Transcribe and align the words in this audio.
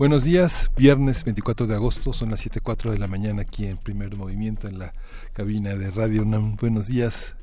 Buenos 0.00 0.24
días, 0.24 0.70
viernes 0.78 1.24
24 1.24 1.66
de 1.66 1.74
agosto, 1.74 2.14
son 2.14 2.30
las 2.30 2.46
7.04 2.46 2.90
de 2.90 2.96
la 2.96 3.06
mañana 3.06 3.42
aquí 3.42 3.66
en 3.66 3.76
Primer 3.76 4.16
Movimiento 4.16 4.66
en 4.66 4.78
la 4.78 4.94
cabina 5.34 5.76
de 5.76 5.90
Radio 5.90 6.22
UNAM. 6.22 6.56
Buenos 6.56 6.86
días, 6.86 7.36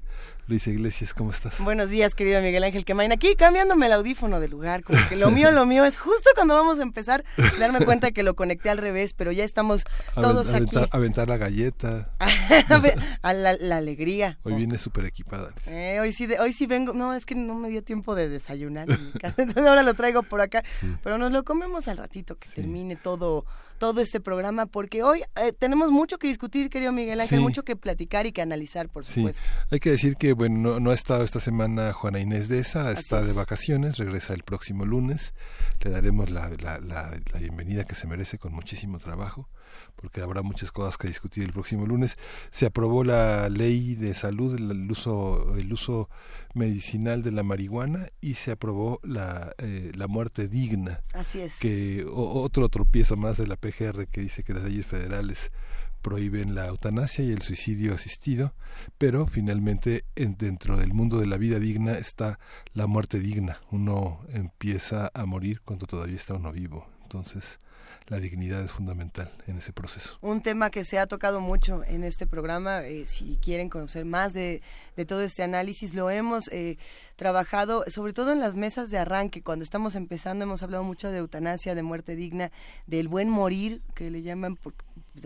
Luisa 0.47 0.69
Iglesias, 0.69 1.13
¿cómo 1.13 1.31
estás? 1.31 1.59
Buenos 1.59 1.89
días, 1.89 2.15
querido 2.15 2.41
Miguel 2.41 2.63
Ángel 2.63 2.85
Quemain. 2.85 3.11
Aquí 3.11 3.35
cambiándome 3.35 3.87
el 3.87 3.91
audífono 3.91 4.39
de 4.39 4.47
lugar, 4.47 4.81
como 4.81 4.97
que 5.09 5.17
lo 5.17 5.29
mío, 5.29 5.51
lo 5.51 5.65
mío 5.65 5.83
es 5.83 5.97
justo 5.97 6.29
cuando 6.35 6.53
vamos 6.53 6.79
a 6.79 6.83
empezar, 6.83 7.25
darme 7.59 7.83
cuenta 7.83 8.11
que 8.11 8.23
lo 8.23 8.33
conecté 8.33 8.69
al 8.69 8.77
revés, 8.77 9.11
pero 9.11 9.33
ya 9.33 9.43
estamos 9.43 9.83
todos 10.15 10.53
aquí. 10.53 10.77
Aventar 10.91 11.27
la 11.27 11.35
galleta. 11.35 12.11
a 13.21 13.33
la, 13.33 13.57
la, 13.59 13.75
alegría. 13.75 14.39
Hoy 14.43 14.53
viene 14.53 14.77
súper 14.77 15.03
equipada. 15.03 15.51
Eh, 15.65 15.99
hoy, 15.99 16.13
sí 16.13 16.29
hoy 16.39 16.53
sí 16.53 16.65
vengo, 16.65 16.93
no, 16.93 17.13
es 17.13 17.25
que 17.25 17.35
no 17.35 17.55
me 17.55 17.67
dio 17.67 17.83
tiempo 17.83 18.15
de 18.15 18.29
desayunar 18.29 18.89
en 18.89 19.05
mi 19.05 19.11
casa, 19.19 19.35
entonces 19.41 19.65
ahora 19.65 19.83
lo 19.83 19.95
traigo 19.95 20.23
por 20.23 20.39
acá, 20.39 20.63
sí. 20.79 20.95
pero 21.03 21.17
nos 21.17 21.33
lo 21.33 21.43
comemos 21.43 21.89
al 21.89 21.97
ratito, 21.97 22.37
que 22.37 22.47
sí. 22.47 22.55
termine 22.55 22.95
todo 22.95 23.43
todo 23.77 24.01
este 24.01 24.19
programa, 24.19 24.65
porque 24.65 25.03
hoy 25.03 25.23
eh, 25.35 25.53
tenemos 25.53 25.91
mucho 25.91 26.17
que 26.17 26.27
discutir, 26.27 26.69
querido 26.69 26.91
Miguel 26.91 27.19
Ángel, 27.19 27.39
sí. 27.39 27.43
mucho 27.43 27.63
que 27.63 27.75
platicar 27.75 28.25
y 28.25 28.31
que 28.31 28.41
analizar, 28.41 28.89
por 28.89 29.05
supuesto. 29.05 29.41
Sí. 29.43 29.49
Hay 29.71 29.79
que 29.79 29.91
decir 29.91 30.15
que, 30.15 30.33
bueno, 30.33 30.57
no, 30.57 30.79
no, 30.79 30.91
ha 30.91 30.93
estado 30.93 31.23
esta 31.23 31.39
semana 31.39 31.93
Juana 31.93 32.19
Inés 32.19 32.47
de 32.47 32.59
esa, 32.59 32.91
está 32.91 33.21
de 33.21 33.33
vacaciones, 33.33 33.97
regresa 33.97 34.33
el 34.33 34.43
próximo 34.43 34.85
lunes, 34.85 35.33
le 35.81 35.91
daremos 35.91 36.29
la, 36.29 36.49
la, 36.61 36.79
la, 36.79 37.19
la 37.31 37.39
bienvenida 37.39 37.83
que 37.83 37.95
se 37.95 38.07
merece 38.07 38.37
con 38.37 38.53
muchísimo 38.53 38.99
trabajo 38.99 39.49
porque 39.95 40.21
habrá 40.21 40.41
muchas 40.41 40.71
cosas 40.71 40.97
que 40.97 41.07
discutir 41.07 41.43
el 41.43 41.53
próximo 41.53 41.85
lunes. 41.85 42.17
Se 42.51 42.65
aprobó 42.65 43.03
la 43.03 43.49
ley 43.49 43.95
de 43.95 44.13
salud, 44.13 44.55
el 44.55 44.91
uso, 44.91 45.55
el 45.57 45.71
uso 45.73 46.09
medicinal 46.53 47.23
de 47.23 47.31
la 47.31 47.43
marihuana 47.43 48.07
y 48.21 48.35
se 48.35 48.51
aprobó 48.51 48.99
la, 49.03 49.53
eh, 49.57 49.91
la 49.95 50.07
muerte 50.07 50.47
digna. 50.47 51.01
Así 51.13 51.39
es. 51.39 51.59
Que 51.59 52.05
o, 52.09 52.41
otro 52.41 52.69
tropiezo 52.69 53.15
más 53.15 53.37
de 53.37 53.47
la 53.47 53.55
PGR 53.55 54.07
que 54.07 54.21
dice 54.21 54.43
que 54.43 54.53
las 54.53 54.63
leyes 54.63 54.85
federales 54.85 55.51
prohíben 56.01 56.55
la 56.55 56.67
eutanasia 56.67 57.25
y 57.25 57.31
el 57.31 57.41
suicidio 57.41 57.93
asistido, 57.93 58.53
pero 58.97 59.27
finalmente 59.27 60.05
en, 60.15 60.37
dentro 60.37 60.77
del 60.77 60.93
mundo 60.93 61.19
de 61.19 61.27
la 61.27 61.37
vida 61.37 61.59
digna 61.59 61.97
está 61.97 62.39
la 62.73 62.87
muerte 62.87 63.19
digna. 63.19 63.59
Uno 63.71 64.21
empieza 64.29 65.11
a 65.13 65.25
morir 65.25 65.61
cuando 65.65 65.85
todavía 65.85 66.15
está 66.15 66.35
uno 66.35 66.51
vivo. 66.51 66.87
Entonces, 67.03 67.59
la 68.07 68.19
dignidad 68.19 68.63
es 68.63 68.71
fundamental 68.71 69.31
en 69.47 69.57
ese 69.57 69.73
proceso. 69.73 70.17
Un 70.21 70.41
tema 70.41 70.69
que 70.69 70.85
se 70.85 70.97
ha 70.97 71.07
tocado 71.07 71.41
mucho 71.41 71.83
en 71.83 72.03
este 72.03 72.25
programa, 72.25 72.81
eh, 72.81 73.05
si 73.05 73.37
quieren 73.41 73.69
conocer 73.69 74.05
más 74.05 74.33
de, 74.33 74.61
de, 74.95 75.05
todo 75.05 75.21
este 75.21 75.43
análisis, 75.43 75.93
lo 75.93 76.09
hemos 76.09 76.47
eh, 76.49 76.77
trabajado 77.17 77.83
sobre 77.87 78.13
todo 78.13 78.31
en 78.31 78.39
las 78.39 78.55
mesas 78.55 78.89
de 78.89 78.97
arranque, 78.97 79.41
cuando 79.41 79.63
estamos 79.63 79.95
empezando 79.95 80.45
hemos 80.45 80.63
hablado 80.63 80.83
mucho 80.83 81.11
de 81.11 81.17
eutanasia, 81.17 81.75
de 81.75 81.83
muerte 81.83 82.15
digna, 82.15 82.51
del 82.85 83.09
buen 83.09 83.29
morir, 83.29 83.81
que 83.93 84.09
le 84.09 84.21
llaman, 84.21 84.55
por, 84.55 84.73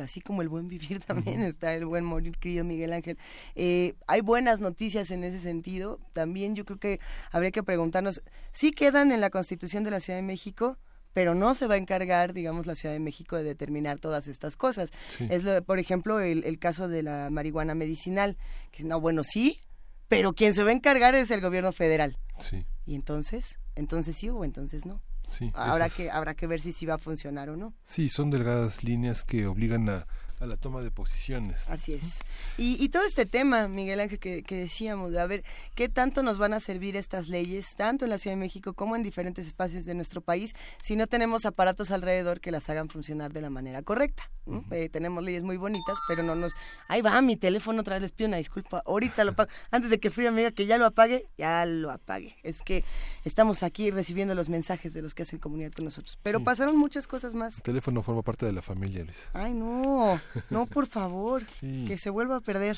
así 0.01 0.19
como 0.19 0.41
el 0.41 0.49
buen 0.49 0.67
vivir 0.67 0.99
también 1.05 1.41
uh 1.41 1.45
-huh. 1.45 1.49
está 1.49 1.75
el 1.75 1.85
buen 1.85 2.03
morir, 2.03 2.35
querido 2.39 2.65
Miguel 2.65 2.93
Ángel. 2.93 3.17
Eh, 3.55 3.93
hay 4.07 4.21
buenas 4.21 4.59
noticias 4.59 5.11
en 5.11 5.23
ese 5.23 5.39
sentido, 5.39 5.99
también 6.13 6.55
yo 6.55 6.65
creo 6.65 6.79
que 6.79 6.99
habría 7.31 7.51
que 7.51 7.61
preguntarnos, 7.61 8.23
¿sí 8.51 8.71
quedan 8.71 9.11
en 9.11 9.21
la 9.21 9.29
Constitución 9.29 9.83
de 9.83 9.91
la 9.91 9.99
Ciudad 9.99 10.17
de 10.17 10.23
México? 10.23 10.77
Pero 11.13 11.35
no 11.35 11.55
se 11.55 11.67
va 11.67 11.75
a 11.75 11.77
encargar, 11.77 12.33
digamos, 12.33 12.65
la 12.65 12.75
Ciudad 12.75 12.93
de 12.93 12.99
México 12.99 13.35
de 13.35 13.43
determinar 13.43 13.99
todas 13.99 14.27
estas 14.27 14.55
cosas. 14.55 14.91
Sí. 15.17 15.27
Es, 15.29 15.43
lo, 15.43 15.61
por 15.63 15.79
ejemplo, 15.79 16.19
el, 16.19 16.43
el, 16.43 16.59
caso 16.59 16.87
de 16.87 17.03
la 17.03 17.29
marihuana 17.29 17.75
medicinal, 17.75 18.37
que 18.71 18.83
no, 18.83 18.99
bueno, 18.99 19.23
sí, 19.23 19.59
pero 20.07 20.33
quien 20.33 20.53
se 20.53 20.63
va 20.63 20.69
a 20.69 20.73
encargar 20.73 21.15
es 21.15 21.31
el 21.31 21.41
gobierno 21.41 21.71
federal. 21.71 22.17
Sí. 22.39 22.65
Y 22.85 22.95
entonces, 22.95 23.59
entonces 23.75 24.15
sí 24.17 24.29
o 24.29 24.43
entonces 24.43 24.85
no. 24.85 25.01
Sí, 25.27 25.49
habrá 25.53 25.87
que 25.89 26.11
habrá 26.11 26.33
que 26.33 26.45
ver 26.47 26.59
si 26.59 26.73
sí 26.73 26.85
va 26.85 26.95
a 26.95 26.97
funcionar 26.97 27.49
o 27.49 27.55
no. 27.55 27.73
Sí, 27.85 28.09
son 28.09 28.29
delgadas 28.29 28.83
líneas 28.83 29.23
que 29.23 29.47
obligan 29.47 29.87
a, 29.87 30.07
a 30.41 30.47
la 30.47 30.57
toma 30.57 30.81
de 30.81 30.89
posiciones. 30.89 31.69
Así 31.69 31.93
es. 31.93 32.21
Y, 32.57 32.83
y 32.83 32.89
todo 32.89 33.03
este 33.03 33.27
tema, 33.27 33.67
Miguel 33.67 33.99
Ángel, 33.99 34.17
que, 34.19 34.41
que, 34.41 34.55
decíamos, 34.55 35.15
a 35.15 35.25
ver, 35.27 35.43
¿qué 35.75 35.87
tanto 35.87 36.23
nos 36.23 36.39
van 36.39 36.53
a 36.53 36.59
servir 36.59 36.95
estas 36.95 37.29
leyes, 37.29 37.75
tanto 37.75 38.05
en 38.05 38.09
la 38.09 38.17
Ciudad 38.17 38.35
de 38.35 38.39
México 38.39 38.73
como 38.73 38.95
en 38.95 39.03
diferentes 39.03 39.45
espacios 39.45 39.85
de 39.85 39.93
nuestro 39.93 40.21
país, 40.21 40.53
si 40.81 40.95
no 40.95 41.05
tenemos 41.05 41.45
aparatos 41.45 41.91
alrededor 41.91 42.39
que 42.39 42.49
las 42.49 42.69
hagan 42.69 42.89
funcionar 42.89 43.31
de 43.33 43.41
la 43.41 43.51
manera 43.51 43.83
correcta? 43.83 44.31
Uh 44.45 44.55
-huh. 44.55 44.65
eh, 44.71 44.89
tenemos 44.89 45.23
leyes 45.23 45.43
muy 45.43 45.57
bonitas, 45.57 45.95
pero 46.07 46.23
no 46.23 46.33
nos... 46.33 46.53
Ahí 46.87 47.03
va 47.03 47.21
mi 47.21 47.37
teléfono 47.37 47.81
otra 47.81 47.95
vez, 47.95 48.01
les 48.01 48.11
pido 48.11 48.27
una 48.27 48.37
disculpa, 48.37 48.81
ahorita 48.87 49.23
lo 49.23 49.31
apago. 49.31 49.51
Antes 49.69 49.91
de 49.91 49.99
que 49.99 50.09
Fría 50.09 50.31
me 50.31 50.37
diga 50.41 50.51
que 50.51 50.65
ya 50.65 50.79
lo 50.79 50.87
apague, 50.87 51.27
ya 51.37 51.63
lo 51.67 51.91
apague. 51.91 52.35
Es 52.41 52.63
que 52.63 52.83
estamos 53.23 53.61
aquí 53.61 53.91
recibiendo 53.91 54.33
los 54.33 54.49
mensajes 54.49 54.95
de 54.95 55.03
los 55.03 55.13
que 55.13 55.21
hacen 55.21 55.37
comunidad 55.37 55.71
con 55.73 55.85
nosotros. 55.85 56.17
Pero 56.23 56.39
sí. 56.39 56.45
pasaron 56.45 56.77
muchas 56.77 57.05
cosas 57.05 57.35
más. 57.35 57.57
El 57.57 57.61
teléfono 57.61 58.01
forma 58.01 58.23
parte 58.23 58.47
de 58.47 58.53
la 58.53 58.63
familia, 58.63 59.03
Luis. 59.03 59.29
Ay, 59.33 59.53
no. 59.53 60.19
No, 60.49 60.65
por 60.65 60.87
favor, 60.87 61.43
sí. 61.45 61.85
que 61.87 61.97
se 61.97 62.09
vuelva 62.09 62.37
a 62.37 62.41
perder. 62.41 62.77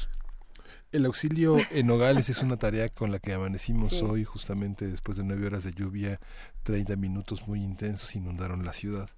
El 0.91 1.05
auxilio 1.05 1.57
en 1.71 1.87
Nogales 1.87 2.29
es 2.29 2.43
una 2.43 2.57
tarea 2.57 2.87
con 2.87 3.11
la 3.11 3.17
que 3.17 3.33
amanecimos 3.33 3.91
sí. 3.91 4.01
hoy, 4.03 4.23
justamente 4.23 4.87
después 4.87 5.17
de 5.17 5.23
nueve 5.23 5.47
horas 5.47 5.63
de 5.63 5.73
lluvia, 5.73 6.19
30 6.61 6.95
minutos 6.97 7.47
muy 7.47 7.63
intensos 7.63 8.15
inundaron 8.15 8.63
la 8.63 8.73
ciudad. 8.73 9.09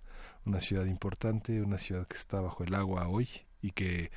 Una 0.45 0.61
ciudad 0.61 0.85
importante, 0.85 1.61
una 1.61 1.77
ciudad 1.77 2.07
que 2.07 2.15
está 2.15 2.39
bajo 2.39 2.63
el 2.63 2.75
agua 2.75 3.07
hoy 3.07 3.27
y 3.61 3.71
que 3.71 4.09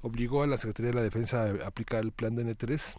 obligó 0.00 0.42
a 0.42 0.46
la 0.46 0.56
Secretaría 0.56 0.90
de 0.90 0.96
la 0.96 1.02
Defensa 1.02 1.44
a 1.44 1.66
aplicar 1.66 2.02
el 2.02 2.12
plan 2.12 2.34
de 2.34 2.46
N3, 2.46 2.96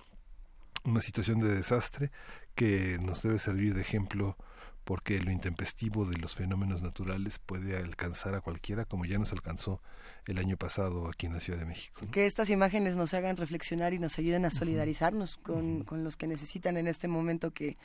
una 0.84 1.02
situación 1.02 1.40
de 1.40 1.56
desastre 1.56 2.12
que 2.56 3.00
nos 3.02 3.24
debe 3.24 3.40
servir 3.40 3.74
de 3.74 3.82
ejemplo 3.82 4.38
porque 4.84 5.20
lo 5.20 5.32
intempestivo 5.32 6.06
de 6.06 6.18
los 6.18 6.36
fenómenos 6.36 6.82
naturales 6.82 7.40
puede 7.40 7.78
alcanzar 7.78 8.36
a 8.36 8.42
cualquiera 8.42 8.86
como 8.86 9.06
ya 9.06 9.18
nos 9.18 9.32
alcanzó 9.32 9.82
el 10.26 10.38
año 10.38 10.58
pasado 10.58 11.08
aquí 11.08 11.26
en 11.26 11.34
la 11.34 11.40
Ciudad 11.40 11.60
de 11.60 11.66
México. 11.66 12.02
¿no? 12.04 12.12
Que 12.12 12.26
estas 12.26 12.50
imágenes 12.50 12.96
nos 12.96 13.14
hagan 13.14 13.36
reflexionar 13.38 13.94
y 13.94 14.00
nos 14.00 14.18
ayuden 14.18 14.46
a 14.46 14.52
solidarizarnos 14.52 15.36
uh 15.36 15.40
-huh. 15.40 15.44
con, 15.44 15.56
uh 15.56 15.80
-huh. 15.80 15.86
con, 15.86 16.04
los 16.04 16.16
que 16.16 16.28
necesitan 16.28 16.78
en 16.78 16.88
este 16.88 17.08
momento 17.08 17.52
que 17.52 17.78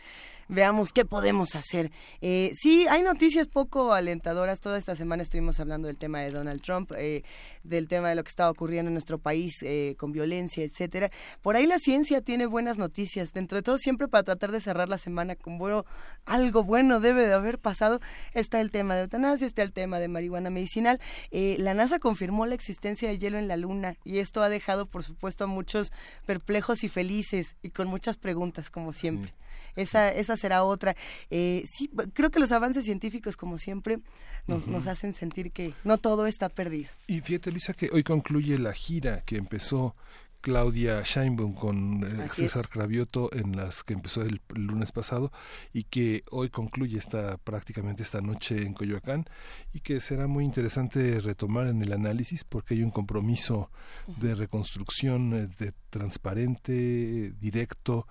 veamos 0.49 0.93
qué 0.93 1.05
podemos 1.05 1.55
hacer. 1.55 1.91
Eh, 2.21 2.53
sí, 2.55 2.87
hay 2.89 3.03
noticias 3.03 3.49
poco 3.49 3.93
alentadoras. 3.93 4.61
Toda 4.61 4.79
esta 4.79 4.95
semana 4.95 5.23
estuvimos 5.23 5.59
hablando 5.61 5.89
del 5.89 5.97
tema 5.97 6.21
de 6.21 6.31
Donald 6.31 6.63
Trump, 6.63 6.93
eh, 6.97 7.23
del 7.65 7.89
tema 7.89 8.09
de 8.09 8.15
lo 8.15 8.23
que 8.23 8.31
está 8.31 8.51
ocurriendo 8.51 8.89
en 8.89 8.95
nuestro 8.95 9.19
país 9.19 9.55
eh, 9.63 9.95
con 9.99 10.13
violencia, 10.13 10.63
etcétera. 10.63 11.11
Por 11.43 11.57
ahí 11.57 11.67
la 11.67 11.79
ciencia 11.79 12.21
tiene 12.23 12.47
buenas 12.47 12.79
noticias. 12.79 13.33
Dentro 13.33 13.57
de 13.57 13.63
todo, 13.63 13.79
siempre 13.79 14.09
para 14.09 14.23
tratar 14.23 14.53
de 14.53 14.61
cerrar 14.61 14.89
la 14.89 14.99
semana 14.99 15.35
con 15.37 15.59
bueno, 15.59 15.85
algo 16.25 16.63
bueno 16.63 17.01
debe 17.01 17.27
de 17.27 17.35
haber 17.35 17.59
pasado. 17.59 18.01
Está 18.33 18.61
el 18.61 18.71
tema 18.71 18.95
de 18.95 19.03
eutanasia, 19.03 19.47
está 19.47 19.63
el 19.63 19.73
tema 19.73 19.99
de 19.99 20.09
marihuana 20.09 20.51
medicinal. 20.51 21.01
Eh, 21.31 21.57
la 21.59 21.75
NASA 21.75 21.99
confirmó 21.99 22.28
confirmó 22.29 22.45
la 22.45 22.55
existencia 22.55 23.09
de 23.09 23.19
hielo 23.19 23.39
en 23.39 23.49
la 23.49 23.57
Luna 23.57 23.97
y 24.05 24.19
esto 24.19 24.43
ha 24.43 24.51
dejado, 24.51 24.85
por 24.85 25.03
supuesto, 25.03 25.45
a 25.45 25.47
muchos 25.47 25.93
perplejos 26.27 26.85
y 26.85 26.89
felices 26.91 27.57
y 27.63 27.71
con 27.71 27.89
muchas 27.89 28.19
preguntas, 28.19 28.71
como 28.71 28.93
siempre. 28.93 29.31
Sí. 29.31 29.35
Esa, 29.77 30.11
esa 30.13 30.37
será 30.37 30.63
otra. 30.63 30.95
Eh, 31.31 31.65
sí, 31.73 31.91
creo 32.13 32.31
que 32.31 32.39
los 32.39 32.53
avances 32.53 32.85
científicos, 32.85 33.39
como 33.39 33.57
siempre, 33.57 34.01
nos, 34.47 34.61
uh 34.61 34.67
-huh. 34.67 34.71
nos, 34.73 34.87
hacen 34.89 35.15
sentir 35.15 35.53
que 35.53 35.73
no 35.85 35.97
todo 35.97 36.27
está 36.27 36.51
perdido. 36.51 36.91
Y 37.07 37.23
fíjate, 37.23 37.51
Luisa, 37.51 37.73
que 37.73 37.89
hoy 37.95 38.03
concluye 38.03 38.59
la 38.59 38.75
gira 38.75 39.23
que 39.25 39.37
empezó 39.39 39.97
Claudia 40.41 41.03
Scheinbaum 41.03 41.55
con 41.55 42.05
eh, 42.05 42.29
César. 42.33 42.69
Cravioto 42.69 43.31
en 43.33 43.57
las 43.57 43.83
que 43.83 43.95
empezó 43.95 44.23
el, 44.23 44.41
lunes 44.55 44.93
pasado 44.93 45.33
y 45.73 45.85
que 45.85 46.25
hoy 46.31 46.49
concluye 46.49 46.99
esta 46.99 47.37
prácticamente 47.39 48.03
esta 48.03 48.21
noche 48.21 48.63
en 48.63 48.75
Coyoacán 48.75 49.27
y 49.73 49.81
que 49.81 50.01
será 50.01 50.27
muy 50.27 50.45
interesante 50.45 51.21
retomar 51.21 51.67
en 51.67 51.83
el 51.83 51.93
análisis 51.93 52.45
porque 52.45 52.75
hay 52.75 52.83
un 52.83 52.91
compromiso 52.91 53.71
de 54.07 54.35
reconstrucción 54.35 55.35
eh, 55.35 55.49
de 55.59 55.73
transparente, 55.91 57.33
directo, 57.41 58.07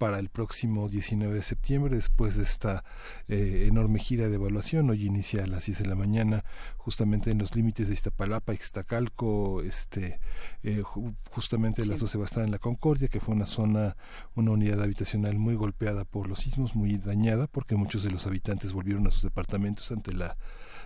para 0.00 0.18
el 0.18 0.30
próximo 0.30 0.88
19 0.88 1.34
de 1.34 1.42
septiembre, 1.42 1.94
después 1.94 2.34
de 2.34 2.42
esta 2.42 2.84
eh, 3.28 3.66
enorme 3.68 3.98
gira 3.98 4.30
de 4.30 4.36
evaluación. 4.36 4.88
Hoy 4.88 5.04
inicia 5.04 5.44
a 5.44 5.46
las 5.46 5.66
10 5.66 5.80
de 5.80 5.88
la 5.88 5.94
mañana, 5.94 6.42
justamente 6.78 7.30
en 7.30 7.36
los 7.36 7.54
límites 7.54 7.88
de 7.88 7.92
Iztapalapa, 7.92 8.54
Ixtacalco, 8.54 9.60
este, 9.60 10.18
eh, 10.62 10.82
justamente 11.28 11.82
a 11.82 11.84
las 11.84 12.00
12 12.00 12.16
va 12.16 12.24
a 12.24 12.32
estar 12.32 12.44
en 12.44 12.50
la 12.50 12.58
Concordia, 12.58 13.08
que 13.08 13.20
fue 13.20 13.34
una 13.34 13.44
zona, 13.44 13.94
una 14.34 14.52
unidad 14.52 14.82
habitacional 14.82 15.38
muy 15.38 15.54
golpeada 15.54 16.06
por 16.06 16.28
los 16.28 16.38
sismos, 16.38 16.74
muy 16.74 16.96
dañada, 16.96 17.46
porque 17.46 17.76
muchos 17.76 18.02
de 18.02 18.10
los 18.10 18.26
habitantes 18.26 18.72
volvieron 18.72 19.06
a 19.06 19.10
sus 19.10 19.24
departamentos 19.24 19.92
ante 19.92 20.14
la 20.14 20.38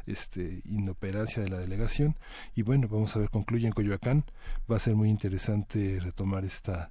este, 0.07 0.61
inoperancia 0.65 1.41
de 1.41 1.51
la 1.51 1.61
delegación. 1.61 2.17
Y 2.57 2.63
bueno, 2.63 2.89
vamos 2.89 3.15
a 3.15 3.21
ver, 3.21 3.31
concluye 3.31 3.69
en 3.69 3.75
Coyoacán. 3.75 4.25
Va 4.69 4.75
a 4.75 4.81
ser 4.81 4.97
muy 4.97 5.09
interesante 5.09 6.01
retomar 6.01 6.45
esta, 6.45 6.91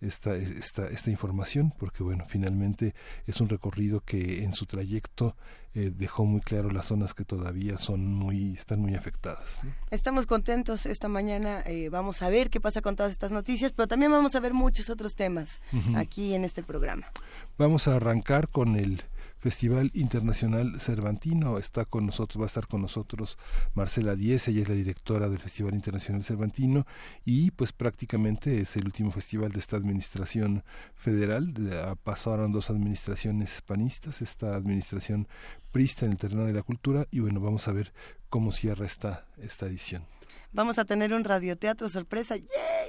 esta, 0.00 0.34
esta, 0.34 0.86
esta 0.86 1.10
información, 1.10 1.72
porque 1.78 2.02
bueno, 2.02 2.24
finalmente 2.26 2.94
es 3.26 3.40
un 3.40 3.48
recorrido 3.48 4.00
que 4.00 4.44
en 4.44 4.54
su 4.54 4.66
trayecto 4.66 5.36
eh, 5.74 5.92
dejó 5.94 6.24
muy 6.24 6.40
claro 6.40 6.70
las 6.70 6.86
zonas 6.86 7.14
que 7.14 7.24
todavía 7.24 7.78
son 7.78 8.06
muy, 8.06 8.54
están 8.54 8.80
muy 8.80 8.94
afectadas. 8.94 9.60
Estamos 9.90 10.26
contentos 10.26 10.86
esta 10.86 11.08
mañana, 11.08 11.62
eh, 11.66 11.88
vamos 11.90 12.22
a 12.22 12.28
ver 12.28 12.50
qué 12.50 12.60
pasa 12.60 12.80
con 12.82 12.96
todas 12.96 13.12
estas 13.12 13.30
noticias, 13.30 13.72
pero 13.72 13.86
también 13.86 14.10
vamos 14.10 14.34
a 14.34 14.40
ver 14.40 14.54
muchos 14.54 14.90
otros 14.90 15.14
temas 15.14 15.60
aquí 15.94 16.34
en 16.34 16.44
este 16.44 16.62
programa. 16.62 17.06
Vamos 17.56 17.86
a 17.86 17.96
arrancar 17.96 18.48
con 18.48 18.76
el 18.76 19.02
Festival 19.40 19.90
Internacional 19.94 20.78
Cervantino. 20.78 21.58
Está 21.58 21.86
con 21.86 22.06
nosotros, 22.06 22.40
va 22.40 22.44
a 22.44 22.46
estar 22.46 22.66
con 22.66 22.82
nosotros 22.82 23.38
Marcela 23.74 24.14
Díez, 24.14 24.46
ella 24.48 24.62
es 24.62 24.68
la 24.68 24.74
directora 24.74 25.28
del 25.28 25.38
Festival 25.38 25.74
Internacional 25.74 26.22
Cervantino 26.22 26.86
y 27.24 27.50
pues 27.50 27.72
prácticamente 27.72 28.60
es 28.60 28.76
el 28.76 28.84
último 28.84 29.10
festival 29.10 29.50
de 29.52 29.58
esta 29.58 29.76
administración 29.76 30.62
federal. 30.94 31.54
Pasaron 32.04 32.52
dos 32.52 32.70
administraciones 32.70 33.62
panistas, 33.62 34.20
esta 34.20 34.54
administración 34.54 35.26
prista 35.72 36.04
en 36.04 36.12
el 36.12 36.18
terreno 36.18 36.44
de 36.44 36.52
la 36.52 36.62
cultura 36.62 37.06
y 37.10 37.20
bueno, 37.20 37.40
vamos 37.40 37.66
a 37.66 37.72
ver 37.72 37.92
cómo 38.28 38.52
cierra 38.52 38.84
esta, 38.84 39.26
esta 39.38 39.66
edición 39.66 40.19
vamos 40.52 40.78
a 40.78 40.84
tener 40.84 41.12
un 41.12 41.24
radioteatro 41.24 41.88
sorpresa, 41.88 42.36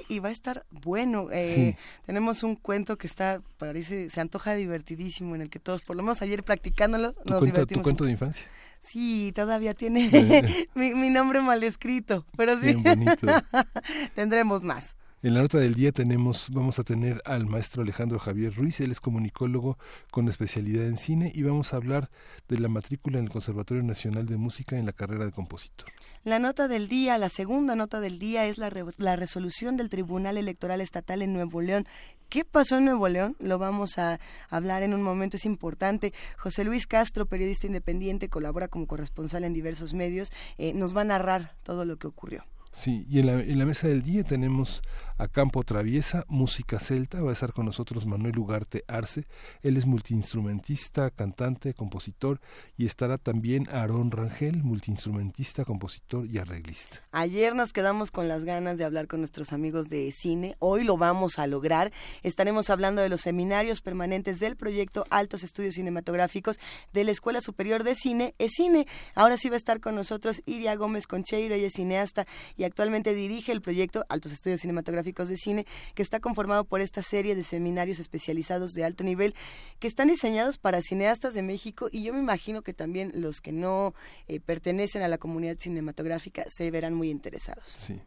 y 0.07 0.19
va 0.19 0.29
a 0.29 0.31
estar 0.31 0.65
bueno. 0.69 1.27
Eh, 1.31 1.75
tenemos 2.05 2.43
un 2.43 2.55
cuento 2.55 2.97
que 2.97 3.07
está, 3.07 3.41
parece, 3.57 4.09
se 4.09 4.21
antoja 4.21 4.55
divertidísimo, 4.55 5.35
en 5.35 5.41
el 5.41 5.49
que 5.49 5.59
todos, 5.59 5.81
por 5.81 5.95
lo 5.95 6.03
menos 6.03 6.21
ayer 6.21 6.43
practicándolo, 6.43 7.15
nos 7.25 7.43
divertimos. 7.43 7.81
¿Tu 7.81 7.83
cuento 7.83 8.05
de 8.05 8.11
infancia? 8.11 8.47
Sí, 8.85 9.31
todavía 9.35 9.73
tiene 9.73 10.67
mi, 10.75 11.09
nombre 11.09 11.41
mal 11.41 11.63
escrito, 11.63 12.25
pero 12.35 12.59
sí. 12.59 12.75
Tendremos 14.15 14.63
más. 14.63 14.95
En 15.23 15.35
la 15.35 15.41
nota 15.41 15.59
del 15.59 15.75
día 15.75 15.91
tenemos, 15.91 16.49
vamos 16.51 16.79
a 16.79 16.83
tener 16.83 17.21
al 17.25 17.45
maestro 17.45 17.83
Alejandro 17.83 18.17
Javier 18.17 18.55
Ruiz, 18.55 18.79
él 18.79 18.89
es 18.89 18.99
comunicólogo 18.99 19.77
con 20.09 20.27
especialidad 20.27 20.87
en 20.87 20.97
cine 20.97 21.31
y 21.35 21.43
vamos 21.43 21.73
a 21.73 21.77
hablar 21.77 22.09
de 22.47 22.59
la 22.59 22.69
matrícula 22.69 23.19
en 23.19 23.25
el 23.25 23.31
Conservatorio 23.31 23.83
Nacional 23.83 24.25
de 24.25 24.37
Música 24.37 24.79
en 24.79 24.87
la 24.87 24.93
carrera 24.93 25.25
de 25.25 25.31
compositor. 25.31 25.89
La 26.23 26.39
nota 26.39 26.67
del 26.67 26.87
día, 26.87 27.19
la 27.19 27.29
segunda 27.29 27.75
nota 27.75 27.99
del 27.99 28.17
día 28.17 28.47
es 28.47 28.57
la, 28.57 28.71
la 28.97 29.15
resolución 29.15 29.77
del 29.77 29.89
Tribunal 29.89 30.39
Electoral 30.39 30.81
Estatal 30.81 31.21
en 31.21 31.33
Nuevo 31.33 31.61
León 31.61 31.85
¿Qué 32.31 32.45
pasó 32.45 32.77
en 32.77 32.85
Nuevo 32.85 33.09
León? 33.09 33.35
Lo 33.39 33.59
vamos 33.59 33.97
a 33.97 34.17
hablar 34.49 34.83
en 34.83 34.93
un 34.93 35.03
momento, 35.03 35.35
es 35.35 35.43
importante. 35.43 36.13
José 36.37 36.63
Luis 36.63 36.87
Castro, 36.87 37.25
periodista 37.25 37.67
independiente, 37.67 38.29
colabora 38.29 38.69
como 38.69 38.87
corresponsal 38.87 39.43
en 39.43 39.51
diversos 39.51 39.93
medios, 39.93 40.31
eh, 40.57 40.73
nos 40.73 40.95
va 40.95 41.01
a 41.01 41.03
narrar 41.03 41.57
todo 41.63 41.83
lo 41.83 41.97
que 41.97 42.07
ocurrió. 42.07 42.45
Sí, 42.73 43.05
y 43.09 43.19
en 43.19 43.27
la, 43.27 43.33
en 43.33 43.59
la 43.59 43.65
mesa 43.65 43.87
del 43.87 44.01
día 44.01 44.23
tenemos 44.23 44.81
a 45.17 45.27
Campo 45.27 45.63
Traviesa, 45.63 46.25
música 46.29 46.79
celta. 46.79 47.21
Va 47.21 47.29
a 47.29 47.33
estar 47.33 47.53
con 47.53 47.65
nosotros 47.65 48.07
Manuel 48.07 48.39
Ugarte 48.39 48.83
Arce. 48.87 49.27
Él 49.61 49.77
es 49.77 49.85
multiinstrumentista, 49.85 51.11
cantante, 51.11 51.75
compositor. 51.75 52.41
Y 52.75 52.87
estará 52.87 53.19
también 53.19 53.67
Aarón 53.69 54.09
Rangel, 54.09 54.63
multiinstrumentista, 54.63 55.63
compositor 55.63 56.25
y 56.25 56.39
arreglista. 56.39 57.03
Ayer 57.11 57.53
nos 57.53 57.71
quedamos 57.71 58.09
con 58.09 58.27
las 58.27 58.45
ganas 58.45 58.79
de 58.79 58.85
hablar 58.85 59.07
con 59.07 59.19
nuestros 59.19 59.53
amigos 59.53 59.89
de 59.89 60.11
cine. 60.11 60.55
Hoy 60.57 60.85
lo 60.85 60.97
vamos 60.97 61.37
a 61.37 61.45
lograr. 61.45 61.91
Estaremos 62.23 62.71
hablando 62.71 63.03
de 63.03 63.09
los 63.09 63.21
seminarios 63.21 63.81
permanentes 63.81 64.39
del 64.39 64.55
proyecto 64.55 65.05
Altos 65.11 65.43
Estudios 65.43 65.75
Cinematográficos 65.75 66.57
de 66.93 67.03
la 67.03 67.11
Escuela 67.11 67.41
Superior 67.41 67.83
de 67.83 67.93
Cine, 67.95 68.33
cine 68.49 68.87
Ahora 69.13 69.37
sí 69.37 69.49
va 69.49 69.55
a 69.55 69.57
estar 69.57 69.79
con 69.81 69.93
nosotros 69.93 70.41
Iria 70.45 70.75
Gómez 70.75 71.05
Concheiro, 71.05 71.53
ella 71.53 71.67
es 71.67 71.73
cineasta 71.73 72.25
y 72.61 72.63
actualmente 72.63 73.15
dirige 73.15 73.51
el 73.51 73.61
proyecto 73.61 74.05
Altos 74.07 74.31
Estudios 74.31 74.61
Cinematográficos 74.61 75.27
de 75.27 75.35
Cine, 75.35 75.65
que 75.95 76.03
está 76.03 76.19
conformado 76.19 76.63
por 76.63 76.79
esta 76.79 77.01
serie 77.01 77.33
de 77.33 77.43
seminarios 77.43 77.99
especializados 77.99 78.73
de 78.73 78.85
alto 78.85 79.03
nivel 79.03 79.33
que 79.79 79.87
están 79.87 80.09
diseñados 80.09 80.59
para 80.59 80.81
cineastas 80.83 81.33
de 81.33 81.41
México 81.41 81.89
y 81.91 82.03
yo 82.03 82.13
me 82.13 82.19
imagino 82.19 82.61
que 82.61 82.75
también 82.75 83.11
los 83.15 83.41
que 83.41 83.51
no 83.51 83.95
eh, 84.27 84.39
pertenecen 84.39 85.01
a 85.01 85.07
la 85.07 85.17
comunidad 85.17 85.57
cinematográfica 85.57 86.45
se 86.55 86.69
verán 86.69 86.93
muy 86.93 87.09
interesados. 87.09 87.63
Sí, 87.65 87.99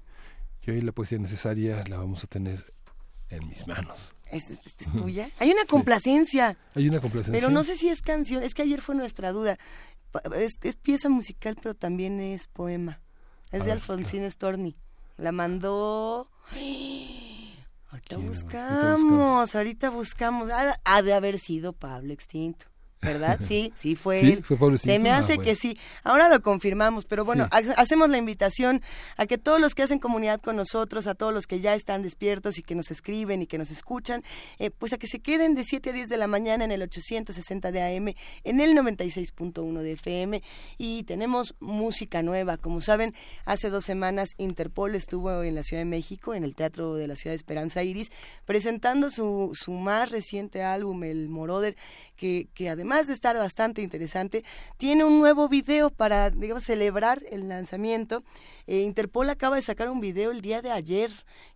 y 0.62 0.70
hoy 0.70 0.80
la 0.82 0.92
poesía 0.92 1.18
necesaria 1.18 1.82
la 1.88 1.98
vamos 1.98 2.22
a 2.22 2.28
tener 2.28 2.72
en 3.30 3.48
mis 3.48 3.66
manos. 3.66 4.14
¿Es, 4.30 4.44
tuya? 4.96 5.30
Hay 5.40 5.50
una 5.50 5.64
complacencia. 5.64 6.56
Hay 6.74 6.88
una 6.88 7.00
complacencia. 7.00 7.32
Pero 7.40 7.52
no 7.52 7.64
sé 7.64 7.76
si 7.76 7.88
es 7.88 8.02
canción, 8.02 8.44
es 8.44 8.54
que 8.54 8.62
ayer 8.62 8.80
fue 8.80 8.94
nuestra 8.94 9.32
duda. 9.32 9.58
Es, 10.36 10.76
pieza 10.76 11.08
musical, 11.08 11.56
pero 11.60 11.74
también 11.74 12.20
es 12.20 12.46
poema. 12.46 13.00
Es 13.54 13.64
de 13.64 13.70
Alfonsín 13.70 14.28
Storni. 14.28 14.74
La 15.16 15.30
mandó 15.30 16.28
Ahorita 17.88 18.16
buscamos, 18.16 19.54
ahorita 19.54 19.90
buscamos. 19.90 20.50
Ha, 20.84 21.02
de 21.02 21.14
haber 21.14 21.38
sido 21.38 21.72
Pablo 21.72 22.12
Extinto. 22.12 22.66
¿Verdad? 23.04 23.38
Sí, 23.48 23.72
sí 23.76 23.94
fue 23.94 24.20
¿Sí? 24.20 24.36
¿Fue 24.42 24.78
Se 24.78 24.98
me 24.98 25.10
hace 25.10 25.34
ah, 25.34 25.42
que 25.42 25.54
sí. 25.54 25.76
Ahora 26.02 26.28
lo 26.28 26.40
confirmamos, 26.40 27.04
pero 27.04 27.24
bueno, 27.24 27.48
hacemos 27.76 28.08
la 28.08 28.16
invitación 28.16 28.80
a 29.16 29.26
que 29.26 29.38
todos 29.38 29.60
los 29.60 29.74
que 29.74 29.82
hacen 29.82 29.98
comunidad 29.98 30.40
con 30.40 30.56
nosotros, 30.56 31.06
a 31.06 31.14
todos 31.14 31.34
los 31.34 31.46
que 31.46 31.60
ya 31.60 31.74
están 31.74 32.02
despiertos 32.02 32.58
y 32.58 32.62
que 32.62 32.74
nos 32.74 32.90
escriben 32.90 33.42
y 33.42 33.46
que 33.46 33.58
nos 33.58 33.70
escuchan, 33.70 34.22
eh, 34.58 34.70
pues 34.70 34.92
a 34.92 34.98
que 34.98 35.06
se 35.06 35.20
queden 35.20 35.54
de 35.54 35.64
7 35.64 35.90
a 35.90 35.92
10 35.92 36.08
de 36.08 36.16
la 36.16 36.26
mañana 36.26 36.64
en 36.64 36.72
el 36.72 36.82
860 36.82 37.70
de 37.70 37.82
AM, 37.82 38.14
en 38.44 38.60
el 38.60 38.74
96.1 38.76 39.82
de 39.82 39.92
FM 39.92 40.42
y 40.78 41.02
tenemos 41.04 41.54
música 41.60 42.22
nueva. 42.22 42.56
Como 42.56 42.80
saben, 42.80 43.14
hace 43.44 43.70
dos 43.70 43.84
semanas 43.84 44.34
Interpol 44.38 44.94
estuvo 44.94 45.42
en 45.42 45.54
la 45.54 45.62
Ciudad 45.62 45.82
de 45.82 45.86
México, 45.86 46.34
en 46.34 46.44
el 46.44 46.54
Teatro 46.54 46.94
de 46.94 47.08
la 47.08 47.16
Ciudad 47.16 47.32
de 47.32 47.36
Esperanza 47.36 47.82
Iris, 47.82 48.10
presentando 48.46 49.10
su, 49.10 49.52
su 49.54 49.72
más 49.72 50.10
reciente 50.10 50.62
álbum, 50.62 51.04
el 51.04 51.28
Moroder, 51.28 51.76
que, 52.16 52.48
que 52.54 52.68
además 52.68 53.06
de 53.06 53.14
estar 53.14 53.36
bastante 53.36 53.82
interesante, 53.82 54.44
tiene 54.76 55.04
un 55.04 55.18
nuevo 55.18 55.48
video 55.48 55.90
para, 55.90 56.30
digamos, 56.30 56.64
celebrar 56.64 57.22
el 57.30 57.48
lanzamiento. 57.48 58.22
Eh, 58.66 58.82
Interpol 58.82 59.30
acaba 59.30 59.56
de 59.56 59.62
sacar 59.62 59.90
un 59.90 60.00
video 60.00 60.30
el 60.30 60.40
día 60.40 60.62
de 60.62 60.70
ayer 60.70 61.10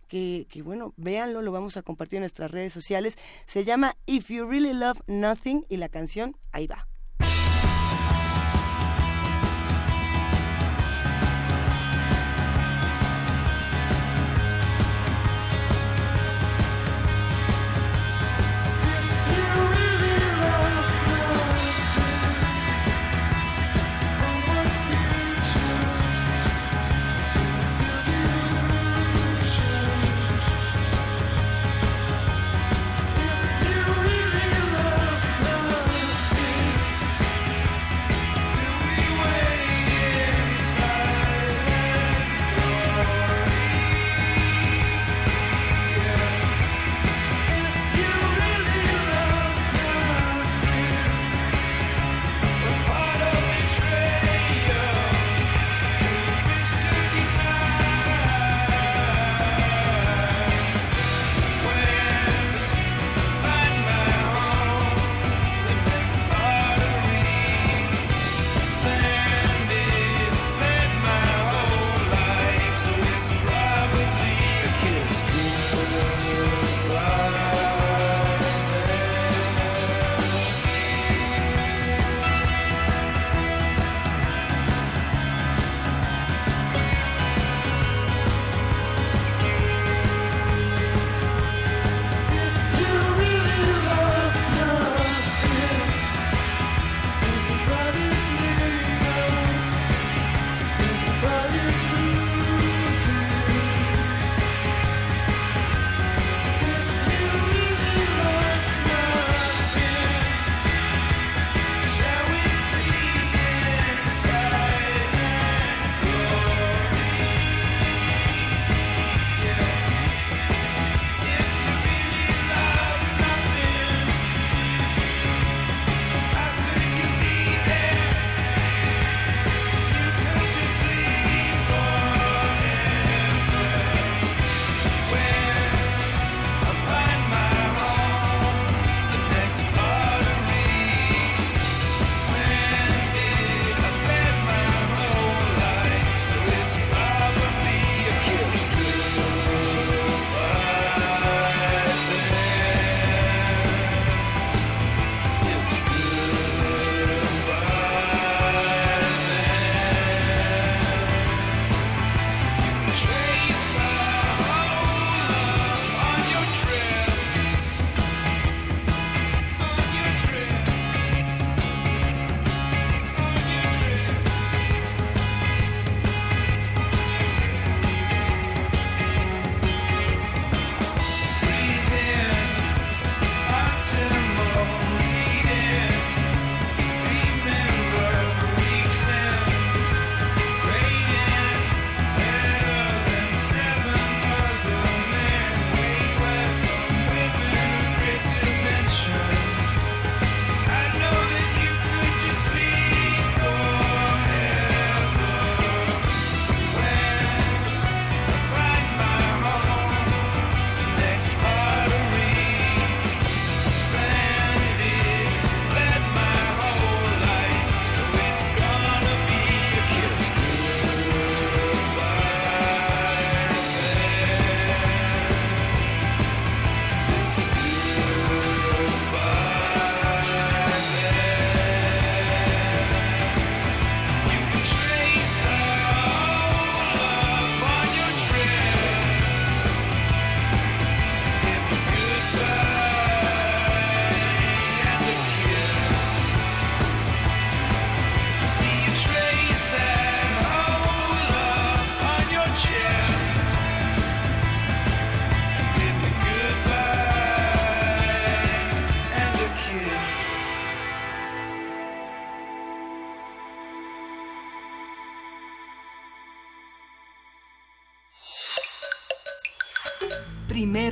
que, 0.07 0.47
que, 0.49 0.61
bueno, 0.61 0.93
véanlo, 0.97 1.41
lo 1.41 1.51
vamos 1.51 1.77
a 1.77 1.83
compartir 1.83 2.17
en 2.17 2.23
nuestras 2.23 2.51
redes 2.51 2.73
sociales. 2.73 3.15
Se 3.45 3.63
llama 3.63 3.95
If 4.05 4.29
You 4.29 4.45
Really 4.45 4.73
Love 4.73 5.01
Nothing 5.07 5.65
y 5.69 5.77
la 5.77 5.87
canción 5.87 6.35
ahí 6.51 6.67
va. 6.67 6.88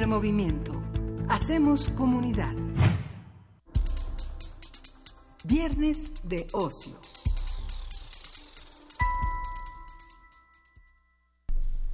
Movimiento. 0.08 0.74
Hacemos 1.30 1.90
comunidad. 1.90 2.54
Viernes 5.44 6.14
de 6.24 6.48
ocio. 6.54 6.96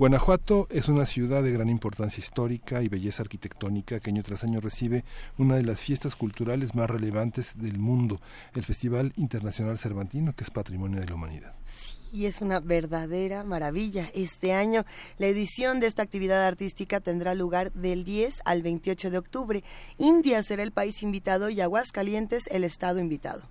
Guanajuato 0.03 0.67
es 0.69 0.89
una 0.89 1.05
ciudad 1.05 1.43
de 1.43 1.51
gran 1.51 1.69
importancia 1.69 2.19
histórica 2.19 2.83
y 2.83 2.89
belleza 2.89 3.23
arquitectónica 3.23 4.01
que 4.01 4.09
año 4.09 4.21
tras 4.21 4.43
año 4.43 4.59
recibe 4.59 5.05
una 5.37 5.55
de 5.55 5.63
las 5.63 5.79
fiestas 5.79 6.17
culturales 6.17 6.75
más 6.75 6.89
relevantes 6.89 7.57
del 7.57 7.79
mundo, 7.79 8.19
el 8.53 8.65
Festival 8.65 9.13
Internacional 9.15 9.77
Cervantino, 9.77 10.35
que 10.35 10.43
es 10.43 10.49
Patrimonio 10.49 10.99
de 10.99 11.07
la 11.07 11.15
Humanidad. 11.15 11.53
Sí, 11.63 11.95
y 12.11 12.25
es 12.25 12.41
una 12.41 12.59
verdadera 12.59 13.45
maravilla. 13.45 14.09
Este 14.13 14.51
año 14.51 14.83
la 15.19 15.27
edición 15.27 15.79
de 15.79 15.87
esta 15.87 16.03
actividad 16.03 16.45
artística 16.45 16.99
tendrá 16.99 17.33
lugar 17.33 17.71
del 17.71 18.03
10 18.03 18.41
al 18.43 18.61
28 18.61 19.09
de 19.09 19.17
octubre. 19.17 19.63
India 19.97 20.43
será 20.43 20.63
el 20.63 20.73
país 20.73 21.01
invitado 21.01 21.49
y 21.49 21.61
Aguascalientes 21.61 22.47
el 22.51 22.65
estado 22.65 22.99
invitado 22.99 23.43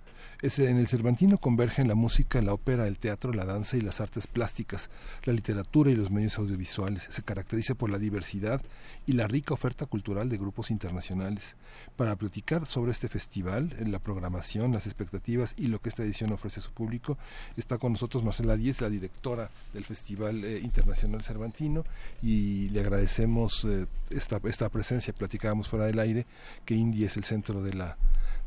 en 0.43 0.77
el 0.77 0.89
Cervantino 0.89 1.37
convergen 1.37 1.87
la 1.87 1.95
música, 1.95 2.41
la 2.41 2.53
ópera, 2.53 2.85
el 2.85 2.99
teatro, 2.99 3.31
la 3.31 3.45
danza 3.45 3.77
y 3.77 3.81
las 3.81 4.01
artes 4.01 4.27
plásticas, 4.27 4.89
la 5.23 5.31
literatura 5.31 5.89
y 5.89 5.95
los 5.95 6.11
medios 6.11 6.37
audiovisuales. 6.37 7.07
Se 7.09 7.23
caracteriza 7.23 7.75
por 7.75 7.89
la 7.89 7.97
diversidad 7.97 8.61
y 9.07 9.13
la 9.13 9.29
rica 9.29 9.53
oferta 9.53 9.85
cultural 9.85 10.27
de 10.27 10.37
grupos 10.37 10.69
internacionales. 10.69 11.55
Para 11.95 12.17
platicar 12.17 12.65
sobre 12.65 12.91
este 12.91 13.07
festival, 13.07 13.73
la 13.87 13.99
programación, 13.99 14.73
las 14.73 14.85
expectativas 14.85 15.53
y 15.57 15.67
lo 15.67 15.79
que 15.79 15.87
esta 15.87 16.03
edición 16.03 16.33
ofrece 16.33 16.59
a 16.59 16.63
su 16.63 16.71
público, 16.71 17.17
está 17.55 17.77
con 17.77 17.93
nosotros 17.93 18.21
Marcela 18.21 18.57
Díez, 18.57 18.81
la 18.81 18.89
directora 18.89 19.49
del 19.71 19.85
Festival 19.85 20.43
eh, 20.43 20.59
Internacional 20.59 21.23
Cervantino, 21.23 21.85
y 22.21 22.67
le 22.67 22.81
agradecemos 22.81 23.63
eh, 23.63 23.87
esta, 24.09 24.41
esta 24.43 24.67
presencia. 24.67 25.13
Platicábamos 25.13 25.69
fuera 25.69 25.85
del 25.85 25.99
aire 25.99 26.25
que 26.65 26.75
India 26.75 27.07
es 27.07 27.15
el 27.15 27.23
centro 27.23 27.63
de 27.63 27.75
la 27.75 27.95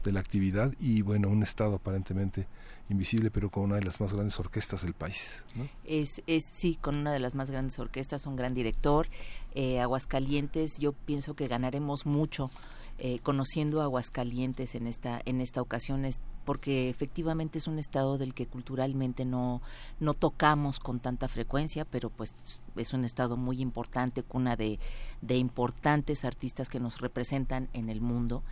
de 0.07 0.13
la 0.13 0.21
actividad 0.21 0.73
y 0.81 1.03
bueno, 1.03 1.29
un 1.29 1.43
estado 1.43 1.77
aparentemente 1.77 2.47
invisible, 2.89 3.31
pero 3.31 3.51
con 3.51 3.65
una 3.65 3.77
de 3.77 3.83
las 3.83 4.01
más 4.01 4.13
grandes 4.13 4.39
orquestas 4.39 4.83
del 4.83 4.95
país. 4.95 5.45
Es, 5.85 6.23
es, 6.27 6.45
sí, 6.51 6.79
con 6.81 6.97
una 6.97 7.13
de 7.13 7.19
las 7.19 7.35
más 7.35 7.51
grandes 7.51 7.79
orquestas, 7.79 8.27
un 8.27 8.37
gran 8.37 8.55
director. 8.55 9.09
Eh, 9.55 9.81
Aguascalientes, 9.81 10.79
yo 10.79 10.93
pienso 10.93 11.35
que 11.35 11.49
ganaremos 11.49 12.07
mucho 12.07 12.51
eh, 12.99 13.19
conociendo 13.23 13.83
Aguascalientes 13.83 14.75
en 14.75 14.87
esta 14.87 15.21
en 15.27 15.43
esta 15.43 15.61
ocasión 15.61 16.07
es 16.07 16.23
porque 16.47 16.89
efectivamente 16.89 17.59
es 17.59 17.67
un 17.67 17.79
estado 17.79 18.17
del 18.17 18.33
que 18.33 18.47
culturalmente 18.47 19.27
no 19.27 19.61
no 20.01 20.15
tocamos 20.15 20.81
con 20.81 20.99
tanta 20.99 21.29
frecuencia 21.29 21.85
pero 21.85 22.09
pues 22.09 22.35
es 22.75 22.95
un 22.95 23.05
estado 23.05 23.37
muy 23.37 23.61
importante 23.61 24.23
cuna 24.23 24.57
de 24.57 24.79
de 25.21 25.37
importantes 25.37 26.25
artistas 26.25 26.71
que 26.71 26.81
nos 26.81 27.03
representan 27.03 27.69
en 27.75 27.91
el 27.91 28.01
mundo 28.01 28.43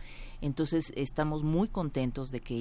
entonces 0.41 0.93
estamos 0.95 1.43
muy 1.43 1.67
contentos 1.67 2.31
de 2.31 2.39
que 2.39 2.55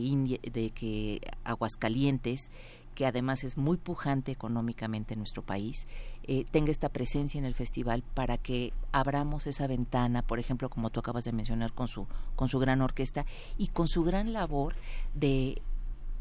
de 0.52 0.70
que 0.70 1.20
Aguascalientes 1.44 2.50
que 2.94 3.06
además 3.06 3.44
es 3.44 3.56
muy 3.56 3.76
pujante 3.76 4.32
económicamente 4.32 5.14
en 5.14 5.20
nuestro 5.20 5.42
país, 5.42 5.86
eh, 6.22 6.44
tenga 6.50 6.70
esta 6.70 6.88
presencia 6.88 7.38
en 7.38 7.44
el 7.44 7.54
festival 7.54 8.02
para 8.14 8.38
que 8.38 8.72
abramos 8.92 9.46
esa 9.46 9.66
ventana, 9.66 10.22
por 10.22 10.38
ejemplo, 10.38 10.70
como 10.70 10.90
tú 10.90 11.00
acabas 11.00 11.24
de 11.24 11.32
mencionar 11.32 11.72
con 11.72 11.88
su, 11.88 12.06
con 12.36 12.48
su 12.48 12.58
gran 12.58 12.80
orquesta 12.80 13.26
y 13.58 13.68
con 13.68 13.88
su 13.88 14.04
gran 14.04 14.32
labor 14.32 14.74
de, 15.14 15.60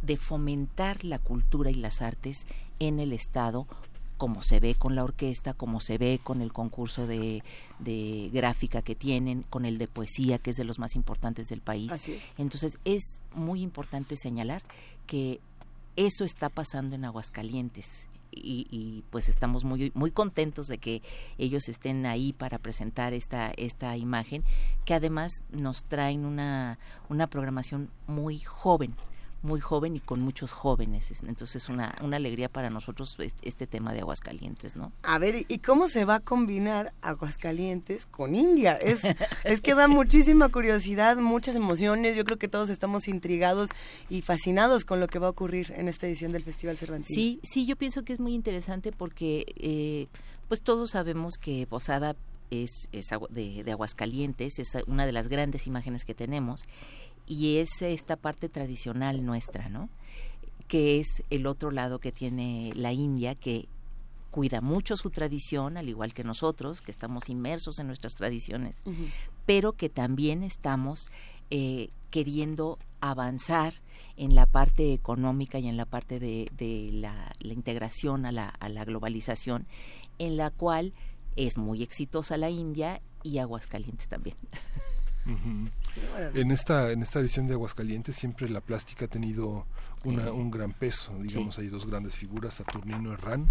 de 0.02 0.18
fomentar 0.18 1.06
la 1.06 1.20
cultura 1.20 1.72
y 1.72 1.76
las 1.76 2.02
artes 2.02 2.46
en 2.80 3.00
el 3.00 3.14
Estado 3.14 3.68
como 4.24 4.42
se 4.42 4.62
ve 4.62 4.74
con 4.76 4.96
la 4.96 5.04
orquesta, 5.04 5.54
como 5.54 5.82
se 5.82 5.98
ve 5.98 6.18
con 6.24 6.42
el 6.42 6.54
concurso 6.54 7.06
de, 7.08 7.44
de, 7.80 8.30
gráfica 8.32 8.82
que 8.82 8.96
tienen, 8.96 9.44
con 9.50 9.66
el 9.66 9.78
de 9.78 9.90
poesía, 9.90 10.38
que 10.38 10.52
es 10.52 10.56
de 10.56 10.64
los 10.64 10.80
más 10.80 10.96
importantes 10.96 11.50
del 11.50 11.60
país. 11.60 11.92
Entonces 12.38 12.78
es 12.86 13.22
muy 13.36 13.62
importante 13.62 14.16
señalar 14.16 14.64
que 15.08 15.42
eso 15.98 16.24
está 16.24 16.48
pasando 16.48 16.96
en 16.96 17.04
Aguascalientes. 17.04 18.08
Y, 18.32 19.04
pues 19.10 19.28
estamos 19.28 19.66
muy 19.66 19.92
muy 19.94 20.12
contentos 20.12 20.68
de 20.68 20.78
que 20.78 21.02
ellos 21.38 21.68
estén 21.68 22.06
ahí 22.06 22.32
para 22.32 22.60
presentar 22.60 23.14
esta 23.14 23.52
esta 23.58 23.96
imagen 23.98 24.42
que 24.86 24.94
además 24.94 25.44
nos 25.52 25.84
traen 25.84 26.26
una 26.26 26.80
una 27.10 27.28
programación 27.28 27.90
muy 28.08 28.40
joven 28.40 28.96
muy 29.44 29.60
joven 29.60 29.96
y 29.96 30.00
con 30.00 30.22
muchos 30.22 30.52
jóvenes. 30.52 31.12
Entonces 31.24 31.56
es 31.58 31.70
una, 31.70 31.96
una 32.02 32.18
alegría 32.18 32.50
para 32.50 32.70
nosotros 32.70 33.18
este, 33.42 33.68
tema 33.68 33.94
de 33.94 34.00
Aguascalientes, 34.00 34.76
¿no? 34.76 34.92
A 35.04 35.20
ver, 35.20 35.46
¿y 35.48 35.60
cómo 35.60 35.88
se 35.88 36.06
va 36.06 36.16
a 36.16 36.20
combinar 36.20 36.94
Aguascalientes 37.02 38.06
con 38.06 38.36
India? 38.36 38.78
Es, 38.78 39.02
es 39.44 39.62
que 39.62 39.76
da 39.76 39.88
muchísima 39.88 40.50
curiosidad, 40.50 41.18
muchas 41.18 41.56
emociones. 41.56 42.16
Yo 42.16 42.24
creo 42.26 42.38
que 42.38 42.48
todos 42.48 42.70
estamos 42.70 43.08
intrigados 43.08 43.70
y 44.10 44.22
fascinados 44.22 44.86
con 44.86 45.00
lo 45.00 45.08
que 45.08 45.20
va 45.20 45.28
a 45.28 45.32
ocurrir 45.32 45.74
en 45.76 45.88
esta 45.88 46.08
edición 46.08 46.32
del 46.32 46.44
Festival 46.44 46.78
Cervantino. 46.78 47.16
Sí, 47.16 47.40
sí, 47.44 47.66
yo 47.66 47.76
pienso 47.76 48.04
que 48.04 48.14
es 48.14 48.20
muy 48.20 48.34
interesante 48.34 48.92
porque 48.92 49.46
eh, 49.58 50.08
pues 50.48 50.62
todos 50.62 50.92
sabemos 50.92 51.38
que 51.38 51.68
Posada 51.68 52.16
es, 52.50 52.88
es 52.92 53.08
de, 53.30 53.64
de 53.64 53.72
Aguascalientes, 53.72 54.60
es 54.60 54.78
una 54.88 55.06
de 55.06 55.12
las 55.12 55.28
grandes 55.28 55.68
imágenes 55.68 56.06
que 56.06 56.14
tenemos 56.14 56.66
y 57.28 57.58
es 57.58 57.82
esta 57.82 58.16
parte 58.16 58.50
tradicional 58.50 59.26
nuestra, 59.26 59.70
¿no? 59.70 59.90
Que 60.68 61.00
es 61.00 61.24
el 61.30 61.48
otro 61.48 61.72
lado 61.72 62.00
que 62.00 62.12
tiene 62.12 62.72
la 62.76 62.94
India, 62.94 63.36
que 63.36 63.68
cuida 64.32 64.62
mucho 64.62 64.98
su 64.98 65.12
tradición, 65.12 65.78
al 65.78 65.90
igual 65.90 66.14
que 66.14 66.24
nosotros, 66.24 66.82
que 66.82 66.92
estamos 66.92 67.30
inmersos 67.30 67.78
en 67.78 67.86
nuestras 67.86 68.16
tradiciones, 68.16 68.84
pero 69.46 69.74
que 69.74 69.90
también 69.90 70.42
estamos 70.42 71.12
eh, 71.52 71.90
queriendo 72.10 72.80
avanzar 73.00 73.76
en 74.18 74.34
la 74.34 74.48
parte 74.48 74.92
económica 74.92 75.60
y 75.60 75.68
en 75.68 75.78
la 75.78 75.86
parte 75.86 76.20
de, 76.20 76.50
la, 76.94 77.36
integración 77.42 78.26
a 78.26 78.32
la, 78.32 78.50
a 78.50 78.70
la 78.70 78.86
globalización, 78.86 79.68
en 80.18 80.36
la 80.36 80.50
cual 80.50 80.94
es 81.36 81.58
muy 81.58 81.84
exitosa 81.84 82.38
la 82.38 82.50
India 82.50 83.02
y 83.22 83.38
Aguascalientes 83.38 84.08
también. 84.08 84.38
En 86.34 86.52
esta 86.52 86.92
en 86.92 87.04
esta 87.04 87.22
visión 87.22 87.48
de 87.48 87.54
Aguascalientes 87.54 88.16
siempre 88.16 88.48
la 88.50 88.62
plástica 88.62 89.06
ha 89.06 89.08
tenido 89.08 89.66
un 90.04 90.52
gran 90.52 90.74
peso. 90.74 91.18
Digamos, 91.22 91.58
hay 91.60 91.68
dos 91.68 91.88
grandes 91.88 92.16
figuras, 92.16 92.56
Saturnino 92.56 93.14
Herrán, 93.14 93.50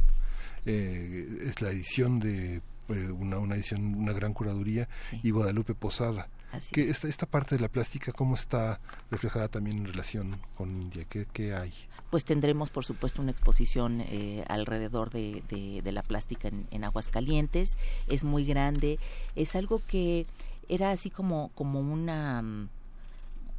eh, 0.66 1.48
es 1.48 1.60
la 1.60 1.70
edición 1.70 2.20
de 2.20 2.62
eh, 2.88 3.10
una, 3.10 3.38
una 3.38 3.54
edición, 3.54 3.94
una 3.94 4.12
gran 4.12 4.34
curaduría, 4.34 4.88
y 5.22 5.30
Guadalupe 5.30 5.74
Posada. 5.74 6.28
que 6.72 6.90
esta, 6.90 7.08
esta 7.08 7.26
parte 7.26 7.54
de 7.54 7.60
la 7.60 7.68
plástica, 7.68 8.12
¿cómo 8.12 8.34
está 8.34 8.80
reflejada 9.10 9.48
también 9.48 9.78
en 9.78 9.86
relación 9.86 10.38
con 10.56 10.82
India? 10.82 11.06
¿Qué, 11.08 11.26
qué 11.32 11.54
hay? 11.54 11.72
Pues 12.10 12.24
tendremos, 12.24 12.68
por 12.68 12.84
supuesto, 12.84 13.22
una 13.22 13.30
exposición 13.30 14.02
eh, 14.02 14.44
alrededor 14.48 15.10
de, 15.10 15.42
de, 15.48 15.92
la 15.92 16.02
plástica 16.02 16.48
en, 16.48 16.66
en 16.70 16.84
Aguascalientes. 16.84 17.78
Es 18.06 18.22
muy 18.22 18.44
grande. 18.44 18.98
Es 19.34 19.56
algo 19.56 19.80
que 19.86 20.26
era 20.68 20.90
así 20.90 21.10
como, 21.10 21.50
como 21.54 21.80
una 21.80 22.42
mm, 22.42 22.68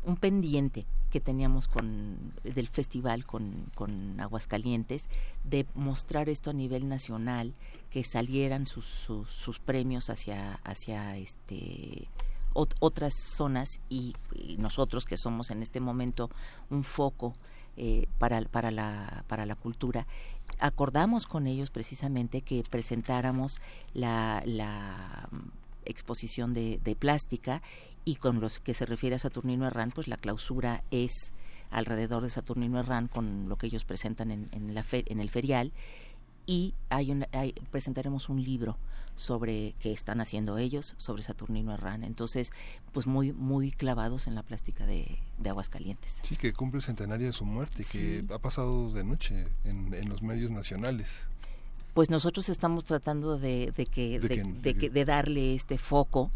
un 0.05 0.17
pendiente 0.17 0.86
que 1.12 1.19
teníamos 1.19 1.67
con 1.67 2.33
del 2.43 2.67
festival 2.67 3.25
con, 3.25 3.72
con 3.75 4.19
Aguascalientes 4.19 5.10
de 5.43 5.65
mostrar 5.75 6.29
esto 6.29 6.50
a 6.50 6.53
nivel 6.53 6.89
nacional 6.89 7.53
que 7.89 8.03
salieran 8.03 8.65
sus, 8.67 8.86
sus, 8.86 9.60
premios 9.60 10.10
hacia 10.10 10.60
hacia 10.63 11.17
este 11.17 12.07
otras 12.53 13.13
zonas 13.36 13.79
y, 13.89 14.15
nosotros 14.57 15.05
que 15.05 15.17
somos 15.17 15.50
en 15.50 15.63
este 15.63 15.79
momento 15.79 16.29
un 16.69 16.83
foco 16.83 17.33
eh, 17.77 18.07
para, 18.19 18.41
para, 18.41 18.69
la, 18.69 19.24
para 19.27 19.45
la 19.45 19.55
cultura 19.55 20.05
acordamos 20.60 21.25
con 21.25 21.48
ellos 21.48 21.72
precisamente 21.72 22.41
que 22.41 22.63
presentáramos 22.69 23.60
la, 23.93 24.43
la 24.45 25.29
exposición 25.85 26.53
de, 26.53 26.79
de 26.83 26.96
plástica 26.96 27.61
y 28.05 28.15
con 28.15 28.41
los 28.41 28.59
que 28.59 28.74
se 28.74 28.85
refiere 28.85 29.15
a 29.15 29.19
Saturnino 29.19 29.65
Herrán, 29.67 29.91
pues 29.91 30.07
la 30.07 30.17
clausura 30.17 30.83
es 30.91 31.33
alrededor 31.72 32.24
de 32.24 32.29
Saturnino 32.29 32.79
Herrán 32.79 33.07
con 33.07 33.50
lo 33.50 33.57
que 33.57 33.67
ellos 33.67 33.83
presentan 33.83 34.31
en, 34.31 34.50
en, 34.51 34.74
la 34.74 34.85
en 34.91 35.19
el 35.19 35.29
ferial 35.29 35.74
y 36.46 36.74
hay, 36.89 37.53
presentaremos 37.72 38.29
un 38.29 38.43
libro 38.43 38.77
sobre 39.15 39.75
qué 39.79 39.91
están 39.91 40.22
haciendo 40.22 40.57
ellos 40.57 40.96
sobre 40.98 41.24
Saturnino 41.24 41.74
Herrán. 41.74 42.03
Entonces, 42.03 42.51
pues 42.91 43.07
muy 43.07 43.31
muy 43.31 43.72
clavados 43.72 44.27
en 44.27 44.35
la 44.35 44.43
plástica 44.43 44.85
de, 44.85 45.19
de 45.37 45.50
Aguascalientes. 45.50 46.19
Sí, 46.24 46.35
que 46.35 46.51
cumple 46.51 46.79
el 46.79 46.83
centenario 46.83 47.27
de 47.27 47.33
su 47.33 47.46
muerte, 47.46 47.83
que 47.89 48.25
ha 48.33 48.39
pasado 48.39 48.91
de 48.91 49.03
noche 49.03 49.48
en, 49.63 49.93
en 49.93 50.09
los 50.09 50.22
medios 50.22 50.51
nacionales 50.51 51.27
pues 51.94 52.10
nosotros 52.10 52.50
estamos 52.50 52.86
tratando 52.86 53.38
de, 53.38 53.72
que, 53.92 54.20
de, 54.20 55.06
darle 55.06 55.56
este 55.56 55.77
foco 55.77 56.32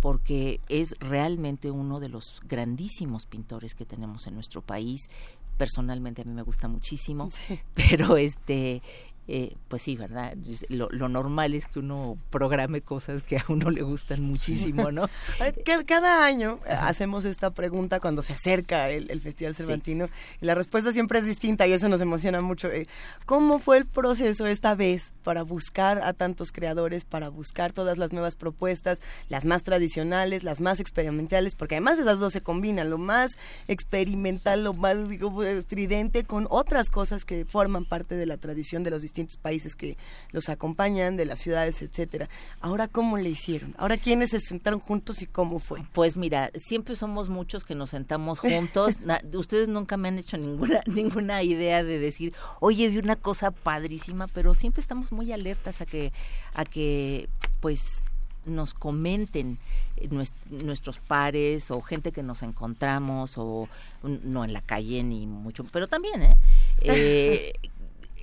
porque 0.00 0.60
es 0.68 0.94
realmente 1.00 1.70
uno 1.70 1.98
de 1.98 2.08
los 2.08 2.40
grandísimos 2.46 3.26
pintores 3.26 3.74
que 3.74 3.84
tenemos 3.84 4.26
en 4.26 4.34
nuestro 4.34 4.62
país. 4.62 5.08
Personalmente 5.56 6.22
a 6.22 6.24
mí 6.24 6.32
me 6.32 6.42
gusta 6.42 6.68
muchísimo 6.68 7.30
pero 7.74 8.16
este 8.16 8.82
eh, 9.30 9.54
pues 9.68 9.82
sí, 9.82 9.94
¿verdad? 9.94 10.34
Lo, 10.70 10.88
normal 11.10 11.52
es 11.52 11.66
que 11.66 11.80
uno 11.80 12.16
programe 12.30 12.80
cosas 12.80 13.22
que 13.22 13.36
a 13.36 13.44
uno 13.48 13.68
le 13.70 13.82
gustan 13.82 14.22
muchísimo, 14.22 14.90
¿no? 14.90 15.06
Cada 15.86 16.24
año 16.24 16.60
eh, 16.66 16.70
hacemos 16.70 17.26
esta 17.26 17.50
pregunta 17.50 18.00
cuando 18.00 18.22
se 18.22 18.32
acerca 18.32 18.88
el, 18.88 19.20
Festival 19.20 19.54
Cervantino 19.54 20.06
y 20.40 20.46
la 20.46 20.54
respuesta 20.54 20.94
siempre 20.94 21.18
es 21.18 21.26
distinta 21.26 21.66
y 21.66 21.74
eso 21.74 21.90
nos 21.90 22.00
emociona 22.00 22.40
mucho. 22.40 22.68
Eh, 22.68 22.86
¿Cómo 23.26 23.58
fue 23.58 23.76
el 23.76 23.84
proceso 23.84 24.46
esta 24.46 24.74
vez 24.74 25.12
para 25.24 25.42
buscar 25.42 26.00
a 26.02 26.14
tantos 26.14 26.50
creadores, 26.50 27.04
para 27.04 27.28
buscar 27.28 27.74
todas 27.74 27.98
las 27.98 28.14
nuevas 28.14 28.34
propuestas, 28.34 29.02
las 29.28 29.44
más 29.44 29.62
tradicionales, 29.62 30.42
las 30.42 30.62
más 30.62 30.80
experimentales? 30.80 31.54
Porque 31.54 31.74
además 31.74 31.98
esas 31.98 32.18
dos 32.18 32.32
se 32.32 32.40
combinan, 32.40 32.88
lo 32.88 32.96
más 32.96 33.32
experimental, 33.66 34.64
lo 34.64 34.72
más 34.72 35.06
digo, 35.06 35.42
estridente 35.44 36.24
con 36.24 36.46
otras 36.48 36.88
cosas 36.88 37.26
que 37.26 37.44
forman 37.44 37.84
parte 37.84 38.14
de 38.14 38.24
la 38.24 38.38
tradición 38.38 38.82
de 38.82 38.90
los 38.90 39.02
distintos 39.02 39.17
países 39.26 39.74
que 39.74 39.96
los 40.30 40.48
acompañan, 40.48 41.16
de 41.16 41.26
las 41.26 41.40
ciudades, 41.40 41.82
etcétera. 41.82 42.28
Ahora, 42.60 42.88
¿cómo 42.88 43.18
le 43.18 43.28
hicieron? 43.28 43.74
Ahora, 43.78 43.96
¿quiénes 43.96 44.30
se 44.30 44.40
sentaron 44.40 44.80
juntos 44.80 45.22
y 45.22 45.26
cómo 45.26 45.58
fue? 45.58 45.82
Pues 45.92 46.16
mira, 46.16 46.50
siempre 46.54 46.96
somos 46.96 47.28
muchos 47.28 47.64
que 47.64 47.74
nos 47.74 47.90
sentamos 47.90 48.38
juntos. 48.38 48.96
ustedes 49.34 49.68
nunca 49.68 49.96
me 49.96 50.08
han 50.08 50.18
hecho 50.18 50.36
ninguna, 50.36 50.80
ninguna 50.86 51.42
idea 51.42 51.82
de 51.82 51.98
decir, 51.98 52.34
oye, 52.60 52.88
vi 52.88 52.98
una 52.98 53.16
cosa 53.16 53.50
padrísima, 53.50 54.28
pero 54.28 54.54
siempre 54.54 54.80
estamos 54.80 55.12
muy 55.12 55.32
alertas 55.32 55.80
a 55.80 55.86
que, 55.86 56.12
a 56.54 56.64
que, 56.64 57.28
pues, 57.60 58.04
nos 58.48 58.74
comenten 58.74 59.58
nuestros 60.50 60.98
pares 60.98 61.70
o 61.70 61.80
gente 61.82 62.12
que 62.12 62.22
nos 62.22 62.42
encontramos 62.42 63.34
o 63.36 63.68
no 64.02 64.44
en 64.44 64.52
la 64.52 64.62
calle 64.62 65.02
ni 65.02 65.26
mucho, 65.26 65.64
pero 65.64 65.88
también, 65.88 66.22
¿eh? 66.22 66.36
eh 66.82 67.52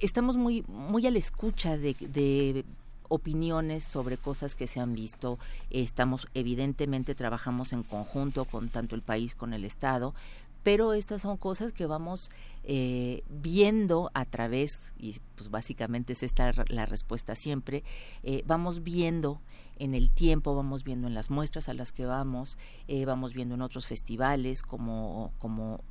estamos 0.02 0.38
muy, 0.38 0.64
muy 0.68 1.06
a 1.08 1.12
la 1.12 1.20
escucha 1.20 1.78
de, 1.78 2.66
opiniones 3.08 3.84
sobre 3.84 4.18
cosas 4.18 4.56
que 4.56 4.66
se 4.66 4.80
han 4.80 4.94
visto. 4.94 5.38
Estamos, 5.70 6.28
evidentemente, 6.34 7.14
trabajamos 7.14 7.72
en 7.72 7.84
conjunto 7.84 8.46
con 8.46 8.70
tanto 8.70 8.96
el 8.96 9.04
país, 9.04 9.36
con 9.36 9.54
el 9.54 9.64
Estado, 9.64 10.16
pero 10.64 10.94
estas 10.94 11.22
son 11.22 11.38
cosas 11.38 11.72
que 11.72 11.86
vamos 11.86 12.32
eh, 12.64 13.22
viendo 13.30 14.10
a 14.16 14.26
través, 14.26 14.92
y 14.98 15.16
pues 15.36 15.52
básicamente 15.52 16.14
es 16.14 16.24
esta 16.24 16.52
la 16.70 16.88
respuesta 16.88 17.36
siempre, 17.36 17.84
eh, 18.24 18.44
vamos 18.48 18.84
viendo 18.84 19.40
en 19.78 19.94
el 19.94 20.10
tiempo, 20.10 20.56
vamos 20.56 20.84
viendo 20.84 21.06
en 21.06 21.14
las 21.14 21.30
muestras 21.30 21.70
a 21.70 21.76
las 21.76 21.92
que 21.92 22.08
vamos, 22.08 22.58
eh, 22.88 23.06
vamos 23.06 23.36
viendo 23.36 23.54
en 23.54 23.62
otros 23.62 23.86
festivales 23.86 24.64
como, 24.64 25.32
como 25.38 25.82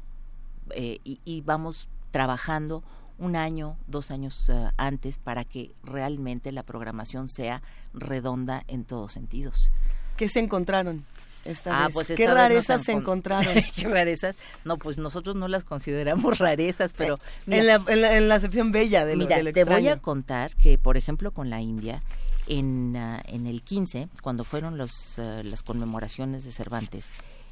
y 1.05 1.43
vamos 1.43 1.89
trabajando 2.11 2.83
un 3.19 3.37
año, 3.37 3.77
dos 3.87 4.11
años 4.11 4.49
eh, 4.49 4.71
antes 4.77 5.19
para 5.19 5.45
que 5.45 5.73
realmente 5.83 6.53
la 6.53 6.63
programación 6.63 7.29
sea 7.29 7.63
redonda 7.93 8.65
en 8.69 8.85
todos 8.85 9.13
sentidos. 9.13 9.71
¿Qué 10.17 10.29
se 10.29 10.41
encontraron? 10.41 11.05
Esta 11.45 11.85
ah, 11.85 11.89
Pues 11.93 12.09
¿Qué 12.09 12.27
rarezas 12.27 12.83
se 12.83 12.93
encontraron? 12.93 13.55
¿Qué 13.77 13.89
rarezas? 13.89 14.37
No, 14.65 14.79
pues 14.79 14.97
nosotros 14.97 15.37
no 15.37 15.47
las 15.49 15.65
consideramos 15.65 16.39
rarezas, 16.39 16.93
pero... 16.97 17.19
en, 17.47 17.67
la, 17.67 17.83
en, 17.87 18.29
la, 18.29 18.35
acepción 18.35 18.73
bella 18.73 19.05
de 19.05 19.17
Mira, 19.17 19.41
te 19.53 19.65
voy 19.65 19.89
a 19.89 19.99
contar 19.99 20.55
que, 20.57 20.79
por 20.79 20.97
ejemplo, 20.97 21.33
con 21.33 21.51
la 21.51 21.61
India, 21.61 22.03
en, 22.47 22.97
ah, 22.97 23.23
en 23.27 23.47
el 23.47 23.63
15, 23.63 24.09
cuando 24.23 24.45
fueron 24.45 24.79
los, 24.79 25.19
ah, 25.19 25.43
las 25.45 25.63
conmemoraciones 25.63 26.45
de 26.45 26.53
Cervantes, 26.53 27.11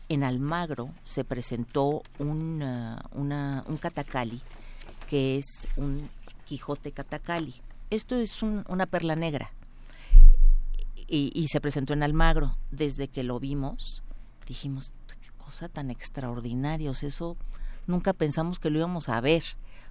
en 0.09 0.25
Almagro 0.25 0.91
se 1.05 1.25
presentó 1.25 2.03
un, 2.19 2.63
una, 3.13 3.65
un 3.67 3.77
catacali 3.77 4.41
que 5.13 5.37
es 5.37 5.69
un 5.77 6.09
Quijote 6.47 6.91
Catacali. 6.91 7.57
Esto 7.91 8.17
es 8.17 8.43
una 8.43 8.87
perla 8.87 9.15
negra 9.15 9.53
y, 11.07 11.49
se 11.49 11.61
presentó 11.61 11.93
en 11.93 12.03
Almagro. 12.03 12.57
Desde 12.71 13.09
que 13.09 13.23
lo 13.23 13.39
vimos, 13.39 14.03
dijimos, 14.49 14.95
qué 15.21 15.31
cosa 15.37 15.69
tan 15.69 15.91
extraordinaria, 15.91 16.91
eso 16.91 17.37
nunca 17.87 18.15
pensamos 18.15 18.59
que 18.59 18.71
lo 18.71 18.79
íbamos 18.79 19.11
a 19.11 19.21
ver. 19.21 19.43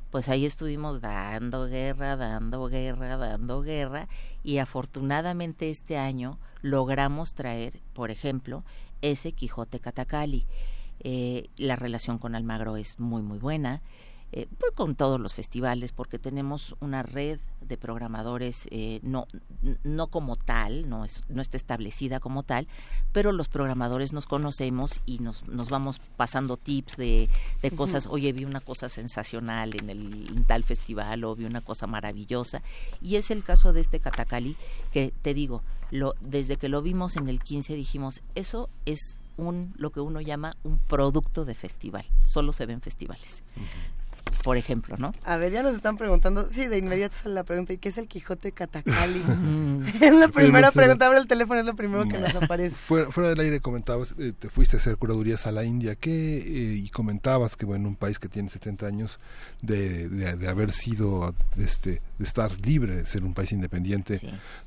Pues 0.10 0.28
ahí 0.28 0.44
estuvimos 0.44 1.02
dando 1.02 1.68
guerra, 1.68 2.16
dando 2.16 2.66
guerra, 2.66 3.16
dando 3.18 3.62
guerra 3.62 4.08
y 4.44 4.58
afortunadamente 4.58 5.70
este 5.70 6.00
año 6.00 6.40
logramos 6.64 7.36
traer, 7.36 7.80
por 7.94 8.10
ejemplo, 8.10 8.64
ese 9.04 9.34
Quijote 9.34 9.80
Catacali. 9.80 10.48
Eh, 11.04 11.48
la 11.58 11.76
relación 11.76 12.18
con 12.18 12.34
Almagro 12.34 12.76
es 12.76 13.00
muy, 13.00 13.22
muy 13.22 13.38
buena. 13.38 13.84
Eh, 14.34 14.48
pues, 14.60 14.72
con 14.74 14.96
todos 14.96 15.20
los 15.20 15.34
festivales, 15.34 15.92
porque 15.92 16.18
tenemos 16.18 16.76
una 16.80 17.04
red 17.04 17.40
de 17.60 17.76
programadores, 17.76 18.66
eh, 18.72 19.02
no, 19.04 19.28
no 19.84 20.08
como 20.08 20.38
tal, 20.38 20.88
no, 20.88 21.04
es, 21.04 21.20
no 21.28 21.42
está 21.42 21.58
establecida 21.58 22.22
como 22.22 22.44
tal, 22.44 22.66
pero 23.12 23.34
los 23.34 23.50
programadores 23.50 24.14
nos 24.14 24.28
conocemos 24.28 25.02
y 25.06 25.20
nos, 25.20 25.46
nos 25.50 25.70
vamos 25.70 26.00
pasando 26.16 26.56
tips 26.56 26.96
de, 26.96 27.30
de 27.62 27.72
cosas, 27.72 28.08
oye, 28.08 28.32
vi 28.32 28.46
una 28.46 28.62
cosa 28.62 28.88
sensacional 28.88 29.76
en 29.78 29.90
el 29.90 30.46
tal 30.48 30.64
festival 30.64 31.26
o 31.26 31.36
vi 31.36 31.44
una 31.44 31.60
cosa 31.60 31.86
maravillosa. 31.86 32.62
Y 33.02 33.18
es 33.18 33.32
el 33.32 33.44
caso 33.44 33.74
de 33.74 33.82
este 33.82 34.00
Catacali, 34.00 34.56
que 34.94 35.12
te 35.22 35.34
digo, 35.34 35.62
lo, 35.92 36.16
desde 36.22 36.56
que 36.56 36.70
lo 36.70 36.82
vimos 36.82 37.18
en 37.18 37.28
el 37.28 37.42
15 37.42 37.76
dijimos, 37.76 38.22
eso 38.36 38.70
es 38.86 39.18
un 39.36 39.74
lo 39.76 39.90
que 39.90 40.00
uno 40.00 40.22
llama 40.22 40.54
un 40.64 40.78
producto 40.78 41.44
de 41.44 41.54
festival, 41.56 42.06
solo 42.24 42.54
se 42.54 42.66
ven 42.66 42.80
festivales 42.80 43.44
por 44.44 44.58
ejemplo, 44.58 44.98
¿no? 44.98 45.14
A 45.24 45.38
ver, 45.38 45.52
ya 45.52 45.64
nos 45.64 45.76
están 45.76 45.98
preguntando, 45.98 46.50
sí, 46.50 46.68
de 46.68 46.78
inmediato 46.78 47.16
sale 47.22 47.36
la 47.36 47.44
pregunta, 47.44 47.74
¿y 47.74 47.78
qué 47.78 47.90
es 47.90 47.98
el 47.98 48.08
Quijote 48.08 48.52
Catacali? 48.52 49.22
es 50.02 50.14
la 50.14 50.28
primera 50.28 50.72
pregunta, 50.72 51.08
abre 51.08 51.20
el 51.20 51.28
teléfono, 51.28 51.60
es 51.60 51.66
lo 51.66 51.76
primero 51.76 52.08
que 52.08 52.20
nos 52.20 52.36
aparece. 52.36 52.76
Fuera, 52.76 53.30
del 53.30 53.40
aire 53.40 53.60
comentabas, 53.60 54.16
eh, 54.18 54.34
te 54.38 54.50
fuiste 54.50 54.78
a 54.78 54.80
hacer 54.80 54.98
curadurías 54.98 55.48
a 55.48 55.52
la 55.52 55.64
India, 55.64 55.96
¿qué? 55.96 56.38
Eh, 56.38 56.76
y 56.78 56.90
comentabas 56.90 57.56
que, 57.56 57.66
bueno, 57.66 57.88
un 57.88 57.96
país 57.96 58.20
que 58.20 58.30
tiene 58.30 58.50
70 58.50 58.86
años 58.86 59.20
de, 59.62 60.10
de, 60.10 60.48
haber 60.48 60.72
sido, 60.72 61.34
de, 61.56 61.66
este, 61.66 62.02
de 62.18 62.26
estar 62.26 62.52
libre, 62.66 62.96
de 62.96 63.06
ser 63.06 63.24
un 63.24 63.34
país 63.34 63.52
independiente 63.52 64.20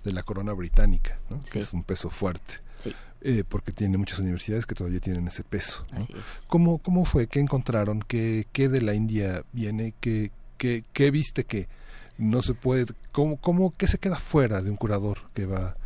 de 0.04 0.12
la 0.12 0.22
corona 0.22 0.52
británica, 0.52 1.18
¿no? 1.30 1.40
que 1.50 1.60
es 1.60 1.72
un 1.72 1.82
peso 1.82 2.10
fuerte. 2.10 2.64
Sí. 2.78 2.92
Eh, 3.20 3.42
porque 3.48 3.72
tiene 3.72 3.96
muchas 3.96 4.18
universidades 4.18 4.66
que 4.66 4.74
todavía 4.74 5.00
tienen 5.00 5.26
ese 5.26 5.44
peso. 5.44 5.86
¿Cómo, 6.46 6.78
¿Cómo 6.78 7.04
fue? 7.04 7.26
¿Qué 7.26 7.40
encontraron? 7.40 8.00
¿Qué, 8.06 8.46
qué 8.52 8.68
de 8.68 8.82
la 8.82 8.94
India 8.94 9.44
viene? 9.52 9.94
¿Qué, 10.00 10.30
qué, 10.58 10.84
qué 10.92 11.10
viste 11.10 11.44
que 11.44 11.68
no 12.18 12.42
se 12.42 12.54
puede? 12.54 12.86
¿Cómo, 13.12 13.38
cómo 13.38 13.72
qué 13.72 13.88
se 13.88 13.98
queda 13.98 14.16
fuera 14.16 14.60
de 14.60 14.70
un 14.70 14.76
curador 14.76 15.18
que 15.32 15.46
va? 15.46 15.76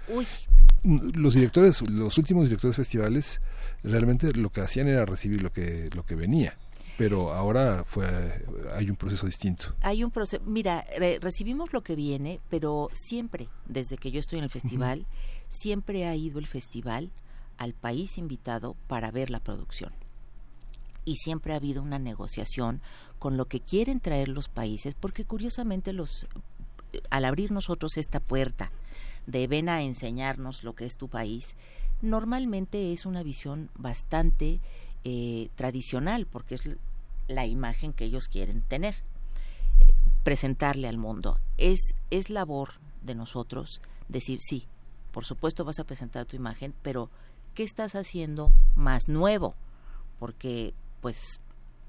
Los 0.82 1.34
directores, 1.34 1.80
los 1.88 2.18
últimos 2.18 2.44
directores 2.44 2.76
festivales, 2.76 3.40
realmente 3.84 4.32
lo 4.32 4.50
que 4.50 4.60
hacían 4.60 4.88
era 4.88 5.04
recibir 5.06 5.42
lo 5.42 5.52
que, 5.52 5.90
lo 5.94 6.04
que 6.04 6.16
venía 6.16 6.56
pero 6.98 7.32
ahora 7.32 7.84
fue 7.86 8.44
hay 8.74 8.90
un 8.90 8.96
proceso 8.96 9.24
distinto. 9.24 9.72
Hay 9.82 10.02
un 10.02 10.10
proceso, 10.10 10.42
mira, 10.44 10.84
recibimos 11.20 11.72
lo 11.72 11.82
que 11.82 11.94
viene, 11.94 12.40
pero 12.50 12.88
siempre, 12.92 13.48
desde 13.66 13.96
que 13.96 14.10
yo 14.10 14.18
estoy 14.18 14.38
en 14.38 14.44
el 14.44 14.50
festival, 14.50 15.06
siempre 15.48 16.06
ha 16.06 16.16
ido 16.16 16.40
el 16.40 16.48
festival 16.48 17.12
al 17.56 17.72
país 17.72 18.18
invitado 18.18 18.74
para 18.88 19.12
ver 19.12 19.30
la 19.30 19.38
producción. 19.38 19.92
Y 21.04 21.16
siempre 21.16 21.52
ha 21.52 21.56
habido 21.56 21.82
una 21.82 22.00
negociación 22.00 22.82
con 23.20 23.36
lo 23.36 23.46
que 23.46 23.60
quieren 23.60 24.00
traer 24.00 24.26
los 24.26 24.48
países, 24.48 24.96
porque 24.96 25.24
curiosamente 25.24 25.92
los 25.92 26.26
al 27.10 27.24
abrir 27.24 27.52
nosotros 27.52 27.96
esta 27.96 28.18
puerta 28.18 28.72
de 29.26 29.46
ven 29.46 29.68
a 29.68 29.82
enseñarnos 29.82 30.64
lo 30.64 30.74
que 30.74 30.84
es 30.84 30.96
tu 30.96 31.08
país, 31.08 31.54
normalmente 32.02 32.92
es 32.92 33.06
una 33.06 33.22
visión 33.22 33.70
bastante 33.76 34.60
eh, 35.04 35.48
tradicional, 35.54 36.26
porque 36.26 36.56
es 36.56 36.66
la 37.28 37.46
imagen 37.46 37.92
que 37.92 38.04
ellos 38.04 38.28
quieren 38.28 38.62
tener, 38.62 38.96
presentarle 40.24 40.88
al 40.88 40.98
mundo. 40.98 41.38
Es, 41.58 41.94
es 42.10 42.30
labor 42.30 42.72
de 43.02 43.14
nosotros 43.14 43.80
decir, 44.08 44.38
sí, 44.40 44.66
por 45.12 45.24
supuesto 45.24 45.64
vas 45.64 45.78
a 45.78 45.84
presentar 45.84 46.26
tu 46.26 46.36
imagen, 46.36 46.74
pero 46.82 47.10
¿qué 47.54 47.62
estás 47.62 47.94
haciendo 47.94 48.52
más 48.74 49.08
nuevo? 49.08 49.54
Porque 50.18 50.74
pues 51.00 51.40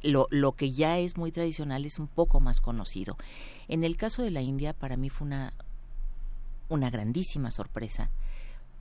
lo, 0.04 0.28
lo, 0.30 0.54
que 0.54 0.71
ya 0.71 0.99
es 0.99 1.17
muy 1.17 1.32
tradicional 1.32 1.86
es 1.86 1.99
un 1.99 2.08
poco 2.08 2.39
más 2.39 2.62
conocido. 2.62 3.17
En 3.67 3.84
el 3.84 3.97
caso 3.97 4.21
de 4.21 4.32
la 4.32 4.41
India, 4.41 4.73
para 4.73 4.97
mí 4.97 5.10
fue 5.10 5.28
una, 5.28 5.54
una 6.69 6.89
grandísima 6.89 7.52
sorpresa, 7.52 8.10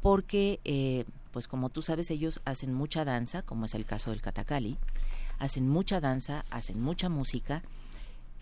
porque, 0.01 0.61
eh, 0.65 1.05
pues 1.33 1.49
como 1.49 1.71
tú 1.71 1.83
sabes, 1.83 2.11
ellos 2.11 2.41
hacen 2.45 2.73
mucha 2.73 3.05
danza, 3.05 3.43
como 3.43 3.65
es 3.65 3.75
el 3.75 3.85
caso 3.85 4.11
del 4.11 4.23
Katakali, 4.23 4.79
hacen 5.39 5.69
mucha 5.69 6.01
danza, 6.01 6.45
hacen 6.51 6.81
mucha 6.81 7.09
música, 7.09 7.63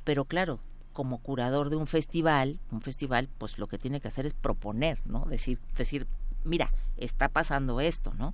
pero 0.05 0.25
claro, 0.25 0.59
como 0.93 1.19
curador 1.19 1.69
de 1.69 1.77
un 1.77 1.87
festival, 1.87 2.59
un 2.71 2.81
festival, 2.81 3.29
pues 3.39 3.59
lo 3.59 3.67
que 3.67 3.79
tiene 3.79 4.01
que 4.01 4.09
hacer 4.09 4.25
es 4.25 4.35
proponer, 4.35 4.99
¿no? 5.05 5.27
Decir, 5.27 5.59
decir, 5.77 6.07
mira, 6.45 6.73
está 6.97 7.29
pasando 7.29 7.81
esto, 7.81 8.15
¿no? 8.15 8.33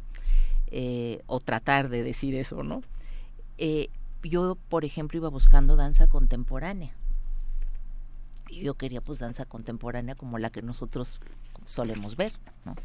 Eh, 0.68 1.22
o 1.26 1.40
tratar 1.40 1.88
de 1.88 2.02
decir 2.02 2.34
eso, 2.34 2.62
¿no? 2.62 2.82
Eh, 3.58 3.88
yo, 4.22 4.56
por 4.68 4.84
ejemplo, 4.84 5.18
iba 5.18 5.28
buscando 5.28 5.76
danza 5.76 6.06
contemporánea. 6.06 6.92
yo 8.48 8.74
quería 8.74 9.00
pues 9.00 9.18
danza 9.18 9.44
contemporánea 9.46 10.14
como 10.14 10.38
la 10.38 10.50
que 10.50 10.62
nosotros 10.62 11.20
solemos 11.64 12.16
ver, 12.16 12.32
¿no? 12.64 12.76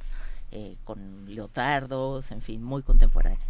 Eh, 0.51 0.77
con 0.85 1.25
leotardos, 1.33 2.31
en 2.31 2.41
fin, 2.41 2.63
muy 2.63 2.81
contemporánea. 2.83 3.45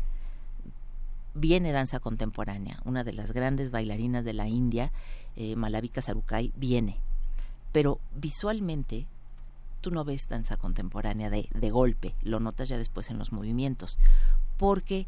Viene 1.39 1.71
danza 1.71 1.99
contemporánea, 1.99 2.81
una 2.83 3.03
de 3.03 3.13
las 3.13 3.31
grandes 3.31 3.69
bailarinas 3.69 4.25
de 4.25 4.33
la 4.33 4.47
India, 4.47 4.91
eh, 5.35 5.55
Malavika 5.55 6.01
Sarukai, 6.01 6.51
viene. 6.55 6.97
Pero 7.71 7.99
visualmente 8.15 9.05
tú 9.79 9.91
no 9.91 10.03
ves 10.03 10.27
danza 10.27 10.57
contemporánea 10.57 11.29
de, 11.29 11.47
de 11.53 11.69
golpe, 11.69 12.15
lo 12.23 12.39
notas 12.39 12.69
ya 12.69 12.77
después 12.79 13.11
en 13.11 13.19
los 13.19 13.31
movimientos, 13.31 13.99
porque 14.57 15.05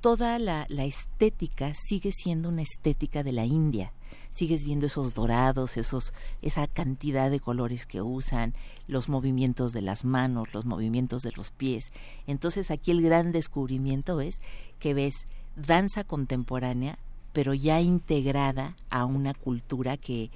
toda 0.00 0.38
la, 0.38 0.66
estética 0.68 1.72
sigue 1.74 2.12
siendo 2.12 2.48
una 2.48 2.62
estética 2.62 3.22
de 3.22 3.32
la 3.32 3.44
India. 3.44 3.92
Sigues 4.30 4.64
viendo 4.64 4.86
esos 4.86 5.12
dorados, 5.14 5.76
esos, 5.76 6.12
esa 6.40 6.66
cantidad 6.66 7.30
de 7.30 7.40
colores 7.40 7.84
que 7.84 8.00
usan, 8.00 8.54
los 8.86 9.08
movimientos 9.08 9.72
de 9.72 9.82
las 9.82 10.04
manos, 10.04 10.54
los 10.54 10.64
movimientos 10.64 11.22
de 11.22 11.32
los 11.32 11.50
pies. 11.50 11.92
Entonces 12.26 12.70
aquí 12.70 12.92
el 12.92 13.02
gran 13.02 13.32
descubrimiento 13.32 14.20
es 14.20 14.40
que 14.78 14.94
ves 14.94 15.26
danza 15.56 16.04
contemporánea, 16.04 16.98
pero 17.32 17.54
ya 17.54 17.80
integrada 17.80 18.76
a 18.88 19.04
una 19.04 19.34
cultura 19.34 19.96
que, 19.96 20.30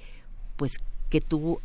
pues, 0.57 0.73
que 1.09 1.21
tú 1.21 1.59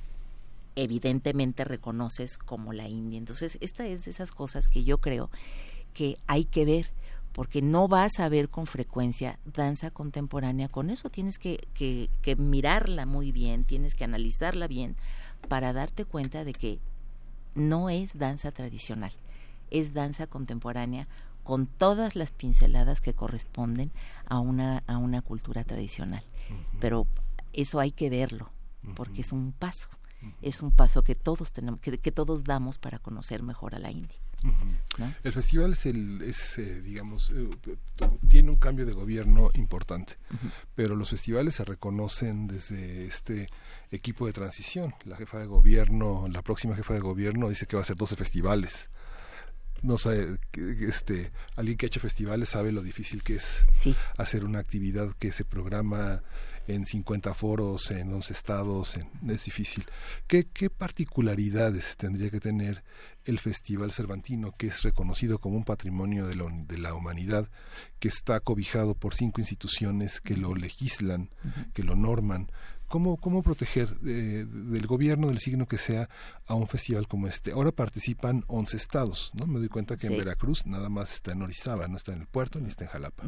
evidentemente 0.77 1.65
reconoces 1.65 2.39
como 2.39 2.73
la 2.73 2.89
India. 2.89 3.19
Entonces, 3.19 3.59
esta 3.61 3.87
es 3.87 4.05
de 4.05 4.13
esas 4.13 4.31
cosas 4.31 4.69
que 4.69 4.85
yo 4.85 4.99
creo 4.99 5.31
que 5.95 6.17
hay 6.27 6.45
que 6.45 6.65
ver 6.65 6.91
porque 7.33 7.63
no 7.63 7.89
vas 7.89 8.21
a 8.21 8.29
ver 8.29 8.49
con 8.49 8.67
frecuencia 8.67 9.39
danza 9.45 9.91
contemporánea. 9.91 10.69
Con 10.69 10.91
eso 10.91 11.11
tienes 11.11 11.39
que, 11.39 11.69
que, 11.75 12.11
que, 12.23 12.37
mirarla 12.37 13.07
muy 13.07 13.33
bien, 13.33 13.65
tienes 13.65 13.95
que 13.95 14.05
analizarla 14.05 14.67
bien 14.67 14.97
para 15.49 15.73
darte 15.73 16.05
cuenta 16.05 16.45
de 16.45 16.53
que 16.53 16.79
no 17.55 17.91
es 17.91 18.19
danza 18.19 18.51
tradicional, 18.53 19.13
es 19.71 19.95
danza 19.95 20.27
contemporánea 20.27 21.09
con 21.43 21.67
todas 21.67 22.17
las 22.17 22.33
pinceladas 22.33 23.01
que 23.01 23.15
corresponden 23.15 23.91
a 24.27 24.39
una, 24.39 24.83
a 24.87 24.99
una 24.99 25.23
cultura 25.23 25.65
tradicional. 25.65 26.23
Pero 26.81 27.07
eso 27.53 27.81
hay 27.81 27.93
que 27.93 28.11
verlo, 28.11 28.51
porque 28.95 29.23
es 29.23 29.33
un 29.33 29.53
paso, 29.53 29.89
es 30.43 30.63
un 30.63 30.73
paso 30.73 31.03
que 31.03 31.15
todos 31.15 31.53
tenemos, 31.53 31.81
que, 31.81 31.99
que 31.99 32.13
todos 32.13 32.45
damos 32.45 32.79
para 32.79 32.99
conocer 32.99 33.43
mejor 33.43 33.75
a 33.75 33.79
la 33.79 33.91
India. 33.91 34.19
El 35.23 35.33
festival 35.33 35.73
es, 35.73 35.85
el, 35.85 36.23
es 36.23 36.59
eh, 36.59 36.81
digamos, 36.81 37.31
eh, 37.31 37.49
tiene 38.29 38.51
un 38.51 38.57
cambio 38.57 38.87
de 38.87 38.95
gobierno 38.95 39.51
importante, 39.55 40.17
pero 40.75 40.97
los 40.97 41.11
festivales 41.11 41.57
se 41.57 41.65
reconocen 41.65 42.47
desde 42.47 43.05
este 43.05 43.47
equipo 43.91 44.27
de 44.27 44.33
transición. 44.33 44.95
La 45.05 45.17
jefa 45.17 45.39
de 45.39 45.47
gobierno, 45.47 46.27
la 46.29 46.43
próxima 46.43 46.75
jefa 46.75 46.95
de 46.95 47.01
gobierno 47.01 47.49
dice 47.49 47.67
que 47.67 47.77
va 47.77 47.83
a 47.83 47.85
ser 47.85 47.97
12 47.97 48.17
festivales 48.17 48.89
no 49.83 49.99
sé, 49.99 50.39
este, 50.81 51.33
alguien 51.57 51.79
que 51.79 51.87
ha 51.87 51.89
hecho 51.89 52.01
festivales 52.01 52.51
sabe 52.51 52.73
lo 52.73 52.83
difícil 52.83 53.23
que 53.23 53.37
es 53.37 53.65
hacer 54.19 54.45
una 54.45 54.59
actividad 54.59 55.15
que 55.19 55.33
se 55.33 55.45
programa 55.45 56.23
en 56.67 56.87
50 56.87 57.35
foros, 57.35 57.91
en 57.91 58.13
11 58.13 58.33
estados, 58.33 58.97
es 58.97 59.45
difícil. 59.45 59.85
¿Qué, 60.27 60.47
¿Qué 60.53 60.71
particularidades 60.71 61.97
tendría 61.97 62.31
que 62.31 62.41
tener 62.41 62.85
el 63.25 63.39
Festival 63.39 63.93
Cervantino, 63.93 64.53
que 64.53 64.69
es 64.69 64.83
reconocido 64.83 65.39
como 65.39 65.57
un 65.57 65.65
patrimonio 65.65 66.27
de 66.27 66.37
la, 66.37 66.45
de 66.51 66.79
la 66.79 66.95
humanidad, 66.95 67.49
que 67.99 68.09
está 68.09 68.41
cobijado 68.41 68.95
por 68.95 69.15
cinco 69.15 69.41
instituciones 69.41 70.21
que 70.21 70.37
lo 70.37 70.55
legislan, 70.55 71.31
que 71.75 71.83
lo 71.83 71.97
norman? 71.97 72.51
¿Cómo, 72.91 73.19
cómo 73.19 73.45
proteger 73.45 73.89
eh, 74.05 74.45
del 74.51 74.87
gobierno, 74.89 75.29
del 75.29 75.39
signo 75.39 75.67
que 75.67 75.79
sea, 75.79 76.09
a 76.49 76.57
un 76.57 76.67
festival 76.67 77.07
como 77.07 77.29
este? 77.29 77.53
Ahora 77.53 77.71
participan 77.71 78.43
11 78.49 78.77
estados, 78.77 79.31
¿no? 79.33 79.47
Me 79.47 79.61
doy 79.61 79.69
cuenta 79.69 79.97
que 79.97 80.09
en 80.09 80.19
Veracruz 80.19 80.67
nada 80.67 80.89
más 80.89 81.13
está 81.13 81.31
en 81.31 81.43
Orizaba, 81.43 81.87
no 81.87 81.97
está 81.97 82.13
en 82.15 82.23
el 82.23 82.27
puerto 82.27 82.59
ni 82.59 82.67
está 82.67 82.87
en 82.87 82.91
Jalapa. 82.91 83.23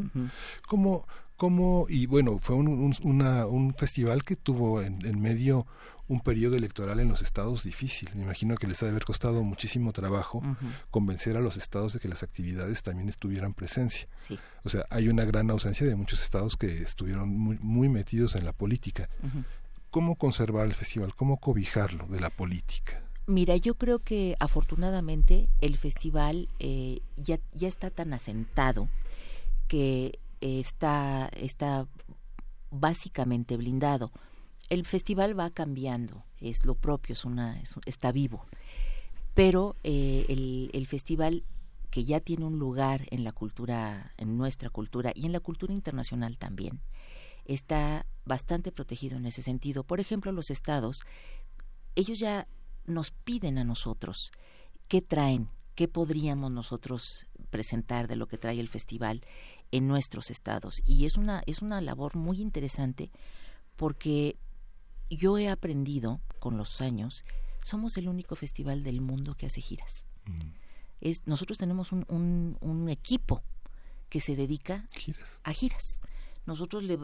¿Cómo, 0.66 1.06
cómo, 1.36 1.86
y 1.88 2.06
bueno, 2.06 2.40
fue 2.40 2.56
un, 2.56 2.66
un, 2.66 2.92
una, 3.04 3.46
un 3.46 3.72
festival 3.74 4.24
que 4.24 4.34
tuvo 4.34 4.82
en, 4.82 5.06
en 5.06 5.20
medio 5.20 5.68
un 6.08 6.20
periodo 6.20 6.56
electoral 6.56 7.00
en 7.00 7.08
los 7.08 7.22
estados 7.22 7.64
difícil. 7.64 8.10
Me 8.14 8.22
imagino 8.22 8.56
que 8.56 8.66
les 8.66 8.82
ha 8.82 8.86
de 8.86 8.90
haber 8.90 9.04
costado 9.04 9.42
muchísimo 9.42 9.92
trabajo 9.92 10.42
convencer 10.90 11.36
a 11.36 11.40
los 11.40 11.56
estados 11.56 11.94
de 11.94 12.00
que 12.00 12.08
las 12.08 12.22
actividades 12.22 12.82
también 12.82 13.08
estuvieran 13.08 13.54
presencia. 13.54 14.08
O 14.64 14.68
sea, 14.68 14.84
hay 14.90 15.08
una 15.08 15.24
gran 15.24 15.50
ausencia 15.50 15.86
de 15.86 15.94
muchos 15.94 16.22
estados 16.22 16.56
que 16.56 16.82
estuvieron 16.82 17.28
muy, 17.28 17.58
muy 17.60 17.88
metidos 17.88 18.34
en 18.34 18.44
la 18.44 18.52
política. 18.52 19.08
¿Cómo 19.90 20.16
conservar 20.16 20.66
el 20.66 20.74
festival? 20.74 21.14
¿Cómo 21.14 21.38
cobijarlo 21.38 22.06
de 22.08 22.20
la 22.20 22.30
política? 22.30 23.02
Mira, 23.26 23.56
yo 23.56 23.74
creo 23.74 24.00
que 24.00 24.36
afortunadamente 24.40 25.48
el 25.60 25.76
festival 25.76 26.48
eh, 26.58 27.00
ya, 27.16 27.38
ya 27.52 27.68
está 27.68 27.90
tan 27.90 28.12
asentado 28.12 28.88
que 29.68 30.18
está, 30.40 31.30
está 31.36 31.86
básicamente 32.70 33.56
blindado 33.56 34.10
el 34.72 34.86
festival 34.86 35.38
va 35.38 35.50
cambiando, 35.50 36.24
es 36.40 36.64
lo 36.64 36.74
propio, 36.74 37.12
es 37.12 37.26
una, 37.26 37.60
está 37.84 38.10
vivo. 38.10 38.46
Pero 39.34 39.76
eh, 39.84 40.24
el, 40.30 40.70
el 40.72 40.86
festival 40.86 41.44
que 41.90 42.04
ya 42.04 42.20
tiene 42.20 42.46
un 42.46 42.58
lugar 42.58 43.06
en 43.10 43.22
la 43.22 43.32
cultura, 43.32 44.14
en 44.16 44.38
nuestra 44.38 44.70
cultura 44.70 45.12
y 45.14 45.26
en 45.26 45.32
la 45.32 45.40
cultura 45.40 45.74
internacional 45.74 46.38
también, 46.38 46.80
está 47.44 48.06
bastante 48.24 48.72
protegido 48.72 49.18
en 49.18 49.26
ese 49.26 49.42
sentido. 49.42 49.84
Por 49.84 50.00
ejemplo, 50.00 50.32
los 50.32 50.50
estados, 50.50 51.02
ellos 51.94 52.18
ya 52.18 52.48
nos 52.86 53.10
piden 53.10 53.58
a 53.58 53.64
nosotros 53.64 54.32
qué 54.88 55.02
traen, 55.02 55.50
qué 55.74 55.86
podríamos 55.86 56.50
nosotros 56.50 57.26
presentar 57.50 58.08
de 58.08 58.16
lo 58.16 58.26
que 58.26 58.38
trae 58.38 58.58
el 58.58 58.68
festival 58.68 59.20
en 59.70 59.86
nuestros 59.86 60.30
estados. 60.30 60.80
Y 60.86 61.04
es 61.04 61.18
una, 61.18 61.42
es 61.44 61.60
una 61.60 61.82
labor 61.82 62.16
muy 62.16 62.40
interesante 62.40 63.10
porque 63.76 64.38
yo 65.16 65.38
he 65.38 65.48
aprendido 65.48 66.20
con 66.38 66.56
los 66.56 66.80
años, 66.80 67.24
somos 67.62 67.96
el 67.96 68.08
único 68.08 68.36
festival 68.36 68.82
del 68.82 69.00
mundo 69.00 69.34
que 69.34 69.46
hace 69.46 69.60
giras. 69.60 70.06
Mm. 70.26 70.40
Es, 71.00 71.22
nosotros 71.26 71.58
tenemos 71.58 71.92
un, 71.92 72.56
un, 72.60 72.88
equipo 72.88 73.42
que 74.08 74.20
se 74.20 74.36
dedica 74.36 74.86
a 75.42 75.52
giras. 75.52 75.98
Nosotros 76.46 76.84
le, 76.84 76.98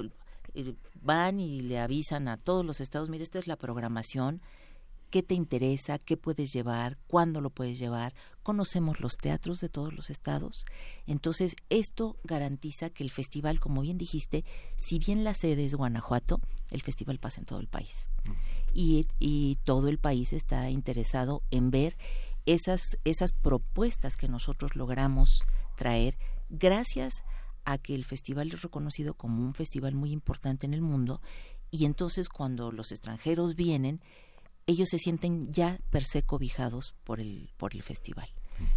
eh, 0.55 0.75
van 1.01 1.41
y 1.41 1.61
le 1.61 1.79
avisan 1.81 2.29
a 2.29 2.37
todos 2.37 2.65
los 2.65 2.81
estados, 2.81 3.09
mire, 3.09 3.25
esta 3.25 3.39
es 3.39 3.47
la 3.47 3.57
programación, 3.57 4.41
qué 5.11 5.23
te 5.23 5.35
interesa, 5.35 5.99
qué 5.99 6.17
puedes 6.17 6.53
llevar, 6.53 6.99
cuándo 7.07 7.41
lo 7.41 7.51
puedes 7.51 7.79
llevar. 7.79 8.15
Conocemos 8.49 8.99
los 8.99 9.19
teatros 9.19 9.61
de 9.61 9.69
todos 9.69 9.93
los 9.93 10.09
estados. 10.09 10.65
Entonces, 11.07 11.55
esto 11.69 12.17
garantiza 12.25 12.89
que 12.89 13.05
el 13.05 13.11
festival, 13.11 13.61
como 13.61 13.83
bien 13.83 13.99
dijiste, 13.99 14.43
si 14.79 14.99
bien 14.99 15.23
la 15.23 15.35
sede 15.35 15.67
es 15.67 15.75
Guanajuato, 15.75 16.41
el 16.71 16.81
festival 16.81 17.19
pasa 17.19 17.43
en 17.43 17.45
todo 17.45 17.61
el 17.61 17.67
país. 17.67 18.09
Y, 18.73 19.07
y 19.19 19.57
todo 19.65 19.89
el 19.89 19.99
país 19.99 20.33
está 20.33 20.71
interesado 20.71 21.43
en 21.51 21.71
ver 21.71 21.99
esas, 22.47 22.81
esas 23.05 23.33
propuestas 23.33 24.17
que 24.17 24.29
nosotros 24.29 24.77
logramos 24.77 25.41
traer 25.77 26.17
gracias 26.49 27.13
a 27.67 27.77
que 27.77 27.95
el 27.95 28.07
festival 28.07 28.49
es 28.55 28.63
reconocido 28.63 29.13
como 29.13 29.45
un 29.45 29.53
festival 29.53 29.95
muy 29.95 30.11
importante 30.11 30.65
en 30.65 30.73
el 30.73 30.81
mundo 30.81 31.21
y 31.71 31.85
entonces 31.85 32.31
cuando 32.31 32.73
los 32.73 32.93
extranjeros 32.93 33.57
vienen, 33.57 34.01
ellos 34.67 34.89
se 34.91 34.99
sienten 34.99 35.53
ya 35.53 35.79
per 35.91 36.05
se 36.05 36.23
cobijados 36.23 36.95
por 37.05 37.21
el, 37.21 37.51
por 37.59 37.75
el 37.75 37.83
festival. 37.83 38.31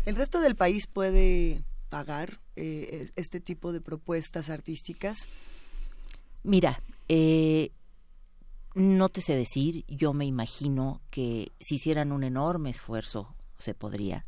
¿El 0.05 0.15
resto 0.15 0.39
del 0.41 0.55
país 0.55 0.87
puede 0.87 1.63
pagar 1.89 2.39
eh, 2.55 3.09
este 3.15 3.39
tipo 3.39 3.71
de 3.71 3.81
propuestas 3.81 4.49
artísticas? 4.49 5.27
Mira, 6.43 6.81
eh, 7.07 7.71
no 8.73 9.09
te 9.09 9.21
sé 9.21 9.35
decir, 9.35 9.85
yo 9.87 10.13
me 10.13 10.25
imagino 10.25 11.01
que 11.09 11.51
si 11.59 11.75
hicieran 11.75 12.11
un 12.11 12.23
enorme 12.23 12.69
esfuerzo 12.69 13.35
se 13.57 13.73
podría, 13.73 14.25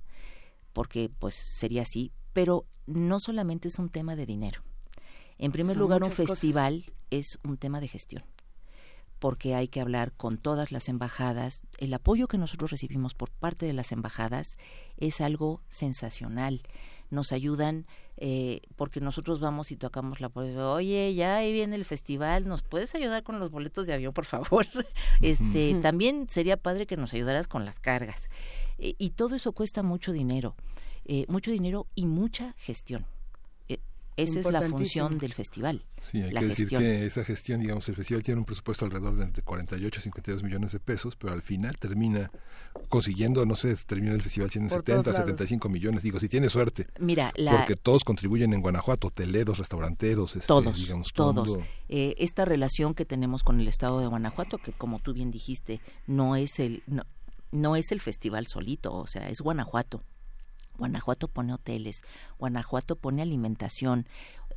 porque 0.74 1.10
pues 1.20 1.36
sería 1.36 1.84
así, 1.84 2.12
pero 2.34 2.66
no 2.86 3.20
solamente 3.20 3.68
es 3.68 3.80
un 3.80 3.89
tema 3.89 4.16
de 4.16 4.26
dinero. 4.26 4.62
En 5.38 5.52
primer 5.52 5.78
lugar, 5.78 6.04
un 6.04 6.12
festival 6.12 6.86
es 7.10 7.39
un 7.44 7.58
tema 7.58 7.80
de 7.80 7.88
gestión 7.88 8.24
porque 9.24 9.56
hay 9.56 9.70
que 9.70 9.80
hablar 9.80 10.12
con 10.12 10.38
todas 10.38 10.74
las 10.74 10.90
embajadas. 10.90 11.64
El 11.78 11.94
apoyo 11.94 12.28
que 12.28 12.38
nosotros 12.38 12.72
recibimos 12.72 13.14
por 13.14 13.32
parte 13.32 13.66
de 13.66 13.72
las 13.72 13.94
embajadas 13.94 14.58
es 14.98 15.22
algo 15.22 15.62
sensacional. 15.70 16.62
Nos 17.10 17.32
ayudan 17.32 17.86
eh, 18.18 18.60
porque 18.76 19.00
nosotros 19.00 19.40
vamos 19.40 19.72
y 19.72 19.78
tocamos 19.78 20.20
la 20.20 20.28
puerta. 20.28 20.72
Oye, 20.72 21.16
ya 21.16 21.38
ahí 21.38 21.54
viene 21.54 21.78
el 21.78 21.86
festival, 21.86 22.50
¿nos 22.50 22.64
puedes 22.64 22.96
ayudar 22.96 23.24
con 23.24 23.40
los 23.40 23.50
boletos 23.50 23.88
de 23.88 23.94
avión, 23.94 24.14
por 24.14 24.26
favor? 24.26 24.68
este, 25.22 25.74
también 25.76 26.28
sería 26.28 26.58
padre 26.58 26.86
que 26.86 26.98
nos 26.98 27.14
ayudaras 27.14 27.48
con 27.48 27.64
las 27.64 27.80
cargas. 27.80 28.30
Eh, 28.78 28.96
y 28.98 29.12
todo 29.12 29.36
eso 29.36 29.54
cuesta 29.54 29.84
mucho 29.84 30.12
dinero, 30.12 30.58
eh, 31.06 31.24
mucho 31.30 31.50
dinero 31.50 31.88
y 31.96 32.08
mucha 32.08 32.56
gestión 32.58 33.06
esa 34.15 34.39
es 34.39 34.45
la 34.45 34.62
función 34.62 35.17
del 35.17 35.34
festival. 35.34 35.84
Sí, 35.99 36.21
hay 36.21 36.34
que 36.34 36.45
decir 36.45 36.67
que 36.67 37.06
esa 37.06 37.23
gestión, 37.23 37.62
digamos, 37.62 37.88
el 37.89 37.95
festival 37.95 38.23
tiene 38.23 38.39
un 38.39 38.45
presupuesto 38.45 38.86
alrededor 38.86 39.15
de 39.15 39.41
48 39.41 39.99
a 39.99 40.04
52 40.04 40.43
millones 40.43 40.71
de 40.71 40.80
pesos, 40.80 41.15
pero 41.15 41.34
al 41.34 41.41
final 41.41 41.78
termina 41.78 42.32
consiguiendo, 42.89 43.45
no 43.45 43.56
sé, 43.56 43.76
termina 43.86 44.13
el 44.13 44.21
festival 44.21 44.49
siendo 44.52 44.69
70, 44.69 45.13
75 45.13 45.69
millones. 45.69 46.04
Digo, 46.04 46.19
si 46.19 46.30
tiene 46.30 46.49
suerte. 46.49 46.88
Mira, 46.99 47.34
porque 47.36 47.76
todos 47.76 48.04
contribuyen 48.04 48.54
en 48.54 48.62
Guanajuato, 48.62 49.08
hoteleros, 49.08 49.58
restauranteros, 49.58 50.36
este, 50.36 50.47
todos, 50.47 50.78
digamos, 50.78 51.13
todos. 51.13 51.60
Eh, 51.89 52.15
esta 52.17 52.45
relación 52.45 52.93
que 52.93 53.06
tenemos 53.06 53.43
con 53.43 53.60
el 53.60 53.67
Estado 53.67 53.99
de 53.99 54.08
Guanajuato, 54.08 54.58
que 54.58 54.71
como 54.71 54.99
tú 54.99 55.13
bien 55.13 55.32
dijiste, 55.32 55.80
no 56.08 56.36
es 56.36 56.60
el 56.60 56.84
no, 56.88 57.04
no 57.52 57.76
es 57.76 57.91
el 57.91 58.02
festival 58.02 58.47
solito, 58.47 58.93
o 58.93 59.08
sea, 59.08 59.28
es 59.30 59.39
Guanajuato. 59.41 60.04
Guanajuato 60.78 61.28
pone 61.28 61.54
hoteles, 61.54 62.04
Guanajuato 62.40 62.96
pone 62.96 63.22
alimentación, 63.22 64.08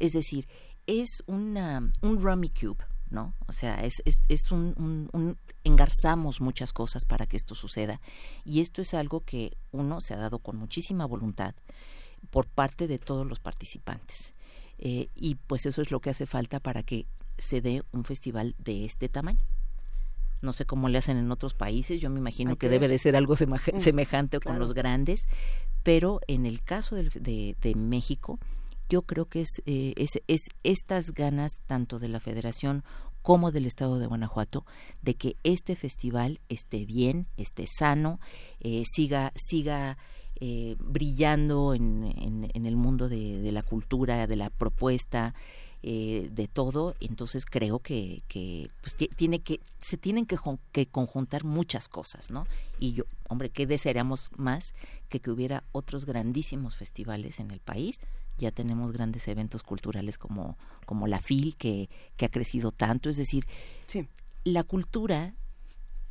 es 0.00 0.12
decir, 0.12 0.48
es 0.86 1.22
una, 1.26 1.90
un 2.02 2.22
rummy 2.22 2.48
cube, 2.48 2.84
¿no? 3.10 3.34
O 3.46 3.52
sea, 3.52 3.76
es, 3.76 4.02
es, 4.04 4.20
es 4.28 4.50
un, 4.50 5.08
un, 5.12 5.38
engarzamos 5.64 6.40
muchas 6.40 6.72
cosas 6.72 7.04
para 7.04 7.26
que 7.26 7.36
esto 7.36 7.54
suceda. 7.54 8.00
Y 8.44 8.60
esto 8.60 8.82
es 8.82 8.94
algo 8.94 9.24
que 9.24 9.56
uno 9.72 10.00
se 10.00 10.14
ha 10.14 10.18
dado 10.18 10.38
con 10.38 10.56
muchísima 10.56 11.06
voluntad 11.06 11.54
por 12.30 12.46
parte 12.46 12.86
de 12.86 12.98
todos 12.98 13.26
los 13.26 13.40
participantes. 13.40 14.32
Eh, 14.78 15.08
y 15.14 15.36
pues 15.36 15.66
eso 15.66 15.82
es 15.82 15.90
lo 15.90 16.00
que 16.00 16.10
hace 16.10 16.26
falta 16.26 16.60
para 16.60 16.82
que 16.82 17.06
se 17.38 17.60
dé 17.60 17.82
un 17.92 18.04
festival 18.04 18.54
de 18.58 18.84
este 18.84 19.08
tamaño 19.08 19.44
no 20.40 20.52
sé 20.52 20.64
cómo 20.64 20.88
le 20.88 20.98
hacen 20.98 21.16
en 21.16 21.30
otros 21.30 21.54
países, 21.54 22.00
yo 22.00 22.10
me 22.10 22.18
imagino 22.18 22.56
que, 22.56 22.68
debe 22.68 22.88
de 22.88 22.98
ser 22.98 23.16
algo 23.16 23.34
mm, 23.34 23.80
semejante 23.80 24.40
con 24.40 24.58
los 24.58 24.74
grandes, 24.74 25.26
pero 25.82 26.20
en 26.26 26.46
el 26.46 26.62
caso 26.62 26.96
de, 26.96 27.56
de, 27.60 27.74
México, 27.74 28.38
yo 28.88 29.02
creo 29.02 29.26
que 29.26 29.42
es, 29.42 29.62
eh, 29.66 29.94
es, 29.96 30.20
es, 30.26 30.42
estas 30.62 31.12
ganas 31.12 31.52
tanto 31.66 31.98
de 31.98 32.08
la 32.08 32.20
Federación 32.20 32.84
como 33.22 33.50
del 33.50 33.66
Estado 33.66 33.98
de 33.98 34.06
Guanajuato 34.06 34.64
de 35.02 35.14
que 35.14 35.36
este 35.42 35.74
festival 35.74 36.40
esté 36.48 36.84
bien, 36.84 37.26
esté 37.36 37.66
sano, 37.66 38.20
eh, 38.60 38.84
siga, 38.86 39.32
siga 39.34 39.98
eh, 40.38 40.76
brillando 40.78 41.74
en, 41.74 42.04
en, 42.04 42.50
en, 42.54 42.66
el 42.66 42.76
mundo 42.76 43.08
de, 43.08 43.40
de 43.40 43.52
la 43.52 43.62
cultura, 43.62 44.28
de 44.28 44.36
la 44.36 44.50
propuesta, 44.50 45.34
eh, 45.82 46.30
de 46.32 46.48
todo, 46.48 46.96
entonces 47.00 47.44
creo 47.46 47.78
que, 47.78 48.22
que 48.28 48.70
pues, 48.80 48.96
tiene 48.96 49.40
que 49.40 49.60
se 49.78 49.96
tienen 49.96 50.26
que, 50.26 50.36
que, 50.72 50.86
conjuntar 50.86 51.44
muchas 51.44 51.88
cosas, 51.88 52.30
¿no? 52.30 52.46
Y 52.80 52.94
yo, 52.94 53.04
hombre, 53.28 53.50
¿qué 53.50 53.66
desearíamos 53.66 54.30
más 54.36 54.74
que 55.08 55.20
que 55.20 55.30
hubiera 55.30 55.62
otros 55.72 56.06
grandísimos 56.06 56.74
festivales 56.74 57.38
en 57.38 57.50
el 57.50 57.60
país? 57.60 58.00
Ya 58.38 58.50
tenemos 58.50 58.90
grandes 58.92 59.28
eventos 59.28 59.62
culturales 59.62 60.18
como, 60.18 60.56
como 60.86 61.06
la 61.06 61.20
FIL, 61.20 61.56
que, 61.56 61.88
que 62.16 62.24
ha 62.24 62.30
crecido 62.30 62.72
tanto, 62.72 63.08
es 63.08 63.16
decir, 63.16 63.46
sí. 63.86 64.08
la 64.44 64.64
cultura 64.64 65.34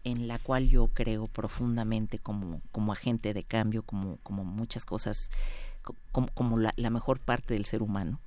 en 0.06 0.28
la 0.28 0.38
cual 0.40 0.70
yo 0.70 0.88
creo 0.94 1.28
profundamente 1.28 2.20
como, 2.20 2.62
como 2.72 2.94
agente 2.94 3.34
de 3.34 3.44
cambio, 3.44 3.82
como, 3.84 4.18
como 4.18 4.46
muchas 4.46 4.86
cosas, 4.86 5.32
como, 6.12 6.28
como 6.30 6.60
la, 6.60 6.74
la 6.78 6.92
mejor 6.92 7.20
parte 7.20 7.56
del 7.56 7.66
ser 7.66 7.82
humano, 7.82 8.22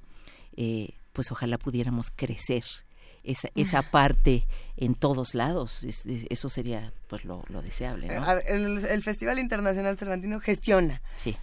eh, 0.56 0.97
pues 1.18 1.32
ojalá 1.32 1.58
pudiéramos 1.58 2.12
crecer 2.14 2.62
esa, 3.24 3.48
esa 3.56 3.90
parte 3.90 4.46
en 4.76 4.94
todos 4.94 5.34
lados. 5.34 5.84
eso 6.04 6.48
sería 6.48 6.92
pues 7.08 7.24
lo, 7.24 7.42
deseable. 7.60 8.06
El, 8.46 8.86
el, 8.86 9.02
Festival 9.02 9.40
Internacional 9.40 9.98
Cervantino 9.98 10.38
gestiona. 10.38 11.02
Sí 11.16 11.36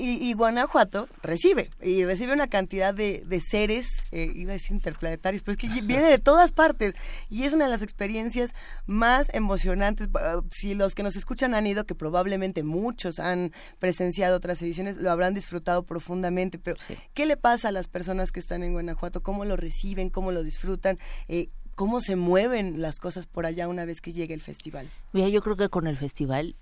y, 0.00 0.32
Guanajuato 0.34 1.08
recibe, 1.22 1.70
y 1.82 2.04
recibe 2.04 2.32
una 2.32 2.46
cantidad 2.46 2.94
de, 2.94 3.24
de 3.26 3.40
seres, 3.40 4.06
eh, 4.12 4.30
iba 4.32 4.50
a 4.50 4.54
decir 4.54 4.76
interplanetarios, 4.76 5.42
pero 5.42 5.52
es 5.52 5.58
que 5.58 5.68
viene 5.82 6.06
de 6.06 6.18
todas 6.18 6.52
partes, 6.52 6.94
y 7.28 7.42
es 7.42 7.52
una 7.52 7.64
de 7.64 7.70
las 7.70 7.82
experiencias 7.82 8.54
más 8.86 9.28
emocionantes. 9.34 10.08
Si 10.52 10.74
los 10.74 10.94
que 10.94 11.02
nos 11.02 11.16
escuchan 11.16 11.52
han 11.52 11.66
ido, 11.66 11.84
que 11.84 11.96
probablemente 11.96 12.62
muchos 12.62 13.18
han 13.18 13.52
presenciado 13.80 14.36
otras 14.36 14.62
ediciones, 14.62 14.98
lo 14.98 15.10
habrán 15.10 15.34
disfrutado 15.34 15.82
profundamente, 15.82 16.58
pero 16.58 16.76
¿qué 17.12 17.26
le 17.26 17.36
pasa 17.36 17.68
a 17.68 17.72
las 17.72 17.88
personas 17.88 18.30
que 18.30 18.38
están 18.40 18.62
en 18.62 18.74
Guanajuato? 18.74 19.22
¿Cómo 19.22 19.44
lo 19.44 19.56
reciben? 19.56 20.10
¿Cómo 20.10 20.30
lo 20.30 20.44
disfrutan? 20.44 20.98
Eh, 21.26 21.48
¿Cómo 21.74 22.00
se 22.00 22.14
mueven 22.16 22.80
las 22.80 22.98
cosas 23.00 23.26
por 23.26 23.46
allá 23.46 23.66
una 23.66 23.84
vez 23.84 24.00
que 24.00 24.12
llegue 24.12 24.34
el 24.34 24.42
festival? 24.42 24.90
Mira, 25.12 25.28
yo 25.28 25.42
creo 25.42 25.56
que 25.56 25.68
con 25.68 25.86
el 25.86 25.96
festival 25.96 26.56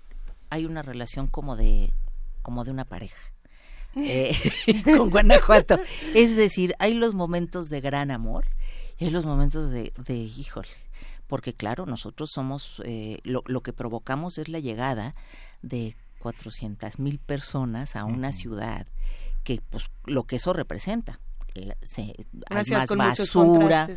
hay 0.49 0.65
una 0.65 0.81
relación 0.81 1.27
como 1.27 1.55
de 1.55 1.91
como 2.47 2.63
de 2.63 2.71
una 2.71 2.85
pareja. 2.85 3.21
Eh, 3.99 4.31
con 4.97 5.09
Guanajuato. 5.09 5.79
Es 6.13 6.35
decir, 6.35 6.75
hay 6.77 6.93
los 6.93 7.15
momentos 7.15 7.69
de 7.69 7.81
gran 7.81 8.11
amor 8.11 8.45
y 8.99 9.05
hay 9.05 9.11
los 9.11 9.25
momentos 9.25 9.71
de, 9.71 9.91
de 9.97 10.13
híjole, 10.13 10.69
porque 11.25 11.53
claro, 11.53 11.87
nosotros 11.87 12.29
somos, 12.29 12.81
eh, 12.85 13.19
lo, 13.23 13.43
lo, 13.47 13.61
que 13.61 13.73
provocamos 13.73 14.37
es 14.37 14.49
la 14.49 14.59
llegada 14.59 15.15
de 15.63 15.95
400 16.19 16.99
mil 16.99 17.17
personas 17.17 17.95
a 17.95 18.05
una 18.05 18.33
ciudad 18.33 18.85
que, 19.43 19.61
pues, 19.67 19.85
lo 20.05 20.25
que 20.25 20.35
eso 20.35 20.53
representa 20.53 21.19
se, 21.81 22.13
hay 22.49 22.95
más 22.95 23.17
basura, 23.17 23.87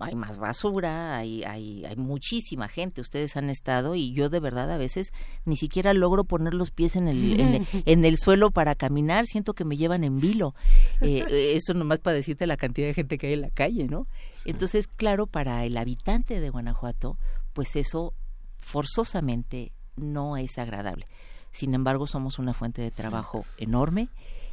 hay 0.00 0.14
más 0.14 0.38
basura, 0.38 1.16
hay, 1.16 1.42
hay, 1.44 1.84
hay 1.84 1.96
muchísima 1.96 2.68
gente, 2.68 3.00
ustedes 3.00 3.36
han 3.36 3.50
estado 3.50 3.94
y 3.94 4.12
yo 4.12 4.28
de 4.28 4.40
verdad 4.40 4.70
a 4.70 4.78
veces 4.78 5.12
ni 5.44 5.56
siquiera 5.56 5.94
logro 5.94 6.24
poner 6.24 6.54
los 6.54 6.70
pies 6.70 6.96
en 6.96 7.08
el, 7.08 7.66
en, 7.84 8.04
el 8.04 8.18
suelo 8.18 8.50
para 8.50 8.74
caminar, 8.74 9.26
siento 9.26 9.54
que 9.54 9.64
me 9.64 9.76
llevan 9.76 10.04
en 10.04 10.20
vilo. 10.20 10.54
Eh, 11.00 11.54
eso 11.56 11.74
nomás 11.74 11.98
para 11.98 12.14
decirte 12.14 12.46
la 12.46 12.56
cantidad 12.56 12.86
de 12.86 12.94
gente 12.94 13.18
que 13.18 13.28
hay 13.28 13.32
en 13.34 13.42
la 13.42 13.50
calle, 13.50 13.86
¿no? 13.86 14.06
Entonces, 14.44 14.86
claro, 14.86 15.26
para 15.26 15.64
el 15.64 15.76
habitante 15.76 16.40
de 16.40 16.50
Guanajuato, 16.50 17.18
pues 17.52 17.76
eso 17.76 18.14
forzosamente 18.58 19.72
no 19.96 20.36
es 20.36 20.58
agradable. 20.58 21.06
Sin 21.52 21.74
embargo, 21.74 22.06
somos 22.06 22.38
una 22.38 22.54
fuente 22.54 22.80
de 22.82 22.90
trabajo 22.90 23.44
enorme 23.58 24.08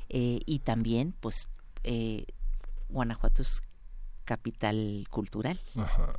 eh, 0.09 0.39
y 0.45 0.59
también, 0.59 1.13
pues, 1.19 1.47
eh, 1.87 2.25
Guanajuato 2.89 3.41
es 3.41 3.61
capital 4.27 5.07
cultural. 5.09 5.57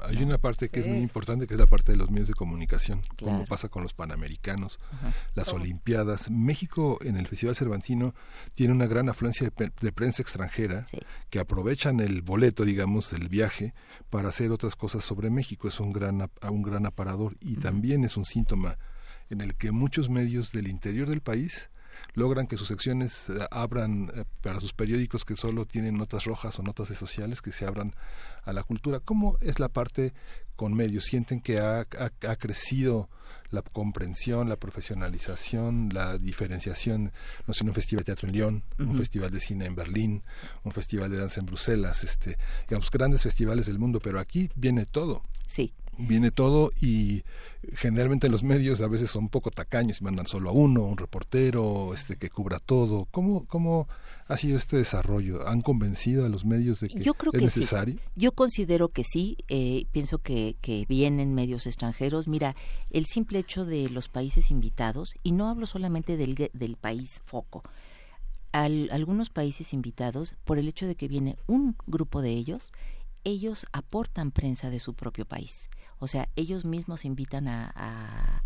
Hay 0.00 0.22
una 0.22 0.38
parte 0.38 0.70
que 0.70 0.80
es 0.80 0.86
muy 0.86 0.96
importante, 0.96 1.46
que 1.46 1.52
es 1.52 1.60
la 1.60 1.66
parte 1.66 1.92
de 1.92 1.98
los 1.98 2.10
medios 2.10 2.28
de 2.28 2.34
comunicación, 2.34 3.02
como 3.22 3.44
pasa 3.44 3.68
con 3.68 3.82
los 3.82 3.92
Panamericanos, 3.92 4.78
las 5.34 5.52
Olimpiadas. 5.52 6.30
México 6.30 6.98
en 7.02 7.18
el 7.18 7.26
Festival 7.26 7.54
Cervantino 7.54 8.14
tiene 8.54 8.72
una 8.72 8.86
gran 8.86 9.10
afluencia 9.10 9.52
de, 9.54 9.92
prensa 9.92 10.22
extranjera 10.22 10.86
que 11.28 11.38
aprovechan 11.38 12.00
el 12.00 12.22
boleto, 12.22 12.64
digamos, 12.64 13.10
del 13.10 13.28
viaje 13.28 13.74
para 14.08 14.28
hacer 14.28 14.52
otras 14.52 14.74
cosas 14.74 15.04
sobre 15.04 15.28
México. 15.28 15.68
Es 15.68 15.78
un 15.78 15.92
gran, 15.92 16.30
un 16.50 16.62
gran 16.62 16.86
aparador 16.86 17.36
y 17.40 17.56
también 17.56 18.04
es 18.04 18.16
un 18.16 18.24
síntoma 18.24 18.78
en 19.28 19.42
el 19.42 19.54
que 19.54 19.70
muchos 19.70 20.08
medios 20.08 20.50
del 20.52 20.68
interior 20.68 21.10
del 21.10 21.20
país 21.20 21.68
logran 22.18 22.46
que 22.46 22.56
sus 22.58 22.68
secciones 22.68 23.28
eh, 23.30 23.38
abran 23.50 24.10
eh, 24.14 24.24
para 24.42 24.60
sus 24.60 24.74
periódicos 24.74 25.24
que 25.24 25.36
solo 25.36 25.64
tienen 25.64 25.96
notas 25.96 26.24
rojas 26.24 26.58
o 26.58 26.62
notas 26.62 26.88
de 26.88 26.94
sociales 26.94 27.40
que 27.40 27.52
se 27.52 27.64
abran 27.64 27.94
a 28.44 28.52
la 28.52 28.62
cultura. 28.62 29.00
¿Cómo 29.00 29.38
es 29.40 29.58
la 29.58 29.68
parte 29.68 30.12
con 30.56 30.74
medios? 30.74 31.04
¿Sienten 31.04 31.40
que 31.40 31.60
ha, 31.60 31.80
ha, 31.80 32.36
crecido 32.36 33.08
la 33.50 33.62
comprensión, 33.62 34.48
la 34.48 34.56
profesionalización, 34.56 35.90
la 35.92 36.18
diferenciación? 36.18 37.12
No 37.46 37.54
sé, 37.54 37.64
un 37.64 37.72
festival 37.72 38.00
de 38.00 38.06
teatro 38.06 38.28
en 38.28 38.34
Lyon, 38.34 38.64
un 38.78 38.96
festival 38.96 39.30
de 39.30 39.40
cine 39.40 39.66
en 39.66 39.76
Berlín, 39.76 40.24
un 40.64 40.72
festival 40.72 41.10
de 41.10 41.18
danza 41.18 41.40
en 41.40 41.46
Bruselas, 41.46 42.02
este, 42.02 42.36
digamos, 42.68 42.90
grandes 42.90 43.22
festivales 43.22 43.66
del 43.66 43.78
mundo, 43.78 44.00
pero 44.00 44.18
aquí 44.18 44.50
viene 44.56 44.84
todo. 44.84 45.22
Sí, 45.46 45.72
viene 45.98 46.30
todo 46.30 46.70
y 46.80 47.24
generalmente 47.74 48.28
los 48.28 48.44
medios 48.44 48.80
a 48.80 48.88
veces 48.88 49.10
son 49.10 49.24
un 49.24 49.28
poco 49.28 49.50
tacaños 49.50 50.00
y 50.00 50.04
mandan 50.04 50.26
solo 50.26 50.50
a 50.50 50.52
uno, 50.52 50.82
un 50.82 50.96
reportero 50.96 51.92
este 51.92 52.16
que 52.16 52.30
cubra 52.30 52.60
todo. 52.60 53.06
¿Cómo, 53.10 53.46
cómo 53.46 53.88
ha 54.28 54.36
sido 54.36 54.56
este 54.56 54.76
desarrollo? 54.76 55.46
¿Han 55.48 55.60
convencido 55.60 56.24
a 56.24 56.28
los 56.28 56.44
medios 56.44 56.80
de 56.80 56.88
que 56.88 57.00
es 57.00 57.42
necesario? 57.42 57.98
Yo 58.14 58.32
considero 58.32 58.88
que 58.88 59.02
sí, 59.04 59.36
eh, 59.48 59.86
pienso 59.90 60.18
que, 60.18 60.56
que 60.60 60.86
vienen 60.88 61.34
medios 61.34 61.66
extranjeros. 61.66 62.28
Mira, 62.28 62.54
el 62.90 63.06
simple 63.06 63.40
hecho 63.40 63.64
de 63.64 63.90
los 63.90 64.08
países 64.08 64.50
invitados, 64.50 65.14
y 65.22 65.32
no 65.32 65.48
hablo 65.48 65.66
solamente 65.66 66.16
del, 66.16 66.50
del 66.52 66.76
país 66.76 67.20
foco, 67.24 67.62
al, 68.52 68.88
algunos 68.92 69.30
países 69.30 69.72
invitados, 69.74 70.36
por 70.44 70.58
el 70.58 70.68
hecho 70.68 70.86
de 70.86 70.94
que 70.94 71.08
viene 71.08 71.36
un 71.46 71.76
grupo 71.86 72.22
de 72.22 72.30
ellos, 72.30 72.72
ellos 73.24 73.66
aportan 73.72 74.30
prensa 74.30 74.70
de 74.70 74.80
su 74.80 74.94
propio 74.94 75.24
país. 75.24 75.68
O 75.98 76.06
sea, 76.06 76.28
ellos 76.36 76.64
mismos 76.64 77.04
invitan 77.04 77.48
a, 77.48 78.42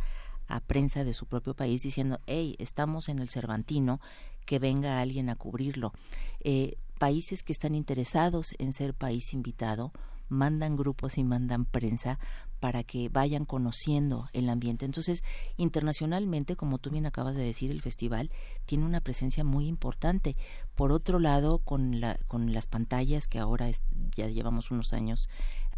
prensa 0.67 1.03
de 1.03 1.15
su 1.15 1.25
propio 1.25 1.55
país 1.55 1.81
diciendo, 1.81 2.21
hey, 2.27 2.57
estamos 2.59 3.09
en 3.09 3.21
el 3.21 3.31
Cervantino, 3.31 4.01
que 4.45 4.59
venga 4.59 5.01
alguien 5.01 5.31
a 5.31 5.35
cubrirlo. 5.37 5.93
Eh, 6.41 6.77
países 6.99 7.43
que 7.43 7.53
están 7.53 7.75
interesados 7.75 8.55
en 8.59 8.75
ser 8.75 8.93
país 8.93 9.33
invitado 9.33 9.93
mandan 10.33 10.77
grupos 10.77 11.19
y 11.19 11.25
mandan 11.25 11.65
prensa 11.65 12.19
para 12.59 12.85
que 12.85 13.09
vayan 13.09 13.45
conociendo 13.45 14.29
el 14.33 14.49
ambiente. 14.49 14.85
Entonces, 14.85 15.23
internacionalmente, 15.57 16.57
como 16.57 16.79
tú 16.79 16.91
bien 16.91 17.07
acabas 17.07 17.35
de 17.35 17.43
decir, 17.43 17.71
el 17.71 17.83
festival 17.83 18.31
tiene 18.67 18.85
una 18.85 19.01
presencia 19.01 19.43
muy 19.43 19.67
importante. 19.67 20.37
Por 20.75 20.93
otro 20.93 21.19
lado, 21.19 21.59
con, 21.59 22.01
la, 22.01 22.19
con 22.29 22.53
las 22.53 22.67
pantallas 22.67 23.27
que 23.27 23.39
ahora 23.39 23.69
ya 24.17 24.29
llevamos 24.29 24.71
unos 24.71 24.93
años 24.93 25.29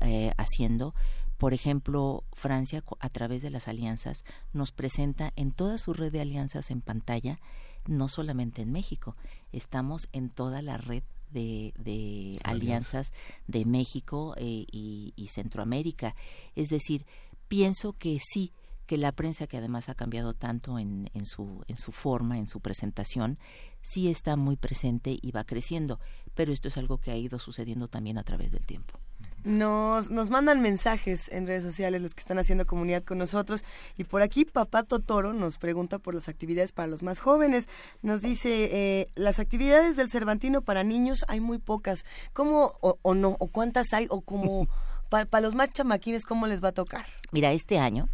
eh, 0.01 0.33
haciendo, 0.37 0.95
por 1.39 1.55
ejemplo, 1.55 2.25
Francia, 2.33 2.85
a 3.01 3.09
través 3.09 3.43
de 3.43 3.51
las 3.51 3.69
alianzas, 3.69 4.25
nos 4.53 4.73
presenta 4.73 5.33
en 5.37 5.53
toda 5.53 5.79
su 5.79 5.93
red 5.93 6.13
de 6.13 6.21
alianzas 6.21 6.71
en 6.71 6.81
pantalla, 6.81 7.41
no 7.87 8.09
solamente 8.09 8.63
en 8.63 8.73
México, 8.73 9.17
estamos 9.53 10.09
en 10.13 10.31
toda 10.31 10.63
la 10.63 10.79
red 10.79 11.03
de, 11.31 12.39
alianzas 12.45 13.13
de 13.47 13.65
México 13.65 14.35
eh, 14.37 14.67
y, 14.71 15.29
Centroamérica. 15.29 16.15
Es 16.55 16.69
decir, 16.69 17.07
pienso 17.49 17.95
que 17.95 18.19
sí, 18.23 18.53
que 18.87 18.99
la 18.99 19.13
prensa, 19.13 19.47
que 19.47 19.57
además 19.57 19.89
ha 19.89 19.95
cambiado 19.95 20.35
tanto 20.35 20.79
en, 20.79 21.11
en, 21.15 21.25
su, 21.25 21.65
en 21.67 21.77
su 21.77 21.91
forma, 21.91 22.39
en 22.39 22.47
su 22.47 22.61
presentación, 22.61 23.39
sí 23.81 24.09
está 24.09 24.37
muy 24.37 24.57
presente 24.57 25.19
y 25.21 25.33
va 25.33 25.45
creciendo, 25.45 25.99
pero 26.35 26.53
esto 26.53 26.69
es 26.69 26.77
algo 26.77 26.99
que 26.99 27.11
ha 27.11 27.17
ido 27.17 27.39
sucediendo 27.39 27.89
también 27.89 28.19
a 28.19 28.25
través 28.25 28.53
del 28.53 28.67
tiempo. 28.67 29.01
Nos, 29.45 30.11
nos 30.11 30.31
mandan 30.31 30.63
mensajes 30.63 31.29
en 31.31 31.47
redes 31.47 31.63
sociales 31.63 32.01
los 32.01 32.15
que 32.15 32.21
están 32.21 32.39
haciendo 32.39 32.67
comunidad 32.67 33.05
con 33.05 33.19
nosotros. 33.19 33.63
Y 33.97 34.05
por 34.05 34.23
aquí 34.23 34.45
Papá 34.45 34.83
Totoro 34.83 35.35
nos 35.35 35.59
pregunta 35.59 35.99
por 35.99 36.15
las 36.15 36.29
actividades 36.29 36.73
para 36.73 36.89
los 36.89 37.03
más 37.03 37.21
jóvenes. 37.21 37.69
Nos 38.03 38.23
dice, 38.23 38.71
eh, 38.73 39.11
las 39.15 39.39
actividades 39.39 39.97
del 39.97 40.11
Cervantino 40.11 40.63
para 40.63 40.83
niños 40.83 41.25
hay 41.29 41.41
muy 41.41 41.59
pocas. 41.59 42.07
¿Cómo 42.33 42.73
o, 42.81 43.15
no? 43.15 43.37
¿O 43.39 43.49
cuántas 43.49 43.93
hay? 43.93 44.07
¿O 44.09 44.23
como 44.23 44.67
para 45.11 45.41
los 45.41 45.55
más 45.55 45.73
chamaquines 45.73 46.25
cómo 46.25 46.47
les 46.47 46.65
va 46.65 46.69
a 46.69 46.73
tocar? 46.73 47.07
Mira, 47.31 47.53
este 47.53 47.79
año 47.79 48.09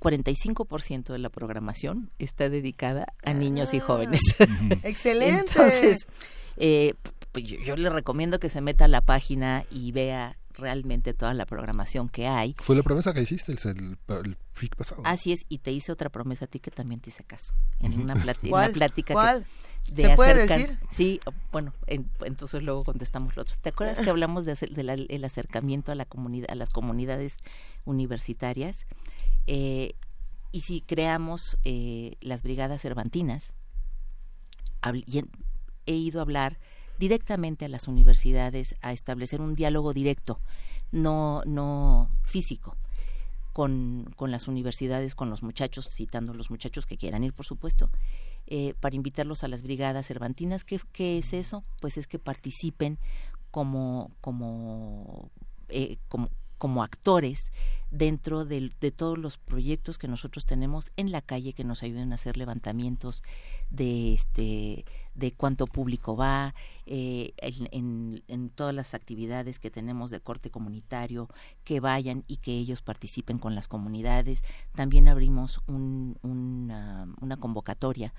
45% 0.00 1.06
de 1.12 1.18
la 1.18 1.30
programación 1.30 2.10
está 2.20 2.48
dedicada 2.48 3.06
a 3.24 3.34
niños 3.34 3.74
y 3.74 3.80
jóvenes. 3.80 4.20
Ah, 4.38 4.46
excelente. 4.84 5.50
Entonces, 5.50 6.06
eh, 6.56 6.94
pues, 7.36 7.66
yo, 7.66 7.76
le 7.76 7.90
recomiendo 7.90 8.40
que 8.40 8.48
se 8.48 8.62
meta 8.62 8.86
a 8.86 8.88
la 8.88 9.02
página 9.02 9.66
y 9.70 9.92
vea 9.92 10.38
realmente 10.54 11.12
toda 11.12 11.34
la 11.34 11.44
programación 11.44 12.08
que 12.08 12.26
hay. 12.26 12.56
Fue 12.58 12.74
la 12.74 12.82
promesa 12.82 13.12
que 13.12 13.20
hiciste 13.20 13.52
el, 13.52 13.98
el, 14.08 14.38
FIC 14.52 14.74
pasado. 14.74 15.02
Así 15.04 15.32
es, 15.32 15.44
y 15.50 15.58
te 15.58 15.70
hice 15.70 15.92
otra 15.92 16.08
promesa 16.08 16.46
a 16.46 16.48
ti 16.48 16.60
que 16.60 16.70
también 16.70 17.02
te 17.02 17.10
hice 17.10 17.24
caso. 17.24 17.54
En 17.78 18.00
una, 18.00 18.14
plática 18.14 19.12
¿Cuál? 19.12 19.46
¿Se 19.94 20.16
puede 20.16 20.46
decir? 20.46 20.78
Sí, 20.90 21.20
bueno, 21.52 21.74
entonces 21.86 22.62
luego 22.62 22.84
contestamos 22.84 23.36
lo 23.36 23.42
otro. 23.42 23.54
¿Te 23.60 23.68
acuerdas 23.68 24.00
que 24.00 24.08
hablamos 24.08 24.46
del 24.46 24.56
de 24.56 25.06
el 25.10 25.24
acercamiento 25.24 25.92
a, 25.92 25.94
la 25.94 26.06
comunidad, 26.06 26.50
a 26.50 26.54
las 26.54 26.70
comunidades 26.70 27.36
universitarias? 27.84 28.86
Eh, 29.46 29.92
y 30.52 30.62
si 30.62 30.80
creamos 30.80 31.58
eh, 31.64 32.16
las 32.22 32.42
brigadas 32.42 32.80
cervantinas, 32.80 33.52
he 35.84 35.92
ido 35.92 36.20
a 36.20 36.22
hablar 36.22 36.58
directamente 36.98 37.64
a 37.64 37.68
las 37.68 37.88
universidades 37.88 38.74
a 38.82 38.92
establecer 38.92 39.40
un 39.40 39.54
diálogo 39.54 39.92
directo, 39.92 40.40
no, 40.92 41.42
no 41.46 42.10
físico, 42.24 42.76
con, 43.52 44.12
con 44.16 44.30
las 44.30 44.48
universidades, 44.48 45.14
con 45.14 45.30
los 45.30 45.42
muchachos, 45.42 45.88
citando 45.90 46.32
a 46.32 46.34
los 46.34 46.50
muchachos 46.50 46.86
que 46.86 46.96
quieran 46.96 47.24
ir, 47.24 47.32
por 47.32 47.46
supuesto, 47.46 47.90
eh, 48.46 48.74
para 48.80 48.96
invitarlos 48.96 49.44
a 49.44 49.48
las 49.48 49.62
brigadas 49.62 50.06
cervantinas. 50.06 50.64
¿Qué, 50.64 50.80
¿Qué, 50.92 51.18
es 51.18 51.32
eso? 51.32 51.62
Pues 51.80 51.96
es 51.96 52.06
que 52.06 52.18
participen 52.18 52.98
como, 53.50 54.10
como, 54.20 55.30
eh, 55.68 55.96
como 56.08 56.30
como 56.58 56.82
actores 56.82 57.52
dentro 57.90 58.44
de, 58.44 58.70
todos 58.94 59.18
los 59.18 59.38
proyectos 59.38 59.98
que 59.98 60.08
nosotros 60.08 60.44
tenemos 60.44 60.90
en 60.96 61.12
la 61.12 61.22
calle 61.22 61.52
que 61.52 61.64
nos 61.64 61.82
ayuden 61.82 62.12
a 62.12 62.16
hacer 62.16 62.36
levantamientos 62.36 63.22
de 63.70 64.14
este 64.14 64.84
de 65.14 65.32
cuánto 65.32 65.66
público 65.66 66.14
va 66.14 66.54
eh, 66.84 67.32
en, 67.38 68.22
en, 68.28 68.50
todas 68.50 68.74
las 68.74 68.92
actividades 68.92 69.58
que 69.58 69.70
tenemos 69.70 70.10
de 70.10 70.20
corte 70.20 70.50
comunitario 70.50 71.28
que 71.64 71.80
vayan 71.80 72.24
y 72.26 72.36
que 72.36 72.52
ellos 72.52 72.82
participen 72.82 73.38
con 73.38 73.54
las 73.54 73.66
comunidades. 73.66 74.42
También 74.74 75.08
abrimos 75.08 75.62
un, 75.66 76.18
una, 76.22 77.36
convocatoria 77.38 78.12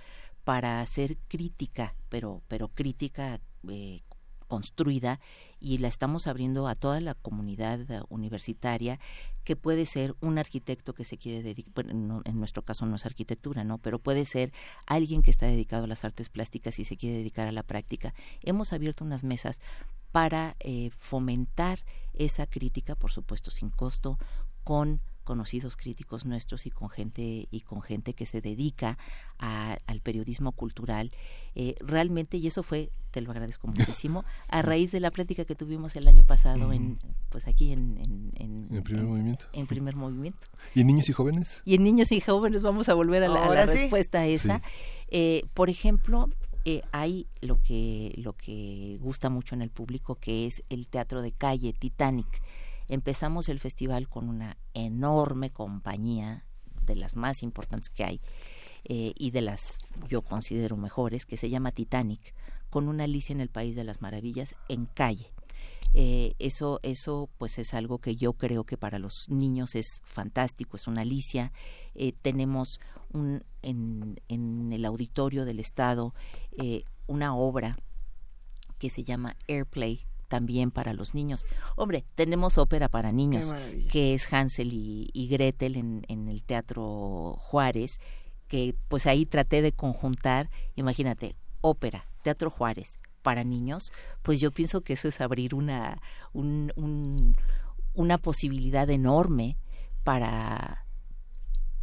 para 0.43 0.81
hacer 0.81 1.17
crítica 1.27 1.93
pero 2.09 2.41
pero 2.47 2.69
crítica 2.69 3.41
eh, 3.69 3.99
construida 4.47 5.19
y 5.59 5.77
la 5.77 5.87
estamos 5.87 6.27
abriendo 6.27 6.67
a 6.67 6.75
toda 6.75 6.99
la 7.01 7.13
comunidad 7.13 7.79
eh, 7.91 8.01
universitaria 8.09 8.99
que 9.43 9.55
puede 9.55 9.85
ser 9.85 10.15
un 10.19 10.37
arquitecto 10.37 10.93
que 10.93 11.05
se 11.05 11.17
quiere 11.17 11.41
dedicar, 11.41 11.85
en 11.89 12.39
nuestro 12.39 12.63
caso 12.63 12.85
no 12.85 12.95
es 12.95 13.05
arquitectura, 13.05 13.63
¿no? 13.63 13.77
Pero 13.77 13.99
puede 13.99 14.25
ser 14.25 14.51
alguien 14.85 15.21
que 15.21 15.31
está 15.31 15.45
dedicado 15.45 15.85
a 15.85 15.87
las 15.87 16.03
artes 16.03 16.29
plásticas 16.29 16.79
y 16.79 16.85
se 16.85 16.97
quiere 16.97 17.17
dedicar 17.17 17.47
a 17.47 17.51
la 17.51 17.63
práctica. 17.63 18.13
Hemos 18.43 18.73
abierto 18.73 19.05
unas 19.05 19.23
mesas 19.23 19.61
para 20.11 20.55
eh, 20.59 20.89
fomentar 20.97 21.79
esa 22.13 22.47
crítica, 22.47 22.95
por 22.95 23.11
supuesto 23.11 23.51
sin 23.51 23.69
costo, 23.69 24.17
con 24.63 25.01
conocidos 25.27 25.75
críticos 25.75 26.25
nuestros 26.25 26.65
y 26.67 26.71
con 26.71 26.89
gente 26.89 27.49
y 27.51 27.59
con 27.59 27.81
gente 27.81 28.13
que 28.13 28.25
se 28.25 28.39
dedica 28.39 28.97
al 29.39 29.99
periodismo 30.01 30.53
cultural 30.53 31.11
eh, 31.53 31.75
realmente 31.81 32.37
y 32.37 32.47
eso 32.47 32.63
fue 32.63 32.91
te 33.11 33.19
lo 33.19 33.31
agradezco 33.31 33.67
muchísimo 33.75 34.23
a 34.47 34.61
raíz 34.61 34.93
de 34.93 35.01
la 35.01 35.11
plática 35.11 35.43
que 35.43 35.53
tuvimos 35.53 35.97
el 35.97 36.07
año 36.07 36.23
pasado 36.23 36.71
en 36.71 36.97
pues 37.27 37.45
aquí 37.45 37.73
en 37.73 38.31
en, 38.35 38.81
primer 38.83 39.03
movimiento 39.03 39.47
en 39.51 39.67
primer 39.67 39.97
movimiento. 39.97 40.47
Y 40.73 40.79
en 40.79 40.87
niños 40.87 41.09
y 41.09 41.11
jóvenes 41.11 41.61
y 41.65 41.75
en 41.75 41.83
niños 41.83 42.09
y 42.13 42.21
jóvenes 42.21 42.63
vamos 42.63 42.87
a 42.87 42.93
volver 42.93 43.25
a 43.25 43.27
la, 43.27 43.65
respuesta 43.65 44.19
a 44.19 44.27
esa. 44.27 44.61
Eh, 45.09 45.43
por 45.53 45.69
ejemplo 45.69 46.29
eh, 46.63 46.83
hay 46.93 47.27
lo 47.41 47.61
que 47.61 48.13
lo 48.15 48.31
que 48.31 48.97
gusta 49.01 49.29
mucho 49.29 49.55
en 49.55 49.61
el 49.61 49.71
público 49.71 50.15
que 50.15 50.47
es 50.47 50.63
el 50.69 50.87
teatro 50.87 51.21
de 51.21 51.33
calle 51.33 51.73
Titanic 51.73 52.41
empezamos 52.89 53.49
el 53.49 53.59
festival 53.59 54.07
con 54.07 54.29
una 54.29 54.57
enorme 54.73 55.51
compañía 55.51 56.45
de 56.85 56.95
las 56.95 57.15
más 57.15 57.43
importantes 57.43 57.89
que 57.89 58.03
hay 58.03 58.21
eh, 58.85 59.13
y 59.15 59.31
de 59.31 59.41
las 59.41 59.79
yo 60.07 60.21
considero 60.21 60.77
mejores 60.77 61.25
que 61.25 61.37
se 61.37 61.49
llama 61.49 61.71
Titanic 61.71 62.33
con 62.69 62.87
una 62.87 63.03
Alicia 63.03 63.33
en 63.33 63.41
el 63.41 63.49
País 63.49 63.75
de 63.75 63.83
las 63.83 64.01
Maravillas 64.01 64.55
en 64.69 64.85
calle. 64.85 65.31
Eh, 65.93 66.35
eso 66.37 66.79
eso 66.83 67.29
pues 67.37 67.57
es 67.59 67.73
algo 67.73 67.97
que 67.97 68.15
yo 68.15 68.33
creo 68.33 68.65
que 68.65 68.77
para 68.77 68.99
los 68.99 69.29
niños 69.29 69.73
es 69.75 70.01
fantástico 70.03 70.77
es 70.77 70.87
una 70.87 71.01
Alicia. 71.01 71.51
Eh, 71.95 72.13
tenemos 72.21 72.79
un 73.11 73.43
en, 73.61 74.21
en, 74.27 74.71
el 74.71 74.85
auditorio 74.85 75.45
del 75.45 75.59
estado 75.59 76.13
una 77.07 77.35
obra 77.35 77.77
que 78.79 78.89
se 78.89 79.03
llama 79.03 79.35
Airplay 79.47 80.05
también 80.27 80.71
para 80.71 80.93
los 80.93 81.13
niños. 81.13 81.45
Hombre, 81.75 82.05
tenemos 82.15 82.57
ópera 82.57 82.89
para 82.89 83.11
niños, 83.11 83.53
que 83.91 84.13
es 84.13 84.31
Hansel 84.31 84.71
y, 84.73 85.27
Gretel 85.29 85.77
en, 85.77 86.05
en, 86.07 86.27
el 86.27 86.43
Teatro 86.43 87.35
Juárez, 87.39 87.99
que 88.47 88.75
pues 88.87 89.05
ahí 89.07 89.25
traté 89.25 89.61
de 89.61 89.71
conjuntar, 89.71 90.49
imagínate, 90.75 91.35
ópera, 91.61 92.07
Teatro 92.23 92.49
Juárez 92.49 92.99
para 93.21 93.43
niños, 93.43 93.91
pues 94.21 94.39
yo 94.39 94.51
pienso 94.51 94.81
que 94.81 94.93
eso 94.93 95.07
es 95.09 95.19
abrir 95.19 95.53
una, 95.53 96.01
un, 96.33 97.35
una 97.93 98.17
posibilidad 98.17 98.89
enorme 98.89 99.57
para 100.03 100.86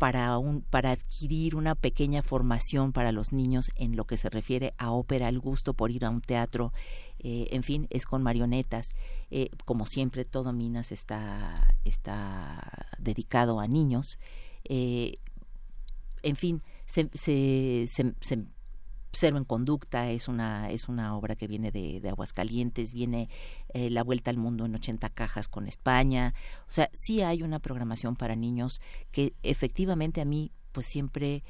para, 0.04 0.36
un, 0.36 0.60
para 0.60 0.90
adquirir 0.90 1.56
una 1.56 1.74
pequeña 1.74 2.22
formación 2.22 2.92
para 2.92 3.10
los 3.10 3.32
niños 3.32 3.70
en 3.74 3.96
lo 3.96 4.04
que 4.04 4.18
se 4.18 4.28
refiere 4.28 4.74
a 4.76 4.90
ópera, 4.90 5.30
el 5.30 5.40
gusto 5.40 5.72
por 5.72 5.90
ir 5.90 6.04
a 6.04 6.10
un 6.10 6.20
teatro, 6.20 6.74
eh, 7.20 7.48
en 7.52 7.62
fin, 7.62 7.86
es 7.88 8.04
con 8.04 8.22
marionetas. 8.22 8.88
Eh, 9.30 9.48
como 9.64 9.86
siempre, 9.86 10.26
todo 10.26 10.52
Minas 10.52 10.92
está, 10.92 11.54
está 11.86 12.86
dedicado 12.98 13.60
a 13.60 13.66
niños. 13.66 14.18
Eh, 14.64 15.20
en 16.22 16.36
fin, 16.36 16.62
se, 16.84 17.08
se, 17.14 17.86
se, 17.86 18.44
Cero 19.14 19.38
en 19.38 19.44
Conducta 19.44 20.10
es 20.10 20.28
una, 20.28 20.70
es 20.70 20.88
una 20.88 21.16
obra 21.16 21.36
que 21.36 21.46
viene 21.46 21.70
de, 21.70 22.00
de 22.00 22.08
Aguascalientes, 22.08 22.92
viene 22.92 23.28
eh, 23.72 23.90
La 23.90 24.02
Vuelta 24.02 24.30
al 24.30 24.36
Mundo 24.36 24.64
en 24.64 24.74
80 24.74 25.08
cajas 25.10 25.48
con 25.48 25.66
España. 25.66 26.34
O 26.68 26.72
sea, 26.72 26.90
sí 26.92 27.22
hay 27.22 27.42
una 27.42 27.58
programación 27.58 28.16
para 28.16 28.36
niños 28.36 28.80
que 29.10 29.34
efectivamente 29.42 30.20
a 30.20 30.24
mí, 30.24 30.52
pues 30.72 30.86
siempre 30.86 31.42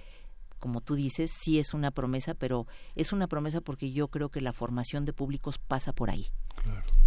como 0.65 0.81
tú 0.81 0.95
dices, 0.95 1.31
sí 1.31 1.59
es 1.59 1.75
una 1.75 1.91
promesa, 1.91 2.33
pero 2.33 2.67
es 2.95 3.13
una 3.13 3.27
promesa 3.27 3.61
porque 3.61 3.93
yo 3.93 4.09
creo 4.09 4.31
que 4.31 4.41
la 4.41 4.55
formación 4.55 5.05
de 5.05 5.13
públicos 5.13 5.59
pasa 5.59 5.93
por 5.93 6.09
ahí. 6.09 6.29
Claro. 6.57 7.04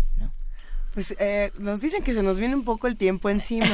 Pues 0.94 1.16
eh, 1.20 1.52
nos 1.60 1.80
dicen 1.80 2.04
que 2.04 2.14
se 2.14 2.24
nos 2.24 2.38
viene 2.38 2.56
un 2.56 2.64
poco 2.64 2.88
el 2.88 2.98
tiempo 2.98 3.30
encima. 3.30 3.68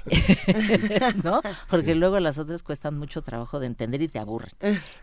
¿No? 1.24 1.42
Porque 1.68 1.94
luego 1.94 2.18
las 2.20 2.38
otras 2.38 2.62
cuestan 2.62 2.98
mucho 2.98 3.20
trabajo 3.20 3.60
de 3.60 3.66
entender 3.66 4.00
y 4.00 4.08
te 4.08 4.18
aburren. 4.18 4.52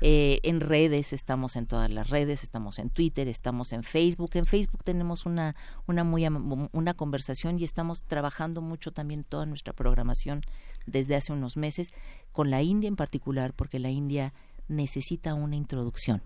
Eh, 0.02 0.40
en 0.44 0.60
redes, 0.60 1.14
estamos 1.14 1.56
en 1.56 1.68
todas 1.68 1.92
las 1.92 2.10
redes, 2.10 2.42
estamos 2.44 2.80
en 2.80 2.90
Twitter, 2.90 3.28
estamos 3.28 3.74
en 3.74 3.84
Facebook. 3.84 4.32
En 4.34 4.48
Facebook 4.48 4.84
tenemos 4.84 5.26
una, 5.26 5.56
una, 5.86 6.04
muy, 6.04 6.28
una 6.72 6.94
conversación 6.96 7.60
y 7.60 7.64
estamos 7.64 8.04
trabajando 8.04 8.62
mucho 8.62 8.92
también 8.92 9.24
toda 9.24 9.46
nuestra 9.46 9.74
programación 9.74 10.42
desde 10.88 11.16
hace 11.16 11.32
unos 11.32 11.58
meses, 11.58 11.94
con 12.32 12.50
la 12.50 12.64
India 12.64 12.88
en 12.88 12.96
particular, 12.96 13.54
porque 13.54 13.78
la 13.78 13.90
India 13.90 14.34
necesita 14.68 15.34
una 15.34 15.56
introducción. 15.56 16.22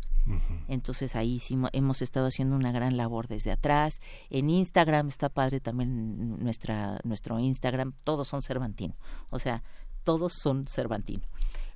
Entonces 0.67 1.15
ahí 1.15 1.39
sí 1.39 1.57
hemos 1.73 2.01
estado 2.01 2.27
haciendo 2.27 2.55
una 2.55 2.71
gran 2.71 2.95
labor 2.95 3.27
desde 3.27 3.51
atrás. 3.51 4.01
En 4.29 4.49
Instagram 4.49 5.07
está 5.07 5.29
padre 5.29 5.59
también 5.59 6.37
nuestra, 6.37 6.99
nuestro 7.03 7.39
Instagram, 7.39 7.93
todos 8.03 8.27
son 8.27 8.41
Cervantino. 8.41 8.95
O 9.29 9.39
sea, 9.39 9.63
todos 10.03 10.33
son 10.33 10.67
Cervantino. 10.67 11.23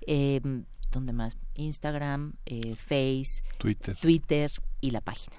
Eh, 0.05 0.41
¿Dónde 0.91 1.13
más? 1.13 1.37
Instagram, 1.55 2.35
eh, 2.45 2.75
Face, 2.75 3.43
Twitter. 3.57 3.97
Twitter 3.97 4.51
y 4.79 4.91
la 4.91 5.01
página. 5.01 5.35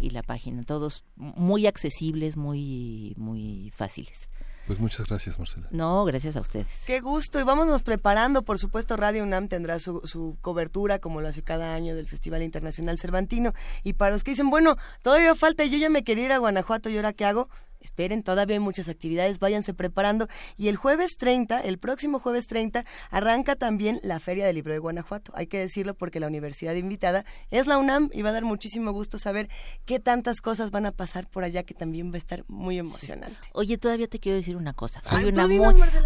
Y 0.00 0.08
la 0.10 0.22
página, 0.22 0.62
todos 0.62 1.04
muy 1.16 1.66
accesibles, 1.66 2.38
muy, 2.38 3.12
muy 3.18 3.70
fáciles. 3.76 4.30
Pues 4.66 4.80
muchas 4.80 5.06
gracias, 5.06 5.38
Marcela. 5.38 5.68
No, 5.70 6.04
gracias 6.04 6.36
a 6.36 6.40
ustedes. 6.40 6.82
Qué 6.86 7.00
gusto. 7.00 7.38
Y 7.38 7.44
vámonos 7.44 7.82
preparando. 7.82 8.42
Por 8.42 8.58
supuesto, 8.58 8.96
Radio 8.96 9.22
UNAM 9.22 9.48
tendrá 9.48 9.78
su, 9.78 10.00
su 10.04 10.36
cobertura, 10.40 10.98
como 10.98 11.20
lo 11.20 11.28
hace 11.28 11.42
cada 11.42 11.74
año, 11.74 11.94
del 11.94 12.08
Festival 12.08 12.42
Internacional 12.42 12.98
Cervantino. 12.98 13.52
Y 13.84 13.92
para 13.92 14.10
los 14.10 14.24
que 14.24 14.32
dicen, 14.32 14.50
bueno, 14.50 14.76
todavía 15.02 15.34
falta 15.36 15.64
y 15.64 15.70
yo 15.70 15.78
ya 15.78 15.88
me 15.88 16.02
quería 16.02 16.26
ir 16.26 16.32
a 16.32 16.38
Guanajuato, 16.38 16.90
¿y 16.90 16.96
ahora 16.96 17.12
qué 17.12 17.24
hago? 17.24 17.48
Esperen, 17.86 18.22
todavía 18.22 18.56
hay 18.56 18.60
muchas 18.60 18.88
actividades, 18.88 19.38
váyanse 19.38 19.72
preparando. 19.72 20.28
Y 20.56 20.68
el 20.68 20.76
jueves 20.76 21.16
30, 21.16 21.60
el 21.60 21.78
próximo 21.78 22.18
jueves 22.18 22.46
30, 22.46 22.84
arranca 23.10 23.56
también 23.56 24.00
la 24.02 24.20
Feria 24.20 24.46
del 24.46 24.56
Libro 24.56 24.72
de 24.72 24.78
Guanajuato. 24.78 25.32
Hay 25.34 25.46
que 25.46 25.58
decirlo 25.58 25.94
porque 25.94 26.20
la 26.20 26.26
universidad 26.26 26.74
invitada 26.74 27.24
es 27.50 27.66
la 27.66 27.78
UNAM 27.78 28.10
y 28.12 28.22
va 28.22 28.30
a 28.30 28.32
dar 28.32 28.44
muchísimo 28.44 28.92
gusto 28.92 29.18
saber 29.18 29.48
qué 29.84 29.98
tantas 30.00 30.40
cosas 30.40 30.70
van 30.70 30.86
a 30.86 30.92
pasar 30.92 31.28
por 31.28 31.44
allá 31.44 31.62
que 31.62 31.74
también 31.74 32.10
va 32.10 32.16
a 32.16 32.18
estar 32.18 32.44
muy 32.48 32.78
emocionante. 32.78 33.38
Oye, 33.52 33.78
todavía 33.78 34.08
te 34.08 34.18
quiero 34.18 34.36
decir 34.36 34.56
una 34.56 34.72
cosa. 34.72 35.00
Hay, 35.10 35.24
una, 35.24 35.46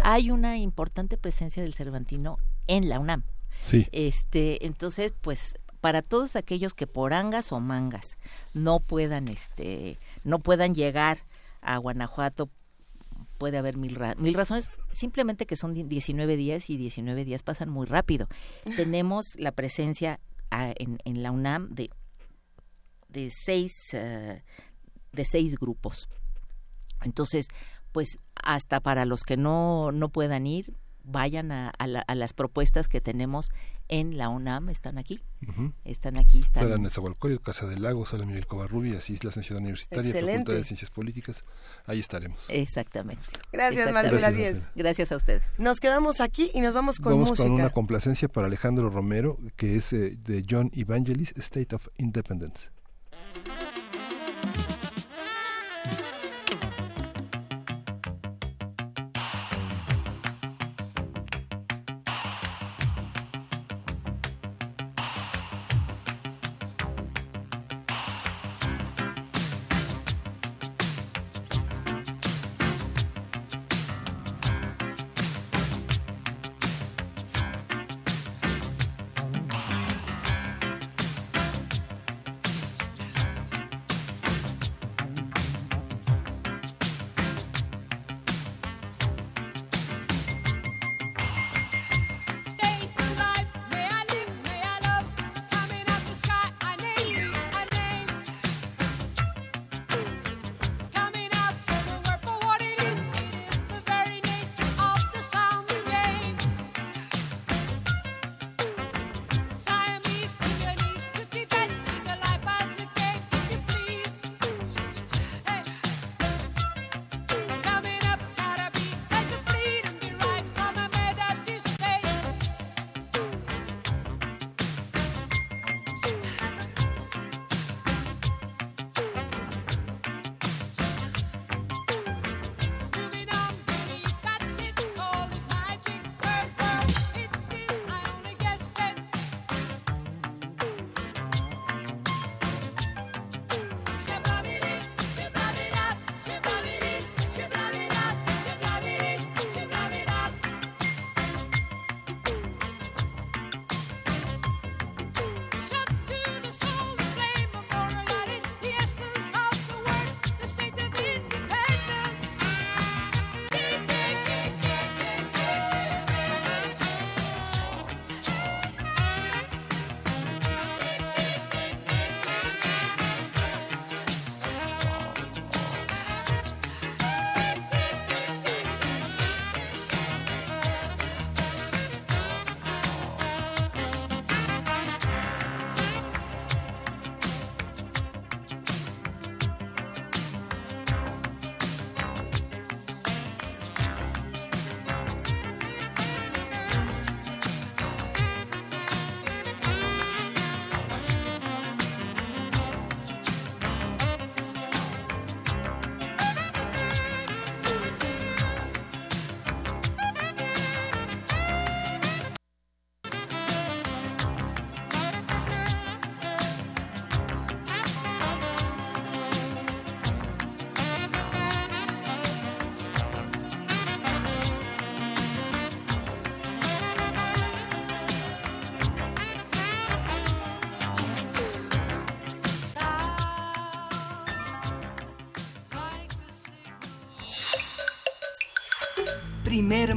hay 0.03 0.31
una 0.31 0.57
importante 0.57 1.17
presencia 1.17 1.61
del 1.63 1.73
Cervantino 1.73 2.37
en 2.67 2.87
la 2.89 2.99
UNAM. 2.99 3.23
Sí. 3.59 3.87
Este, 3.91 4.65
entonces, 4.65 5.13
pues 5.21 5.55
para 5.81 6.03
todos 6.03 6.35
aquellos 6.35 6.73
que 6.73 6.87
por 6.87 7.13
angas 7.13 7.51
o 7.51 7.59
mangas 7.59 8.15
no 8.53 8.79
puedan 8.79 9.27
este 9.27 9.97
no 10.23 10.39
puedan 10.39 10.75
llegar 10.75 11.17
a 11.61 11.77
Guanajuato 11.77 12.49
puede 13.37 13.57
haber 13.57 13.77
mil, 13.77 13.97
mil 14.17 14.33
razones, 14.33 14.69
simplemente 14.91 15.45
que 15.45 15.55
son 15.55 15.73
19 15.73 16.37
días 16.37 16.69
y 16.69 16.77
19 16.77 17.25
días 17.25 17.43
pasan 17.43 17.69
muy 17.69 17.87
rápido. 17.87 18.27
Tenemos 18.75 19.25
la 19.37 19.51
presencia 19.51 20.19
ah, 20.51 20.73
en, 20.77 20.99
en, 21.05 21.23
la 21.23 21.31
UNAM 21.31 21.69
de, 21.69 21.89
de, 23.09 23.29
seis, 23.31 23.93
eh, 23.93 24.43
de 25.11 25.25
seis 25.25 25.55
grupos. 25.55 26.07
Entonces, 27.03 27.47
pues 27.91 28.17
hasta 28.43 28.79
para 28.79 29.05
los 29.05 29.23
que 29.23 29.37
no, 29.37 29.91
no 29.91 30.09
puedan 30.09 30.45
ir, 30.45 30.73
vayan 31.03 31.51
a, 31.51 31.69
a, 31.69 32.15
las 32.15 32.33
propuestas 32.33 32.87
que 32.87 33.01
tenemos 33.01 33.51
en 33.87 34.17
la 34.17 34.29
UNAM, 34.29 34.69
están 34.69 34.97
aquí. 34.97 35.21
Están 35.83 36.17
aquí. 36.17 36.39
Están... 36.39 36.63
Sala 36.63 36.77
Nezahualcóyotl, 36.77 37.43
Casa 37.43 37.67
del 37.67 37.81
Lago, 37.81 38.05
Sala 38.05 38.25
Miguel 38.25 38.47
Covarrubias, 38.47 39.09
Islas 39.09 39.35
en 39.37 39.43
Ciudad 39.43 39.61
Universitaria, 39.61 40.13
Facultad 40.13 40.53
de 40.53 40.63
Ciencias 40.63 40.89
Políticas. 40.89 41.43
Ahí 41.85 41.99
estaremos. 41.99 42.39
Exactamente. 42.47 43.25
Gracias, 43.51 43.91
Marcela 43.91 44.31
Díez. 44.31 44.61
Gracias 44.75 45.11
a 45.11 45.17
ustedes. 45.17 45.59
Nos 45.59 45.79
quedamos 45.79 46.21
aquí 46.21 46.51
y 46.53 46.61
nos 46.61 46.73
vamos 46.73 46.99
con 46.99 47.13
vamos 47.13 47.29
música. 47.29 47.47
con 47.47 47.55
una 47.55 47.69
complacencia 47.69 48.27
para 48.27 48.47
Alejandro 48.47 48.89
Romero, 48.89 49.37
que 49.55 49.75
es 49.75 49.91
eh, 49.93 50.17
de 50.17 50.45
John 50.49 50.71
Evangelis, 50.73 51.33
State 51.35 51.75
of 51.75 51.87
Independence. 51.97 52.69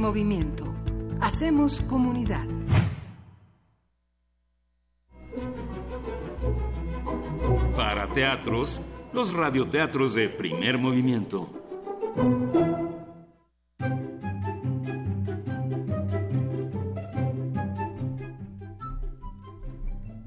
Movimiento. 0.05 0.71
Hacemos 1.19 1.81
comunidad. 1.81 2.45
Para 7.75 8.05
teatros, 8.13 8.81
los 9.13 9.33
radioteatros 9.33 10.13
de 10.13 10.29
primer 10.29 10.77
movimiento. 10.77 11.49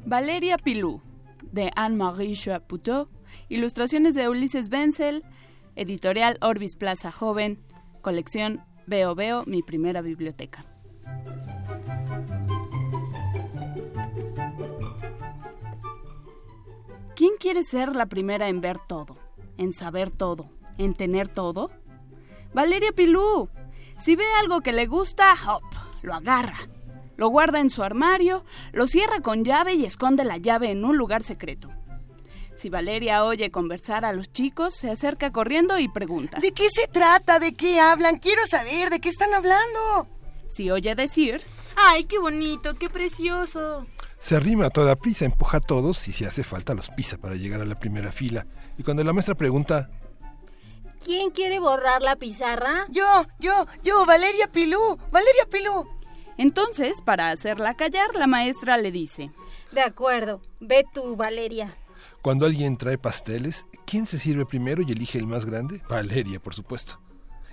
Valeria 0.05 0.59
Pilou, 0.59 1.01
de 1.53 1.70
Anne-Marie 1.76 2.35
Chaputeau, 2.35 3.09
ilustraciones 3.49 4.16
de 4.16 4.29
Ulises 4.29 4.68
Wenzel, 4.72 5.22
editorial 5.76 6.37
Orbis 6.41 6.74
Plaza 6.74 7.12
Joven, 7.12 7.61
colección 8.03 8.61
Veo 8.89 9.14
Veo, 9.14 9.45
mi 9.47 9.62
primera 9.62 10.01
biblioteca. 10.01 10.64
¿Quién 17.14 17.32
quiere 17.39 17.64
ser 17.64 17.95
la 17.95 18.07
primera 18.07 18.49
en 18.49 18.62
ver 18.62 18.78
todo, 18.89 19.18
en 19.59 19.74
saber 19.74 20.11
todo, 20.11 20.49
en 20.78 20.95
tener 20.95 21.28
todo? 21.28 21.70
Valeria 22.55 22.93
Pilú. 22.93 23.51
Si 23.99 24.16
ve 24.16 24.24
algo 24.41 24.62
que 24.62 24.72
le 24.72 24.86
gusta, 24.86 25.34
hop, 25.47 25.64
lo 26.01 26.14
agarra, 26.14 26.57
lo 27.18 27.28
guarda 27.28 27.61
en 27.61 27.68
su 27.68 27.82
armario, 27.82 28.43
lo 28.72 28.86
cierra 28.86 29.20
con 29.20 29.45
llave 29.45 29.74
y 29.74 29.84
esconde 29.84 30.24
la 30.24 30.39
llave 30.39 30.70
en 30.70 30.86
un 30.86 30.97
lugar 30.97 31.24
secreto. 31.24 31.68
Si 32.59 32.71
Valeria 32.71 33.25
oye 33.25 33.53
conversar 33.53 34.05
a 34.05 34.13
los 34.13 34.33
chicos, 34.33 34.75
se 34.75 34.91
acerca 34.91 35.31
corriendo 35.31 35.79
y 35.79 35.87
pregunta. 35.87 36.41
¿De 36.41 36.51
qué 36.51 36.69
se 36.71 36.89
trata? 36.89 37.39
¿De 37.39 37.55
qué 37.55 37.79
hablan? 37.79 38.19
Quiero 38.19 38.45
saber, 38.47 38.91
¿de 38.91 38.99
qué 38.99 39.11
están 39.11 39.33
hablando? 39.33 40.09
Si 40.49 40.69
oye 40.69 40.97
decir... 40.97 41.41
¡Ay, 41.77 42.07
qué 42.07 42.19
bonito, 42.19 42.75
qué 42.75 42.91
precioso! 42.91 43.87
Se 44.19 44.35
arrima 44.35 44.67
a 44.67 44.71
toda 44.71 44.97
prisa, 44.97 45.25
empuja 45.25 45.59
a 45.59 45.61
todos 45.61 46.09
y 46.09 46.13
si 46.13 46.25
hace 46.25 46.43
falta 46.43 46.75
los 46.75 46.91
pisa 46.91 47.19
para 47.19 47.37
llegar 47.37 47.61
a 47.61 47.65
la 47.65 47.79
primera 47.79 48.11
fila. 48.11 48.45
Y 48.77 48.83
cuando 48.83 49.05
la 49.05 49.13
maestra 49.13 49.37
pregunta... 49.37 49.89
¿Quién 51.05 51.31
quiere 51.31 51.61
borrar 51.61 52.03
la 52.03 52.17
pizarra? 52.17 52.87
Yo, 52.89 53.25
yo, 53.39 53.69
yo, 53.85 54.05
Valeria 54.05 54.51
Pilú, 54.51 54.99
Valeria 55.13 55.47
Pilú. 55.49 55.87
Entonces, 56.37 57.03
para 57.03 57.31
hacerla 57.31 57.75
callar, 57.75 58.17
la 58.17 58.27
maestra 58.27 58.77
le 58.79 58.91
dice... 58.91 59.31
De 59.71 59.83
acuerdo, 59.83 60.43
ve 60.59 60.85
tú, 60.93 61.15
Valeria. 61.15 61.77
Cuando 62.29 62.45
alguien 62.45 62.76
trae 62.76 62.99
pasteles, 62.99 63.64
¿quién 63.87 64.05
se 64.05 64.18
sirve 64.18 64.45
primero 64.45 64.83
y 64.83 64.93
elige 64.93 65.16
el 65.16 65.26
más 65.26 65.47
grande? 65.47 65.81
Valeria, 65.89 66.39
por 66.39 66.53
supuesto. 66.53 67.01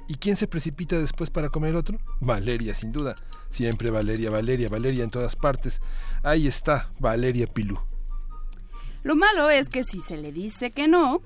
¿Y 0.09 0.15
quién 0.15 0.36
se 0.36 0.49
precipita 0.49 0.99
después 0.99 1.30
para 1.30 1.47
comer 1.47 1.78
otro? 1.78 1.97
Valeria, 2.19 2.76
sin 2.76 2.91
duda. 2.91 3.15
Siempre 3.47 3.89
Valeria, 3.89 4.30
Valeria, 4.30 4.67
Valeria 4.67 5.05
en 5.05 5.09
todas 5.09 5.38
partes. 5.38 5.82
Ahí 6.23 6.45
está, 6.45 6.91
Valeria 6.99 7.47
Pilú. 7.47 7.80
Lo 9.03 9.15
malo 9.15 9.49
es 9.49 9.69
que 9.69 9.86
si 9.86 10.01
se 10.01 10.17
le 10.17 10.34
dice 10.34 10.71
que 10.71 10.89
no, 10.89 11.21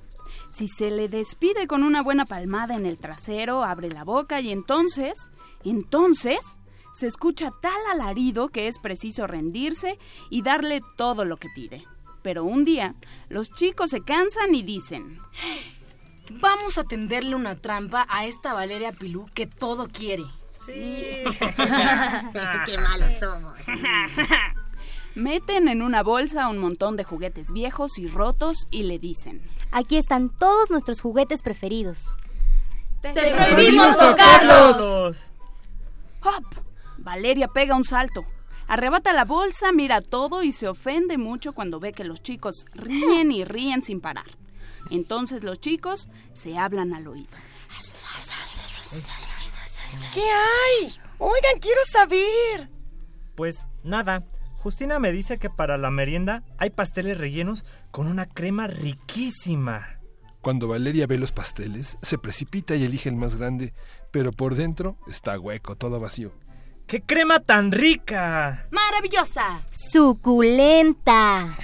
si 0.48 0.68
se 0.68 0.92
le 0.92 1.08
despide 1.08 1.66
con 1.66 1.82
una 1.82 2.04
buena 2.04 2.26
palmada 2.26 2.76
en 2.76 2.86
el 2.86 2.98
trasero, 2.98 3.64
abre 3.64 3.90
la 3.90 4.04
boca 4.04 4.40
y 4.40 4.52
entonces, 4.52 5.32
entonces, 5.64 6.38
se 6.94 7.08
escucha 7.08 7.50
tal 7.60 7.80
alarido 7.90 8.50
que 8.50 8.68
es 8.68 8.78
preciso 8.78 9.26
rendirse 9.26 9.98
y 10.30 10.42
darle 10.42 10.82
todo 10.96 11.24
lo 11.24 11.36
que 11.36 11.48
pide. 11.52 11.84
Pero 12.22 12.44
un 12.44 12.64
día, 12.64 12.94
los 13.28 13.52
chicos 13.52 13.90
se 13.90 14.02
cansan 14.02 14.54
y 14.54 14.62
dicen... 14.62 15.20
Vamos 16.32 16.78
a 16.78 16.84
tenderle 16.84 17.34
una 17.34 17.56
trampa 17.56 18.06
a 18.08 18.24
esta 18.24 18.54
Valeria 18.54 18.92
Pilú 18.92 19.26
que 19.34 19.46
todo 19.46 19.88
quiere. 19.88 20.24
Sí. 20.64 21.24
Qué 22.66 22.78
malos 22.78 23.10
somos. 23.18 23.54
Meten 25.16 25.66
en 25.66 25.82
una 25.82 26.04
bolsa 26.04 26.48
un 26.48 26.58
montón 26.58 26.96
de 26.96 27.02
juguetes 27.02 27.50
viejos 27.52 27.98
y 27.98 28.06
rotos 28.06 28.68
y 28.70 28.84
le 28.84 28.98
dicen... 28.98 29.42
Aquí 29.72 29.96
están 29.96 30.28
todos 30.28 30.70
nuestros 30.70 31.00
juguetes 31.00 31.42
preferidos. 31.42 32.14
¡Te, 33.02 33.12
prohibimos 33.12 33.96
tocarlos! 33.96 35.26
¡Hop! 36.22 36.44
Valeria 36.98 37.48
pega 37.48 37.74
un 37.74 37.84
salto. 37.84 38.24
Arrebata 38.70 39.12
la 39.12 39.24
bolsa, 39.24 39.72
mira 39.72 40.00
todo 40.00 40.44
y 40.44 40.52
se 40.52 40.68
ofende 40.68 41.18
mucho 41.18 41.54
cuando 41.54 41.80
ve 41.80 41.92
que 41.92 42.04
los 42.04 42.22
chicos 42.22 42.66
ríen 42.72 43.32
y 43.32 43.42
ríen 43.42 43.82
sin 43.82 44.00
parar. 44.00 44.26
Entonces 44.92 45.42
los 45.42 45.58
chicos 45.58 46.06
se 46.34 46.56
hablan 46.56 46.94
al 46.94 47.08
oído. 47.08 47.30
¿Qué 50.14 50.20
hay? 50.20 50.94
Oigan, 51.18 51.58
quiero 51.60 51.80
saber. 51.90 52.70
Pues 53.34 53.66
nada, 53.82 54.24
Justina 54.58 55.00
me 55.00 55.10
dice 55.10 55.38
que 55.38 55.50
para 55.50 55.76
la 55.76 55.90
merienda 55.90 56.44
hay 56.56 56.70
pasteles 56.70 57.18
rellenos 57.18 57.64
con 57.90 58.06
una 58.06 58.26
crema 58.26 58.68
riquísima. 58.68 59.98
Cuando 60.42 60.68
Valeria 60.68 61.08
ve 61.08 61.18
los 61.18 61.32
pasteles, 61.32 61.98
se 62.02 62.18
precipita 62.18 62.76
y 62.76 62.84
elige 62.84 63.08
el 63.08 63.16
más 63.16 63.34
grande, 63.34 63.74
pero 64.12 64.30
por 64.30 64.54
dentro 64.54 64.96
está 65.08 65.36
hueco, 65.40 65.74
todo 65.74 65.98
vacío. 65.98 66.30
¡Qué 66.90 67.00
crema 67.00 67.38
tan 67.38 67.70
rica! 67.70 68.66
¡Maravillosa! 68.72 69.62
¡Suculenta! 69.70 71.54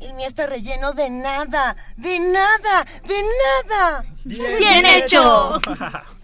El 0.00 0.14
mío 0.14 0.26
está 0.26 0.46
relleno 0.46 0.92
de 0.92 1.10
nada, 1.10 1.76
de 1.98 2.18
nada, 2.18 2.86
de 3.06 3.20
nada. 3.20 4.02
¡Bien, 4.24 4.56
Bien 4.56 4.86
hecho! 4.86 5.60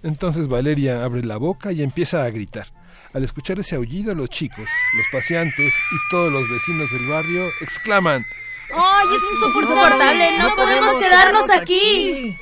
Entonces 0.03 0.49
Valeria 0.49 1.05
abre 1.05 1.25
la 1.25 1.37
boca 1.37 1.73
y 1.73 1.83
empieza 1.83 2.25
a 2.25 2.31
gritar. 2.31 2.73
Al 3.13 3.23
escuchar 3.23 3.59
ese 3.59 3.77
aullido, 3.77 4.15
los 4.15 4.31
chicos, 4.31 4.67
los 4.97 5.07
paseantes 5.13 5.75
y 5.75 6.11
todos 6.11 6.33
los 6.33 6.49
vecinos 6.49 6.91
del 6.93 7.07
barrio 7.11 7.47
exclaman: 7.61 8.25
¡Ay, 8.75 9.09
es 9.15 9.23
insoportable! 9.35 10.39
¡No, 10.39 10.57
podemos 10.57 10.95
quedarnos 10.97 11.51
aquí! 11.51 12.35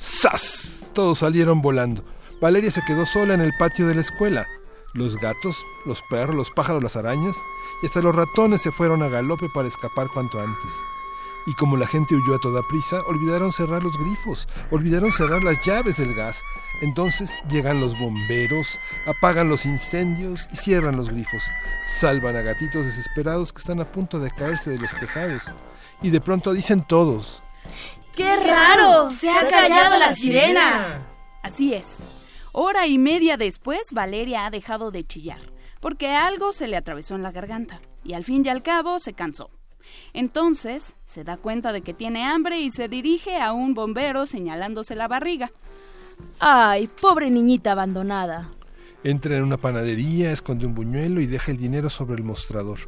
¡Sas! 0.00 0.78
Todos 0.94 1.18
salieron 1.18 1.60
volando. 1.60 2.02
Valeria 2.40 2.70
se 2.70 2.82
quedó 2.86 3.04
sola 3.04 3.34
en 3.34 3.42
el 3.42 3.52
patio 3.58 3.86
de 3.86 3.94
la 3.94 4.00
escuela. 4.00 4.46
Los 4.94 5.18
gatos, 5.18 5.58
los 5.84 6.00
perros, 6.08 6.34
los 6.34 6.50
pájaros, 6.50 6.82
las 6.82 6.96
arañas 6.96 7.36
y 7.82 7.86
hasta 7.86 8.00
los 8.00 8.14
ratones 8.14 8.62
se 8.62 8.72
fueron 8.72 9.02
a 9.02 9.08
galope 9.08 9.48
para 9.52 9.68
escapar 9.68 10.08
cuanto 10.08 10.40
antes. 10.40 10.70
Y 11.46 11.52
como 11.52 11.76
la 11.76 11.86
gente 11.86 12.14
huyó 12.14 12.34
a 12.34 12.38
toda 12.38 12.66
prisa, 12.66 13.02
olvidaron 13.08 13.52
cerrar 13.52 13.82
los 13.82 13.92
grifos, 13.98 14.48
olvidaron 14.70 15.12
cerrar 15.12 15.42
las 15.42 15.62
llaves 15.66 15.98
del 15.98 16.14
gas. 16.14 16.42
Entonces 16.80 17.38
llegan 17.50 17.78
los 17.80 17.98
bomberos, 17.98 18.78
apagan 19.06 19.50
los 19.50 19.66
incendios 19.66 20.48
y 20.50 20.56
cierran 20.56 20.96
los 20.96 21.10
grifos. 21.10 21.42
Salvan 21.84 22.36
a 22.36 22.40
gatitos 22.40 22.86
desesperados 22.86 23.52
que 23.52 23.58
están 23.58 23.80
a 23.80 23.84
punto 23.84 24.18
de 24.18 24.30
caerse 24.30 24.70
de 24.70 24.78
los 24.78 24.96
tejados. 24.96 25.50
Y 26.00 26.08
de 26.08 26.22
pronto 26.22 26.54
dicen 26.54 26.80
todos. 26.80 27.42
¡Qué 28.14 28.36
raro! 28.36 29.08
¡Se 29.08 29.30
ha 29.30 29.46
callado 29.48 29.98
la 29.98 30.14
sirena! 30.14 31.06
Así 31.42 31.74
es. 31.74 31.98
Hora 32.52 32.86
y 32.86 32.98
media 32.98 33.36
después, 33.36 33.92
Valeria 33.92 34.46
ha 34.46 34.50
dejado 34.50 34.90
de 34.90 35.06
chillar, 35.06 35.40
porque 35.80 36.08
algo 36.08 36.52
se 36.52 36.66
le 36.66 36.76
atravesó 36.76 37.14
en 37.14 37.22
la 37.22 37.30
garganta, 37.30 37.80
y 38.04 38.14
al 38.14 38.24
fin 38.24 38.44
y 38.44 38.48
al 38.48 38.62
cabo 38.62 38.98
se 38.98 39.12
cansó. 39.12 39.50
Entonces 40.12 40.94
se 41.04 41.24
da 41.24 41.36
cuenta 41.36 41.72
de 41.72 41.82
que 41.82 41.94
tiene 41.94 42.24
hambre 42.24 42.60
y 42.60 42.70
se 42.70 42.88
dirige 42.88 43.40
a 43.40 43.52
un 43.52 43.74
bombero 43.74 44.26
señalándose 44.26 44.94
la 44.94 45.08
barriga. 45.08 45.50
¡Ay, 46.38 46.88
pobre 46.88 47.30
niñita 47.30 47.72
abandonada! 47.72 48.50
Entra 49.02 49.36
en 49.36 49.44
una 49.44 49.56
panadería, 49.56 50.30
esconde 50.30 50.66
un 50.66 50.74
buñuelo 50.74 51.22
y 51.22 51.26
deja 51.26 51.50
el 51.50 51.56
dinero 51.56 51.88
sobre 51.88 52.16
el 52.16 52.22
mostrador, 52.22 52.80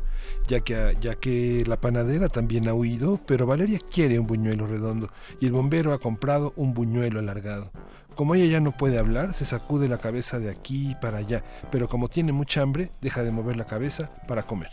ya 0.46 0.60
que, 0.60 0.94
ya 1.00 1.14
que 1.14 1.64
la 1.66 1.80
panadera 1.80 2.28
también 2.28 2.68
ha 2.68 2.74
huido, 2.74 3.18
pero 3.26 3.46
Valeria 3.46 3.78
quiere 3.90 4.18
un 4.18 4.26
buñuelo 4.26 4.66
redondo 4.66 5.08
y 5.40 5.46
el 5.46 5.52
bombero 5.52 5.94
ha 5.94 5.98
comprado 5.98 6.52
un 6.56 6.74
buñuelo 6.74 7.18
alargado. 7.18 7.70
Como 8.14 8.34
ella 8.34 8.44
ya 8.44 8.60
no 8.60 8.76
puede 8.76 8.98
hablar, 8.98 9.32
se 9.32 9.46
sacude 9.46 9.88
la 9.88 9.98
cabeza 9.98 10.38
de 10.38 10.50
aquí 10.50 10.94
para 11.00 11.16
allá, 11.16 11.42
pero 11.70 11.88
como 11.88 12.08
tiene 12.08 12.32
mucha 12.32 12.60
hambre, 12.60 12.90
deja 13.00 13.22
de 13.22 13.30
mover 13.30 13.56
la 13.56 13.64
cabeza 13.64 14.10
para 14.28 14.42
comer. 14.42 14.70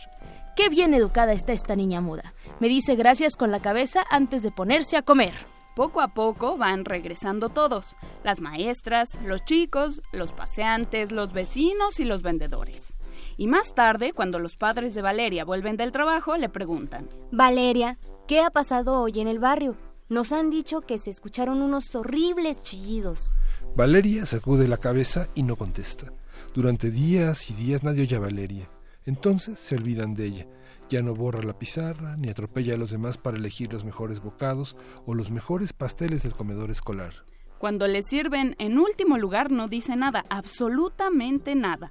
Qué 0.56 0.68
bien 0.68 0.92
educada 0.92 1.32
está 1.32 1.54
esta 1.54 1.74
niña 1.74 2.02
muda. 2.02 2.34
Me 2.60 2.68
dice 2.68 2.96
gracias 2.96 3.36
con 3.36 3.50
la 3.50 3.60
cabeza 3.60 4.04
antes 4.10 4.42
de 4.42 4.50
ponerse 4.50 4.98
a 4.98 5.02
comer. 5.02 5.32
Poco 5.80 6.02
a 6.02 6.08
poco 6.08 6.58
van 6.58 6.84
regresando 6.84 7.48
todos, 7.48 7.96
las 8.22 8.42
maestras, 8.42 9.16
los 9.24 9.42
chicos, 9.46 10.02
los 10.12 10.34
paseantes, 10.34 11.10
los 11.10 11.32
vecinos 11.32 12.00
y 12.00 12.04
los 12.04 12.20
vendedores. 12.20 12.96
Y 13.38 13.46
más 13.46 13.74
tarde, 13.74 14.12
cuando 14.12 14.38
los 14.38 14.58
padres 14.58 14.92
de 14.92 15.00
Valeria 15.00 15.46
vuelven 15.46 15.78
del 15.78 15.90
trabajo, 15.90 16.36
le 16.36 16.50
preguntan, 16.50 17.08
Valeria, 17.32 17.96
¿qué 18.28 18.40
ha 18.40 18.50
pasado 18.50 19.00
hoy 19.00 19.20
en 19.20 19.26
el 19.26 19.38
barrio? 19.38 19.74
Nos 20.10 20.32
han 20.32 20.50
dicho 20.50 20.82
que 20.82 20.98
se 20.98 21.08
escucharon 21.08 21.62
unos 21.62 21.94
horribles 21.94 22.60
chillidos. 22.60 23.32
Valeria 23.74 24.26
sacude 24.26 24.68
la 24.68 24.76
cabeza 24.76 25.28
y 25.34 25.44
no 25.44 25.56
contesta. 25.56 26.12
Durante 26.52 26.90
días 26.90 27.48
y 27.48 27.54
días 27.54 27.84
nadie 27.84 28.02
oye 28.02 28.16
a 28.16 28.20
Valeria. 28.20 28.68
Entonces 29.06 29.58
se 29.58 29.76
olvidan 29.76 30.12
de 30.12 30.26
ella. 30.26 30.46
Ya 30.90 31.02
no 31.02 31.14
borra 31.14 31.40
la 31.44 31.56
pizarra, 31.56 32.16
ni 32.16 32.30
atropella 32.30 32.74
a 32.74 32.76
los 32.76 32.90
demás 32.90 33.16
para 33.16 33.36
elegir 33.36 33.72
los 33.72 33.84
mejores 33.84 34.20
bocados 34.20 34.76
o 35.06 35.14
los 35.14 35.30
mejores 35.30 35.72
pasteles 35.72 36.24
del 36.24 36.32
comedor 36.32 36.68
escolar. 36.72 37.14
Cuando 37.58 37.86
le 37.86 38.02
sirven 38.02 38.56
en 38.58 38.76
último 38.76 39.16
lugar 39.16 39.52
no 39.52 39.68
dice 39.68 39.94
nada, 39.94 40.24
absolutamente 40.30 41.54
nada. 41.54 41.90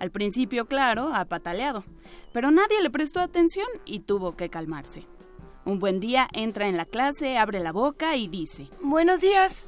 Al 0.00 0.10
principio, 0.10 0.66
claro, 0.66 1.14
ha 1.14 1.24
pataleado, 1.26 1.84
pero 2.32 2.50
nadie 2.50 2.82
le 2.82 2.90
prestó 2.90 3.20
atención 3.20 3.68
y 3.84 4.00
tuvo 4.00 4.36
que 4.36 4.50
calmarse. 4.50 5.06
Un 5.64 5.78
buen 5.78 6.00
día 6.00 6.28
entra 6.32 6.68
en 6.68 6.76
la 6.76 6.84
clase, 6.84 7.38
abre 7.38 7.60
la 7.60 7.72
boca 7.72 8.16
y 8.16 8.26
dice, 8.26 8.68
Buenos 8.82 9.20
días. 9.20 9.66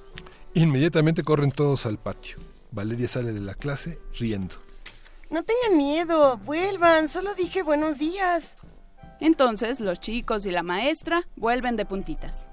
Inmediatamente 0.54 1.22
corren 1.22 1.52
todos 1.52 1.86
al 1.86 1.98
patio. 1.98 2.38
Valeria 2.72 3.06
sale 3.06 3.32
de 3.32 3.40
la 3.40 3.54
clase 3.54 4.00
riendo. 4.18 4.67
No 5.30 5.42
tengan 5.42 5.76
miedo, 5.76 6.38
vuelvan, 6.38 7.08
solo 7.10 7.34
dije 7.34 7.62
buenos 7.62 7.98
días. 7.98 8.56
Entonces 9.20 9.80
los 9.80 10.00
chicos 10.00 10.46
y 10.46 10.50
la 10.50 10.62
maestra 10.62 11.28
vuelven 11.36 11.76
de 11.76 11.84
puntitas. 11.84 12.48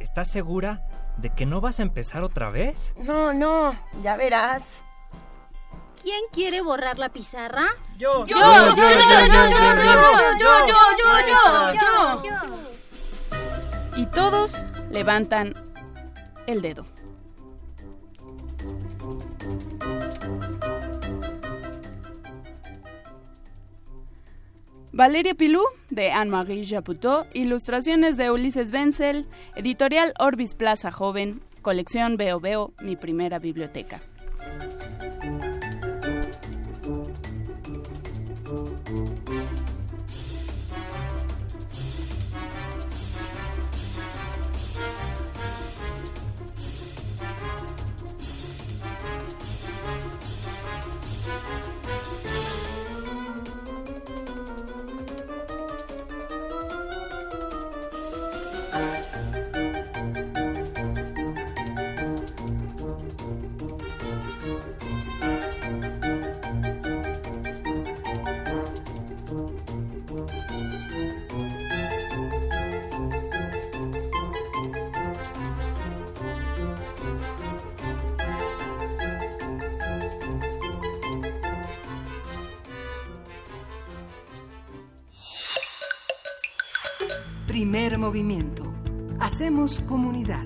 ¿Estás 0.00 0.28
segura 0.28 0.82
de 1.16 1.30
que 1.30 1.46
no 1.46 1.60
vas 1.60 1.78
a 1.78 1.82
empezar 1.82 2.24
otra 2.24 2.50
vez? 2.50 2.92
No, 2.96 3.32
no, 3.32 3.78
ya 4.02 4.16
verás. 4.16 4.82
¿Quién 6.02 6.20
quiere 6.32 6.60
borrar 6.60 6.98
la 6.98 7.08
pizarra? 7.08 7.66
Yo, 7.96 8.26
yo, 8.26 8.36
yo, 8.36 8.74
yo, 8.74 8.74
yo, 8.74 8.94
yo, 9.26 9.48
yo, 9.48 9.76
yo, 10.38 10.66
yo, 11.26 11.72
yo, 11.74 12.22
yo. 12.24 13.96
Y 13.96 14.06
todos 14.06 14.64
levantan 14.90 15.54
el 16.46 16.62
dedo. 16.62 16.86
Valeria 24.92 25.34
Pilú, 25.34 25.62
de 25.90 26.10
Anne-Marie 26.10 26.64
Japutot, 26.64 27.26
ilustraciones 27.34 28.16
de 28.16 28.30
Ulises 28.30 28.72
Wenzel, 28.72 29.26
editorial 29.54 30.14
Orbis 30.18 30.54
Plaza 30.54 30.90
Joven, 30.90 31.42
colección 31.60 32.16
Veo 32.16 32.40
Veo, 32.40 32.72
mi 32.80 32.96
primera 32.96 33.38
biblioteca. 33.38 34.00
Primer 87.58 87.98
movimiento. 87.98 88.72
Hacemos 89.18 89.80
comunidad. 89.80 90.44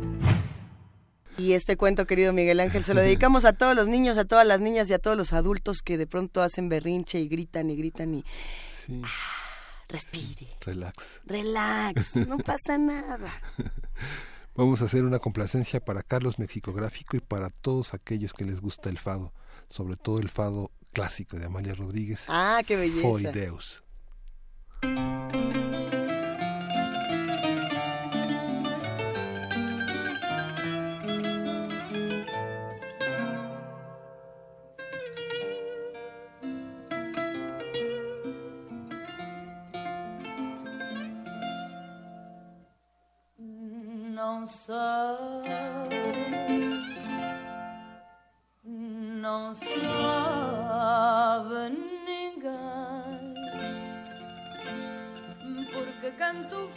Y 1.37 1.53
este 1.53 1.77
cuento, 1.77 2.07
querido 2.07 2.33
Miguel 2.33 2.59
Ángel, 2.59 2.85
se 2.85 2.95
lo 2.95 3.03
dedicamos 3.03 3.45
a 3.45 3.53
todos 3.53 3.77
los 3.77 3.87
niños, 3.87 4.17
a 4.17 4.25
todas 4.25 4.47
las 4.47 4.61
niñas 4.61 4.89
y 4.89 4.95
a 4.95 4.99
todos 4.99 5.15
los 5.15 5.35
adultos 5.35 5.83
que 5.83 5.99
de 5.99 6.07
pronto 6.07 6.41
hacen 6.41 6.71
berrinche 6.71 7.21
y 7.21 7.29
gritan 7.29 7.69
y 7.69 7.77
gritan 7.77 8.15
y... 8.15 8.25
Sí. 8.87 9.03
Ah, 9.05 9.85
respire. 9.91 10.57
Relax. 10.63 11.21
Relax, 11.27 12.17
no 12.17 12.39
pasa 12.47 12.79
nada. 12.79 13.31
Vamos 14.55 14.81
a 14.81 14.87
hacer 14.87 15.05
una 15.05 15.19
complacencia 15.19 15.85
para 15.85 16.03
Carlos 16.03 16.39
Mexicográfico 16.39 17.19
y 17.19 17.21
para 17.21 17.51
todos 17.51 17.93
aquellos 17.93 18.33
que 18.33 18.47
les 18.47 18.63
gusta 18.63 18.89
el 18.89 18.97
fado, 18.97 19.35
sobre 19.69 19.97
todo 19.97 20.19
el 20.19 20.31
fado 20.31 20.71
clásico 20.95 21.39
de 21.39 21.45
Amalia 21.45 21.75
Rodríguez. 21.75 22.25
Ah, 22.29 22.63
qué 22.67 22.77
belleza. 22.77 23.83
Foi 24.81 25.62
sabe, 44.65 45.49
não 48.65 49.53
sabe 49.57 49.81
ninguém, 52.07 53.35
porque 55.73 56.13
canto 56.13 56.71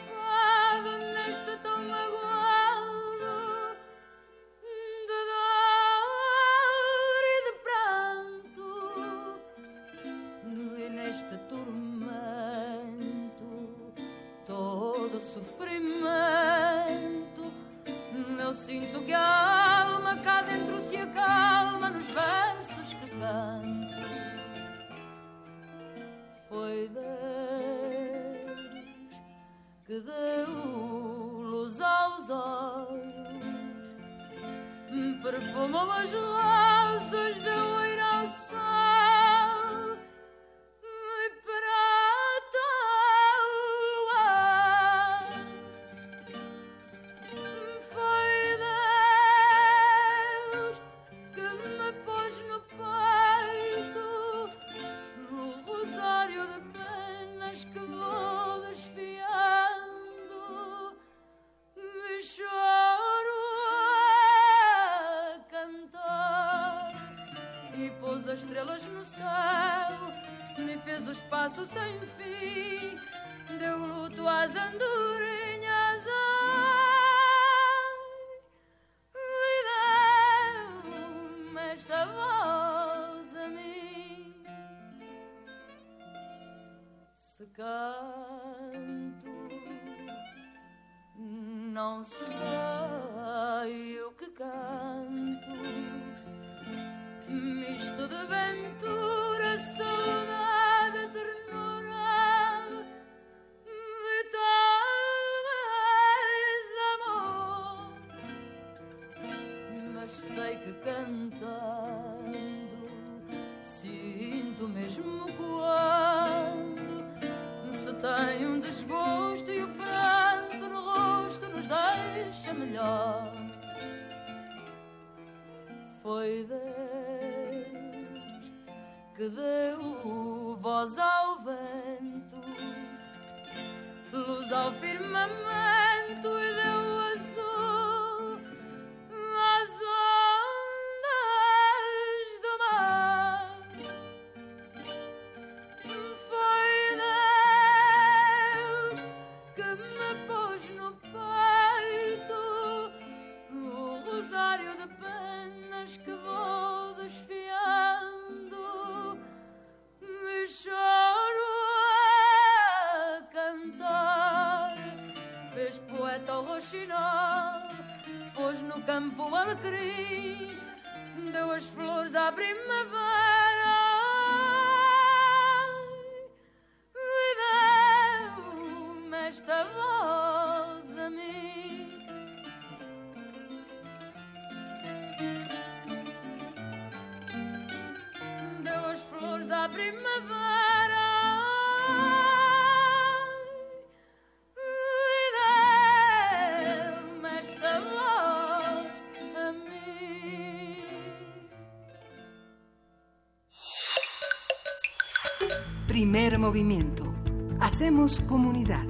Primer 206.15 206.39
movimiento. 206.39 207.13
Hacemos 207.59 208.21
comunidad. 208.21 208.85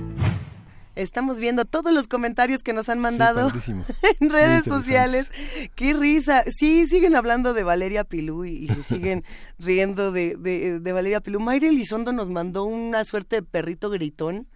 Estamos 0.93 1.39
viendo 1.39 1.65
todos 1.65 1.91
los 1.91 2.07
comentarios 2.07 2.61
que 2.61 2.71
nos 2.71 2.87
han 2.87 2.99
mandado 2.99 3.51
en 4.19 4.29
redes 4.29 4.63
sociales. 4.65 5.31
Qué 5.73 5.93
risa. 5.93 6.43
Sí, 6.43 6.85
siguen 6.85 7.15
hablando 7.15 7.55
de 7.55 7.63
Valeria 7.63 8.03
Pilú 8.03 8.45
y, 8.45 8.67
siguen 8.83 9.23
riendo 9.57 10.11
de, 10.11 10.35
de, 10.35 10.79
de 10.79 10.93
Valeria 10.93 11.19
Pilú. 11.19 11.39
Mayra 11.39 11.67
Elizondo 11.67 12.13
nos 12.13 12.29
mandó 12.29 12.63
una 12.63 13.03
suerte 13.05 13.37
de 13.37 13.41
perrito 13.41 13.89
gritón. 13.89 14.47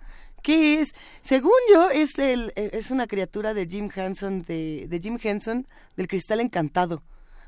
¿Qué 0.44 0.80
es? 0.80 0.90
Según 1.22 1.58
yo, 1.74 1.90
es 1.90 2.20
el 2.20 2.54
es 2.56 2.92
una 2.92 3.08
criatura 3.08 3.56
de 3.56 3.66
Jim 3.66 3.90
Henson, 3.94 4.44
de, 4.44 4.86
de 4.88 5.00
Jim 5.00 5.18
Henson, 5.20 5.66
del 5.98 6.08
Cristal 6.08 6.40
Encantado. 6.40 7.02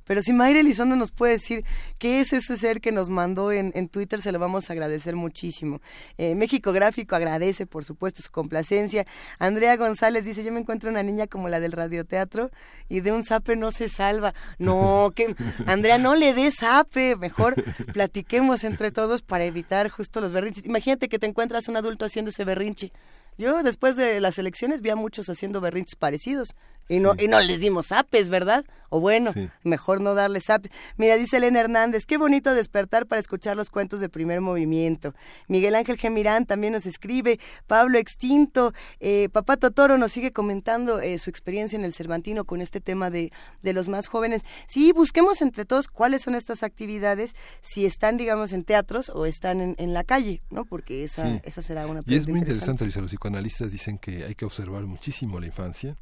Pero 0.05 0.21
si 0.21 0.33
Mayra 0.33 0.59
Elizondo 0.59 0.95
nos 0.95 1.11
puede 1.11 1.33
decir 1.33 1.63
qué 1.97 2.19
es 2.19 2.33
ese 2.33 2.57
ser 2.57 2.81
que 2.81 2.91
nos 2.91 3.09
mandó 3.09 3.51
en, 3.51 3.71
en 3.75 3.87
Twitter, 3.87 4.21
se 4.21 4.31
lo 4.31 4.39
vamos 4.39 4.69
a 4.69 4.73
agradecer 4.73 5.15
muchísimo. 5.15 5.81
Eh, 6.17 6.35
México 6.35 6.71
Gráfico 6.71 7.15
agradece, 7.15 7.65
por 7.65 7.85
supuesto, 7.85 8.21
su 8.21 8.31
complacencia. 8.31 9.05
Andrea 9.39 9.77
González 9.77 10.25
dice, 10.25 10.43
yo 10.43 10.51
me 10.51 10.59
encuentro 10.59 10.89
una 10.89 11.03
niña 11.03 11.27
como 11.27 11.47
la 11.47 11.59
del 11.59 11.71
radioteatro 11.71 12.51
y 12.89 13.01
de 13.01 13.11
un 13.11 13.23
zape 13.23 13.55
no 13.55 13.71
se 13.71 13.89
salva. 13.89 14.33
No, 14.57 15.11
que 15.15 15.35
Andrea, 15.65 15.97
no 15.97 16.15
le 16.15 16.33
des 16.33 16.55
zape, 16.55 17.15
mejor 17.15 17.55
platiquemos 17.93 18.63
entre 18.63 18.91
todos 18.91 19.21
para 19.21 19.45
evitar 19.45 19.89
justo 19.89 20.21
los 20.21 20.31
berrinches. 20.31 20.65
Imagínate 20.65 21.09
que 21.09 21.19
te 21.19 21.27
encuentras 21.27 21.67
un 21.67 21.77
adulto 21.77 22.05
haciendo 22.05 22.29
ese 22.29 22.43
berrinche. 22.43 22.91
Yo 23.37 23.63
después 23.63 23.95
de 23.95 24.19
las 24.19 24.37
elecciones 24.37 24.81
vi 24.81 24.89
a 24.89 24.95
muchos 24.95 25.29
haciendo 25.29 25.61
berrinches 25.61 25.95
parecidos 25.95 26.55
y 26.91 26.99
no 26.99 27.13
y 27.17 27.27
no 27.27 27.39
les 27.39 27.59
dimos 27.59 27.87
zapes, 27.87 28.29
¿verdad? 28.29 28.65
O 28.93 28.99
bueno, 28.99 29.33
mejor 29.63 30.01
no 30.01 30.15
darles 30.15 30.43
zapes. 30.47 30.69
Mira, 30.97 31.15
dice 31.15 31.37
Elena 31.37 31.61
Hernández, 31.61 32.05
qué 32.05 32.17
bonito 32.17 32.53
despertar 32.53 33.05
para 33.07 33.21
escuchar 33.21 33.55
los 33.55 33.69
cuentos 33.69 34.01
de 34.01 34.09
primer 34.09 34.41
movimiento. 34.41 35.15
Miguel 35.47 35.75
Ángel 35.75 35.95
Gemirán 35.97 36.45
también 36.45 36.73
nos 36.73 36.85
escribe, 36.85 37.39
Pablo 37.67 37.97
Extinto, 37.97 38.73
eh, 38.99 39.29
Papá 39.31 39.55
Totoro 39.55 39.97
nos 39.97 40.11
sigue 40.11 40.31
comentando 40.31 40.99
eh, 40.99 41.19
su 41.19 41.29
experiencia 41.29 41.79
en 41.79 41.85
el 41.85 41.93
Cervantino 41.93 42.43
con 42.43 42.59
este 42.59 42.81
tema 42.81 43.09
de, 43.09 43.31
de 43.61 43.71
los 43.71 43.87
más 43.87 44.07
jóvenes. 44.07 44.41
Sí, 44.67 44.91
busquemos 44.91 45.41
entre 45.41 45.63
todos 45.63 45.87
cuáles 45.87 46.23
son 46.23 46.35
estas 46.35 46.61
actividades, 46.61 47.33
si 47.61 47.85
están, 47.85 48.17
digamos, 48.17 48.51
en 48.51 48.65
teatros 48.65 49.09
o 49.09 49.25
están 49.25 49.61
en, 49.61 49.75
en 49.79 49.93
la 49.93 50.03
calle, 50.03 50.41
¿no? 50.49 50.65
Porque 50.65 51.05
esa, 51.05 51.25
Sí. 51.27 51.39
esa 51.45 51.61
será 51.61 51.87
una 51.87 51.99
Y 52.05 52.15
es 52.15 52.25
pregunta 52.25 52.31
muy 52.31 52.39
interesante, 52.41 52.83
Luisa, 52.83 52.99
los 52.99 53.11
psicoanalistas 53.11 53.71
dicen 53.71 53.97
que 53.97 54.25
hay 54.25 54.35
que 54.35 54.43
observar 54.43 54.83
muchísimo 54.83 55.39
la 55.39 55.45
infancia, 55.45 55.95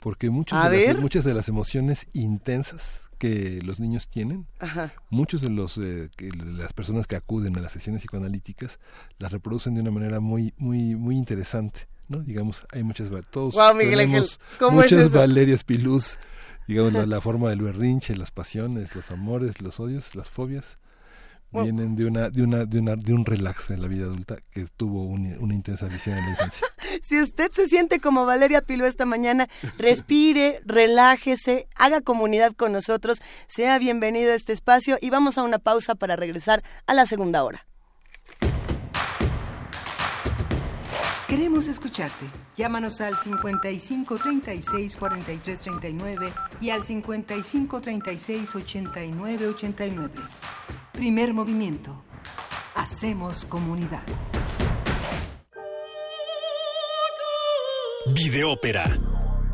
porque 0.00 0.30
muchos 0.30 0.58
A 0.58 0.68
de 0.68 0.78
las- 0.86 0.94
ver. 0.94 1.02
muchas 1.02 1.24
de 1.24 1.34
las 1.34 1.48
emociones 1.48 2.06
intensas 2.12 3.02
que 3.18 3.60
los 3.62 3.78
niños 3.80 4.08
tienen, 4.08 4.46
Ajá. 4.60 4.94
muchos 5.10 5.42
de 5.42 5.50
los 5.50 5.76
eh, 5.76 6.08
que- 6.16 6.30
las 6.30 6.72
personas 6.72 7.06
que 7.06 7.16
acuden 7.16 7.54
a 7.56 7.60
las 7.60 7.72
sesiones 7.72 8.00
psicoanalíticas 8.00 8.78
las 9.18 9.30
reproducen 9.30 9.74
de 9.74 9.82
una 9.82 9.90
manera 9.90 10.20
muy 10.20 10.54
muy 10.56 10.96
muy 10.96 11.16
interesante, 11.16 11.86
¿no? 12.08 12.20
Digamos, 12.20 12.66
hay 12.72 12.82
muchas 12.82 13.10
todos 13.30 13.54
Ángel, 13.58 13.90
tenemos 13.90 14.40
¿cómo 14.58 14.80
es 14.82 14.90
muchas 14.90 15.06
eso? 15.08 15.18
Valerias 15.18 15.64
Pilús, 15.64 16.18
digamos 16.66 16.94
la, 16.94 17.04
la 17.04 17.20
forma 17.20 17.50
del 17.50 17.60
berrinche, 17.60 18.16
las 18.16 18.30
pasiones, 18.30 18.94
los 18.94 19.10
amores, 19.10 19.60
los 19.60 19.80
odios, 19.80 20.14
las 20.14 20.30
fobias 20.30 20.78
vienen 21.52 21.96
de 21.96 22.06
una 22.06 22.30
de 22.30 22.42
una 22.44 22.64
de 22.64 22.78
una 22.78 22.94
de 22.96 23.12
un 23.12 23.26
relax 23.26 23.70
en 23.70 23.82
la 23.82 23.88
vida 23.88 24.04
adulta 24.04 24.36
que 24.52 24.66
tuvo 24.76 25.04
un- 25.04 25.36
una 25.40 25.52
intensa 25.54 25.88
visión 25.88 26.16
en 26.16 26.24
la 26.24 26.30
infancia. 26.30 26.66
Si 27.02 27.20
usted 27.20 27.50
se 27.52 27.68
siente 27.68 28.00
como 28.00 28.26
Valeria 28.26 28.62
Piló 28.62 28.86
esta 28.86 29.04
mañana, 29.04 29.48
respire, 29.78 30.60
relájese, 30.64 31.68
haga 31.76 32.00
comunidad 32.00 32.52
con 32.52 32.72
nosotros, 32.72 33.20
sea 33.46 33.78
bienvenido 33.78 34.32
a 34.32 34.36
este 34.36 34.52
espacio 34.52 34.98
y 35.00 35.10
vamos 35.10 35.38
a 35.38 35.42
una 35.42 35.58
pausa 35.58 35.94
para 35.94 36.16
regresar 36.16 36.62
a 36.86 36.94
la 36.94 37.06
segunda 37.06 37.44
hora. 37.44 37.66
Queremos 41.30 41.68
escucharte. 41.68 42.26
Llámanos 42.56 43.00
al 43.00 43.16
55 43.16 44.18
36 44.18 44.96
43 44.96 45.60
39 45.60 46.32
y 46.60 46.70
al 46.70 46.82
55 46.82 47.80
36 47.80 48.56
89 48.56 49.46
89. 49.46 50.14
Primer 50.92 51.32
movimiento. 51.32 52.02
Hacemos 52.74 53.44
comunidad. 53.44 54.02
Videópera. 58.06 58.84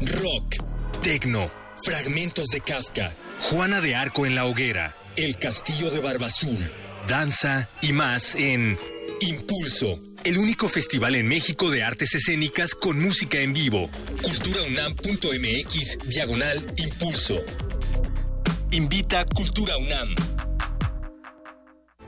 Rock. 0.01 0.57
Tecno. 1.03 1.51
Fragmentos 1.85 2.47
de 2.47 2.61
Kafka. 2.61 3.13
Juana 3.41 3.81
de 3.81 3.97
Arco 3.97 4.25
en 4.25 4.37
la 4.37 4.47
hoguera. 4.47 4.95
El 5.17 5.37
castillo 5.37 5.91
de 5.91 6.01
Barbazún. 6.01 6.71
Danza 7.09 7.69
y 7.83 7.93
más 7.93 8.37
en 8.37 8.79
Impulso. 9.21 9.99
El 10.23 10.39
único 10.39 10.69
festival 10.69 11.17
en 11.17 11.27
México 11.27 11.71
de 11.71 11.83
artes 11.83 12.15
escénicas 12.15 12.77
con 12.77 13.01
música 13.01 13.39
en 13.39 13.53
vivo. 13.53 13.91
Culturaunam.mx 14.23 15.99
diagonal 16.09 16.63
impulso. 16.77 17.41
Invita 18.71 19.25
Cultura 19.25 19.77
UNAM. 19.77 20.36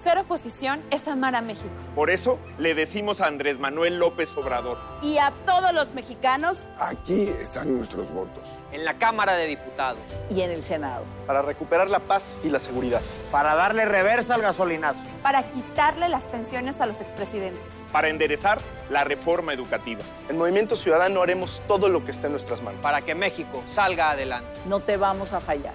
Ser 0.09 0.17
oposición 0.17 0.83
es 0.91 1.07
amar 1.07 1.35
a 1.35 1.43
México. 1.43 1.69
Por 1.95 2.09
eso 2.09 2.39
le 2.57 2.75
decimos 2.75 3.21
a 3.21 3.27
Andrés 3.27 3.59
Manuel 3.59 3.99
López 3.99 4.35
Obrador. 4.39 4.79
Y 5.03 5.19
a 5.19 5.35
todos 5.45 5.75
los 5.75 5.93
mexicanos. 5.93 6.65
Aquí 6.79 7.29
están 7.39 7.77
nuestros 7.77 8.11
votos. 8.11 8.49
En 8.73 8.87
la 8.87 8.97
Cámara 8.97 9.35
de 9.35 9.45
Diputados. 9.45 10.01
Y 10.31 10.41
en 10.41 10.51
el 10.51 10.63
Senado. 10.63 11.05
Para 11.27 11.43
recuperar 11.43 11.91
la 11.91 11.99
paz 11.99 12.41
y 12.43 12.49
la 12.49 12.59
seguridad. 12.59 13.03
Para 13.31 13.55
darle 13.55 13.85
reversa 13.85 14.37
al 14.37 14.41
gasolinazo. 14.41 14.99
Para 15.23 15.43
quitarle 15.43 16.09
las 16.09 16.25
pensiones 16.25 16.81
a 16.81 16.87
los 16.87 17.03
expresidentes. 17.03 17.87
Para 17.93 18.09
enderezar 18.09 18.63
la 18.89 19.05
reforma 19.05 19.53
educativa. 19.53 20.01
En 20.31 20.39
Movimiento 20.39 20.75
Ciudadano 20.75 21.21
haremos 21.21 21.61
todo 21.69 21.91
lo 21.91 22.03
que 22.07 22.13
esté 22.13 22.29
en 22.29 22.33
nuestras 22.33 22.63
manos. 22.63 22.81
Para 22.81 23.03
que 23.03 23.15
México 23.15 23.63
salga 23.67 24.13
adelante. 24.13 24.49
No 24.65 24.81
te 24.81 24.97
vamos 24.97 25.35
a 25.35 25.41
fallar. 25.41 25.75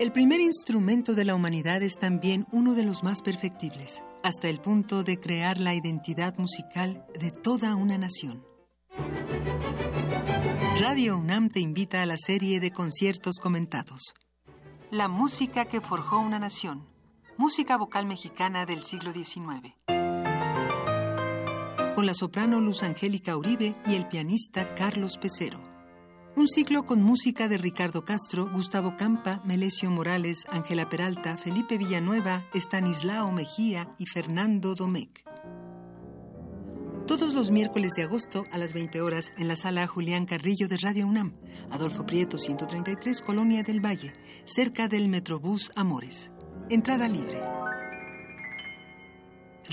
El 0.00 0.12
primer 0.12 0.40
instrumento 0.40 1.14
de 1.14 1.26
la 1.26 1.34
humanidad 1.34 1.82
es 1.82 1.98
también 1.98 2.46
uno 2.52 2.72
de 2.72 2.84
los 2.84 3.04
más 3.04 3.20
perfectibles, 3.20 4.02
hasta 4.22 4.48
el 4.48 4.58
punto 4.58 5.02
de 5.04 5.20
crear 5.20 5.60
la 5.60 5.74
identidad 5.74 6.38
musical 6.38 7.04
de 7.20 7.30
toda 7.30 7.74
una 7.74 7.98
nación. 7.98 8.42
Radio 10.80 11.18
UNAM 11.18 11.50
te 11.50 11.60
invita 11.60 12.00
a 12.00 12.06
la 12.06 12.16
serie 12.16 12.60
de 12.60 12.70
conciertos 12.70 13.36
comentados. 13.36 14.14
La 14.90 15.08
música 15.08 15.66
que 15.66 15.82
forjó 15.82 16.18
una 16.18 16.38
nación. 16.38 16.88
Música 17.36 17.76
vocal 17.76 18.06
mexicana 18.06 18.64
del 18.64 18.84
siglo 18.84 19.12
XIX. 19.12 19.74
Con 21.94 22.06
la 22.06 22.14
soprano 22.14 22.62
Luz 22.62 22.84
Angélica 22.84 23.36
Uribe 23.36 23.74
y 23.86 23.96
el 23.96 24.08
pianista 24.08 24.74
Carlos 24.74 25.18
Pecero. 25.18 25.69
Un 26.36 26.46
ciclo 26.46 26.86
con 26.86 27.02
música 27.02 27.48
de 27.48 27.58
Ricardo 27.58 28.04
Castro, 28.04 28.48
Gustavo 28.50 28.96
Campa, 28.96 29.42
Melesio 29.44 29.90
Morales, 29.90 30.46
Ángela 30.48 30.88
Peralta, 30.88 31.36
Felipe 31.36 31.76
Villanueva, 31.76 32.44
Estanislao 32.54 33.32
Mejía 33.32 33.94
y 33.98 34.06
Fernando 34.06 34.74
Domecq. 34.74 35.24
Todos 37.06 37.34
los 37.34 37.50
miércoles 37.50 37.92
de 37.96 38.04
agosto 38.04 38.44
a 38.52 38.58
las 38.58 38.72
20 38.72 39.00
horas 39.00 39.32
en 39.36 39.48
la 39.48 39.56
sala 39.56 39.88
Julián 39.88 40.24
Carrillo 40.24 40.68
de 40.68 40.78
Radio 40.78 41.08
UNAM, 41.08 41.34
Adolfo 41.70 42.06
Prieto 42.06 42.38
133, 42.38 43.20
Colonia 43.20 43.64
del 43.64 43.84
Valle, 43.84 44.12
cerca 44.44 44.86
del 44.86 45.08
Metrobús 45.08 45.72
Amores. 45.74 46.30
Entrada 46.68 47.08
libre. 47.08 47.42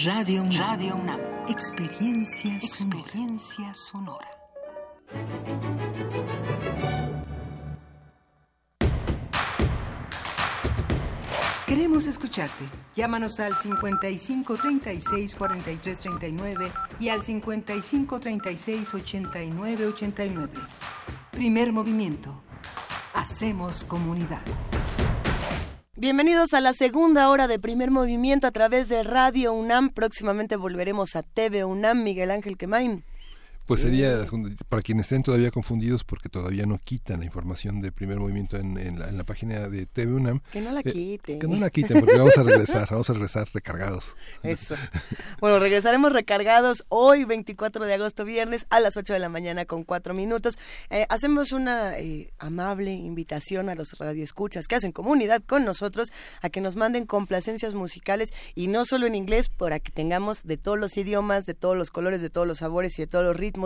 Radio 0.03 0.41
UNAM. 0.41 0.58
Radio 0.58 0.95
UNAM. 0.95 1.20
Experiencia, 1.47 2.55
Experiencia 2.55 3.72
sonora. 3.76 4.36
Queremos 11.68 12.08
escucharte. 12.08 12.64
Llámanos 12.95 13.41
al 13.41 13.55
55 13.55 14.58
36 14.58 15.36
43 15.36 15.99
39 15.99 16.72
y 16.99 17.10
al 17.10 17.22
55 17.22 18.20
36 18.20 18.93
89 18.93 19.88
89. 19.88 20.53
Primer 21.32 21.74
movimiento. 21.74 22.41
Hacemos 23.14 23.84
comunidad. 23.84 24.41
Bienvenidos 25.95 26.53
a 26.53 26.62
la 26.62 26.74
segunda 26.74 27.30
hora 27.30 27.47
de 27.47 27.60
primer 27.60 27.91
movimiento 27.91 28.47
a 28.47 28.51
través 28.51 28.88
de 28.88 29.03
Radio 29.03 29.51
UNAM. 29.51 29.89
Próximamente 29.89 30.55
volveremos 30.55 31.16
a 31.16 31.24
TV 31.24 31.66
UNAM, 31.66 32.03
Miguel 32.03 32.32
Ángel 32.32 32.55
Quemain. 32.55 33.03
Pues 33.68 33.82
sería, 33.82 34.26
para 34.70 34.82
quienes 34.82 35.07
estén 35.07 35.24
todavía 35.24 35.51
confundidos 35.51 36.05
porque 36.05 36.30
todavía 36.30 36.65
no 36.65 36.78
quitan 36.78 37.20
la 37.20 37.26
información 37.26 37.82
de 37.82 37.91
primer 37.91 38.18
movimiento 38.18 38.55
en, 38.55 38.78
en, 38.78 38.97
la, 38.97 39.24
página 39.26 39.68
de 39.68 39.86
TV 39.86 40.13
UNAM. 40.13 40.39
Que 40.53 40.61
no 40.61 40.72
la 40.72 40.80
eh, 40.80 40.84
quiten. 40.93 41.38
que 41.38 41.47
no 41.49 41.57
la 41.57 41.70
quiten 41.70 41.99
porque 41.99 42.18
vamos 42.18 42.38
a 42.38 42.43
regresar, 42.43 42.88
vamos 42.89 43.09
a 43.09 43.13
regresar 43.13 43.45
recargados. 43.53 44.15
Eso. 44.41 44.76
Bueno, 45.41 45.59
regresaremos 45.59 46.13
recargados 46.13 46.86
hoy, 46.88 47.26
24 47.26 47.84
de 47.84 47.93
agosto, 47.93 48.24
viernes, 48.24 48.65
a 48.70 48.80
las 48.80 48.95
8 48.95 49.11
de 49.11 49.20
la 49.20 49.28
mañana 49.28 49.65
con 49.65 49.84
4 49.84 50.13
minutos. 50.13 50.57
Eh, 50.89 51.05
hacemos 51.09 51.51
una 51.51 51.99
eh, 51.99 52.32
amable 52.39 52.93
invitación 52.93 53.68
a 53.68 53.76
los 53.76 53.97
radioescuchas 53.99 54.68
que 54.68 54.76
hacen 54.76 54.93
comunidad 54.93 55.43
con 55.45 55.65
nosotros 55.65 56.13
a 56.41 56.49
que 56.49 56.61
nos 56.61 56.78
manden 56.78 57.05
complacencias 57.05 57.74
musicales 57.74 58.34
y 58.55 58.68
no 58.68 58.86
solo 58.86 59.07
en 59.07 59.15
inglés, 59.15 59.49
para 59.49 59.82
que 59.82 59.91
tengamos 59.91 60.43
de 60.43 60.55
todos 60.55 60.80
los 60.80 60.95
idiomas, 60.95 61.45
de 61.45 61.53
todos 61.53 61.76
los 61.76 61.91
colores, 61.91 62.22
de 62.22 62.30
todos 62.30 62.47
los 62.47 62.59
sabores 62.59 62.97
y 62.97 63.01
de 63.01 63.07
todos 63.07 63.26
los 63.26 63.36
ritmos 63.36 63.57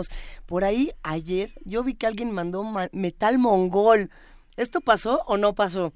por 0.46 0.64
ahí 0.64 0.92
ayer 1.02 1.52
yo 1.64 1.82
vi 1.82 1.94
que 1.94 2.06
alguien 2.06 2.30
mandó 2.30 2.64
metal 2.92 3.38
mongol. 3.38 4.10
¿Esto 4.56 4.80
pasó 4.80 5.22
o 5.26 5.36
no 5.36 5.54
pasó? 5.54 5.92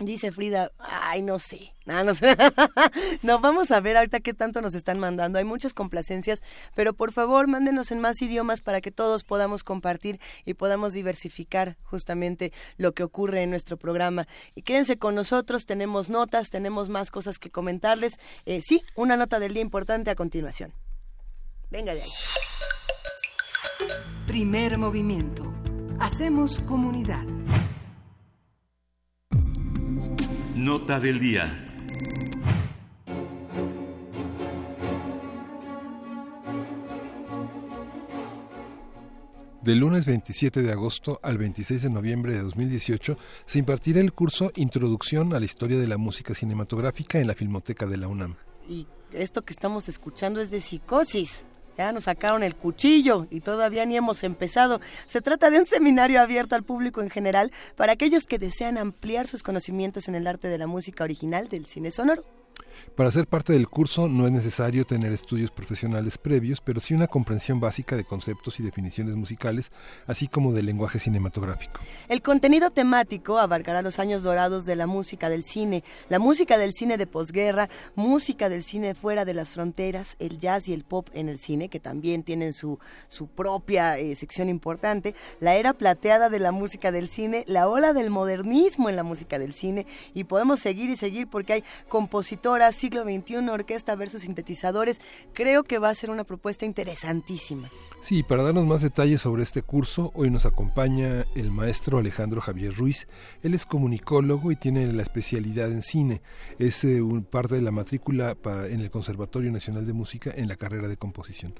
Dice 0.00 0.32
Frida, 0.32 0.72
ay, 0.78 1.20
no 1.20 1.38
sé, 1.38 1.74
no, 1.84 2.02
no 2.04 2.14
sé. 2.14 2.34
no, 3.22 3.38
vamos 3.38 3.70
a 3.70 3.80
ver 3.80 3.98
ahorita 3.98 4.20
qué 4.20 4.32
tanto 4.32 4.62
nos 4.62 4.74
están 4.74 4.98
mandando. 4.98 5.38
Hay 5.38 5.44
muchas 5.44 5.74
complacencias, 5.74 6.42
pero 6.74 6.94
por 6.94 7.12
favor, 7.12 7.48
mándenos 7.48 7.90
en 7.90 8.00
más 8.00 8.22
idiomas 8.22 8.62
para 8.62 8.80
que 8.80 8.90
todos 8.90 9.24
podamos 9.24 9.62
compartir 9.62 10.18
y 10.46 10.54
podamos 10.54 10.94
diversificar 10.94 11.76
justamente 11.82 12.50
lo 12.78 12.92
que 12.92 13.02
ocurre 13.02 13.42
en 13.42 13.50
nuestro 13.50 13.76
programa. 13.76 14.26
Y 14.54 14.62
quédense 14.62 14.96
con 14.96 15.14
nosotros, 15.14 15.66
tenemos 15.66 16.08
notas, 16.08 16.48
tenemos 16.48 16.88
más 16.88 17.10
cosas 17.10 17.38
que 17.38 17.50
comentarles. 17.50 18.18
Eh, 18.46 18.62
sí, 18.62 18.82
una 18.94 19.18
nota 19.18 19.38
del 19.38 19.52
día 19.52 19.62
importante 19.62 20.10
a 20.10 20.14
continuación. 20.14 20.72
Venga 21.70 21.94
de 21.94 22.02
ahí. 22.02 22.10
Primer 24.26 24.78
movimiento. 24.78 25.52
Hacemos 25.98 26.60
comunidad. 26.60 27.24
Nota 30.54 31.00
del 31.00 31.18
día. 31.18 31.56
Del 39.62 39.78
lunes 39.78 40.06
27 40.06 40.62
de 40.62 40.72
agosto 40.72 41.20
al 41.22 41.36
26 41.36 41.82
de 41.82 41.90
noviembre 41.90 42.32
de 42.32 42.42
2018 42.42 43.16
se 43.44 43.58
impartirá 43.58 44.00
el 44.00 44.12
curso 44.12 44.52
Introducción 44.56 45.34
a 45.34 45.38
la 45.38 45.44
Historia 45.44 45.78
de 45.78 45.86
la 45.86 45.98
Música 45.98 46.34
Cinematográfica 46.34 47.18
en 47.18 47.26
la 47.26 47.34
Filmoteca 47.34 47.86
de 47.86 47.96
la 47.98 48.08
UNAM. 48.08 48.36
Y 48.68 48.86
esto 49.12 49.42
que 49.42 49.52
estamos 49.52 49.88
escuchando 49.88 50.40
es 50.40 50.50
de 50.50 50.60
psicosis. 50.60 51.44
Ya 51.80 51.92
nos 51.92 52.04
sacaron 52.04 52.42
el 52.42 52.56
cuchillo 52.56 53.26
y 53.30 53.40
todavía 53.40 53.86
ni 53.86 53.96
hemos 53.96 54.22
empezado. 54.22 54.82
Se 55.06 55.22
trata 55.22 55.48
de 55.48 55.60
un 55.60 55.66
seminario 55.66 56.20
abierto 56.20 56.54
al 56.54 56.62
público 56.62 57.00
en 57.00 57.08
general 57.08 57.52
para 57.74 57.92
aquellos 57.94 58.26
que 58.26 58.38
desean 58.38 58.76
ampliar 58.76 59.26
sus 59.26 59.42
conocimientos 59.42 60.06
en 60.06 60.14
el 60.14 60.26
arte 60.26 60.48
de 60.48 60.58
la 60.58 60.66
música 60.66 61.04
original 61.04 61.48
del 61.48 61.64
cine 61.64 61.90
sonoro. 61.90 62.22
Para 62.96 63.10
ser 63.10 63.26
parte 63.26 63.52
del 63.52 63.68
curso 63.68 64.08
no 64.08 64.26
es 64.26 64.32
necesario 64.32 64.84
tener 64.84 65.12
estudios 65.12 65.50
profesionales 65.50 66.18
previos, 66.18 66.60
pero 66.60 66.80
sí 66.80 66.94
una 66.94 67.06
comprensión 67.06 67.58
básica 67.58 67.96
de 67.96 68.04
conceptos 68.04 68.60
y 68.60 68.62
definiciones 68.62 69.16
musicales, 69.16 69.70
así 70.06 70.28
como 70.28 70.52
del 70.52 70.66
lenguaje 70.66 70.98
cinematográfico. 70.98 71.80
El 72.08 72.20
contenido 72.20 72.70
temático 72.70 73.38
abarcará 73.38 73.82
los 73.82 73.98
años 73.98 74.22
dorados 74.22 74.66
de 74.66 74.76
la 74.76 74.86
música 74.86 75.28
del 75.28 75.44
cine, 75.44 75.82
la 76.08 76.18
música 76.18 76.58
del 76.58 76.74
cine 76.74 76.98
de 76.98 77.06
posguerra, 77.06 77.70
música 77.94 78.48
del 78.48 78.62
cine 78.62 78.94
fuera 78.94 79.24
de 79.24 79.34
las 79.34 79.50
fronteras, 79.50 80.16
el 80.18 80.38
jazz 80.38 80.68
y 80.68 80.72
el 80.72 80.84
pop 80.84 81.08
en 81.14 81.28
el 81.28 81.38
cine, 81.38 81.68
que 81.68 81.80
también 81.80 82.22
tienen 82.22 82.52
su, 82.52 82.78
su 83.08 83.28
propia 83.28 83.98
eh, 83.98 84.14
sección 84.14 84.48
importante, 84.48 85.14
la 85.38 85.54
era 85.54 85.72
plateada 85.72 86.28
de 86.28 86.38
la 86.38 86.52
música 86.52 86.92
del 86.92 87.08
cine, 87.08 87.44
la 87.46 87.68
ola 87.68 87.92
del 87.92 88.10
modernismo 88.10 88.88
en 88.88 88.96
la 88.96 89.02
música 89.02 89.38
del 89.38 89.52
cine, 89.52 89.86
y 90.14 90.24
podemos 90.24 90.60
seguir 90.60 90.90
y 90.90 90.96
seguir 90.96 91.28
porque 91.28 91.54
hay 91.54 91.64
compositoras, 91.88 92.69
siglo 92.72 93.02
XXI, 93.04 93.48
orquesta 93.48 93.94
versus 93.96 94.22
sintetizadores. 94.22 95.00
Creo 95.32 95.64
que 95.64 95.78
va 95.78 95.88
a 95.88 95.94
ser 95.94 96.10
una 96.10 96.24
propuesta 96.24 96.64
interesantísima. 96.64 97.70
Sí, 98.00 98.22
para 98.22 98.42
darnos 98.42 98.66
más 98.66 98.82
detalles 98.82 99.20
sobre 99.20 99.42
este 99.42 99.62
curso, 99.62 100.10
hoy 100.14 100.30
nos 100.30 100.46
acompaña 100.46 101.24
el 101.34 101.50
maestro 101.50 101.98
Alejandro 101.98 102.40
Javier 102.40 102.74
Ruiz. 102.74 103.08
Él 103.42 103.54
es 103.54 103.66
comunicólogo 103.66 104.52
y 104.52 104.56
tiene 104.56 104.90
la 104.92 105.02
especialidad 105.02 105.70
en 105.70 105.82
cine. 105.82 106.20
Es 106.58 106.84
eh, 106.84 107.02
un 107.02 107.24
parte 107.24 107.56
de 107.56 107.62
la 107.62 107.70
matrícula 107.70 108.36
en 108.68 108.80
el 108.80 108.90
Conservatorio 108.90 109.50
Nacional 109.50 109.86
de 109.86 109.92
Música 109.92 110.30
en 110.34 110.48
la 110.48 110.56
carrera 110.56 110.88
de 110.88 110.96
composición. 110.96 111.54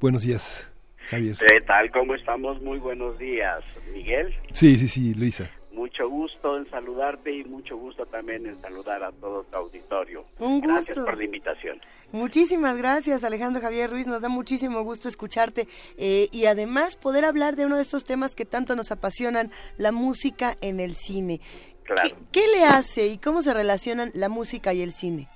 Buenos 0.00 0.22
días, 0.22 0.72
Javier. 1.08 1.36
¿Qué 1.36 1.60
tal? 1.66 1.90
¿Cómo 1.90 2.14
estamos? 2.14 2.60
Muy 2.62 2.78
buenos 2.78 3.18
días, 3.18 3.62
Miguel. 3.92 4.34
Sí, 4.52 4.76
sí, 4.76 4.88
sí, 4.88 5.14
Luisa 5.14 5.50
mucho 5.72 6.08
gusto 6.08 6.56
en 6.56 6.68
saludarte 6.70 7.32
y 7.32 7.44
mucho 7.44 7.76
gusto 7.76 8.06
también 8.06 8.46
en 8.46 8.60
saludar 8.60 9.02
a 9.02 9.12
todo 9.12 9.44
tu 9.44 9.56
auditorio. 9.56 10.24
Un 10.38 10.60
gusto. 10.60 10.72
Gracias 10.72 10.98
por 10.98 11.16
la 11.16 11.24
invitación. 11.24 11.80
Muchísimas 12.12 12.76
gracias, 12.76 13.24
Alejandro 13.24 13.62
Javier 13.62 13.90
Ruiz. 13.90 14.06
Nos 14.06 14.22
da 14.22 14.28
muchísimo 14.28 14.82
gusto 14.82 15.08
escucharte 15.08 15.66
eh, 15.98 16.28
y 16.32 16.46
además 16.46 16.96
poder 16.96 17.24
hablar 17.24 17.56
de 17.56 17.66
uno 17.66 17.76
de 17.76 17.82
estos 17.82 18.04
temas 18.04 18.34
que 18.34 18.44
tanto 18.44 18.76
nos 18.76 18.90
apasionan, 18.90 19.50
la 19.78 19.92
música 19.92 20.56
en 20.60 20.80
el 20.80 20.94
cine. 20.94 21.40
Claro. 21.84 22.16
¿Qué, 22.32 22.46
le 22.48 22.64
hace 22.64 23.08
y 23.08 23.18
cómo 23.18 23.42
se 23.42 23.54
relacionan 23.54 24.10
la 24.14 24.28
música 24.28 24.72
y 24.72 24.82
el 24.82 24.92
cine? 24.92 25.28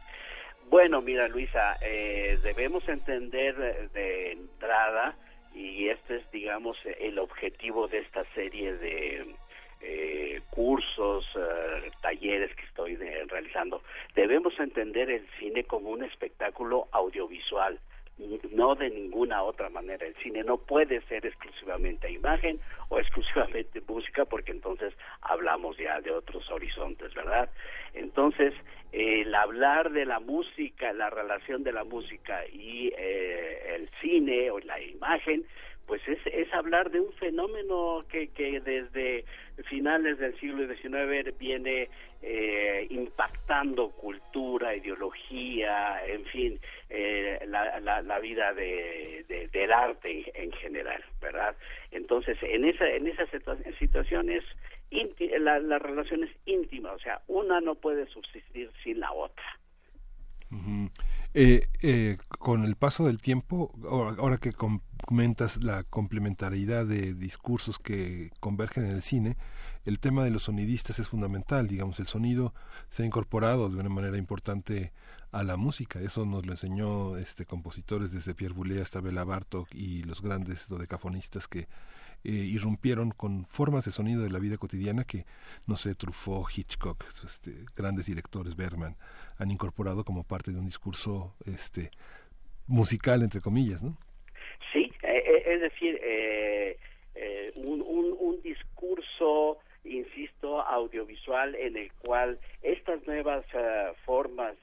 Bueno, 0.70 1.01
mira, 1.01 1.28
Luisa, 1.28 1.76
eh, 1.82 2.39
debemos 2.43 2.89
entender 2.89 3.91
de 3.93 4.32
entrada, 4.32 5.16
y 5.55 5.89
este 5.89 6.16
es, 6.16 6.30
digamos, 6.32 6.76
el 6.99 7.18
objetivo 7.18 7.87
de 7.87 7.99
esta 7.99 8.24
serie 8.35 8.74
de 8.74 9.35
eh, 9.85 10.41
cursos, 10.51 11.24
eh, 11.37 11.91
talleres 12.01 12.55
que 12.57 12.64
estoy 12.64 12.95
eh, 12.95 13.24
realizando, 13.28 13.82
debemos 14.14 14.59
entender 14.59 15.11
el 15.11 15.26
cine 15.39 15.64
como 15.64 15.91
un 15.91 16.05
espectáculo 16.05 16.89
audiovisual, 16.93 17.78
no 18.53 18.74
de 18.76 18.91
ninguna 18.91 19.43
otra 19.43 19.68
manera. 19.70 20.07
El 20.07 20.14
cine 20.16 20.45
no 20.45 20.57
puede 20.57 21.01
ser 21.03 21.26
exclusivamente 21.26 22.11
imagen 22.11 22.61
o 22.89 22.99
exclusivamente 23.01 23.82
música, 23.87 24.24
porque 24.24 24.53
entonces 24.53 24.95
hablamos 25.20 25.76
ya 25.76 26.01
de 26.01 26.12
otros 26.12 26.49
horizontes, 26.51 27.12
¿verdad? 27.14 27.51
Entonces, 27.93 28.55
el 28.93 29.35
hablar 29.35 29.91
de 29.91 30.07
la 30.07 30.20
música, 30.20 30.93
la 30.93 31.11
relación 31.11 31.64
de 31.64 31.72
la 31.72 31.85
música 31.85 32.47
y 32.47 32.93
eh, 32.97 33.74
el 33.74 33.91
cine 34.01 34.51
o 34.51 34.61
la 34.61 34.80
imagen, 34.80 35.45
pues 35.87 36.01
es, 36.09 36.18
es 36.26 36.53
hablar 36.55 36.91
de 36.91 37.01
un 37.01 37.12
fenómeno 37.14 38.05
que, 38.09 38.28
que 38.28 38.61
desde 38.61 39.24
finales 39.69 40.19
del 40.19 40.39
siglo 40.39 40.67
XIX 40.67 41.39
viene 41.39 41.89
eh, 42.23 42.87
impactando 42.91 43.91
cultura, 43.91 44.75
ideología, 44.75 46.05
en 46.07 46.25
fin, 46.27 46.61
eh, 46.89 47.39
la, 47.47 47.79
la, 47.81 48.03
la, 48.03 48.19
vida 48.19 48.53
de, 48.53 49.25
de, 49.29 49.49
del 49.49 49.73
arte 49.73 50.33
en, 50.35 50.53
general, 50.53 51.05
¿verdad? 51.21 51.55
Entonces, 51.91 52.37
en 52.43 52.65
esa 52.65 52.89
en 52.89 53.07
esas 53.07 53.29
situaciones 53.79 54.43
la, 55.41 55.59
la 55.59 55.79
relación 55.79 56.25
es 56.25 56.31
íntima, 56.47 56.93
o 56.93 56.99
sea, 56.99 57.21
una 57.27 57.61
no 57.61 57.75
puede 57.75 58.07
subsistir 58.07 58.71
sin 58.83 59.01
la 59.01 59.13
otra. 59.13 59.45
Eh, 61.37 61.66
eh, 61.82 62.16
con 62.39 62.64
el 62.64 62.76
paso 62.76 63.07
del 63.07 63.20
tiempo, 63.20 63.72
ahora, 63.91 64.39
que 64.39 64.53
comentas 64.53 65.64
la 65.64 65.82
complementariedad 65.82 66.87
de 66.87 67.12
discursos 67.12 67.80
que 67.80 68.30
convergen 68.39 68.85
en 68.85 68.93
el 68.93 69.03
cine, 69.03 69.37
el 69.85 69.99
tema 69.99 70.22
de 70.22 70.30
los 70.30 70.45
sonidistas 70.45 71.01
es 71.01 71.09
fundamental, 71.09 71.66
digamos, 71.66 71.99
el 71.99 72.07
sonido 72.07 72.55
se 72.89 73.03
ha 73.03 73.07
incorporado 73.07 73.68
de 73.68 73.76
una 73.76 73.89
manera 73.89 74.16
importante 74.16 74.93
a 75.32 75.43
la 75.43 75.57
música, 75.57 76.01
eso 76.01 76.24
nos 76.24 76.47
lo 76.47 76.53
enseñó 76.53 77.16
este 77.16 77.47
compositores 77.47 78.12
desde 78.12 78.35
Pierre 78.35 78.55
Boulez 78.55 78.82
hasta 78.82 79.01
Bela 79.01 79.24
Bartok 79.24 79.74
y 79.74 80.05
los 80.05 80.22
grandes 80.22 80.68
dodecafonistas 80.68 81.49
que 81.49 81.66
eh, 82.25 82.31
irrumpieron 82.31 83.11
con 83.11 83.45
formas 83.45 83.85
de 83.85 83.91
sonido 83.91 84.22
de 84.22 84.31
la 84.31 84.39
vida 84.39 84.57
cotidiana 84.57 85.05
que, 85.05 85.27
no 85.66 85.77
sé, 85.77 85.95
Truffaut, 85.95 86.47
Hitchcock, 86.57 87.05
este, 87.25 87.53
grandes 87.77 88.07
directores, 88.07 88.57
Bergman, 88.57 88.97
han 89.39 89.51
incorporado 89.51 90.05
como 90.05 90.25
parte 90.25 90.51
de 90.51 90.59
un 90.59 90.64
discurso 90.64 91.35
este, 91.45 91.91
musical, 92.66 93.22
entre 93.22 93.41
comillas, 93.41 93.83
¿no? 93.83 93.99
Sí, 94.72 94.91
eh, 95.03 95.22
eh, 95.27 95.43
es 95.47 95.61
decir, 95.61 96.01
un, 97.57 97.83
un, 97.83 98.16
un 98.18 98.43
discurso 98.43 99.59
insisto, 99.85 100.61
audiovisual 100.62 101.55
en 101.55 101.76
el 101.76 101.93
cual 102.05 102.39
estas 102.62 103.07
nuevas 103.07 103.45
formas, 104.05 104.55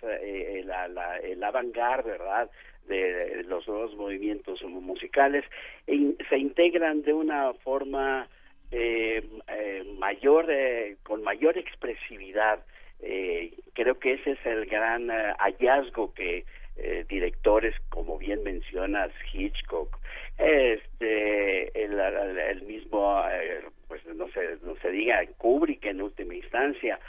la, 0.65 0.88
la, 0.88 1.17
el 1.17 1.43
avant-garde, 1.43 2.11
¿verdad? 2.11 2.49
de 2.88 3.43
los 3.47 3.67
nuevos 3.67 3.95
movimientos 3.95 4.61
musicales 4.63 5.45
se 5.86 6.38
integran 6.38 7.01
de 7.03 7.13
una 7.13 7.53
forma 7.53 8.28
eh, 8.72 9.24
eh, 9.47 9.84
mayor 9.99 10.45
eh, 10.49 10.97
con 11.03 11.24
mayor 11.24 11.57
expresividad 11.57 12.63
creo 13.74 13.97
que 13.99 14.13
ese 14.13 14.32
es 14.32 14.45
el 14.45 14.67
gran 14.67 15.09
hallazgo 15.09 16.13
que 16.13 16.45
directores 17.09 17.74
como 17.89 18.19
bien 18.19 18.43
mencionas 18.43 19.11
Hitchcock 19.34 19.97
este 20.42 21.84
el, 21.84 22.00
el 22.00 22.62
mismo 22.64 23.24
pues 23.88 24.06
no 24.16 24.28
se 24.30 24.58
no 24.64 24.76
se 24.82 24.89
diga 24.89 25.26
Kubrick 25.38 25.86
en 25.86 26.02
última 26.02 26.36
instancia. 26.36 27.00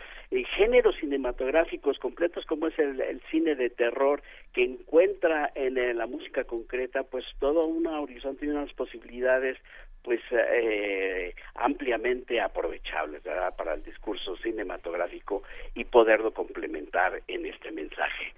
Géneros 0.57 0.97
cinematográficos 0.97 1.99
completos 1.99 2.47
como 2.47 2.69
es 2.69 2.79
el, 2.79 3.21
cine 3.31 3.55
de 3.55 3.69
terror 3.71 4.23
que 4.53 4.65
encuentra 4.65 5.53
en, 5.55 5.77
eh, 5.77 5.93
la 5.93 6.07
música 6.07 6.45
concreta 6.45 7.03
pues 7.03 7.25
todo 7.39 7.67
un 7.67 7.87
horizonte 7.87 8.47
y 8.47 8.49
unas 8.49 8.73
posibilidades 8.73 9.59
pues 10.03 10.21
eh, 10.31 11.35
ampliamente 11.55 12.41
aprovechables 12.41 13.23
¿verdad? 13.23 13.55
para 13.57 13.75
el 13.75 13.83
discurso 13.83 14.37
cinematográfico 14.37 15.43
y 15.75 15.85
poderlo 15.85 16.33
complementar 16.33 17.23
en 17.29 17.47
este 17.47 17.71
mensaje. 17.71 18.33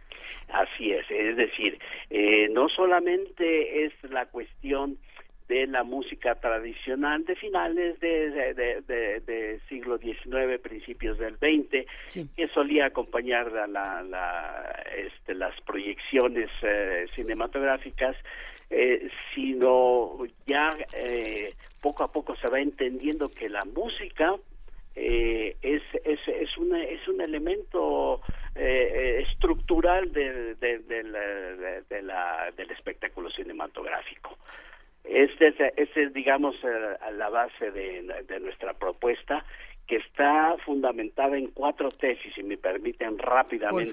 Así 0.49 0.93
es, 0.93 1.11
es 1.11 1.37
decir, 1.37 1.79
eh, 2.11 2.49
no 2.51 2.69
solamente 2.69 3.87
es 3.87 3.93
la 4.11 4.27
cuestión 4.27 4.99
de 5.49 5.67
la 5.67 5.85
música 5.85 6.37
tradicional 6.37 7.25
de 7.27 7.37
finales 7.37 8.01
de, 8.01 8.31
de, 8.31 9.61
siglo 9.69 9.99
XIX, 9.99 10.59
principios 10.63 11.19
del 11.19 11.37
XX, 11.37 11.87
que 12.35 12.49
solía 12.49 12.87
acompañar 12.87 13.55
a 13.57 13.67
la, 13.67 14.85
este, 14.97 15.35
las 15.35 15.59
proyecciones 15.63 16.51
eh, 16.63 17.07
cinematográficas, 17.15 18.17
eh, 18.71 19.09
sino 19.35 20.19
ya 20.47 20.77
eh, 20.93 21.55
poco 21.81 22.05
a 22.05 22.13
poco 22.13 22.37
se 22.37 22.49
va 22.49 22.61
entendiendo 22.61 23.29
que 23.29 23.49
la 23.49 23.65
música 23.65 24.37
es, 24.95 25.83
es, 26.05 26.21
es, 26.29 26.57
una, 26.57 26.85
es 26.85 27.09
un 27.09 27.21
elemento 27.21 28.21
estructural 28.55 30.13
del, 30.13 30.57
del 30.61 31.17
espectáculo 32.71 33.29
cinematográfico. 33.31 34.39
Esta 35.05 35.47
es, 35.47 35.97
es, 35.97 36.15
digamos, 36.15 36.57
eh, 36.65 36.97
la 37.13 37.29
base 37.29 37.71
de, 37.71 38.41
nuestra 38.41 38.73
propuesta, 38.73 39.45
que 39.87 39.97
está 39.97 40.57
fundamentada 40.65 41.37
en 41.37 41.49
cuatro 41.49 41.91
tesis, 41.91 42.33
si 42.35 42.43
me 42.43 42.57
permiten 42.57 43.19
rápidamente. 43.19 43.91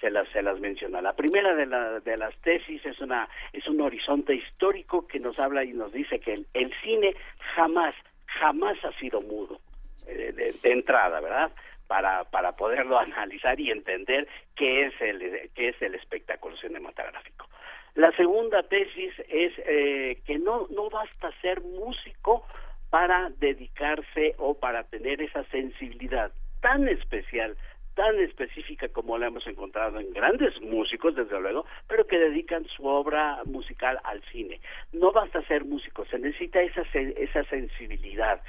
Se 0.00 0.10
las, 0.10 0.28
se 0.28 0.42
las 0.42 0.60
menciona. 0.60 1.02
La 1.02 1.14
primera 1.14 1.54
de, 1.54 1.66
la, 1.66 2.00
de 2.00 2.16
las 2.16 2.36
tesis 2.42 2.84
es, 2.86 3.00
una, 3.00 3.28
es 3.52 3.66
un 3.66 3.80
horizonte 3.80 4.34
histórico 4.34 5.06
que 5.08 5.18
nos 5.18 5.38
habla 5.38 5.64
y 5.64 5.72
nos 5.72 5.92
dice 5.92 6.20
que 6.20 6.44
el, 6.54 6.72
cine 6.82 7.16
jamás, 7.56 7.94
jamás 8.26 8.76
ha 8.84 8.92
sido 8.98 9.20
mudo, 9.20 9.60
eh, 10.06 10.32
de, 10.62 10.70
entrada, 10.70 11.20
¿verdad? 11.20 11.50
Para, 11.88 12.24
para 12.24 12.52
poderlo 12.52 12.98
analizar 13.00 13.58
y 13.58 13.72
entender 13.72 14.28
qué 14.54 14.86
es 14.86 14.94
el, 15.00 15.50
qué 15.54 15.70
es 15.70 15.82
el 15.82 15.96
espectáculo 15.96 16.56
cinematográfico. 16.58 17.48
La 17.94 18.12
segunda 18.12 18.62
tesis 18.62 19.12
es 19.28 19.52
eh, 19.66 20.20
que 20.24 20.38
no, 20.38 20.68
no 20.70 20.88
basta 20.88 21.32
ser 21.40 21.60
músico 21.62 22.46
para 22.90 23.30
dedicarse 23.38 24.34
o 24.38 24.54
para 24.58 24.84
tener 24.84 25.20
esa 25.20 25.44
sensibilidad 25.44 26.32
tan 26.60 26.88
especial, 26.88 27.56
tan 27.94 28.18
específica 28.20 28.88
como 28.88 29.18
la 29.18 29.26
hemos 29.26 29.46
encontrado 29.46 29.98
en 29.98 30.12
grandes 30.12 30.60
músicos, 30.60 31.14
desde 31.14 31.40
luego, 31.40 31.66
pero 31.86 32.06
que 32.06 32.18
dedican 32.18 32.64
su 32.66 32.86
obra 32.86 33.42
musical 33.44 33.98
al 34.04 34.22
cine. 34.32 34.60
No 34.92 35.12
basta 35.12 35.42
ser 35.42 35.64
músico, 35.64 36.04
se 36.06 36.18
necesita 36.18 36.60
esa, 36.62 36.82
esa 36.92 37.44
sensibilidad. 37.44 38.40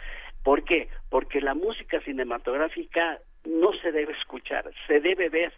¿Por 0.43 0.63
qué? 0.63 0.87
Porque 1.09 1.41
la 1.41 1.53
música 1.53 1.99
cinematográfica 2.01 3.19
no 3.45 3.73
se 3.73 3.91
debe 3.91 4.13
escuchar, 4.13 4.69
se 4.87 4.99
debe 4.99 5.29
ver 5.29 5.53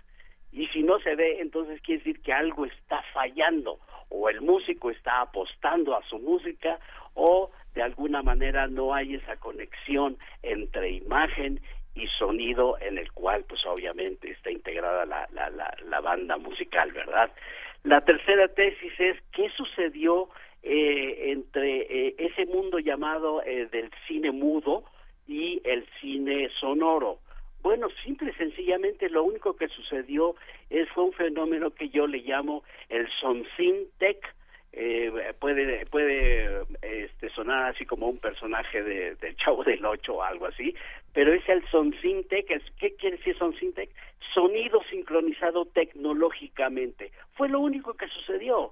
y 0.52 0.68
si 0.68 0.84
no 0.84 1.00
se 1.00 1.16
ve, 1.16 1.40
entonces 1.40 1.82
quiere 1.82 2.00
decir 2.00 2.22
que 2.22 2.34
algo 2.34 2.66
está 2.66 3.02
fallando, 3.14 3.80
o 4.10 4.30
el 4.30 4.42
músico 4.42 4.92
está 4.92 5.22
apostando 5.22 5.96
a 5.96 6.04
su 6.04 6.20
música, 6.20 6.78
o 7.14 7.52
de 7.82 7.88
alguna 7.88 8.22
manera 8.22 8.68
no 8.68 8.94
hay 8.94 9.16
esa 9.16 9.38
conexión 9.38 10.16
entre 10.44 10.92
imagen 10.92 11.60
y 11.96 12.06
sonido 12.20 12.78
en 12.80 13.00
el 13.00 13.12
cual 13.12 13.44
pues 13.50 13.66
obviamente 13.66 14.30
está 14.30 14.52
integrada 14.52 15.04
la, 15.08 15.28
la, 15.34 15.50
la, 15.50 16.00
banda 16.00 16.38
musical, 16.38 16.92
¿verdad? 16.92 17.32
La 17.84 18.02
tercera 18.02 18.48
tesis 18.50 18.94
es 19.00 19.18
qué 19.32 19.50
sucedió 19.58 20.30
eh, 20.62 21.32
entre 21.32 21.80
eh, 21.82 22.16
ese 22.20 22.46
mundo 22.46 22.78
llamado 22.78 23.42
eh, 23.42 23.68
del 23.72 23.90
cine 24.08 24.30
mudo 24.30 24.84
y 25.28 25.60
el 25.64 25.84
cine 26.00 26.50
sonoro 26.60 27.18
bueno, 27.64 27.90
simple 28.04 28.32
y 28.32 28.34
sencillamente 28.34 29.10
lo 29.10 29.24
único 29.24 29.56
que 29.56 29.68
sucedió 29.68 30.36
es 30.70 30.90
fue 30.90 31.04
un 31.04 31.14
fenómeno 31.14 31.72
que 31.72 31.90
yo 31.90 32.08
le 32.08 32.20
llamo 32.20 32.64
el 32.90 33.08
Sonsin 33.20 33.88
Tech. 34.00 34.18
Eh, 34.74 35.34
puede 35.40 35.86
puede 35.88 36.64
este, 36.82 37.30
sonar 37.32 37.72
así 37.72 37.86
como 37.86 38.08
un 38.08 38.20
personaje 38.20 38.82
de, 38.82 39.16
del 39.16 39.36
Chavo 39.36 39.64
del 39.66 39.84
Ocho 39.86 40.16
o 40.16 40.24
algo 40.24 40.46
así, 40.46 40.74
pero 41.14 41.34
es 41.34 41.48
el 41.50 41.62
Tech. 42.30 42.48
¿Qué 42.80 42.96
quiere 42.96 43.18
decir 43.18 43.36
Tech? 43.76 43.90
Sonido 44.34 44.82
sincronizado 44.90 45.66
tecnológicamente. 45.66 47.12
Fue 47.34 47.50
lo 47.50 47.60
único 47.60 47.96
que 47.96 48.08
sucedió. 48.08 48.72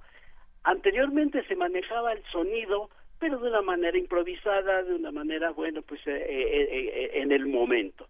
Anteriormente 0.63 1.43
se 1.47 1.55
manejaba 1.55 2.13
el 2.13 2.23
sonido, 2.31 2.89
pero 3.19 3.39
de 3.39 3.49
una 3.49 3.61
manera 3.61 3.97
improvisada, 3.97 4.83
de 4.83 4.95
una 4.95 5.11
manera, 5.11 5.51
bueno, 5.51 5.81
pues 5.81 5.99
eh, 6.07 6.25
eh, 6.29 7.11
en 7.15 7.33
el 7.33 7.47
momento 7.47 8.07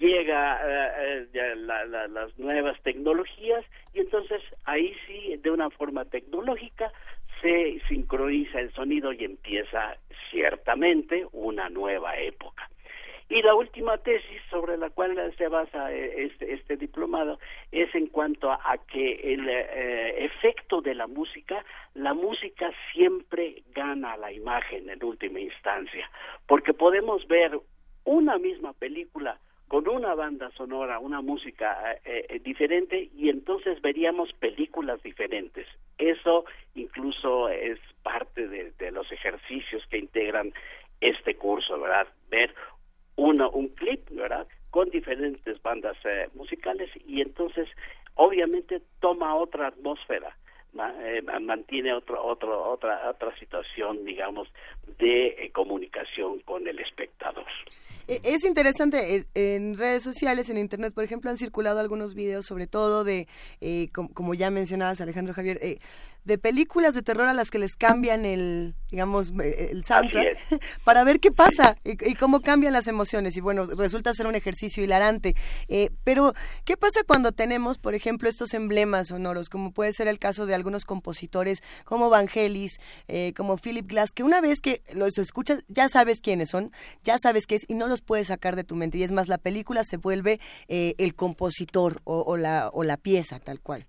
llega 0.00 0.60
eh, 0.64 1.26
eh, 1.32 1.56
las 1.56 2.38
nuevas 2.38 2.80
tecnologías 2.82 3.64
y 3.94 4.00
entonces 4.00 4.42
ahí 4.64 4.92
sí 5.06 5.36
de 5.36 5.50
una 5.50 5.70
forma 5.70 6.04
tecnológica 6.06 6.90
se 7.40 7.80
sincroniza 7.88 8.60
el 8.60 8.72
sonido 8.72 9.12
y 9.12 9.24
empieza 9.24 9.96
ciertamente 10.30 11.26
una 11.32 11.68
nueva 11.68 12.18
época. 12.18 12.68
Y 13.30 13.42
la 13.42 13.54
última 13.54 13.96
tesis 13.98 14.42
sobre 14.50 14.76
la 14.76 14.90
cual 14.90 15.16
se 15.38 15.46
basa 15.46 15.92
eh, 15.92 16.24
este, 16.24 16.52
este 16.52 16.76
diplomado 16.76 17.38
es 17.70 17.94
en 17.94 18.08
cuanto 18.08 18.50
a, 18.50 18.76
que 18.88 19.34
el 19.34 19.48
eh, 19.48 20.24
efecto 20.24 20.80
de 20.80 20.96
la 20.96 21.06
música, 21.06 21.64
la 21.94 22.12
música 22.12 22.72
siempre 22.92 23.62
gana 23.72 24.16
la 24.16 24.32
imagen 24.32 24.90
en 24.90 25.04
última 25.04 25.38
instancia, 25.38 26.10
porque 26.48 26.74
podemos 26.74 27.28
ver 27.28 27.56
una 28.04 28.36
misma 28.38 28.72
película 28.72 29.38
con 29.70 29.86
una 29.86 30.16
banda 30.16 30.50
sonora, 30.56 30.98
una 30.98 31.20
música 31.20 31.96
eh, 32.04 32.40
diferente 32.42 33.08
y 33.14 33.28
entonces 33.28 33.80
veríamos 33.80 34.32
películas 34.32 35.00
diferentes. 35.00 35.64
Eso 35.96 36.44
incluso 36.74 37.48
es 37.48 37.78
parte 38.02 38.48
de, 38.48 38.72
de 38.72 38.90
los 38.90 39.12
ejercicios 39.12 39.86
que 39.88 39.98
integran 39.98 40.52
este 41.00 41.36
curso, 41.36 41.78
¿verdad? 41.78 42.08
Ver 42.30 42.52
uno, 43.14 43.48
un 43.50 43.68
clip, 43.68 44.10
¿verdad? 44.10 44.48
Con 44.70 44.90
diferentes 44.90 45.62
bandas 45.62 45.96
eh, 46.04 46.28
musicales 46.34 46.90
y 47.06 47.20
entonces 47.20 47.68
obviamente 48.14 48.82
toma 48.98 49.36
otra 49.36 49.68
atmósfera, 49.68 50.36
eh, 51.04 51.22
mantiene 51.40 51.92
otro, 51.92 52.24
otro, 52.24 52.70
otra, 52.70 53.08
otra 53.08 53.36
situación, 53.38 54.04
digamos, 54.04 54.48
de 54.98 55.26
eh, 55.28 55.50
comunicación 55.52 56.40
con 56.40 56.66
el 56.66 56.78
espectador. 56.78 57.46
E, 58.08 58.20
es 58.24 58.44
interesante, 58.44 59.26
en 59.34 59.76
redes 59.76 60.02
sociales, 60.02 60.50
en 60.50 60.58
Internet, 60.58 60.92
por 60.94 61.04
ejemplo, 61.04 61.30
han 61.30 61.38
circulado 61.38 61.80
algunos 61.80 62.14
videos, 62.14 62.46
sobre 62.46 62.66
todo 62.66 63.04
de, 63.04 63.26
como, 63.92 64.34
ya 64.34 64.50
mencionabas, 64.50 65.00
Alejandro 65.00 65.34
Javier, 65.34 65.58
de 66.24 66.38
películas 66.38 66.94
de 66.94 67.02
terror 67.02 67.28
a 67.28 67.34
las 67.34 67.50
que 67.50 67.58
les 67.58 67.76
cambian 67.76 68.24
el, 68.24 68.74
digamos, 68.90 69.32
eh, 69.42 69.68
el 69.70 69.84
soundtrack 69.84 70.36
para 70.84 71.02
ver 71.04 71.18
qué 71.18 71.30
pasa 71.30 71.76
y, 71.82 72.14
cómo 72.14 72.40
cambian 72.40 72.72
las 72.72 72.86
emociones. 72.86 73.36
Y 73.36 73.40
bueno, 73.40 73.64
resulta 73.76 74.12
ser 74.12 74.26
un 74.26 74.34
ejercicio 74.34 74.84
hilarante. 74.84 75.34
Eh, 75.68 75.90
pero, 76.04 76.34
¿qué 76.64 76.76
pasa 76.76 77.00
cuando 77.06 77.32
tenemos, 77.32 77.78
por 77.78 77.94
ejemplo, 77.94 78.28
estos 78.28 78.52
emblemas 78.52 79.08
sonoros, 79.08 79.48
como 79.48 79.72
puede 79.72 79.92
ser 79.92 80.08
el 80.08 80.18
caso 80.18 80.46
de 80.46 80.54
algunos 80.54 80.84
compositores 80.84 81.62
como 81.84 82.10
Vangelis, 82.10 82.80
eh, 83.08 83.32
como 83.36 83.56
Philip 83.56 83.86
Glass, 83.86 84.10
que 84.14 84.22
una 84.22 84.40
vez 84.40 84.60
que 84.60 84.79
los 84.94 85.18
escuchas 85.18 85.64
ya 85.68 85.88
sabes 85.88 86.20
quiénes 86.20 86.50
son, 86.50 86.70
ya 87.02 87.18
sabes 87.18 87.46
qué 87.46 87.56
es 87.56 87.64
y 87.68 87.74
no 87.74 87.86
los 87.86 88.02
puedes 88.02 88.28
sacar 88.28 88.56
de 88.56 88.64
tu 88.64 88.76
mente. 88.76 88.98
Y 88.98 89.02
es 89.02 89.12
más, 89.12 89.28
la 89.28 89.38
película 89.38 89.84
se 89.84 89.96
vuelve 89.96 90.38
el 90.68 91.14
compositor 91.14 92.00
o, 92.04 92.36
la, 92.36 92.70
o 92.72 92.84
la 92.84 92.96
pieza 92.96 93.38
tal 93.40 93.60
cual. 93.60 93.86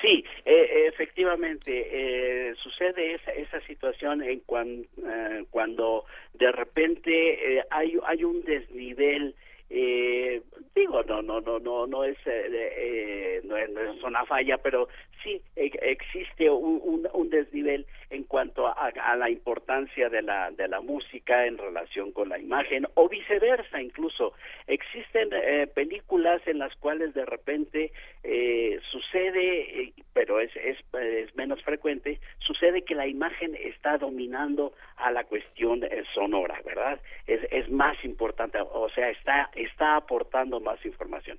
Sí, 0.00 0.24
eh, 0.44 0.88
efectivamente, 0.88 1.70
eh, 1.70 2.54
sucede 2.56 3.14
esa, 3.14 3.30
esa 3.32 3.60
situación 3.66 4.22
en 4.22 4.40
cuan, 4.40 4.86
eh, 4.96 5.44
cuando 5.50 6.04
de 6.34 6.50
repente 6.50 7.58
eh, 7.58 7.64
hay, 7.70 7.96
hay 8.04 8.24
un 8.24 8.42
desnivel 8.42 9.34
eh, 9.74 10.42
digo 10.74 11.02
no 11.04 11.22
no 11.22 11.40
no 11.40 11.58
no 11.58 11.86
no 11.86 12.04
es 12.04 12.18
eh, 12.26 13.40
no, 13.44 13.56
no, 13.68 13.80
es, 13.80 14.02
una 14.02 14.22
falla 14.26 14.58
pero 14.58 14.88
sí 15.22 15.40
existe 15.56 16.50
un, 16.50 17.08
un, 17.12 17.30
desnivel 17.30 17.86
en 18.10 18.24
cuanto 18.24 18.66
a, 18.66 18.72
a, 18.72 19.16
la 19.16 19.30
importancia 19.30 20.08
de 20.08 20.22
la 20.22 20.50
de 20.50 20.68
la 20.68 20.80
música 20.80 21.46
en 21.46 21.58
relación 21.58 22.12
con 22.12 22.28
la 22.28 22.38
imagen 22.38 22.86
o 22.94 23.08
viceversa. 23.08 23.80
Incluso 23.80 24.34
existen 24.66 25.30
eh, 25.32 25.66
películas 25.66 26.42
en 26.46 26.58
las 26.58 26.74
cuales 26.76 27.14
de 27.14 27.24
repente 27.24 27.92
eh, 28.22 28.78
sucede 28.90 29.82
eh, 29.82 29.92
pero 30.12 30.40
es, 30.40 30.54
es, 30.56 30.78
es 30.94 31.34
menos 31.34 31.62
frecuente 31.62 32.20
sucede 32.38 32.82
que 32.82 32.94
la 32.94 33.06
imagen 33.06 33.56
está 33.56 33.98
dominando 33.98 34.72
a 34.96 35.10
la 35.10 35.24
cuestión 35.24 35.82
eh, 35.84 36.04
sonora 36.14 36.60
verdad 36.64 37.00
es, 37.26 37.40
es 37.50 37.70
más 37.70 37.96
importante 38.04 38.58
o 38.60 38.88
sea 38.90 39.10
está 39.10 39.50
está 39.54 39.96
aportando 39.96 40.60
más 40.60 40.84
información 40.84 41.38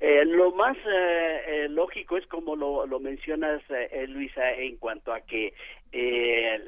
eh, 0.00 0.24
lo 0.24 0.50
más 0.52 0.76
eh, 0.78 1.42
eh, 1.46 1.68
lógico 1.68 2.16
es 2.16 2.26
como 2.26 2.56
lo, 2.56 2.86
lo 2.86 3.00
mencionas, 3.00 3.62
eh, 3.68 4.06
Luisa, 4.08 4.52
en 4.52 4.76
cuanto 4.78 5.12
a 5.12 5.20
que 5.20 5.52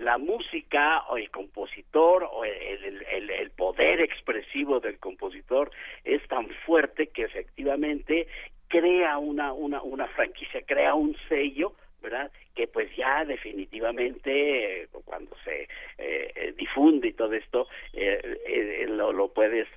la 0.00 0.18
música 0.18 1.04
o 1.08 1.16
el 1.16 1.30
compositor 1.30 2.28
o 2.30 2.44
el, 2.44 3.04
el, 3.04 3.30
el, 3.30 3.50
poder 3.52 4.00
expresivo 4.00 4.80
del 4.80 4.98
compositor 4.98 5.70
es 6.02 6.26
tan 6.26 6.48
fuerte 6.66 7.06
que 7.06 7.22
efectivamente 7.22 8.26
crea 8.66 9.18
una, 9.18 9.52
una, 9.52 9.80
una 9.80 10.08
franquicia, 10.08 10.62
crea 10.66 10.94
un 10.94 11.16
sello 11.28 11.74
¿verdad? 12.02 12.32
Que 12.54 12.66
pues 12.66 12.94
ya 12.96 13.24
definitivamente 13.24 14.88
cuando 15.04 15.34
se 15.44 15.62
eh, 15.98 16.32
eh, 16.34 16.54
difunde 16.56 17.08
y 17.08 17.12
todo 17.12 17.32
esto 17.32 17.68
eh, 17.92 18.86
lo, 18.88 19.12
lo, 19.12 19.28
puedes 19.28 19.68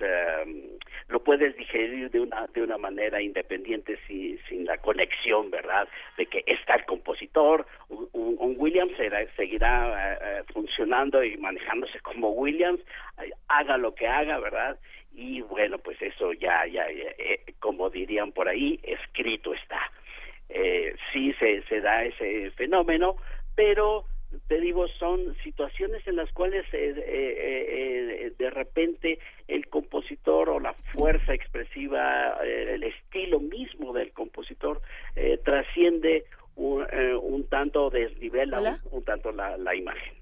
lo 1.08 1.22
puedes 1.22 1.56
digerir 1.56 2.10
de 2.10 2.20
una 2.20 2.46
de 2.48 2.62
una 2.62 2.78
manera 2.78 3.20
independiente 3.20 3.98
sin, 4.06 4.38
sin 4.48 4.64
la 4.64 4.78
conexión, 4.78 5.50
¿verdad? 5.50 5.88
De 6.16 6.26
que 6.26 6.42
está 6.46 6.74
el 6.74 6.84
compositor, 6.84 7.66
un, 7.88 8.08
un 8.12 8.54
Williams 8.58 8.96
será, 8.96 9.26
seguirá 9.36 10.44
funcionando 10.52 11.22
y 11.24 11.36
manejándose 11.36 12.00
como 12.00 12.30
Williams, 12.30 12.80
haga 13.48 13.76
lo 13.78 13.94
que 13.94 14.06
haga, 14.06 14.38
¿verdad? 14.38 14.78
Y 15.14 15.40
bueno, 15.42 15.78
pues 15.78 16.00
eso 16.02 16.32
ya 16.34 16.66
ya, 16.66 16.90
ya 16.90 17.10
como 17.58 17.88
dirían 17.88 18.32
por 18.32 18.48
ahí, 18.48 18.78
escrito 18.82 19.54
está 19.54 19.90
eh, 20.48 20.94
sí 21.12 21.32
se, 21.34 21.62
se 21.62 21.80
da 21.80 22.04
ese 22.04 22.50
fenómeno, 22.52 23.16
pero 23.54 24.06
te 24.48 24.60
digo, 24.60 24.86
son 24.88 25.36
situaciones 25.42 26.06
en 26.06 26.16
las 26.16 26.30
cuales 26.32 26.64
eh, 26.72 26.94
eh, 26.96 28.26
eh, 28.26 28.32
de 28.38 28.50
repente 28.50 29.18
el 29.48 29.66
compositor 29.68 30.50
o 30.50 30.60
la 30.60 30.74
fuerza 30.92 31.34
expresiva, 31.34 32.38
el 32.44 32.82
estilo 32.82 33.40
mismo 33.40 33.92
del 33.92 34.12
compositor 34.12 34.80
trasciende 35.44 36.24
un, 36.56 36.84
un, 37.22 37.48
tanto, 37.48 37.90
desnivela 37.90 38.60
un, 38.60 38.78
un, 38.90 39.04
tanto 39.04 39.32
la, 39.32 39.56
la 39.56 39.74
imagen. 39.74 40.14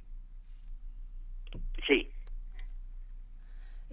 Sí. 1.86 2.10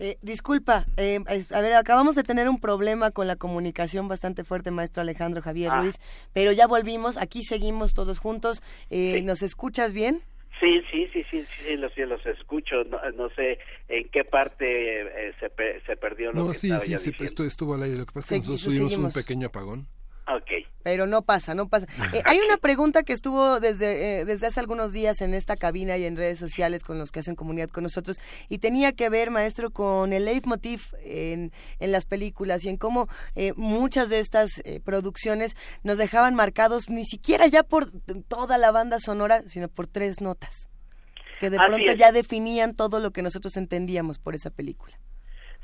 Eh, 0.03 0.18
disculpa, 0.23 0.88
eh, 0.98 1.19
a 1.53 1.61
ver, 1.61 1.73
acabamos 1.73 2.15
de 2.15 2.23
tener 2.23 2.49
un 2.49 2.60
problema 2.60 3.11
con 3.11 3.28
la 3.28 3.36
comunicación 3.36 4.07
bastante 4.07 4.44
fuerte, 4.44 4.72
maestro 4.72 5.02
Alejandro 5.03 5.44
Javier 5.44 5.69
ah. 5.72 5.80
Ruiz, 5.80 5.99
pero 6.34 6.52
ya 6.52 6.65
volvimos, 6.65 7.18
aquí 7.18 7.44
seguimos 7.44 7.94
todos 7.94 8.18
juntos. 8.18 8.64
Eh, 8.90 9.22
¿Nos 9.22 9.44
escuchas 9.44 9.94
bien? 9.94 10.23
Sí, 10.60 10.82
sí, 10.90 11.07
sí, 11.14 11.23
sí, 11.30 11.45
sí, 11.45 11.78
los, 11.78 11.94
sí, 11.94 12.02
los 12.02 12.26
escucho. 12.26 12.84
No, 12.86 12.98
no 13.11 13.30
sé 13.36 13.60
en 13.90 14.10
qué 14.10 14.23
parte 14.23 15.02
eh, 15.02 15.34
se, 15.40 15.52
se 15.86 15.95
perdió 15.98 16.32
lo 16.32 16.45
no, 16.45 16.52
que 16.52 16.57
sí, 16.57 16.72
estaba 16.72 16.84
sí, 16.84 16.98
sí, 16.98 17.23
esto 17.23 17.44
estuvo 17.44 17.76
al 17.76 17.84
aire. 17.84 17.98
Lo 17.98 18.07
que 18.07 18.14
pasa 18.14 18.34
es 18.34 18.41
que 18.41 18.48
nosotros 18.48 18.76
tuvimos 18.76 18.98
un 18.98 19.11
pequeño 19.11 19.48
apagón. 19.49 19.88
Okay. 20.28 20.65
Pero 20.84 21.08
no 21.08 21.22
pasa, 21.22 21.53
no 21.53 21.68
pasa. 21.68 21.88
Eh, 22.14 22.22
hay 22.26 22.40
una 22.40 22.58
pregunta 22.58 23.03
que 23.03 23.14
estuvo 23.14 23.60
desde, 23.60 24.22
eh, 24.22 24.26
desde 24.26 24.48
hace 24.48 24.60
algunos 24.60 24.91
días 24.94 25.22
en 25.22 25.34
esta 25.34 25.56
cabina 25.56 25.98
y 25.98 26.06
en 26.06 26.18
redes 26.18 26.40
sociales 26.40 26.84
con 26.84 26.98
los 26.98 27.12
que 27.12 27.20
hacen 27.20 27.36
comunidad 27.36 27.70
con 27.70 27.84
nosotros 27.84 28.18
y 28.49 28.58
tenía 28.58 28.91
que 28.91 29.10
ver, 29.10 29.32
maestro, 29.32 29.70
con 29.72 30.14
el 30.14 30.26
leitmotiv 30.26 30.82
en, 31.03 31.52
en 31.80 31.91
las 31.91 32.06
películas 32.06 32.64
y 32.64 32.70
en 32.70 32.78
cómo 32.78 33.08
eh, 33.36 33.53
muchas 33.56 34.10
de 34.10 34.20
estas 34.20 34.60
eh, 34.66 34.80
producciones 34.84 35.56
nos 35.84 35.98
dejaban 35.98 36.36
marcados 36.36 36.90
ni 36.90 37.06
siquiera 37.06 37.48
ya 37.48 37.64
por 37.64 37.91
toda 38.28 38.58
la 38.58 38.72
banda 38.72 38.99
sonora, 38.99 39.41
sino 39.48 39.68
por 39.68 39.88
tres 39.88 40.22
notas, 40.22 40.68
que 41.40 41.49
de 41.49 41.58
Así 41.58 41.68
pronto 41.68 41.91
es. 41.91 41.98
ya 41.98 42.12
definían 42.12 42.76
todo 42.76 42.99
lo 42.99 43.12
que 43.12 43.22
nosotros 43.22 43.56
entendíamos 43.58 44.20
por 44.20 44.36
esa 44.36 44.49
película. 44.49 44.98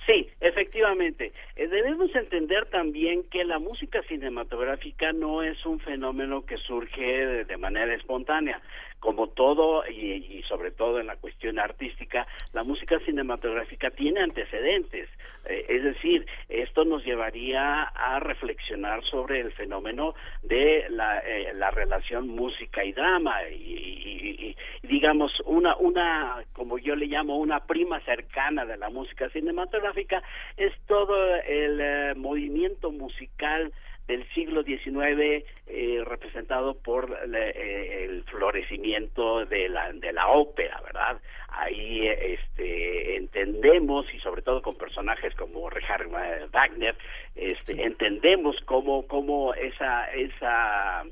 Sí, 0.07 0.25
efectivamente. 0.39 1.33
Eh, 1.57 1.67
debemos 1.67 2.15
entender 2.15 2.65
también 2.67 3.23
que 3.29 3.43
la 3.43 3.59
música 3.59 4.01
cinematográfica 4.03 5.11
no 5.11 5.43
es 5.43 5.65
un 5.65 5.81
fenómeno 5.81 6.45
que 6.45 6.55
surge 6.57 7.01
de, 7.01 7.43
de 7.43 7.57
manera 7.57 7.93
espontánea. 7.93 8.61
Como 8.99 9.27
todo, 9.27 9.87
y, 9.87 10.37
y, 10.37 10.43
sobre 10.43 10.71
todo 10.71 10.99
en 10.99 11.07
la 11.07 11.17
cuestión 11.17 11.59
artística, 11.59 12.27
la 12.53 12.63
música 12.63 12.99
cinematográfica 13.05 13.91
tiene 13.91 14.21
antecedentes. 14.21 15.07
Eh, 15.45 15.65
es 15.69 15.83
decir, 15.83 16.25
esto 16.49 16.83
nos 16.83 17.05
llevaría 17.05 17.83
a 17.83 18.19
reflexionar 18.19 19.03
sobre 19.05 19.39
el 19.41 19.51
fenómeno 19.51 20.15
de 20.41 20.87
la, 20.89 21.19
eh, 21.19 21.53
la 21.53 21.69
relación 21.69 22.27
música 22.27 22.83
y 22.83 22.91
drama. 22.91 23.47
Y, 23.49 23.55
y, 23.55 24.47
y, 24.49 24.87
digamos, 24.87 25.31
una, 25.45 25.75
una, 25.77 26.43
como 26.53 26.77
yo 26.79 26.95
le 26.95 27.05
llamo, 27.05 27.37
una 27.37 27.65
prima 27.65 27.99
cercana 28.01 28.65
de 28.65 28.77
la 28.77 28.89
música 28.89 29.29
cinematográfica 29.29 30.23
es 30.57 30.73
todo 30.87 31.35
el 31.35 31.79
eh, 31.79 32.13
movimiento 32.15 32.91
musical 32.91 33.71
del 34.07 34.27
siglo 34.29 34.63
XIX 34.63 35.43
eh, 35.67 36.01
representado 36.05 36.75
por 36.75 37.11
eh, 37.33 38.05
el 38.05 38.23
florecimiento 38.23 39.45
de 39.45 39.67
la 39.69 39.91
de 39.91 40.13
la 40.13 40.27
ópera, 40.27 40.81
¿verdad? 40.81 41.19
Ahí 41.49 42.07
este 42.07 43.17
entendemos 43.17 44.05
y 44.13 44.19
sobre 44.19 44.41
todo 44.41 44.61
con 44.61 44.75
personajes 44.75 45.35
como 45.35 45.69
Richard 45.69 46.07
Wagner, 46.07 46.95
este 47.35 47.73
sí. 47.73 47.81
entendemos 47.81 48.55
cómo 48.65 49.05
cómo 49.07 49.53
esa 49.53 50.05
esa 50.13 51.03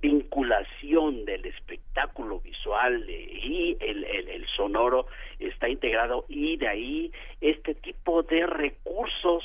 vinculación 0.00 1.24
del 1.24 1.46
espectáculo 1.46 2.40
visual 2.40 3.08
y 3.08 3.76
el, 3.80 4.04
el, 4.04 4.46
sonoro 4.56 5.06
está 5.38 5.68
integrado 5.68 6.24
y 6.28 6.56
de 6.56 6.66
ahí 6.66 7.12
este 7.40 7.74
tipo 7.76 8.22
de 8.24 8.46
recursos 8.46 9.44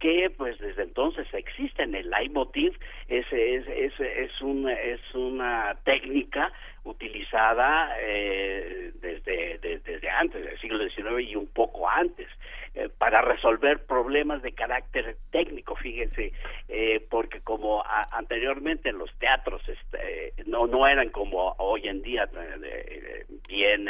que 0.00 0.30
pues 0.36 0.58
desde 0.58 0.82
entonces 0.82 1.26
existen 1.32 1.94
el 1.94 2.10
leitmotiv 2.10 2.76
es 3.08 3.26
es 3.32 3.68
es 3.68 4.00
es 4.00 4.40
una 4.40 4.72
es 4.72 5.00
una 5.14 5.76
técnica 5.84 6.52
utilizada 6.84 7.94
eh, 8.00 8.92
desde, 8.94 9.58
desde 9.58 10.10
antes 10.10 10.42
del 10.42 10.58
siglo 10.58 10.88
XIX 10.88 11.20
y 11.20 11.36
un 11.36 11.46
poco 11.48 11.88
antes 11.88 12.26
eh, 12.74 12.88
para 12.98 13.20
resolver 13.20 13.84
problemas 13.84 14.42
de 14.42 14.52
carácter 14.52 15.16
técnico, 15.32 15.74
fíjense, 15.74 16.32
eh, 16.68 17.04
porque 17.10 17.40
como 17.40 17.82
anteriormente 18.12 18.92
los 18.92 19.12
teatros 19.18 19.60
este, 19.68 20.34
no 20.46 20.68
no 20.68 20.86
eran 20.86 21.10
como 21.10 21.56
hoy 21.58 21.88
en 21.88 22.00
día 22.02 22.28
eh, 22.62 23.26
bien 23.48 23.88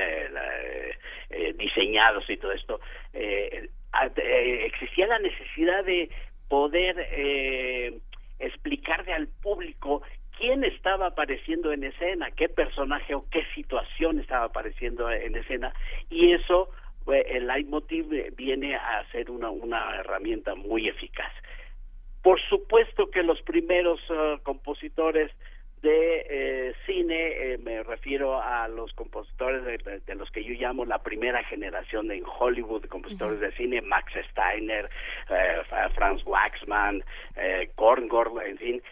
diseñados 1.59 2.29
y 2.31 2.39
todo 2.39 2.53
esto, 2.53 2.81
existía 4.25 5.07
la 5.07 5.19
necesidad 5.19 5.85
de 5.85 6.11
poder 6.49 6.97
explicarle 8.39 9.13
al 9.13 9.29
público 9.29 10.03
quién 10.39 10.65
estaba 10.65 11.09
apareciendo 11.09 11.73
en 11.73 11.85
escena, 11.85 12.31
qué 12.31 12.49
personaje 12.49 13.15
o 13.15 13.27
qué 13.31 13.45
situación 13.55 14.19
estaba 14.21 14.47
apareciendo 14.47 15.11
en 15.11 15.37
escena 15.37 15.75
y 16.09 16.33
eso 16.33 16.71
el 17.07 17.47
leitmotiv 17.47 18.13
eh, 18.13 18.31
viene 18.37 18.77
a 18.77 19.05
ser 19.11 19.31
una, 19.31 19.51
una 19.51 19.97
herramienta 19.97 20.55
muy 20.55 20.89
eficaz. 20.89 21.33
Por 22.23 22.41
supuesto 22.49 23.11
que 23.11 23.23
los 23.23 23.41
primeros 23.43 24.01
eh, 24.11 24.39
compositores 24.43 25.31
de 25.83 26.27
eh, 26.29 26.75
cine, 26.87 27.59
me 27.59 27.83
refiero 27.83 28.41
a 28.41 28.69
los 28.69 28.93
compositores 28.93 29.65
de, 29.65 30.15
los 30.15 30.31
que 30.31 30.45
yo 30.45 30.55
llamo 30.55 30.85
la 30.85 31.03
primera 31.03 31.43
generación 31.45 32.11
en 32.11 32.25
Hollywood, 32.25 32.85
compositores 32.87 33.41
de 33.41 33.53
cine, 33.53 33.81
Max 33.81 34.13
Steiner, 34.31 34.91
Franz 35.95 36.25
Waxman, 36.27 37.03
Korngor, 37.77 38.43
en 38.45 38.59
fin, 38.59 38.83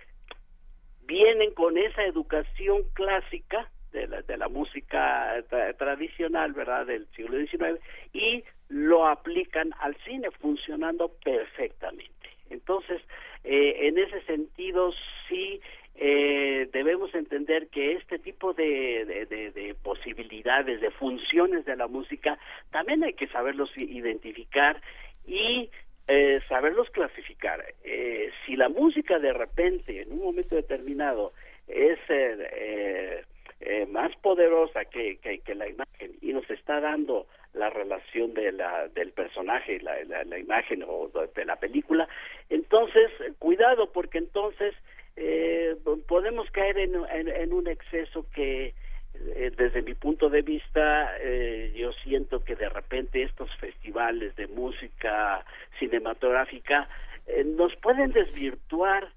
vienen 1.07 1.53
con 1.55 1.77
esa 1.77 2.05
educación 2.05 2.85
clásica 2.95 3.69
de 3.93 4.07
la, 4.07 4.23
de 4.23 4.37
la 4.37 4.49
música 4.49 5.43
tradicional, 5.79 6.53
¿verdad?, 6.53 6.87
del 6.87 7.07
siglo 7.15 7.39
XIX, 7.39 7.81
y 8.13 8.45
lo 8.69 9.07
aplican 9.07 9.73
al 9.81 9.97
cine, 10.05 10.31
funcionando 10.31 11.11
perfectamente. 11.25 12.13
Entonces, 12.51 13.03
eh, 13.45 13.89
en 13.89 13.99
ese 13.99 14.21
sentido, 14.23 14.93
sí 15.29 15.61
eh, 16.01 16.69
debemos 16.73 17.13
entender 17.15 17.69
que 17.69 17.93
este 17.93 18.19
tipo 18.19 18.53
de, 18.55 19.27
de, 19.29 19.51
de, 19.51 19.75
posibilidades, 19.83 20.81
de 20.81 20.91
funciones 20.93 21.65
de 21.65 21.77
la 21.77 21.89
música, 21.89 22.39
también 22.71 23.03
hay 23.03 23.15
que 23.15 23.27
saberlos 23.27 23.71
identificar 23.77 24.81
y 25.27 25.71
eh, 26.07 26.41
saberlos 26.49 26.89
clasificar. 26.91 27.65
Eh, 27.83 28.31
si 28.47 28.55
la 28.55 28.69
música 28.69 29.19
de 29.19 29.33
repente, 29.33 30.03
en 30.03 30.13
un 30.13 30.21
momento 30.21 30.55
determinado, 30.55 31.33
es 31.67 31.99
eh, 32.09 33.25
eh, 33.61 33.87
más 33.87 34.15
poderosa 34.19 34.85
que, 34.85 35.19
la 35.55 35.69
imagen 35.69 36.13
y 36.23 36.33
nos 36.33 36.49
está 36.49 36.81
dando 36.81 37.27
la 37.55 37.71
relación 37.71 38.33
de 38.35 38.53
la, 38.53 38.87
del 38.89 39.11
personaje, 39.11 39.81
la, 39.81 40.05
la, 40.05 40.39
imagen 40.39 40.85
o 40.87 41.11
de 41.35 41.45
la 41.45 41.57
película, 41.57 42.09
entonces 42.49 43.11
cuidado 43.41 43.91
porque 43.93 44.19
entonces 44.19 44.75
eh, 45.21 45.77
podemos 46.07 46.49
caer 46.51 46.79
en, 46.79 46.95
en, 47.11 47.53
un 47.53 47.67
exceso 47.67 48.25
que 48.33 48.75
eh, 49.15 49.53
desde 49.57 49.83
mi 49.83 49.95
punto 49.95 50.31
de 50.31 50.43
vista 50.43 51.17
eh, 51.21 51.75
yo 51.77 51.93
siento 52.05 52.45
que 52.45 52.55
de 52.55 52.69
repente 52.69 53.23
estos 53.23 53.53
festivales 53.57 54.37
de 54.37 54.47
música 54.47 55.45
cinematográfica 55.81 56.89
eh, 57.27 57.43
nos 57.45 57.75
pueden 57.77 58.13
desvirtuar 58.13 59.09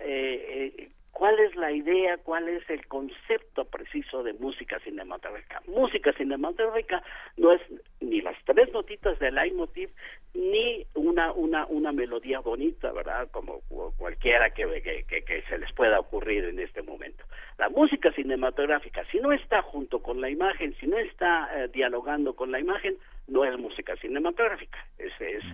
eh, 0.00 0.90
cuál 1.18 1.36
es 1.40 1.56
la 1.56 1.72
idea, 1.72 2.16
cuál 2.18 2.48
es 2.48 2.62
el 2.70 2.86
concepto 2.86 3.64
preciso 3.64 4.22
de 4.22 4.34
música 4.34 4.78
cinematográfica. 4.78 5.60
Música 5.66 6.12
cinematográfica 6.12 7.02
no 7.36 7.52
es 7.52 7.60
ni 8.00 8.20
las 8.20 8.36
tres 8.44 8.72
notitas 8.72 9.18
del 9.18 9.34
leitmotiv 9.34 9.90
ni 10.32 10.86
una 10.94 11.32
una 11.32 11.66
una 11.66 11.90
melodía 11.90 12.38
bonita, 12.38 12.92
¿verdad? 12.92 13.28
Como 13.32 13.62
cualquiera 13.98 14.50
que, 14.50 14.64
que, 15.08 15.24
que, 15.24 15.42
se 15.48 15.58
les 15.58 15.72
pueda 15.72 15.98
ocurrir 15.98 16.44
en 16.44 16.60
este 16.60 16.82
momento. 16.82 17.24
La 17.58 17.68
música 17.68 18.12
cinematográfica, 18.12 19.04
si 19.10 19.18
no 19.18 19.32
está 19.32 19.60
junto 19.62 20.00
con 20.00 20.20
la 20.20 20.30
imagen, 20.30 20.76
si 20.78 20.86
no 20.86 20.98
está 20.98 21.50
eh, 21.52 21.68
dialogando 21.68 22.36
con 22.36 22.52
la 22.52 22.60
imagen, 22.60 22.96
no 23.28 23.44
es 23.44 23.58
música 23.58 23.94
cinematográfica, 23.96 24.78
es, 24.98 25.12
es 25.20 25.44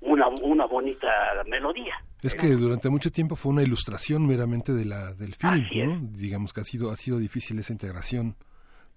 una, 0.00 0.28
una 0.28 0.66
bonita 0.66 1.08
melodía. 1.46 1.94
Es 2.22 2.34
que 2.34 2.48
durante 2.48 2.88
mucho 2.88 3.10
tiempo 3.10 3.36
fue 3.36 3.52
una 3.52 3.62
ilustración 3.62 4.26
meramente 4.26 4.72
de 4.72 4.84
la 4.84 5.12
del 5.14 5.34
film, 5.34 5.66
¿no? 5.74 6.08
Digamos 6.12 6.52
que 6.52 6.60
ha 6.60 6.64
sido 6.64 6.90
ha 6.90 6.96
sido 6.96 7.18
difícil 7.18 7.58
esa 7.58 7.72
integración. 7.72 8.36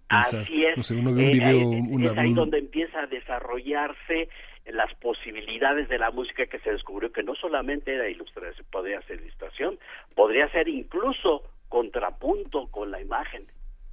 Así 0.10 0.66
es. 0.66 0.78
No 0.78 0.84
sé, 0.84 0.96
uno 0.96 1.14
ve 1.14 1.26
un 1.26 1.32
video, 1.32 1.68
una, 1.68 2.12
es 2.12 2.18
ahí 2.18 2.34
donde 2.34 2.60
empieza 2.60 3.00
a 3.00 3.08
desarrollarse 3.08 4.30
las 4.66 4.94
posibilidades 4.96 5.90
de 5.90 5.98
la 5.98 6.12
música 6.12 6.46
que 6.46 6.60
se 6.60 6.72
descubrió 6.72 7.12
que 7.12 7.24
no 7.24 7.36
solamente 7.36 7.94
era 7.94 8.10
ilustración, 8.10 8.66
podría 8.72 9.02
ser 9.04 9.20
ilustración, 9.22 9.80
podría 10.16 10.50
ser 10.50 10.68
incluso 10.68 11.44
contrapunto 11.70 12.68
con 12.68 12.92
la 12.92 13.02
imagen 13.02 13.46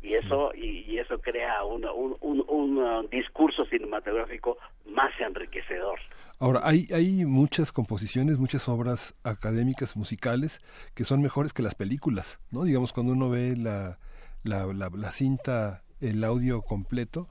y 0.02 0.14
eso 0.14 0.52
y, 0.54 0.98
eso 0.98 1.20
crea 1.20 1.64
un, 1.64 1.84
un, 1.84 2.44
un, 2.48 2.78
uh, 2.78 3.08
discurso 3.08 3.64
cinematográfico 3.66 4.58
más 4.86 5.12
enriquecedor. 5.20 5.98
Ahora, 6.38 6.60
hay, 6.64 6.86
hay 6.92 7.24
muchas 7.24 7.72
composiciones, 7.72 8.38
muchas 8.38 8.68
obras 8.68 9.14
académicas, 9.24 9.96
musicales, 9.96 10.60
que 10.94 11.04
son 11.04 11.22
mejores 11.22 11.52
que 11.52 11.62
las 11.62 11.74
películas, 11.74 12.40
¿no? 12.50 12.64
Digamos, 12.64 12.92
cuando 12.92 13.12
uno 13.12 13.30
ve 13.30 13.54
la, 13.56 13.98
la, 14.42 14.66
la, 14.72 15.12
cinta, 15.12 15.82
el 16.00 16.22
audio 16.24 16.62
completo, 16.62 17.28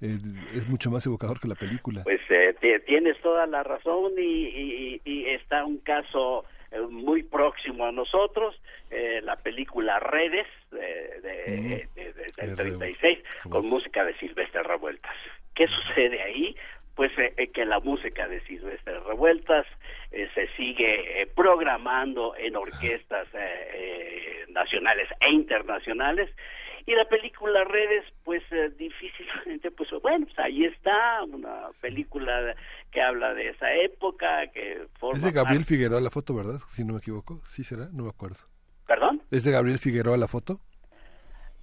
eh, 0.00 0.18
es 0.54 0.68
mucho 0.68 0.90
más 0.90 1.04
evocador 1.06 1.40
que 1.40 1.48
la 1.48 1.54
película. 1.54 2.04
Pues 2.04 2.20
eh, 2.30 2.82
tienes 2.86 3.20
toda 3.20 3.46
la 3.46 3.62
razón 3.62 4.12
y, 4.18 5.00
y 5.04 5.24
está 5.26 5.64
un 5.64 5.78
caso 5.78 6.44
eh, 6.70 6.80
muy 6.80 7.22
próximo 7.22 7.84
a 7.86 7.92
nosotros, 7.92 8.60
eh, 8.90 9.20
la 9.22 9.36
película 9.36 9.98
Redes 10.00 10.46
de, 10.70 11.88
de, 11.94 12.12
del 12.36 12.56
36 12.56 13.18
con 13.48 13.66
música 13.66 14.04
de 14.04 14.14
Silvestre 14.18 14.62
Revueltas. 14.62 15.14
¿Qué 15.54 15.66
sucede 15.68 16.22
ahí? 16.22 16.56
Pues 16.94 17.12
eh, 17.18 17.50
que 17.52 17.64
la 17.64 17.80
música 17.80 18.26
de 18.26 18.40
Silvestre 18.42 18.98
Revueltas 19.00 19.66
se 20.10 20.48
sigue 20.56 21.28
programando 21.34 22.34
en 22.36 22.56
orquestas 22.56 23.28
nacionales 24.48 25.08
e 25.20 25.30
internacionales 25.30 26.30
y 26.86 26.94
la 26.94 27.04
película 27.08 27.64
Redes, 27.64 28.04
pues 28.24 28.42
difícilmente, 28.78 29.70
pues 29.72 29.90
bueno, 30.02 30.26
pues 30.26 30.38
ahí 30.38 30.64
está, 30.64 31.24
una 31.24 31.68
película 31.80 32.54
que 32.92 33.02
habla 33.02 33.34
de 33.34 33.48
esa 33.48 33.74
época, 33.74 34.46
que 34.52 34.86
forma... 34.98 35.18
Es 35.18 35.24
de 35.24 35.32
Gabriel 35.32 35.64
Figueroa 35.64 36.00
la 36.00 36.10
foto, 36.10 36.34
¿verdad? 36.34 36.60
Si 36.70 36.84
no 36.84 36.92
me 36.92 37.00
equivoco. 37.00 37.40
¿Sí 37.44 37.64
será? 37.64 37.88
No 37.92 38.04
me 38.04 38.10
acuerdo. 38.10 38.38
¿Perdón? 38.86 39.20
¿Es 39.32 39.42
de 39.42 39.50
Gabriel 39.50 39.78
Figueroa 39.78 40.16
la 40.16 40.28
foto? 40.28 40.60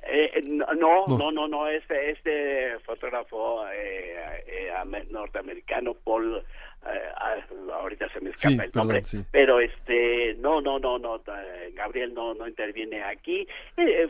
Eh, 0.05 0.41
no, 0.51 1.05
no, 1.07 1.31
no, 1.31 1.47
no, 1.47 1.67
este, 1.69 2.11
este 2.11 2.77
fotógrafo 2.79 3.65
eh, 3.69 4.43
eh, 4.45 5.05
norteamericano, 5.09 5.93
Paul, 5.93 6.43
ahorita 7.73 8.09
se 8.09 8.21
me 8.21 8.29
escapa 8.31 8.65
el 8.65 8.71
nombre, 8.73 9.03
pero 9.31 9.59
este, 9.59 10.35
no, 10.35 10.61
no, 10.61 10.79
no, 10.79 10.99
no, 10.99 11.21
Gabriel 11.73 12.13
no, 12.13 12.33
no 12.33 12.47
interviene 12.47 13.03
aquí. 13.03 13.47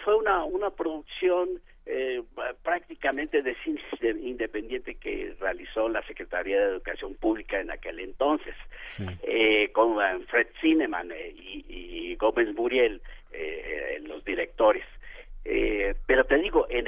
fue 0.03 0.15
una, 0.15 0.43
una 0.43 0.69
producción 0.69 1.61
eh, 1.85 2.23
prácticamente 2.63 3.41
de 3.41 3.55
cine 3.63 3.81
independiente 4.21 4.95
que 4.95 5.35
realizó 5.39 5.89
la 5.89 6.01
Secretaría 6.03 6.59
de 6.59 6.71
Educación 6.71 7.13
Pública 7.15 7.59
en 7.59 7.71
aquel 7.71 7.99
entonces, 7.99 8.55
eh, 9.23 9.69
con 9.73 10.01
eh, 10.01 10.19
Fred 10.29 10.47
Cineman 10.61 11.11
eh, 11.11 11.33
y, 11.35 12.15
Gómez 12.15 12.53
Muriel, 12.55 13.01
los 14.03 14.23
directores. 14.23 14.85
Pero 15.43 16.23
te 16.25 16.37
digo, 16.37 16.67
en, 16.69 16.87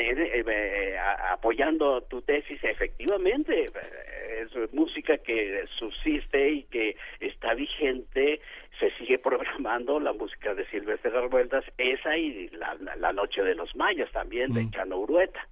apoyando 1.32 2.02
tu 2.04 2.22
tesis, 2.22 2.64
efectivamente, 2.64 3.66
es 3.66 4.74
música 4.74 5.18
que 5.18 5.66
subsiste 5.78 6.50
y 6.50 6.64
que 6.64 6.96
está 7.20 7.54
vigente 7.54 8.40
se 8.80 8.92
sigue 8.98 9.18
programando 9.24 10.00
la 10.00 10.14
música 10.14 10.54
de 10.54 10.66
Silvestre 10.68 11.12
Revueltas, 11.12 11.66
esa 11.78 12.18
y 12.18 12.50
la, 12.50 12.76
la, 12.98 13.14
Noche 13.14 13.42
de 13.44 13.56
los 13.56 13.76
Mayas 13.76 14.12
también, 14.12 14.54
de 14.54 14.70
Chano 14.72 14.98
Urueta, 14.98 15.48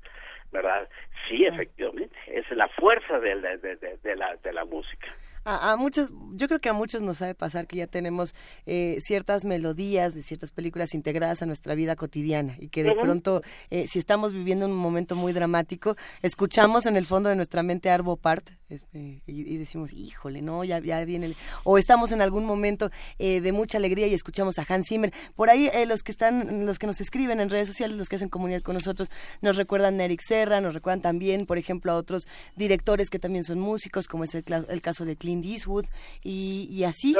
¿verdad? 0.51 0.87
Sí, 1.27 1.43
efectivamente, 1.43 2.15
es 2.27 2.49
la 2.51 2.67
fuerza 2.67 3.19
de, 3.19 3.35
de, 3.57 3.75
de, 3.77 4.15
la, 4.15 4.35
de 4.35 4.53
la 4.53 4.65
música. 4.65 5.07
A, 5.45 5.75
muchos, 5.75 6.11
yo 6.33 6.47
creo 6.47 6.59
que 6.59 6.69
a 6.69 6.73
muchos 6.73 7.01
nos 7.01 7.17
sabe 7.17 7.35
pasar 7.35 7.67
que 7.67 7.77
ya 7.77 7.87
tenemos 7.87 8.33
eh, 8.65 8.97
ciertas 8.99 9.43
melodías 9.43 10.15
de 10.15 10.21
ciertas 10.21 10.51
películas 10.51 10.93
integradas 10.93 11.41
a 11.41 11.45
nuestra 11.45 11.75
vida 11.75 11.95
cotidiana 11.95 12.55
y 12.59 12.69
que 12.69 12.83
de 12.83 12.93
pronto, 12.95 13.41
eh, 13.69 13.85
si 13.87 13.99
estamos 13.99 14.33
viviendo 14.33 14.65
un 14.65 14.73
momento 14.73 15.15
muy 15.15 15.33
dramático, 15.33 15.97
escuchamos 16.21 16.85
en 16.85 16.95
el 16.95 17.05
fondo 17.05 17.29
de 17.29 17.35
nuestra 17.35 17.61
mente 17.61 17.89
Arvo 17.89 18.15
Part 18.15 18.51
este, 18.69 19.21
y, 19.27 19.57
decimos, 19.57 19.91
híjole, 19.93 20.41
no, 20.41 20.63
ya, 20.63 20.79
ya 20.79 21.03
viene. 21.05 21.27
El... 21.27 21.35
O 21.63 21.77
estamos 21.77 22.11
en 22.11 22.21
algún 22.21 22.45
momento 22.45 22.89
eh, 23.19 23.41
de 23.41 23.51
mucha 23.51 23.77
alegría 23.77 24.07
y 24.07 24.13
escuchamos 24.13 24.57
a 24.59 24.65
Hans 24.67 24.87
Zimmer. 24.87 25.13
Por 25.35 25.49
ahí 25.49 25.69
los 25.87 26.03
que 26.03 26.11
están, 26.11 26.65
los 26.65 26.79
que 26.79 26.87
nos 26.87 27.01
escriben 27.01 27.39
en 27.39 27.49
redes 27.49 27.67
sociales, 27.67 27.97
los 27.97 28.09
que 28.09 28.15
hacen 28.15 28.29
comunidad 28.29 28.61
con 28.61 28.75
nosotros, 28.75 29.11
nos 29.41 29.57
recuerdan 29.57 29.99
a 29.99 30.05
Eric 30.05 30.21
Serra, 30.25 30.61
nos 30.61 30.73
recuerdan 30.73 31.01
también, 31.01 31.45
por 31.45 31.57
ejemplo, 31.57 31.91
a 31.91 31.95
otros 31.95 32.27
directores 32.55 33.09
que 33.09 33.19
también 33.19 33.43
son 33.43 33.59
músicos, 33.59 34.07
como 34.07 34.23
es 34.23 34.33
el, 34.33 34.43
el 34.69 34.81
caso 34.81 35.05
de 35.05 35.15
Clint 35.15 35.32
Eastwood 35.41 35.85
y, 36.21 36.67
y 36.69 36.83
así. 36.83 37.15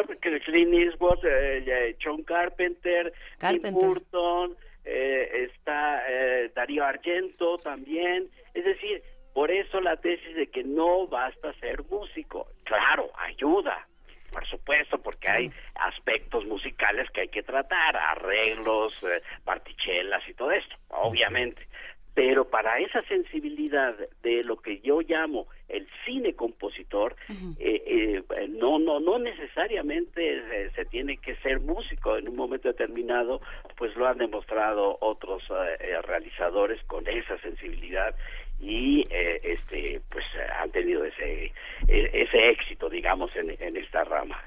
Clint 0.45 0.73
Eastwood, 0.73 1.19
eh, 1.23 1.95
John 2.03 2.23
Carpenter, 2.23 3.13
Carpenter. 3.39 3.71
Tim 3.71 3.73
Burton, 3.73 4.57
eh, 4.85 5.49
está 5.49 6.03
eh, 6.09 6.51
Darío 6.53 6.83
Argento 6.83 7.57
también. 7.59 8.29
Es 8.53 8.65
decir, 8.65 9.01
por 9.33 9.49
eso 9.51 9.81
la 9.81 9.97
tesis 9.97 10.35
de 10.35 10.47
que 10.47 10.63
no 10.63 11.07
basta 11.07 11.53
ser 11.59 11.83
músico. 11.85 12.47
Claro, 12.63 13.09
ayuda, 13.17 13.87
por 14.31 14.45
supuesto, 14.47 14.97
porque 14.99 15.29
hay 15.29 15.51
aspectos 15.75 16.45
musicales 16.45 17.09
que 17.11 17.21
hay 17.21 17.29
que 17.29 17.43
tratar, 17.43 17.95
arreglos, 17.95 18.93
eh, 19.03 19.21
partichelas 19.43 20.27
y 20.27 20.33
todo 20.33 20.51
esto, 20.51 20.75
obviamente. 20.89 21.67
Pero 22.13 22.45
para 22.45 22.77
esa 22.79 23.01
sensibilidad 23.01 23.95
de 24.21 24.43
lo 24.43 24.57
que 24.57 24.79
yo 24.81 25.01
llamo 25.01 25.47
el 25.67 25.87
cine 26.05 26.33
compositor, 26.35 27.15
eh, 27.59 27.81
eh, 27.87 28.47
no, 28.49 28.77
no, 28.77 28.99
no 28.99 29.17
necesariamente 29.17 30.69
se, 30.75 30.85
tiene 30.85 31.17
que 31.17 31.35
ser 31.37 31.59
músico. 31.59 32.15
En 32.17 32.29
un 32.29 32.35
momento 32.35 32.67
determinado, 32.67 33.41
pues 33.77 33.95
lo 33.95 34.07
han 34.07 34.19
demostrado 34.19 34.97
otros 35.01 35.41
eh, 35.79 36.01
realizadores 36.03 36.83
con 36.83 37.07
esa 37.07 37.37
sensibilidad 37.39 38.15
y 38.59 39.03
este 39.09 39.99
pues 40.09 40.23
han 40.61 40.71
tenido 40.71 41.03
ese 41.03 41.51
ese 41.87 42.49
éxito 42.49 42.87
digamos 42.87 43.35
en, 43.35 43.57
en 43.59 43.75
esta 43.75 44.03
rama 44.05 44.41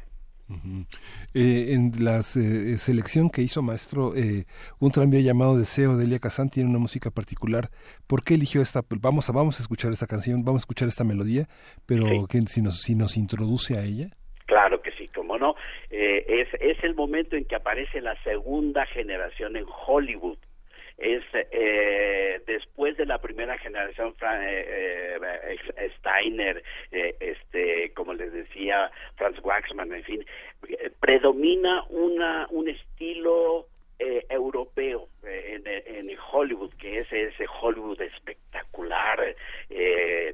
eh, 1.35 1.73
en 1.73 1.93
la 2.05 2.19
eh, 2.19 2.79
selección 2.79 3.31
que 3.31 3.43
hizo 3.43 3.63
maestro, 3.63 4.15
eh, 4.15 4.45
un 4.81 4.91
tranvía 4.91 5.21
llamado 5.21 5.59
Deseo 5.59 5.97
de 5.97 6.05
Elia 6.05 6.19
Kazan 6.19 6.51
tiene 6.51 6.71
una 6.71 6.79
música 6.79 7.11
particular. 7.11 7.69
¿Por 8.07 8.23
qué 8.23 8.35
eligió 8.35 8.63
esta? 8.63 8.83
Vamos 9.01 9.29
a, 9.29 9.33
vamos 9.33 9.59
a 9.59 9.63
escuchar 9.63 9.93
esta 9.93 10.07
canción, 10.07 10.45
vamos 10.45 10.61
a 10.61 10.65
escuchar 10.65 10.89
esta 10.89 11.05
melodía, 11.05 11.47
pero 11.87 12.07
si, 12.47 12.63
nos, 12.63 12.81
si 12.81 12.95
nos 12.95 13.17
introduce 13.17 13.77
a 13.77 13.85
ella. 13.85 14.09
Claro 14.47 14.81
que 14.81 14.93
sí, 14.93 15.09
como 15.09 15.39
no. 15.39 15.57
es, 15.91 16.49
es 16.61 16.85
el 16.85 16.95
momento 16.95 17.35
en 17.35 17.45
que 17.45 17.57
aparece 17.57 18.01
la 18.01 18.15
segunda 18.23 18.87
generación 18.87 19.57
en 19.57 19.65
Hollywood 19.87 20.39
es 20.99 21.23
eh, 21.35 22.41
después 22.47 22.97
de 22.97 23.07
la 23.07 23.19
primera 23.19 23.59
generación 23.59 24.15
eh, 24.23 25.19
eh, 25.23 25.91
Steiner, 25.99 26.63
este, 26.91 27.93
como 27.95 28.15
les 28.15 28.33
decía 28.33 28.91
Franz 29.17 29.39
Waxman, 29.43 29.93
en 29.93 30.05
fin, 30.05 30.27
predomina 31.01 31.85
una 31.91 32.47
un 32.51 32.69
estilo 32.69 33.67
europeo 33.99 35.09
en, 35.23 35.63
en, 35.67 36.17
Hollywood, 36.31 36.71
que 36.75 36.99
es 36.99 37.11
ese 37.11 37.47
Hollywood 37.61 38.01
espectacular, 38.03 39.35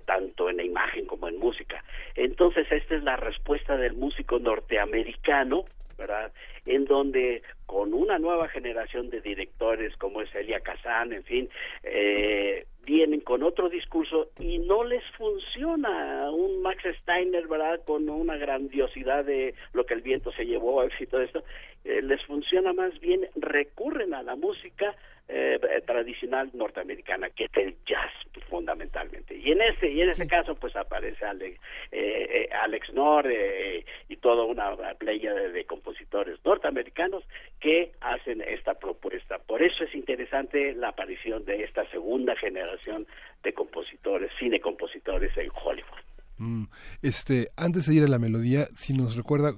tanto 0.04 0.50
en 0.50 0.56
la 0.56 0.64
imagen 0.64 1.06
como 1.06 1.28
en 1.28 1.38
música. 1.38 1.84
Entonces, 2.16 2.66
esta 2.70 2.96
es 2.96 3.04
la 3.04 3.16
respuesta 3.16 3.76
del 3.76 3.94
músico 3.94 4.40
norteamericano, 4.40 5.64
¿verdad? 5.96 6.32
En 6.64 6.84
donde 6.84 7.42
con 7.66 7.94
una 7.94 8.18
nueva 8.18 8.48
generación 8.48 9.10
de 9.10 9.20
directores 9.20 9.96
como 9.96 10.20
es 10.20 10.32
Elia 10.34 10.60
Kazan, 10.60 11.12
en 11.12 11.24
fin, 11.24 11.48
eh, 11.82 12.66
vienen 12.84 13.20
con 13.20 13.42
otro 13.42 13.68
discurso 13.68 14.28
y 14.38 14.58
no 14.58 14.84
les 14.84 15.04
funciona 15.16 16.30
un 16.30 16.62
Max 16.62 16.82
Steiner, 17.00 17.46
¿verdad? 17.48 17.80
Con 17.84 18.08
una 18.08 18.36
grandiosidad 18.36 19.24
de 19.24 19.54
lo 19.72 19.86
que 19.86 19.94
el 19.94 20.02
viento 20.02 20.32
se 20.32 20.44
llevó 20.44 20.84
y 20.98 21.06
todo 21.06 21.22
esto, 21.22 21.44
eh, 21.84 22.02
les 22.02 22.22
funciona 22.24 22.72
más 22.72 22.98
bien, 23.00 23.28
recurren 23.36 24.14
a 24.14 24.22
la 24.22 24.36
música 24.36 24.94
eh, 25.28 25.58
tradicional 25.86 26.50
norteamericana, 26.52 27.30
que 27.30 27.44
es 27.44 27.50
el 27.54 27.76
jazz 27.86 28.12
fundamentalmente. 28.48 29.36
Y 29.36 29.50
en 29.52 29.62
ese 29.62 29.90
y 29.90 30.02
en 30.02 30.10
ese 30.10 30.26
caso 30.26 30.54
pues 30.54 30.76
aparece 30.76 31.24
Alex, 31.24 31.58
eh, 31.90 32.48
Alex 32.62 32.92
Nor 32.92 33.26
y 34.08 34.16
toda 34.16 34.44
una 34.44 34.76
playa 34.98 35.32
de, 35.32 35.64
compositores 35.64 36.38
norteamericanos 36.44 37.24
que 37.60 37.92
hacen 38.00 38.42
esta 38.42 38.74
propuesta. 38.74 39.38
Por 39.38 39.62
eso 39.62 39.84
es 39.84 39.94
interesante 39.94 40.74
la 40.74 40.88
aparición 40.88 41.44
de 41.44 41.64
esta 41.64 41.88
segunda 41.90 42.36
generación 42.36 43.06
de 43.42 43.54
compositores, 43.54 44.30
cine 44.38 44.60
compositores 44.60 45.36
en 45.36 45.50
Hollywood. 45.54 46.02
Mm, 46.36 46.64
este, 47.02 47.48
antes 47.56 47.86
de 47.86 47.94
ir 47.94 48.04
a 48.04 48.08
la 48.08 48.18
melodía, 48.18 48.66
si 48.76 48.92
nos 48.92 49.16
recuerda 49.16 49.52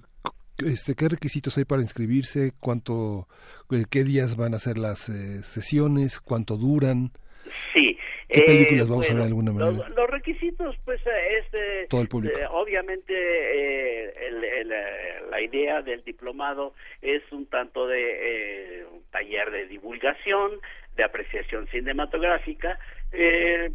este, 0.58 0.94
qué 0.94 1.08
requisitos 1.08 1.56
hay 1.58 1.64
para 1.64 1.82
inscribirse, 1.82 2.52
cuánto, 2.60 3.26
eh, 3.70 3.84
qué 3.90 4.04
días 4.04 4.36
van 4.36 4.54
a 4.54 4.58
ser 4.58 4.78
las 4.78 5.08
eh, 5.08 5.42
sesiones, 5.42 6.20
cuánto 6.20 6.56
duran. 6.56 7.10
Sí. 7.72 7.98
¿Qué 8.28 8.42
películas 8.42 8.88
vamos 8.88 9.08
a 9.10 9.12
ver 9.12 9.22
de 9.22 9.28
alguna 9.28 9.52
manera? 9.52 9.88
Los, 9.90 10.10
requisitos, 10.10 10.74
pues, 10.84 11.00
es 11.06 11.88
todo 11.88 12.00
el 12.00 12.08
público. 12.08 12.36
obviamente 12.50 13.12
la 15.30 15.40
idea 15.40 15.82
del 15.82 16.02
diplomado 16.02 16.74
es 17.02 17.22
un 17.30 17.46
tanto 17.46 17.86
de 17.86 18.86
un 18.92 19.02
taller 19.10 19.50
de 19.50 19.66
divulgación, 19.66 20.52
de 20.96 21.04
apreciación 21.04 21.66
cinematográfica, 21.68 22.78
eh, 23.12 23.70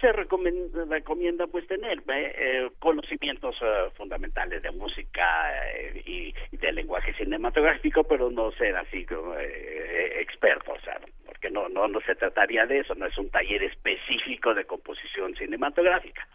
se 0.00 0.12
recomienda, 0.12 1.46
pues 1.46 1.66
tener 1.66 2.02
eh, 2.08 2.70
conocimientos 2.78 3.56
eh, 3.62 3.90
fundamentales 3.96 4.62
de 4.62 4.70
música 4.70 5.50
eh, 5.74 6.02
y, 6.04 6.34
de 6.56 6.72
lenguaje 6.72 7.12
cinematográfico, 7.14 8.04
pero 8.04 8.30
no 8.30 8.50
ser 8.52 8.76
así 8.76 9.04
como 9.06 9.34
experto, 9.38 10.72
o 10.72 10.80
sea, 10.80 10.98
porque 11.24 11.50
no, 11.50 11.68
no, 11.68 11.88
no 11.88 12.00
se 12.00 12.14
trataría 12.14 12.66
de 12.66 12.80
eso, 12.80 12.94
no 12.94 13.06
es 13.06 13.16
un 13.18 13.30
taller 13.30 13.62
específico 13.62 14.54
de 14.54 14.64
composición 14.64 15.34
cinematográfica, 15.36 16.26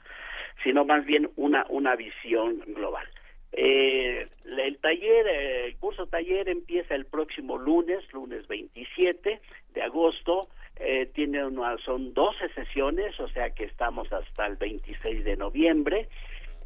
sino 0.64 0.86
más 0.86 1.06
bien 1.06 1.30
una, 1.36 1.66
una 1.70 1.96
visión 1.96 2.60
global. 2.68 3.08
Eh, 3.54 4.28
el 4.46 4.78
taller, 4.78 5.28
el 5.28 5.76
curso 5.78 6.08
taller 6.08 6.48
empieza 6.48 6.96
el 6.96 7.06
próximo 7.06 7.58
lunes, 7.58 8.02
lunes 8.14 8.48
27 8.48 9.42
de 9.74 9.82
agosto, 9.82 10.48
eh, 10.82 11.10
tiene 11.14 11.46
una, 11.46 11.78
son 11.80 12.14
12 12.14 12.50
sesiones, 12.50 13.20
o 13.20 13.28
sea 13.30 13.52
que 13.52 13.66
estamos 13.66 14.12
hasta 14.12 14.48
el 14.48 14.56
26 14.56 15.24
de 15.24 15.38
noviembre, 15.38 16.08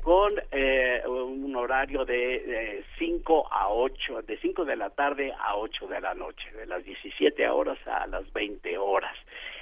con 0.01 0.33
eh, 0.51 1.01
un 1.07 1.55
horario 1.55 2.05
de, 2.05 2.83
5 2.99 3.47
a 3.51 3.69
8, 3.69 4.21
de 4.21 4.37
5 4.37 4.63
de 4.63 4.75
la 4.75 4.91
tarde 4.91 5.33
a 5.37 5.55
8 5.57 5.87
de 5.87 5.99
la 5.99 6.13
noche, 6.13 6.51
de 6.51 6.67
las 6.67 6.83
17 6.83 7.49
horas 7.49 7.79
a 7.87 8.05
las 8.07 8.31
20 8.31 8.77
horas, 8.77 9.17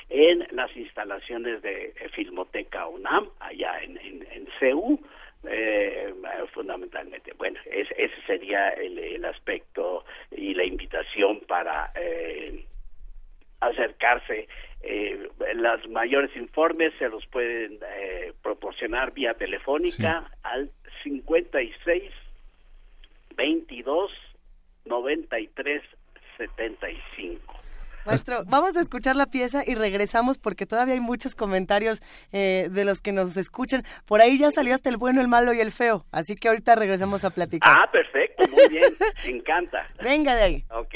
en 0.10 0.46
las 0.52 0.76
instalaciones 0.76 1.62
de 1.62 1.94
Filmoteca 2.14 2.88
UNAM, 2.88 3.30
allá 3.40 3.82
en, 3.82 3.98
en, 3.98 4.28
en 4.32 4.48
CEU, 4.60 5.00
eh, 5.46 6.14
fundamentalmente. 6.54 7.34
Bueno, 7.38 7.60
ese 7.66 8.22
sería 8.28 8.70
el, 8.70 9.00
el, 9.00 9.26
aspecto 9.26 10.06
y 10.32 10.54
la 10.54 10.64
invitación 10.64 11.42
para 11.48 11.92
eh, 11.96 12.66
acercarse. 13.68 14.48
Eh, 14.82 15.30
los 15.56 15.90
mayores 15.90 16.36
informes 16.36 16.94
se 17.00 17.08
los 17.08 17.26
pueden 17.28 17.80
eh, 17.96 18.34
proporcionar 18.42 19.14
vía 19.14 19.34
telefónica 19.34 20.30
al 20.44 20.72
56 21.04 22.12
22 23.36 24.12
93 24.86 25.82
75. 26.38 27.64
Maestro, 28.06 28.44
vamos 28.46 28.76
a 28.76 28.82
escuchar 28.82 29.16
la 29.16 29.28
pieza 29.28 29.62
y 29.66 29.76
regresamos 29.76 30.38
porque 30.38 30.66
todavía 30.66 30.96
hay 30.96 31.00
muchos 31.00 31.36
comentarios 31.36 32.02
eh, 32.34 32.68
de 32.70 32.84
los 32.84 33.00
que 33.00 33.14
nos 33.14 33.38
escuchan. 33.38 33.84
Por 34.06 34.20
ahí 34.20 34.38
ya 34.38 34.52
salió 34.52 34.76
hasta 34.76 34.90
el 34.90 34.98
bueno, 34.98 35.22
el 35.22 35.30
malo 35.30 35.54
y 35.54 35.62
el 35.62 35.72
feo, 35.72 36.06
así 36.12 36.36
que 36.36 36.50
ahorita 36.50 36.76
regresamos 36.76 37.24
a 37.24 37.30
platicar. 37.30 37.74
Ah, 37.74 37.90
perfecto, 37.90 38.44
muy 38.50 38.68
bien, 38.70 38.92
me 39.24 39.38
encanta. 39.38 39.88
Venga 40.04 40.36
de 40.36 40.42
ahí. 40.42 40.66
Ok. 40.70 40.96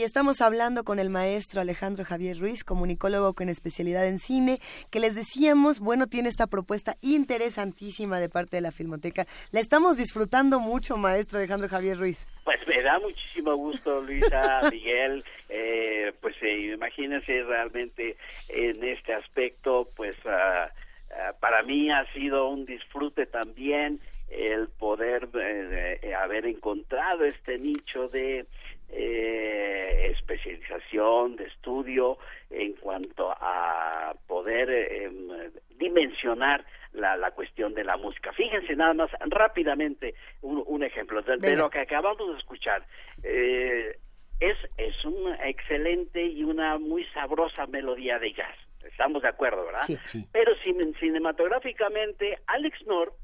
Y 0.00 0.02
estamos 0.02 0.40
hablando 0.40 0.82
con 0.82 0.98
el 0.98 1.10
maestro 1.10 1.60
Alejandro 1.60 2.06
Javier 2.06 2.38
Ruiz, 2.38 2.64
comunicólogo 2.64 3.34
con 3.34 3.50
especialidad 3.50 4.06
en 4.06 4.18
cine, 4.18 4.58
que 4.90 4.98
les 4.98 5.14
decíamos, 5.14 5.78
bueno, 5.78 6.06
tiene 6.06 6.30
esta 6.30 6.46
propuesta 6.46 6.96
interesantísima 7.02 8.18
de 8.18 8.30
parte 8.30 8.56
de 8.56 8.62
la 8.62 8.72
Filmoteca. 8.72 9.26
La 9.50 9.60
estamos 9.60 9.98
disfrutando 9.98 10.58
mucho, 10.58 10.96
maestro 10.96 11.38
Alejandro 11.38 11.68
Javier 11.68 11.98
Ruiz. 11.98 12.26
Pues 12.44 12.66
me 12.66 12.80
da 12.80 12.98
muchísimo 12.98 13.54
gusto, 13.56 14.00
Luisa, 14.00 14.62
Miguel. 14.72 15.22
Eh, 15.50 16.14
pues 16.22 16.34
eh, 16.40 16.72
imagínense 16.72 17.42
realmente 17.42 18.16
en 18.48 18.82
este 18.82 19.12
aspecto, 19.12 19.86
pues 19.96 20.16
ah, 20.24 20.70
ah, 21.10 21.34
para 21.40 21.62
mí 21.62 21.90
ha 21.90 22.10
sido 22.14 22.48
un 22.48 22.64
disfrute 22.64 23.26
también 23.26 24.00
el 24.30 24.68
poder 24.68 25.28
eh, 25.34 26.14
haber 26.14 26.46
encontrado 26.46 27.24
este 27.26 27.58
nicho 27.58 28.08
de 28.08 28.46
eh, 28.92 30.12
especialización, 30.12 31.36
de 31.36 31.44
estudio 31.44 32.18
en 32.50 32.74
cuanto 32.74 33.30
a 33.30 34.14
poder 34.26 34.70
em, 34.70 35.28
dimensionar 35.76 36.64
la, 36.92 37.16
la, 37.16 37.30
cuestión 37.30 37.74
de 37.74 37.84
la 37.84 37.96
música. 37.96 38.32
Fíjense 38.32 38.74
nada 38.74 38.94
más 38.94 39.10
rápidamente 39.26 40.14
un, 40.42 40.62
un 40.66 40.82
ejemplo 40.82 41.22
de, 41.22 41.36
de, 41.36 41.56
lo 41.56 41.70
que 41.70 41.80
acabamos 41.80 42.32
de 42.32 42.38
escuchar. 42.38 42.84
Eh, 43.22 43.96
es, 44.40 44.56
es 44.78 45.04
una 45.04 45.36
excelente 45.48 46.24
y 46.24 46.42
una 46.44 46.78
muy 46.78 47.04
sabrosa 47.12 47.66
melodía 47.66 48.18
de 48.18 48.32
jazz. 48.32 48.56
Estamos 48.82 49.22
de 49.22 49.28
acuerdo, 49.28 49.66
¿verdad? 49.66 49.82
Sí, 49.82 49.98
sí. 50.04 50.26
Pero 50.32 50.52
cinematográficamente, 50.98 52.38
Alex 52.46 52.86
North 52.86 53.14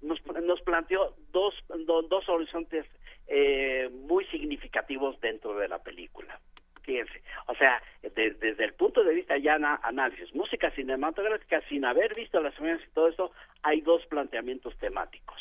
nos, 0.00 0.18
nos 0.42 0.60
planteó 0.62 1.14
dos, 1.30 1.54
do, 1.86 2.02
dos 2.02 2.28
horizontes 2.28 2.86
eh, 3.32 3.88
muy 3.92 4.24
significativos 4.26 5.20
dentro 5.20 5.56
de 5.56 5.68
la 5.68 5.78
película. 5.78 6.40
Fíjense, 6.82 7.22
o 7.46 7.54
sea, 7.54 7.80
de, 8.02 8.32
desde 8.32 8.64
el 8.64 8.74
punto 8.74 9.04
de 9.04 9.14
vista 9.14 9.38
ya 9.38 9.54
análisis, 9.82 10.34
música 10.34 10.72
cinematográfica, 10.72 11.60
sin 11.68 11.84
haber 11.84 12.12
visto 12.16 12.40
las 12.40 12.52
secuencias 12.54 12.88
y 12.88 12.92
todo 12.92 13.08
eso, 13.08 13.32
hay 13.62 13.82
dos 13.82 14.04
planteamientos 14.06 14.76
temáticos. 14.78 15.40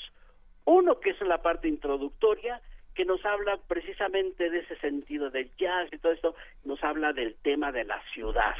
Uno 0.65 0.99
que 0.99 1.09
es 1.09 1.21
la 1.21 1.41
parte 1.41 1.67
introductoria, 1.67 2.61
que 2.93 3.05
nos 3.05 3.25
habla 3.25 3.57
precisamente 3.67 4.51
de 4.51 4.59
ese 4.59 4.75
sentido 4.77 5.31
del 5.31 5.49
jazz 5.57 5.91
y 5.91 5.97
todo 5.97 6.11
esto, 6.11 6.35
nos 6.65 6.83
habla 6.83 7.11
del 7.11 7.35
tema 7.41 7.71
de 7.71 7.85
la 7.85 7.99
ciudad, 8.13 8.53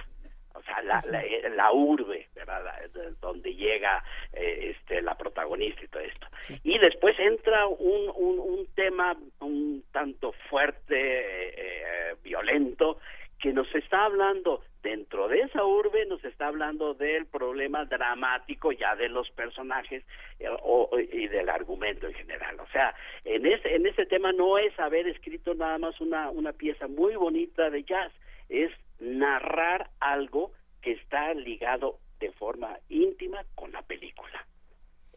o 0.60 0.64
sea, 0.64 0.82
la, 0.82 1.04
la, 1.08 1.24
la 1.56 1.72
urbe, 1.72 2.28
¿verdad? 2.36 2.64
La, 2.64 3.10
donde 3.22 3.56
llega 3.56 4.04
eh, 4.34 4.76
este, 4.76 5.02
la 5.02 5.16
protagonista 5.16 5.84
y 5.84 5.88
todo 5.88 6.04
esto. 6.04 6.28
Sí. 6.42 6.60
Y 6.64 6.78
después 6.80 7.18
entra 7.20 7.66
un, 7.68 8.12
un, 8.16 8.40
un, 8.40 8.68
tema 8.76 9.18
un 9.40 9.84
tanto 9.92 10.34
fuerte, 10.50 10.96
eh, 10.96 11.54
eh, 11.58 12.16
violento, 12.24 13.00
que 13.40 13.54
nos 13.54 13.74
está 13.74 14.04
hablando 14.04 14.62
dentro 14.84 15.28
de 15.28 15.42
esa 15.42 15.64
urbe, 15.64 16.06
nos 16.06 16.24
está 16.26 16.48
hablando 16.48 16.94
del 16.94 17.26
problema 17.26 17.86
dramático 17.86 18.72
ya 18.72 18.96
de 18.96 19.10
los 19.10 19.30
personajes 19.32 20.04
eh, 20.40 20.48
o, 20.62 20.90
y 21.00 21.28
del 21.28 21.50
argumento 21.50 22.08
en 22.08 22.14
general. 22.14 22.60
O 22.60 22.68
sea, 22.68 22.94
en 23.24 23.46
ese, 23.46 23.76
en 23.76 23.86
ese 23.88 24.06
tema 24.06 24.34
no 24.34 24.58
es 24.58 24.78
haber 24.80 25.08
escrito 25.08 25.54
nada 25.54 25.78
más 25.78 26.00
una, 26.02 26.30
una 26.30 26.52
pieza 26.54 26.88
muy 26.88 27.16
bonita 27.16 27.70
de 27.70 27.84
jazz, 27.84 28.12
es 28.50 28.72
narrar 29.00 29.90
algo 30.00 30.52
que 30.82 30.92
está 30.92 31.34
ligado 31.34 32.00
de 32.20 32.32
forma 32.32 32.78
íntima 32.90 33.44
con 33.56 33.72
la 33.72 33.82
película. 33.82 34.46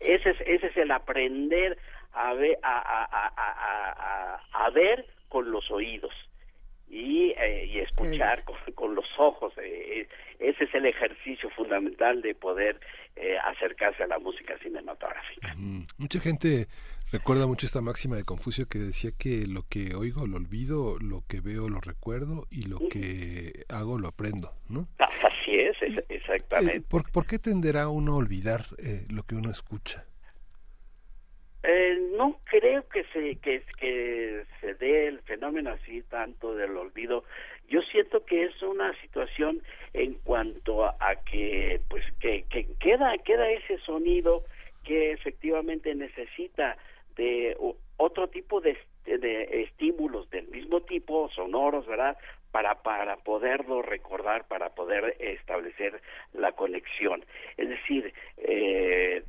Ese 0.01 0.31
es, 0.31 0.41
ese 0.47 0.67
es 0.67 0.77
el 0.77 0.91
aprender 0.91 1.79
a 2.13 2.35
ver, 2.35 2.59
a, 2.63 2.79
a, 2.79 3.33
a, 3.37 4.67
a 4.67 4.71
ver 4.71 5.07
con 5.29 5.51
los 5.51 5.71
oídos 5.71 6.13
y, 6.93 7.31
eh, 7.39 7.67
y 7.67 7.79
escuchar 7.79 8.45
con, 8.45 8.57
con, 8.75 8.95
los 8.95 9.07
ojos. 9.19 9.55
Eh, 9.57 10.07
ese 10.39 10.65
es 10.65 10.75
el 10.75 10.85
ejercicio 10.85 11.49
fundamental 11.51 12.21
de 12.21 12.35
poder 12.35 12.79
eh, 13.17 13.39
acercarse 13.39 14.03
a 14.03 14.07
la 14.07 14.19
música 14.19 14.59
cinematográfica. 14.59 15.55
Mm, 15.57 15.85
mucha 15.97 16.21
gente 16.21 16.67
Recuerda 17.13 17.47
mucho 17.47 17.67
esta 17.67 17.83
máxima 17.83 18.17
de 18.17 18.25
Confucio 18.25 18.67
que 18.71 18.79
decía 18.79 19.11
que 19.13 19.47
lo 19.47 19.65
que 19.69 19.95
oigo 19.95 20.27
lo 20.27 20.39
olvido, 20.39 20.97
lo 20.99 21.21
que 21.29 21.43
veo 21.43 21.69
lo 21.69 21.79
recuerdo 21.79 22.47
y 22.51 22.71
lo 22.71 22.79
que 22.89 23.67
hago 23.69 23.99
lo 23.99 24.09
aprendo, 24.09 24.55
¿no? 24.71 24.89
Así 24.99 25.55
es, 25.55 25.77
es 25.83 26.03
exactamente. 26.09 26.79
Eh, 26.79 26.83
¿por, 26.89 27.13
¿por, 27.13 27.27
qué 27.27 27.39
tenderá 27.39 27.91
uno 27.91 28.15
a 28.15 28.17
olvidar 28.17 28.63
eh, 28.79 29.05
lo 29.11 29.25
que 29.25 29.35
uno 29.35 29.51
escucha? 29.51 30.07
Eh, 31.65 31.99
no 32.17 32.41
creo 32.45 32.89
que 32.89 33.05
se 33.13 33.37
que, 33.37 33.63
que 33.79 34.47
se 34.63 34.75
dé 34.77 35.09
el 35.09 35.21
fenómeno 35.21 35.69
así 35.69 36.01
tanto 36.09 36.55
del 36.55 36.75
olvido. 36.79 37.25
Yo 37.69 37.83
siento 37.83 38.25
que 38.25 38.45
es 38.45 38.63
una 38.63 38.99
situación 39.03 39.63
en 39.93 40.15
cuanto 40.15 40.87
a, 40.87 40.97
a 40.99 41.17
que 41.17 41.79
pues 41.91 42.07
que, 42.21 42.47
que 42.49 42.69
queda 42.81 43.13
queda 43.19 43.51
ese 43.51 43.77
sonido 43.81 44.45
que 44.83 45.13
efectivamente 45.13 45.95
necesita 45.95 46.79
de 47.17 47.57
otro 47.97 48.29
tipo 48.29 48.61
de, 48.61 48.77
de, 49.05 49.63
estímulos 49.63 50.29
del 50.31 50.49
mismo 50.49 50.81
tipo, 50.83 51.29
sonoros, 51.31 51.87
¿verdad? 51.87 52.17
Para, 52.51 52.83
para 52.83 53.17
poderlo 53.17 53.81
recordar, 53.83 54.47
para 54.47 54.71
poder 54.71 55.17
establecer 55.21 56.01
la 56.35 56.53
conexión. 56.53 57.25
Es 57.57 57.69
decir, 57.69 58.13
eh, 58.39 59.23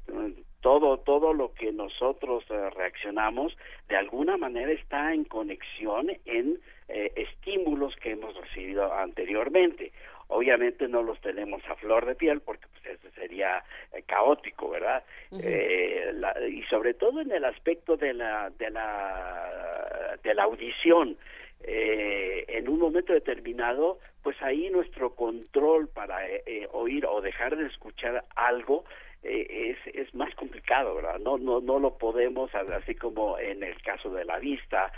todo, 0.63 0.97
todo 0.97 1.33
lo 1.33 1.53
que 1.53 1.71
nosotros 1.71 2.43
eh, 2.49 2.69
reaccionamos 2.71 3.55
de 3.89 3.97
alguna 3.97 4.37
manera 4.37 4.71
está 4.71 5.13
en 5.13 5.25
conexión 5.25 6.09
en 6.25 6.59
eh, 6.87 7.11
estímulos 7.15 7.95
que 7.97 8.11
hemos 8.11 8.35
recibido 8.35 8.91
anteriormente 8.93 9.91
obviamente 10.27 10.87
no 10.87 11.03
los 11.03 11.19
tenemos 11.21 11.61
a 11.69 11.75
flor 11.75 12.05
de 12.05 12.15
piel 12.15 12.41
porque 12.41 12.65
pues 12.71 12.99
eso 12.99 13.09
sería 13.15 13.63
eh, 13.93 14.03
caótico 14.05 14.69
verdad 14.69 15.03
uh 15.31 15.37
-huh. 15.37 15.41
eh, 15.43 16.11
la, 16.13 16.33
y 16.47 16.63
sobre 16.63 16.93
todo 16.93 17.21
en 17.21 17.31
el 17.31 17.45
aspecto 17.45 17.97
de 17.97 18.13
la 18.13 18.49
de 18.51 18.69
la 18.69 20.17
de 20.23 20.33
la 20.33 20.43
audición 20.43 21.17
eh, 21.63 22.45
en 22.47 22.67
un 22.67 22.79
momento 22.79 23.13
determinado 23.13 23.99
pues 24.21 24.41
ahí 24.41 24.69
nuestro 24.69 25.15
control 25.15 25.89
para 25.89 26.27
eh, 26.27 26.67
oír 26.71 27.05
o 27.05 27.21
dejar 27.21 27.55
de 27.57 27.67
escuchar 27.67 28.23
algo 28.35 28.85
eh, 29.23 29.75
es, 29.85 29.95
es 29.95 30.13
más 30.13 30.33
complicado, 30.35 30.95
¿verdad? 30.95 31.17
No, 31.19 31.37
no, 31.37 31.61
no 31.61 31.79
lo 31.79 31.97
podemos, 31.97 32.53
así 32.53 32.93
como 32.95 33.39
en 33.39 33.63
el 33.63 33.81
caso 33.81 34.09
de 34.09 34.25
la 34.25 34.37
vista. 34.37 34.91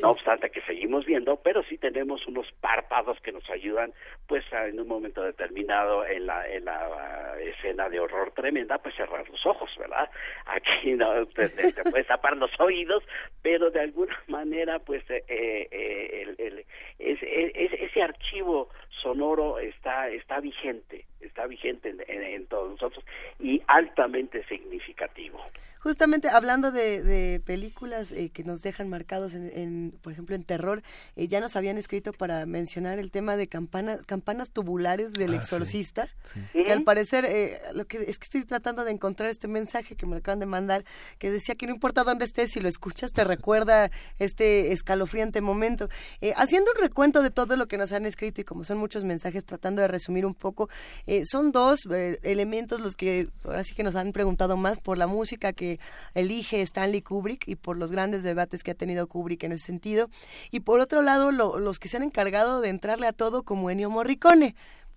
No 0.00 0.10
obstante 0.10 0.50
que 0.50 0.62
seguimos 0.62 1.04
viendo, 1.04 1.36
pero 1.36 1.62
sí 1.64 1.78
tenemos 1.78 2.26
unos 2.26 2.50
párpados 2.60 3.20
que 3.20 3.32
nos 3.32 3.48
ayudan, 3.50 3.92
pues 4.26 4.44
en 4.52 4.80
un 4.80 4.88
momento 4.88 5.22
determinado 5.22 6.06
en 6.06 6.26
la, 6.26 6.48
en 6.48 6.64
la 6.64 7.34
escena 7.40 7.88
de 7.88 8.00
horror 8.00 8.32
tremenda, 8.32 8.78
pues 8.78 8.94
cerrar 8.94 9.28
los 9.28 9.44
ojos, 9.46 9.70
¿verdad? 9.78 10.08
Aquí 10.46 10.92
no 10.94 11.26
te, 11.26 11.48
te, 11.50 11.72
te 11.72 11.82
puedes 11.90 12.06
tapar 12.06 12.36
los 12.36 12.50
oídos, 12.58 13.04
pero 13.42 13.70
de 13.70 13.80
alguna 13.80 14.16
manera, 14.28 14.78
pues 14.78 15.02
eh, 15.10 15.24
eh, 15.28 16.34
el, 16.38 16.64
es, 16.98 17.18
ese 17.22 18.02
archivo 18.02 18.70
sonoro 19.02 19.58
está, 19.58 20.08
está 20.08 20.40
vigente, 20.40 21.04
está 21.26 21.46
vigente 21.46 21.90
en, 21.90 22.00
en, 22.08 22.22
en 22.22 22.46
todos 22.46 22.70
nosotros 22.70 23.04
y 23.38 23.62
altamente 23.66 24.44
significativo. 24.46 25.40
Justamente 25.78 26.30
hablando 26.30 26.72
de, 26.72 27.02
de 27.02 27.40
películas 27.40 28.10
eh, 28.10 28.30
que 28.30 28.42
nos 28.42 28.62
dejan 28.62 28.88
marcados, 28.88 29.34
en, 29.34 29.50
en, 29.54 29.90
por 30.00 30.14
ejemplo, 30.14 30.34
en 30.34 30.42
terror, 30.42 30.82
eh, 31.14 31.28
ya 31.28 31.40
nos 31.40 31.56
habían 31.56 31.76
escrito 31.76 32.14
para 32.14 32.46
mencionar 32.46 32.98
el 32.98 33.10
tema 33.10 33.36
de 33.36 33.48
campanas, 33.48 34.02
campanas 34.06 34.50
tubulares 34.50 35.12
del 35.12 35.34
ah, 35.34 35.36
exorcista, 35.36 36.06
sí, 36.32 36.40
sí. 36.52 36.64
que 36.64 36.72
al 36.72 36.84
parecer, 36.84 37.26
eh, 37.26 37.60
lo 37.74 37.84
que 37.84 37.98
es 37.98 38.18
que 38.18 38.24
estoy 38.24 38.44
tratando 38.44 38.82
de 38.84 38.92
encontrar 38.92 39.28
este 39.28 39.46
mensaje 39.46 39.94
que 39.94 40.06
me 40.06 40.16
acaban 40.16 40.40
de 40.40 40.46
mandar, 40.46 40.86
que 41.18 41.30
decía 41.30 41.54
que 41.54 41.66
no 41.66 41.74
importa 41.74 42.02
dónde 42.02 42.24
estés, 42.24 42.52
si 42.52 42.60
lo 42.60 42.68
escuchas 42.68 43.12
te 43.12 43.22
recuerda 43.22 43.90
este 44.18 44.72
escalofriante 44.72 45.42
momento. 45.42 45.90
Eh, 46.22 46.32
haciendo 46.36 46.70
un 46.74 46.80
recuento 46.80 47.20
de 47.20 47.30
todo 47.30 47.58
lo 47.58 47.66
que 47.66 47.76
nos 47.76 47.92
han 47.92 48.06
escrito 48.06 48.40
y 48.40 48.44
como 48.44 48.64
son 48.64 48.78
muchos 48.78 49.04
mensajes, 49.04 49.44
tratando 49.44 49.82
de 49.82 49.88
resumir 49.88 50.24
un 50.24 50.34
poco, 50.34 50.70
eh, 51.06 51.13
son 51.24 51.52
dos 51.52 51.86
elementos 52.22 52.80
los 52.80 52.96
que 52.96 53.28
ahora 53.44 53.64
sí 53.64 53.74
que 53.74 53.82
nos 53.82 53.94
han 53.94 54.12
preguntado 54.12 54.56
más 54.56 54.78
por 54.78 54.98
la 54.98 55.06
música 55.06 55.52
que 55.52 55.78
elige 56.14 56.62
Stanley 56.62 57.02
Kubrick 57.02 57.48
y 57.48 57.56
por 57.56 57.76
los 57.76 57.92
grandes 57.92 58.22
debates 58.22 58.62
que 58.62 58.72
ha 58.72 58.74
tenido 58.74 59.06
Kubrick 59.06 59.44
en 59.44 59.52
ese 59.52 59.64
sentido. 59.64 60.10
Y 60.50 60.60
por 60.60 60.80
otro 60.80 61.02
lado, 61.02 61.32
lo, 61.32 61.58
los 61.58 61.78
que 61.78 61.88
se 61.88 61.96
han 61.96 62.02
encargado 62.02 62.60
de 62.60 62.68
entrarle 62.68 63.06
a 63.06 63.12
todo 63.12 63.42
como 63.42 63.70
Ennio 63.70 63.90
Morricone. 63.90 64.54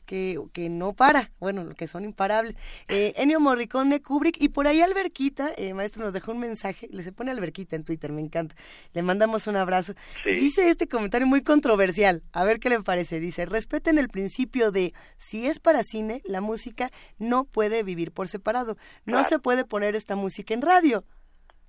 Que, 0.08 0.40
que, 0.54 0.70
no 0.70 0.94
para, 0.94 1.32
bueno, 1.40 1.76
que 1.76 1.86
son 1.86 2.06
imparables. 2.06 2.56
Eh, 2.88 3.14
Ennio 3.18 3.42
Morricone, 3.42 4.02
Kubrick, 4.02 4.42
y 4.42 4.48
por 4.48 4.66
ahí 4.66 4.82
Alberquita, 4.82 5.50
eh, 5.58 5.74
maestro, 5.74 6.06
nos 6.06 6.14
dejó 6.14 6.32
un 6.32 6.40
mensaje, 6.40 6.88
le 6.92 7.04
se 7.04 7.12
pone 7.12 7.30
Alberquita 7.30 7.76
en 7.76 7.84
Twitter, 7.84 8.14
me 8.14 8.22
encanta. 8.22 8.56
Le 8.94 9.04
mandamos 9.04 9.48
un 9.48 9.58
abrazo. 9.58 9.94
Sí. 10.24 10.32
Dice 10.32 10.70
este 10.70 10.88
comentario 10.88 11.28
muy 11.28 11.44
controversial, 11.44 12.24
a 12.32 12.46
ver 12.46 12.60
qué 12.60 12.70
le 12.70 12.82
parece. 12.82 13.20
Dice, 13.20 13.46
respeten 13.46 13.98
el 13.98 14.08
principio 14.08 14.72
de 14.72 14.94
si 15.18 15.46
es 15.46 15.60
para 15.60 15.84
cine, 15.84 16.22
la 16.24 16.40
música 16.40 16.90
no 17.20 17.44
puede 17.44 17.84
vivir 17.84 18.14
por 18.14 18.30
separado. 18.30 18.78
No 19.06 19.24
se 19.26 19.40
puede 19.40 19.66
poner 19.66 19.96
esta 19.96 20.16
música 20.16 20.54
en 20.54 20.62
radio. 20.62 21.04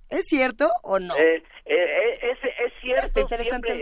¿Es 0.09 0.25
cierto 0.25 0.71
o 0.83 0.99
no? 0.99 1.15
Eh, 1.15 1.43
eh, 1.65 2.19
es, 2.23 2.37
es, 2.43 2.73
cierto. 2.81 3.27
Siempre, 3.27 3.43
siempre, 3.43 3.75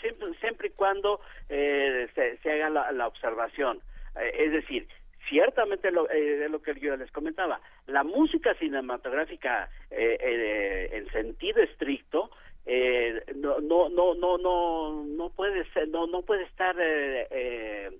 siempre, 0.00 0.38
siempre 0.40 0.68
y 0.68 0.70
cuando 0.70 1.20
eh, 1.48 2.08
se, 2.14 2.38
se 2.38 2.52
haga 2.52 2.70
la, 2.70 2.92
la 2.92 3.06
observación. 3.06 3.82
Eh, 4.16 4.32
es 4.38 4.52
decir, 4.52 4.86
ciertamente 5.28 5.90
lo, 5.90 6.08
eh, 6.10 6.48
lo 6.48 6.62
que 6.62 6.74
yo 6.78 6.96
les 6.96 7.10
comentaba, 7.10 7.60
la 7.86 8.04
música 8.04 8.54
cinematográfica 8.54 9.70
eh, 9.90 10.18
eh, 10.20 10.90
en 10.92 11.10
sentido 11.10 11.62
estricto 11.62 12.30
eh, 12.66 13.22
no, 13.36 13.58
no, 13.60 13.88
no, 13.90 14.14
no, 14.14 14.38
no, 14.38 15.04
no 15.04 15.28
puede 15.30 15.70
ser, 15.72 15.88
no, 15.88 16.06
no 16.06 16.22
puede 16.22 16.44
estar 16.44 16.74
eh, 16.78 17.90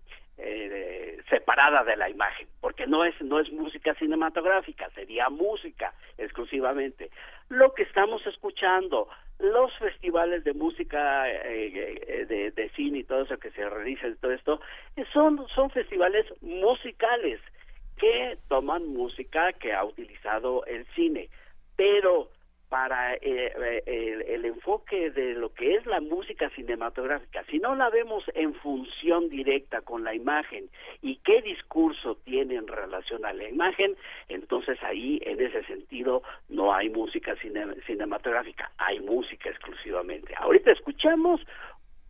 separada 1.29 1.85
de 1.85 1.97
la 1.97 2.09
imagen, 2.09 2.49
porque 2.61 2.87
no 2.87 3.05
es, 3.05 3.21
no 3.21 3.41
es 3.41 3.51
música 3.53 3.95
cinematográfica, 3.95 4.89
sería 4.91 5.29
música 5.29 5.93
exclusivamente. 6.19 7.11
Lo 7.49 7.75
que 7.75 7.83
estamos 7.83 8.27
escuchando, 8.27 9.09
los 9.39 9.77
festivales 9.79 10.45
de 10.45 10.55
música 10.55 11.29
eh, 11.29 11.99
eh, 12.07 12.27
de, 12.27 12.51
de 12.51 12.69
cine 12.71 12.99
y 13.01 13.05
todo 13.05 13.23
eso 13.23 13.37
que 13.39 13.51
se 13.51 13.69
realiza 13.69 14.09
y 14.09 14.15
todo 14.17 14.33
esto, 14.33 14.61
eh, 14.97 15.05
son, 15.13 15.47
son 15.55 15.71
festivales 15.71 16.27
musicales 16.41 17.41
que 17.99 18.39
toman 18.49 18.87
música 18.87 19.53
que 19.53 19.73
ha 19.73 19.85
utilizado 19.85 20.65
el 20.67 20.87
cine, 20.95 21.29
pero 21.77 22.31
para 22.69 23.15
eh, 23.15 23.21
eh, 23.23 23.83
el, 23.87 24.23
el 24.23 24.45
enfoque 24.47 25.11
de 25.11 25.35
lo 25.35 25.53
que 25.55 25.75
es 25.75 25.87
la 25.87 26.01
música 26.01 26.51
cinematográfica, 26.51 27.45
si 27.51 27.59
no 27.59 27.75
la 27.75 27.89
vemos 27.91 28.25
en 28.35 28.55
función 28.55 29.29
directa 29.29 29.83
con 29.83 30.03
la 30.03 30.15
imagen 30.15 30.69
y 31.03 31.17
qué 31.17 31.43
discurso 31.43 32.17
tiene 32.25 32.55
en 32.57 32.67
relación 32.67 33.25
a 33.25 33.33
la 33.33 33.49
imagen, 33.49 33.97
entonces 34.29 34.83
ahí 34.83 35.21
en 35.25 35.41
ese 35.41 35.63
sentido 35.65 36.23
no 36.49 36.75
hay 36.75 36.89
música 36.89 37.37
cine- 37.37 37.81
cinematográfica, 37.87 38.71
hay 38.79 38.99
música 39.01 39.51
exclusivamente. 39.51 40.35
Ahorita 40.37 40.73
escuchamos 40.73 41.41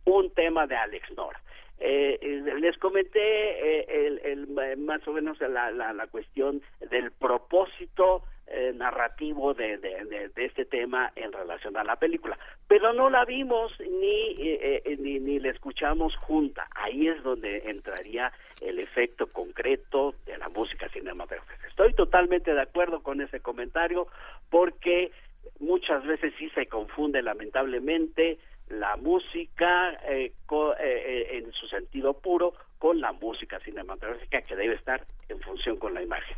un 0.05 0.31
tema 0.33 0.65
de 0.67 0.75
Alex 0.75 1.11
Nora. 1.15 1.39
Eh, 1.77 2.17
eh, 2.21 2.41
les 2.59 2.77
comenté 2.77 3.19
eh, 3.19 3.85
el, 4.07 4.19
el, 4.23 4.77
más 4.77 5.05
o 5.07 5.11
menos 5.11 5.39
la, 5.41 5.71
la, 5.71 5.91
la 5.91 6.07
cuestión 6.07 6.61
del 6.89 7.11
propósito 7.11 8.23
eh, 8.47 8.71
narrativo 8.75 9.53
de, 9.53 9.77
de, 9.77 10.05
de, 10.05 10.45
este 10.45 10.65
tema 10.65 11.11
en 11.15 11.31
relación 11.31 11.75
a 11.77 11.83
la 11.83 11.95
película, 11.95 12.37
pero 12.67 12.93
no 12.93 13.09
la 13.09 13.25
vimos 13.25 13.71
ni, 13.79 14.35
eh, 14.39 14.81
eh, 14.85 14.97
ni, 14.99 15.19
ni 15.19 15.39
la 15.39 15.49
escuchamos 15.49 16.15
junta. 16.17 16.67
Ahí 16.75 17.07
es 17.07 17.21
donde 17.23 17.69
entraría 17.69 18.31
el 18.61 18.79
efecto 18.79 19.27
concreto 19.27 20.13
de 20.25 20.37
la 20.37 20.49
música 20.49 20.87
cinematográfica. 20.89 21.67
Estoy 21.67 21.93
totalmente 21.93 22.53
de 22.53 22.61
acuerdo 22.61 23.01
con 23.01 23.19
ese 23.21 23.39
comentario 23.39 24.07
porque 24.49 25.11
muchas 25.59 26.05
veces 26.05 26.33
sí 26.37 26.49
se 26.51 26.67
confunde 26.67 27.21
lamentablemente 27.21 28.37
la 28.69 28.95
música 28.97 29.93
eh, 30.07 30.33
co- 30.45 30.73
eh, 30.73 30.77
eh, 30.83 31.37
en 31.37 31.51
su 31.51 31.67
sentido 31.67 32.13
puro 32.19 32.53
con 32.79 32.99
la 32.99 33.11
música 33.11 33.59
cinematográfica 33.59 34.41
que 34.41 34.55
debe 34.55 34.75
estar 34.75 35.05
en 35.29 35.39
función 35.41 35.77
con 35.77 35.93
la 35.93 36.01
imagen. 36.01 36.35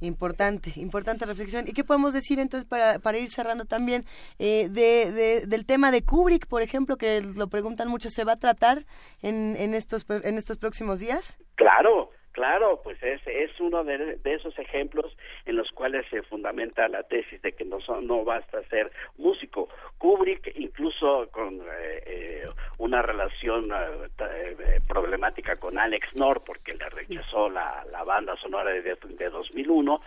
Importante, 0.00 0.72
importante 0.76 1.24
reflexión. 1.24 1.64
¿Y 1.66 1.72
qué 1.72 1.84
podemos 1.84 2.12
decir 2.12 2.38
entonces 2.38 2.68
para, 2.68 2.98
para 2.98 3.16
ir 3.18 3.30
cerrando 3.30 3.64
también 3.64 4.02
eh, 4.38 4.68
de, 4.68 5.12
de- 5.12 5.46
del 5.46 5.64
tema 5.64 5.90
de 5.90 6.02
Kubrick, 6.02 6.46
por 6.46 6.62
ejemplo, 6.62 6.96
que 6.96 7.20
lo 7.22 7.48
preguntan 7.48 7.88
mucho, 7.88 8.10
¿se 8.10 8.24
va 8.24 8.32
a 8.32 8.36
tratar 8.38 8.84
en, 9.22 9.54
en, 9.56 9.72
estos, 9.72 10.04
en 10.08 10.36
estos 10.36 10.58
próximos 10.58 10.98
días? 11.00 11.38
Claro, 11.54 12.10
claro, 12.34 12.80
pues 12.84 13.02
es, 13.02 13.22
es 13.26 13.58
uno 13.60 13.82
de, 13.84 14.16
de 14.16 14.34
esos 14.34 14.58
ejemplos 14.58 15.16
en 15.46 15.56
los 15.56 15.70
cuales 15.70 16.04
se 16.10 16.22
fundamenta 16.24 16.86
la 16.88 17.02
tesis 17.04 17.40
de 17.40 17.52
que 17.52 17.64
no, 17.64 17.80
son- 17.80 18.06
no 18.06 18.24
basta 18.24 18.62
ser 18.68 18.92
músico. 19.16 19.70
Kubrick, 19.96 20.52
incluso 20.56 21.26
con 21.30 21.60
eh, 21.62 22.02
eh, 22.06 22.48
una 22.76 23.00
relación 23.00 23.64
eh, 23.72 24.08
eh, 24.18 24.80
problemática 24.86 25.56
con 25.56 25.78
Alex 25.78 26.14
Nor, 26.16 26.42
porque 26.44 26.74
le 26.74 26.90
rechazó 26.90 27.48
la, 27.48 27.84
la 27.90 28.04
banda 28.04 28.36
sonora 28.36 28.70
de, 28.70 28.82
de 28.82 29.30
2001, 29.30 30.00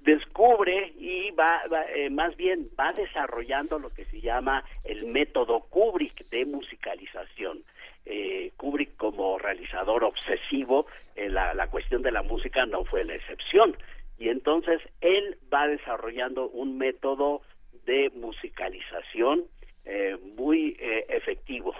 descubre 0.00 0.92
y 0.98 1.30
va, 1.32 1.62
va, 1.70 1.84
eh, 1.94 2.08
más 2.10 2.34
bien 2.36 2.68
va 2.78 2.92
desarrollando 2.92 3.78
lo 3.78 3.90
que 3.90 4.06
se 4.06 4.20
llama 4.20 4.64
el 4.84 5.04
método 5.06 5.60
Kubrick 5.68 6.26
de 6.30 6.46
musicalización. 6.46 7.62
Eh, 8.06 8.52
Kubrick 8.56 8.96
como 8.96 9.38
realizador 9.38 10.04
obsesivo, 10.04 10.86
eh, 11.16 11.28
la, 11.28 11.54
la 11.54 11.68
cuestión 11.68 12.02
de 12.02 12.10
la 12.12 12.22
música 12.22 12.66
no 12.66 12.84
fue 12.84 13.04
la 13.04 13.14
excepción. 13.14 13.76
Y 14.18 14.28
entonces 14.28 14.80
él 15.00 15.38
va 15.52 15.66
desarrollando 15.68 16.48
un 16.48 16.76
método 16.78 17.42
de 17.86 18.10
musicalización 18.14 19.44
eh, 19.84 20.16
muy 20.36 20.76
eh, 20.78 21.06
efectivo. 21.08 21.74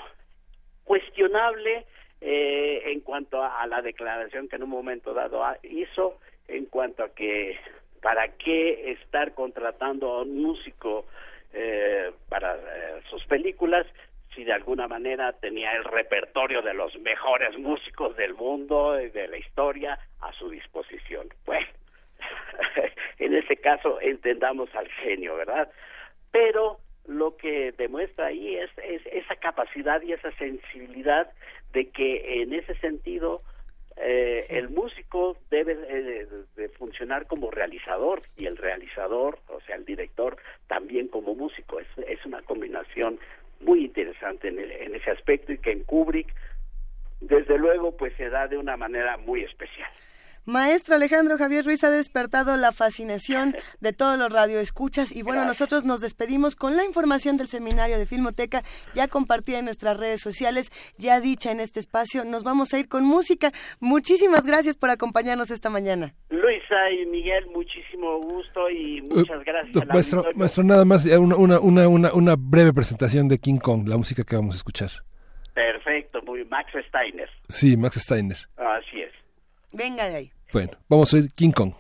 Cuestionable 0.85 1.87
eh, 2.21 2.83
en 2.87 3.01
cuanto 3.01 3.43
a, 3.43 3.67
la 3.67 3.83
declaración 3.83 4.49
que 4.49 4.57
en 4.57 4.63
un 4.65 4.71
momento 4.71 5.15
dado 5.15 5.45
ha- 5.45 5.59
hizo, 5.63 6.19
en 6.49 6.67
cuanto 6.67 7.05
a 7.05 7.15
que 7.15 7.59
para 8.03 8.29
qué 8.37 8.93
estar 8.93 9.35
contratando 9.35 10.11
a 10.13 10.23
un 10.23 10.41
músico 10.43 11.07
eh, 11.53 12.11
para 12.29 12.57
sus 13.11 13.25
películas 13.27 13.87
si 14.35 14.45
de 14.45 14.53
alguna 14.53 14.87
manera 14.87 15.33
tenía 15.33 15.73
el 15.73 15.85
repertorio 15.85 16.63
de 16.63 16.75
los 16.75 16.97
mejores 17.01 17.59
músicos 17.59 18.17
del 18.17 18.35
mundo 18.35 19.01
y 19.01 19.11
de 19.11 19.29
la 19.29 19.39
historia 19.39 19.99
a 20.21 20.33
su 20.33 20.49
disposición. 20.51 21.29
Bueno, 21.45 21.67
en 23.19 23.35
ese 23.35 23.57
caso 23.57 24.01
entendamos 24.01 24.75
al 24.75 24.89
genio, 24.89 25.37
¿verdad? 25.37 25.71
Pero 26.31 26.79
lo 27.07 27.37
que 27.37 27.73
demuestra 27.73 28.27
ahí 28.27 28.57
es, 28.57 28.71
es 28.85 29.03
esa 29.07 29.37
capacidad 29.37 30.01
y 30.03 30.13
esa 30.13 30.31
sensibilidad 30.33 31.31
de 31.73 31.89
que 31.91 32.43
en 32.43 32.53
ese 32.53 32.75
sentido 32.77 33.41
eh, 33.97 34.47
el 34.49 34.71
músico 34.71 35.37
debe 35.51 35.73
eh, 35.73 36.27
de, 36.27 36.27
de 36.57 36.69
funcionar 36.71 37.27
como 37.27 37.51
realizador 37.51 38.23
y 38.37 38.47
el 38.47 38.57
realizador, 38.57 39.41
o 39.49 39.61
sea, 39.63 39.77
el 39.77 39.85
director, 39.85 40.37
también 40.69 41.09
como 41.09 41.35
músico. 41.35 41.81
Es, 41.81 41.89
es 42.07 42.25
una 42.25 42.43
combinación 42.43 43.19
muy 43.61 43.85
interesante 43.85 44.49
en, 44.49 44.59
el- 44.59 44.73
en 44.73 44.95
ese 44.95 45.11
aspecto 45.11 45.53
y 45.53 45.59
que 45.59 45.73
en 45.73 45.85
Kubrick, 45.85 46.35
desde 47.21 47.59
luego, 47.59 47.97
pues 47.97 48.15
se 48.17 48.29
da 48.31 48.49
de 48.49 48.57
una 48.57 48.77
manera 48.77 49.17
muy 49.19 49.43
especial. 49.43 49.91
Maestro 50.51 50.97
Alejandro 50.97 51.39
Javier 51.39 51.65
Ruiz 51.65 51.85
ha 51.85 51.91
despertado 51.91 52.57
la 52.57 52.73
fascinación 52.73 53.55
de 53.81 53.93
todos 53.93 54.19
los 54.19 54.33
radioescuchas 54.33 55.15
y 55.15 55.23
bueno, 55.23 55.43
Gracias. 55.43 55.61
nosotros 55.61 55.85
nos 55.85 56.01
despedimos 56.01 56.57
con 56.57 56.77
la 56.77 56.85
información 56.85 57.37
del 57.37 57.47
seminario 57.47 57.97
de 57.99 58.05
Filmoteca 58.05 58.65
ya 58.93 59.07
compartida 59.07 59.61
en 59.61 59.67
nuestras 59.67 59.97
redes 59.97 60.21
sociales, 60.21 60.73
ya 60.99 61.21
dicha 61.21 61.53
en 61.53 61.61
este 61.61 61.79
espacio. 61.79 62.25
Nos 62.25 62.43
vamos 62.43 62.75
a 62.75 62.81
ir 62.81 62.89
con 62.89 63.05
música. 63.05 63.53
Muchísimas 63.79 64.45
gracias 64.45 64.77
por 64.77 64.91
acompañarnos 64.91 65.53
esta 65.53 65.71
mañana. 65.71 66.15
Luisa 66.31 66.91
y 67.01 67.07
Miguel, 67.07 67.47
muchísimo 67.55 68.19
gusto 68.21 68.69
y 68.71 69.03
muchas 69.03 69.45
gracias. 69.45 69.77
Eh, 69.77 69.81
al 69.83 69.87
maestro, 69.87 70.25
maestro, 70.35 70.65
nada 70.65 70.85
más 70.85 71.07
eh, 71.07 71.17
una, 71.17 71.37
una, 71.37 71.61
una, 71.61 71.89
una, 71.89 72.13
una 72.13 72.35
breve 72.37 72.73
presentación 72.73 73.29
de 73.29 73.39
King 73.39 73.59
Kong, 73.59 73.87
la 73.87 73.97
música 73.97 74.25
que 74.25 74.35
vamos 74.35 74.57
a 74.57 74.59
escuchar. 74.59 74.91
Perfecto, 75.55 76.21
muy 76.23 76.45
Max 76.47 76.73
Steiner. 76.89 77.31
Sí, 77.49 77.77
Max 77.77 78.01
Steiner. 78.01 78.39
Así 78.57 79.01
es. 79.01 79.13
Venga 79.73 80.09
de 80.09 80.17
ahí. 80.17 80.33
Bueno, 80.53 80.73
vamos 80.89 81.13
a 81.13 81.17
oír 81.17 81.33
King 81.33 81.53
Kong. 81.53 81.73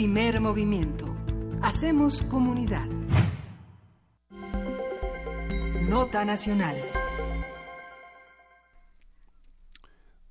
Primer 0.00 0.40
movimiento. 0.40 1.14
Hacemos 1.60 2.22
comunidad. 2.22 2.86
Nota 5.90 6.24
Nacional. 6.24 6.74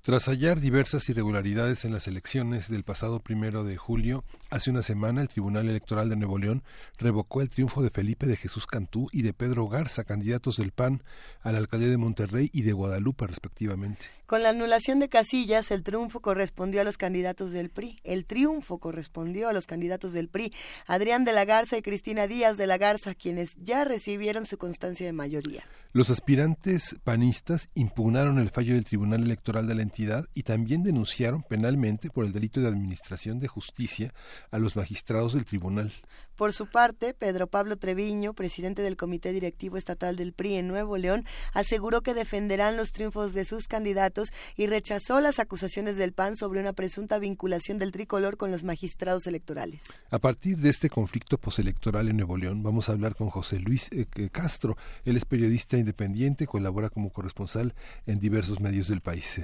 Tras 0.00 0.26
hallar 0.26 0.58
diversas 0.58 1.08
irregularidades 1.08 1.84
en 1.84 1.92
las 1.92 2.08
elecciones 2.08 2.68
del 2.68 2.82
pasado 2.82 3.20
primero 3.20 3.62
de 3.62 3.76
julio, 3.76 4.24
hace 4.50 4.70
una 4.70 4.82
semana 4.82 5.22
el 5.22 5.28
Tribunal 5.28 5.68
Electoral 5.68 6.08
de 6.08 6.16
Nuevo 6.16 6.38
León 6.38 6.64
revocó 6.98 7.40
el 7.40 7.48
triunfo 7.48 7.80
de 7.80 7.90
Felipe 7.90 8.26
de 8.26 8.36
Jesús 8.36 8.66
Cantú 8.66 9.08
y 9.12 9.22
de 9.22 9.34
Pedro 9.34 9.68
Garza, 9.68 10.02
candidatos 10.02 10.56
del 10.56 10.72
PAN 10.72 11.04
a 11.42 11.52
la 11.52 11.58
alcaldía 11.58 11.90
de 11.90 11.96
Monterrey 11.96 12.50
y 12.52 12.62
de 12.62 12.72
Guadalupe, 12.72 13.28
respectivamente. 13.28 14.06
Con 14.30 14.44
la 14.44 14.50
anulación 14.50 15.00
de 15.00 15.08
casillas, 15.08 15.72
el 15.72 15.82
triunfo 15.82 16.20
correspondió 16.20 16.80
a 16.80 16.84
los 16.84 16.96
candidatos 16.96 17.50
del 17.50 17.68
PRI. 17.68 17.98
El 18.04 18.26
triunfo 18.26 18.78
correspondió 18.78 19.48
a 19.48 19.52
los 19.52 19.66
candidatos 19.66 20.12
del 20.12 20.28
PRI, 20.28 20.52
Adrián 20.86 21.24
de 21.24 21.32
la 21.32 21.44
Garza 21.44 21.76
y 21.76 21.82
Cristina 21.82 22.28
Díaz 22.28 22.56
de 22.56 22.68
la 22.68 22.78
Garza, 22.78 23.16
quienes 23.16 23.56
ya 23.56 23.84
recibieron 23.84 24.46
su 24.46 24.56
constancia 24.56 25.04
de 25.04 25.12
mayoría. 25.12 25.64
Los 25.92 26.10
aspirantes 26.10 26.94
panistas 27.02 27.66
impugnaron 27.74 28.38
el 28.38 28.50
fallo 28.50 28.74
del 28.74 28.84
Tribunal 28.84 29.24
Electoral 29.24 29.66
de 29.66 29.74
la 29.74 29.82
entidad 29.82 30.26
y 30.32 30.44
también 30.44 30.84
denunciaron 30.84 31.42
penalmente 31.42 32.08
por 32.08 32.24
el 32.24 32.32
delito 32.32 32.60
de 32.60 32.68
administración 32.68 33.40
de 33.40 33.48
justicia 33.48 34.14
a 34.52 34.60
los 34.60 34.76
magistrados 34.76 35.32
del 35.32 35.44
tribunal. 35.44 35.92
Por 36.40 36.54
su 36.54 36.68
parte, 36.68 37.12
Pedro 37.12 37.48
Pablo 37.48 37.76
Treviño, 37.76 38.32
presidente 38.32 38.80
del 38.80 38.96
Comité 38.96 39.30
Directivo 39.30 39.76
Estatal 39.76 40.16
del 40.16 40.32
PRI 40.32 40.54
en 40.54 40.68
Nuevo 40.68 40.96
León, 40.96 41.26
aseguró 41.52 42.00
que 42.00 42.14
defenderán 42.14 42.78
los 42.78 42.92
triunfos 42.92 43.34
de 43.34 43.44
sus 43.44 43.68
candidatos 43.68 44.32
y 44.56 44.66
rechazó 44.66 45.20
las 45.20 45.38
acusaciones 45.38 45.98
del 45.98 46.14
PAN 46.14 46.38
sobre 46.38 46.60
una 46.60 46.72
presunta 46.72 47.18
vinculación 47.18 47.76
del 47.76 47.92
tricolor 47.92 48.38
con 48.38 48.50
los 48.50 48.64
magistrados 48.64 49.26
electorales. 49.26 49.82
A 50.10 50.18
partir 50.18 50.56
de 50.56 50.70
este 50.70 50.88
conflicto 50.88 51.36
postelectoral 51.36 52.08
en 52.08 52.16
Nuevo 52.16 52.38
León, 52.38 52.62
vamos 52.62 52.88
a 52.88 52.92
hablar 52.92 53.16
con 53.16 53.28
José 53.28 53.60
Luis 53.60 53.90
eh, 53.92 54.06
Castro. 54.32 54.78
Él 55.04 55.18
es 55.18 55.26
periodista 55.26 55.76
independiente, 55.76 56.46
colabora 56.46 56.88
como 56.88 57.10
corresponsal 57.10 57.74
en 58.06 58.18
diversos 58.18 58.60
medios 58.60 58.88
del 58.88 59.02
país. 59.02 59.42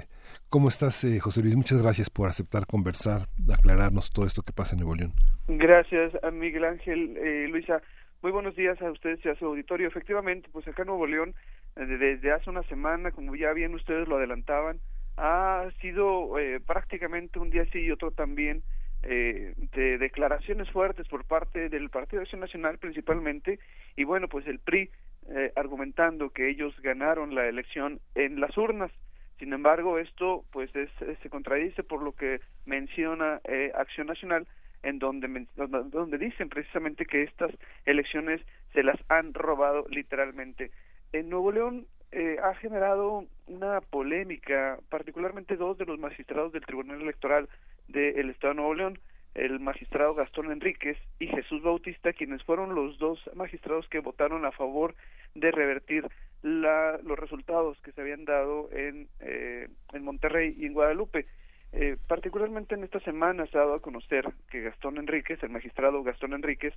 ¿Cómo 0.49 0.69
estás, 0.69 1.03
eh, 1.03 1.19
José 1.19 1.41
Luis? 1.41 1.55
Muchas 1.55 1.81
gracias 1.81 2.09
por 2.09 2.27
aceptar 2.27 2.65
conversar, 2.65 3.27
aclararnos 3.53 4.11
todo 4.11 4.25
esto 4.25 4.43
que 4.43 4.53
pasa 4.53 4.75
en 4.75 4.79
Nuevo 4.81 4.95
León. 4.95 5.13
Gracias, 5.47 6.13
a 6.23 6.31
Miguel 6.31 6.65
Ángel, 6.65 7.17
eh, 7.17 7.47
Luisa. 7.49 7.81
Muy 8.21 8.31
buenos 8.31 8.55
días 8.55 8.81
a 8.81 8.91
ustedes 8.91 9.23
y 9.25 9.29
a 9.29 9.35
su 9.35 9.45
auditorio. 9.45 9.87
Efectivamente, 9.87 10.49
pues 10.51 10.67
acá 10.67 10.83
en 10.83 10.87
Nuevo 10.87 11.07
León, 11.07 11.35
eh, 11.75 11.85
desde 11.85 12.31
hace 12.31 12.49
una 12.49 12.63
semana, 12.63 13.11
como 13.11 13.35
ya 13.35 13.53
bien 13.53 13.73
ustedes 13.75 14.07
lo 14.07 14.17
adelantaban, 14.17 14.79
ha 15.17 15.67
sido 15.81 16.37
eh, 16.39 16.59
prácticamente 16.59 17.39
un 17.39 17.49
día 17.49 17.65
sí 17.71 17.79
y 17.79 17.91
otro 17.91 18.11
también 18.11 18.63
eh, 19.03 19.53
de 19.75 19.97
declaraciones 19.97 20.69
fuertes 20.71 21.07
por 21.07 21.25
parte 21.25 21.69
del 21.69 21.89
Partido 21.89 22.19
de 22.19 22.23
Acción 22.23 22.41
Nacional 22.41 22.77
principalmente, 22.77 23.59
y 23.95 24.03
bueno, 24.03 24.27
pues 24.27 24.45
el 24.47 24.59
PRI 24.59 24.89
eh, 25.29 25.51
argumentando 25.55 26.29
que 26.29 26.49
ellos 26.49 26.73
ganaron 26.81 27.35
la 27.35 27.47
elección 27.47 27.99
en 28.15 28.39
las 28.39 28.55
urnas. 28.57 28.91
Sin 29.39 29.53
embargo, 29.53 29.99
esto 29.99 30.43
pues 30.51 30.75
es, 30.75 30.89
se 31.21 31.29
contradice 31.29 31.83
por 31.83 32.01
lo 32.01 32.13
que 32.13 32.39
menciona 32.65 33.39
eh, 33.43 33.71
Acción 33.75 34.07
Nacional, 34.07 34.47
en 34.83 34.99
donde, 34.99 35.47
donde 35.55 36.17
dicen 36.17 36.49
precisamente 36.49 37.05
que 37.05 37.23
estas 37.23 37.51
elecciones 37.85 38.41
se 38.73 38.83
las 38.83 38.99
han 39.09 39.33
robado 39.33 39.85
literalmente. 39.89 40.71
En 41.13 41.29
Nuevo 41.29 41.51
León 41.51 41.87
eh, 42.11 42.37
ha 42.41 42.55
generado 42.55 43.25
una 43.47 43.81
polémica, 43.81 44.79
particularmente 44.89 45.55
dos 45.55 45.77
de 45.77 45.85
los 45.85 45.99
magistrados 45.99 46.51
del 46.51 46.65
Tribunal 46.65 47.01
Electoral 47.01 47.49
del 47.87 48.29
Estado 48.29 48.53
de 48.53 48.57
Nuevo 48.57 48.73
León, 48.73 48.99
el 49.37 49.59
magistrado 49.59 50.15
Gastón 50.15 50.51
Enríquez 50.51 50.97
y 51.19 51.27
Jesús 51.27 51.61
Bautista, 51.61 52.11
quienes 52.11 52.43
fueron 52.43 52.73
los 52.73 52.97
dos 52.97 53.19
magistrados 53.35 53.87
que 53.87 53.99
votaron 53.99 54.45
a 54.45 54.51
favor 54.51 54.95
de 55.35 55.51
revertir 55.51 56.07
la, 56.41 56.99
los 57.03 57.17
resultados 57.17 57.79
que 57.81 57.91
se 57.91 58.01
habían 58.01 58.25
dado 58.25 58.69
en, 58.71 59.07
eh, 59.19 59.69
en 59.93 60.03
Monterrey 60.03 60.55
y 60.57 60.65
en 60.65 60.73
Guadalupe. 60.73 61.27
Eh, 61.71 61.97
particularmente 62.07 62.75
en 62.75 62.83
esta 62.83 62.99
semana 63.01 63.45
se 63.47 63.57
ha 63.57 63.61
dado 63.61 63.75
a 63.75 63.81
conocer 63.81 64.27
que 64.49 64.61
Gastón 64.61 64.97
Enríquez, 64.97 65.41
el 65.43 65.49
magistrado 65.49 66.01
Gastón 66.01 66.33
Enríquez, 66.33 66.73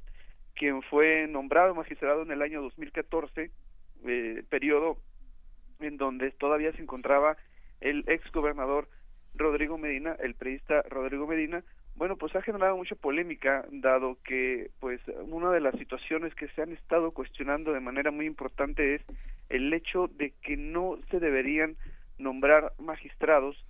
quien 0.55 0.83
fue 0.83 1.27
nombrado 1.29 1.75
magistrado 1.75 2.23
en 2.23 2.33
el 2.33 2.43
año 2.43 2.61
2014, 2.61 3.51
eh, 4.07 4.43
periodo 4.51 4.99
en 5.79 5.97
donde 5.97 6.31
todavía 6.33 6.73
se 6.73 6.83
encontraba 6.83 7.39
el 7.81 8.05
ex 8.07 8.31
gobernador 8.33 8.89
Rodrigo 9.35 9.79
Medina, 9.79 10.17
el 10.21 10.35
periodista 10.35 10.83
Rodrigo 10.83 11.27
Medina, 11.27 11.65
bueno, 12.01 12.17
pues 12.17 12.35
ha 12.35 12.41
generado 12.41 12.79
mucha 12.79 12.95
polémica, 12.95 13.67
dado 13.71 14.17
que, 14.25 14.71
pues, 14.81 15.03
una 15.29 15.51
de 15.51 15.61
las 15.61 15.75
situaciones 15.75 16.35
que 16.35 16.49
se 16.49 16.63
han 16.63 16.73
estado 16.73 17.11
cuestionando 17.11 17.75
de 17.75 17.81
manera 17.81 18.11
muy 18.11 18.25
importante 18.25 18.95
es 18.95 19.03
el 19.51 19.71
hecho 19.75 20.09
de 20.09 20.33
que 20.41 20.57
no 20.57 20.97
se 21.11 21.21
deberían 21.21 21.77
nombrar 22.17 22.73
magistrados 22.79 23.63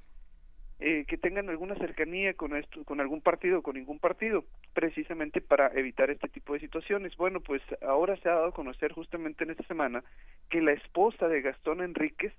eh, 0.78 1.06
que 1.08 1.18
tengan 1.18 1.48
alguna 1.48 1.74
cercanía 1.74 2.34
con 2.34 2.54
esto, 2.54 2.84
con 2.84 3.00
algún 3.00 3.20
partido 3.20 3.62
con 3.62 3.74
ningún 3.74 3.98
partido, 3.98 4.44
precisamente 4.74 5.40
para 5.40 5.66
evitar 5.74 6.08
este 6.10 6.28
tipo 6.28 6.52
de 6.52 6.60
situaciones. 6.60 7.16
Bueno, 7.16 7.40
pues 7.40 7.62
ahora 7.82 8.16
se 8.18 8.28
ha 8.28 8.34
dado 8.34 8.46
a 8.46 8.54
conocer 8.54 8.92
justamente 8.92 9.42
en 9.42 9.50
esta 9.50 9.64
semana 9.64 10.04
que 10.48 10.62
la 10.62 10.70
esposa 10.70 11.26
de 11.26 11.42
Gastón 11.42 11.80
Enríquez, 11.82 12.32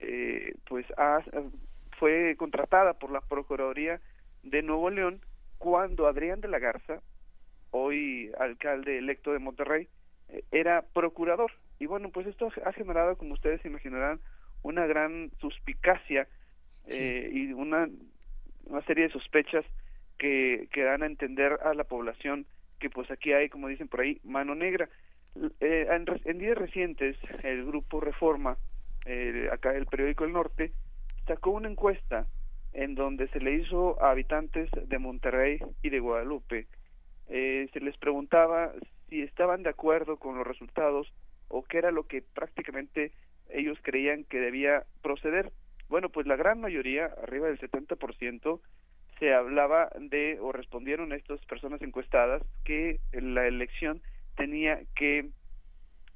eh, 0.00 0.54
pues 0.68 0.84
ha, 0.98 1.22
fue 1.98 2.36
contratada 2.36 2.92
por 2.92 3.10
la 3.10 3.22
Procuraduría 3.22 4.02
de 4.44 4.62
Nuevo 4.62 4.90
León 4.90 5.20
cuando 5.58 6.06
Adrián 6.06 6.40
de 6.40 6.48
la 6.48 6.58
Garza, 6.58 7.00
hoy 7.70 8.30
alcalde 8.38 8.98
electo 8.98 9.32
de 9.32 9.38
Monterrey, 9.38 9.88
eh, 10.28 10.44
era 10.52 10.82
procurador. 10.92 11.50
Y 11.78 11.86
bueno, 11.86 12.10
pues 12.10 12.26
esto 12.26 12.50
ha 12.64 12.72
generado, 12.72 13.16
como 13.16 13.34
ustedes 13.34 13.64
imaginarán, 13.64 14.20
una 14.62 14.86
gran 14.86 15.30
suspicacia 15.40 16.28
eh, 16.86 17.30
y 17.32 17.52
una, 17.52 17.88
una 18.64 18.82
serie 18.82 19.04
de 19.04 19.12
sospechas 19.12 19.64
que, 20.18 20.68
que 20.72 20.82
dan 20.82 21.02
a 21.02 21.06
entender 21.06 21.58
a 21.62 21.74
la 21.74 21.84
población 21.84 22.46
que 22.78 22.90
pues 22.90 23.10
aquí 23.10 23.32
hay, 23.32 23.48
como 23.48 23.68
dicen 23.68 23.88
por 23.88 24.00
ahí, 24.00 24.20
mano 24.24 24.54
negra. 24.54 24.88
Eh, 25.60 25.88
en, 25.90 26.06
en, 26.24 26.38
días 26.38 26.56
recientes, 26.56 27.16
el 27.42 27.64
grupo 27.64 28.00
Reforma, 28.00 28.56
eh, 29.06 29.48
acá 29.52 29.74
el 29.74 29.86
periódico 29.86 30.24
El 30.24 30.32
Norte, 30.32 30.72
sacó 31.26 31.50
una 31.50 31.68
encuesta 31.68 32.26
en 32.74 32.94
donde 32.94 33.28
se 33.28 33.40
le 33.40 33.54
hizo 33.54 34.00
a 34.02 34.10
habitantes 34.10 34.68
de 34.72 34.98
Monterrey 34.98 35.60
y 35.82 35.90
de 35.90 36.00
Guadalupe, 36.00 36.66
eh, 37.28 37.68
se 37.72 37.80
les 37.80 37.96
preguntaba 37.96 38.72
si 39.08 39.22
estaban 39.22 39.62
de 39.62 39.70
acuerdo 39.70 40.18
con 40.18 40.36
los 40.36 40.46
resultados 40.46 41.12
o 41.48 41.62
qué 41.62 41.78
era 41.78 41.90
lo 41.90 42.06
que 42.06 42.22
prácticamente 42.22 43.12
ellos 43.48 43.78
creían 43.82 44.24
que 44.24 44.40
debía 44.40 44.84
proceder. 45.02 45.52
Bueno, 45.88 46.08
pues 46.08 46.26
la 46.26 46.36
gran 46.36 46.60
mayoría, 46.60 47.06
arriba 47.22 47.46
del 47.46 47.58
70%, 47.58 48.60
se 49.18 49.32
hablaba 49.32 49.90
de, 49.98 50.38
o 50.40 50.50
respondieron 50.50 51.12
a 51.12 51.16
estas 51.16 51.44
personas 51.46 51.80
encuestadas, 51.82 52.42
que 52.64 52.98
la 53.12 53.46
elección 53.46 54.02
tenía 54.36 54.80
que 54.96 55.28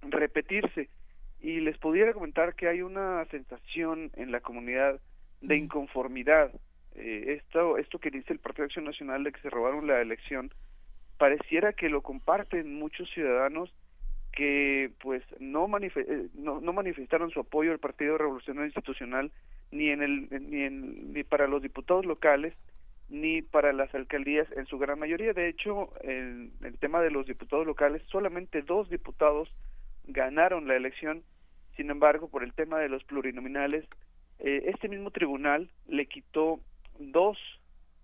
repetirse. 0.02 0.88
Y 1.40 1.60
les 1.60 1.78
pudiera 1.78 2.12
comentar 2.12 2.56
que 2.56 2.68
hay 2.68 2.82
una 2.82 3.24
sensación 3.26 4.10
en 4.16 4.32
la 4.32 4.40
comunidad 4.40 5.00
de 5.40 5.56
inconformidad. 5.56 6.52
Eh, 6.94 7.40
esto, 7.40 7.78
esto 7.78 7.98
que 7.98 8.10
dice 8.10 8.32
el 8.32 8.40
Partido 8.40 8.64
de 8.64 8.66
Acción 8.66 8.84
Nacional 8.84 9.24
de 9.24 9.32
que 9.32 9.40
se 9.40 9.50
robaron 9.50 9.86
la 9.86 10.00
elección, 10.00 10.52
pareciera 11.16 11.72
que 11.72 11.88
lo 11.88 12.02
comparten 12.02 12.78
muchos 12.78 13.10
ciudadanos 13.10 13.72
que 14.32 14.92
pues 15.00 15.22
no, 15.40 15.68
eh, 15.78 16.28
no, 16.34 16.60
no, 16.60 16.72
manifestaron 16.72 17.30
su 17.30 17.40
apoyo 17.40 17.72
al 17.72 17.80
Partido 17.80 18.16
Revolucionario 18.18 18.66
Institucional 18.66 19.32
ni 19.70 19.90
en 19.90 20.02
el 20.02 20.28
ni, 20.48 20.62
en, 20.62 21.12
ni 21.12 21.24
para 21.24 21.48
los 21.48 21.60
diputados 21.60 22.06
locales 22.06 22.54
ni 23.08 23.42
para 23.42 23.72
las 23.72 23.92
alcaldías 23.94 24.46
en 24.52 24.66
su 24.66 24.78
gran 24.78 24.98
mayoría 24.98 25.32
de 25.32 25.48
hecho 25.48 25.92
en 26.02 26.52
el 26.62 26.78
tema 26.78 27.00
de 27.00 27.10
los 27.10 27.26
diputados 27.26 27.66
locales 27.66 28.02
solamente 28.06 28.62
dos 28.62 28.88
diputados 28.90 29.48
ganaron 30.04 30.68
la 30.68 30.76
elección 30.76 31.24
sin 31.76 31.90
embargo 31.90 32.28
por 32.28 32.44
el 32.44 32.52
tema 32.52 32.78
de 32.78 32.88
los 32.88 33.02
plurinominales 33.04 33.86
eh, 34.40 34.64
este 34.66 34.88
mismo 34.88 35.10
tribunal 35.10 35.68
le 35.86 36.06
quitó 36.06 36.60
dos 36.98 37.38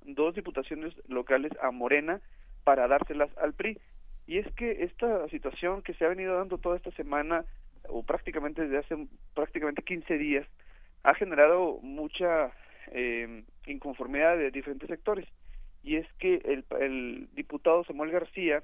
dos 0.05 0.35
diputaciones 0.35 0.93
locales 1.09 1.53
a 1.63 1.71
Morena 1.71 2.21
para 2.63 2.89
dárselas 2.89 3.31
al 3.39 3.55
PRI 3.55 3.79
y 4.27 4.39
es 4.39 4.51
que 4.55 4.85
esta 4.85 5.29
situación 5.29 5.83
que 5.83 5.95
se 5.95 6.05
ha 6.05 6.09
venido 6.09 6.37
dando 6.37 6.59
toda 6.59 6.77
esta 6.77 6.91
semana 6.93 7.45
o 7.89 8.03
prácticamente 8.03 8.63
desde 8.63 8.79
hace 8.79 9.07
prácticamente 9.35 9.83
15 9.83 10.19
días 10.19 10.47
ha 11.03 11.15
generado 11.15 11.79
mucha 11.83 12.51
eh, 12.93 13.45
inconformidad 13.67 14.37
de 14.37 14.51
diferentes 14.51 14.89
sectores. 14.89 15.27
Y 15.83 15.97
es 15.97 16.07
que 16.19 16.37
el, 16.47 16.65
el 16.81 17.29
diputado 17.35 17.85
Samuel 17.85 18.11
García 18.11 18.63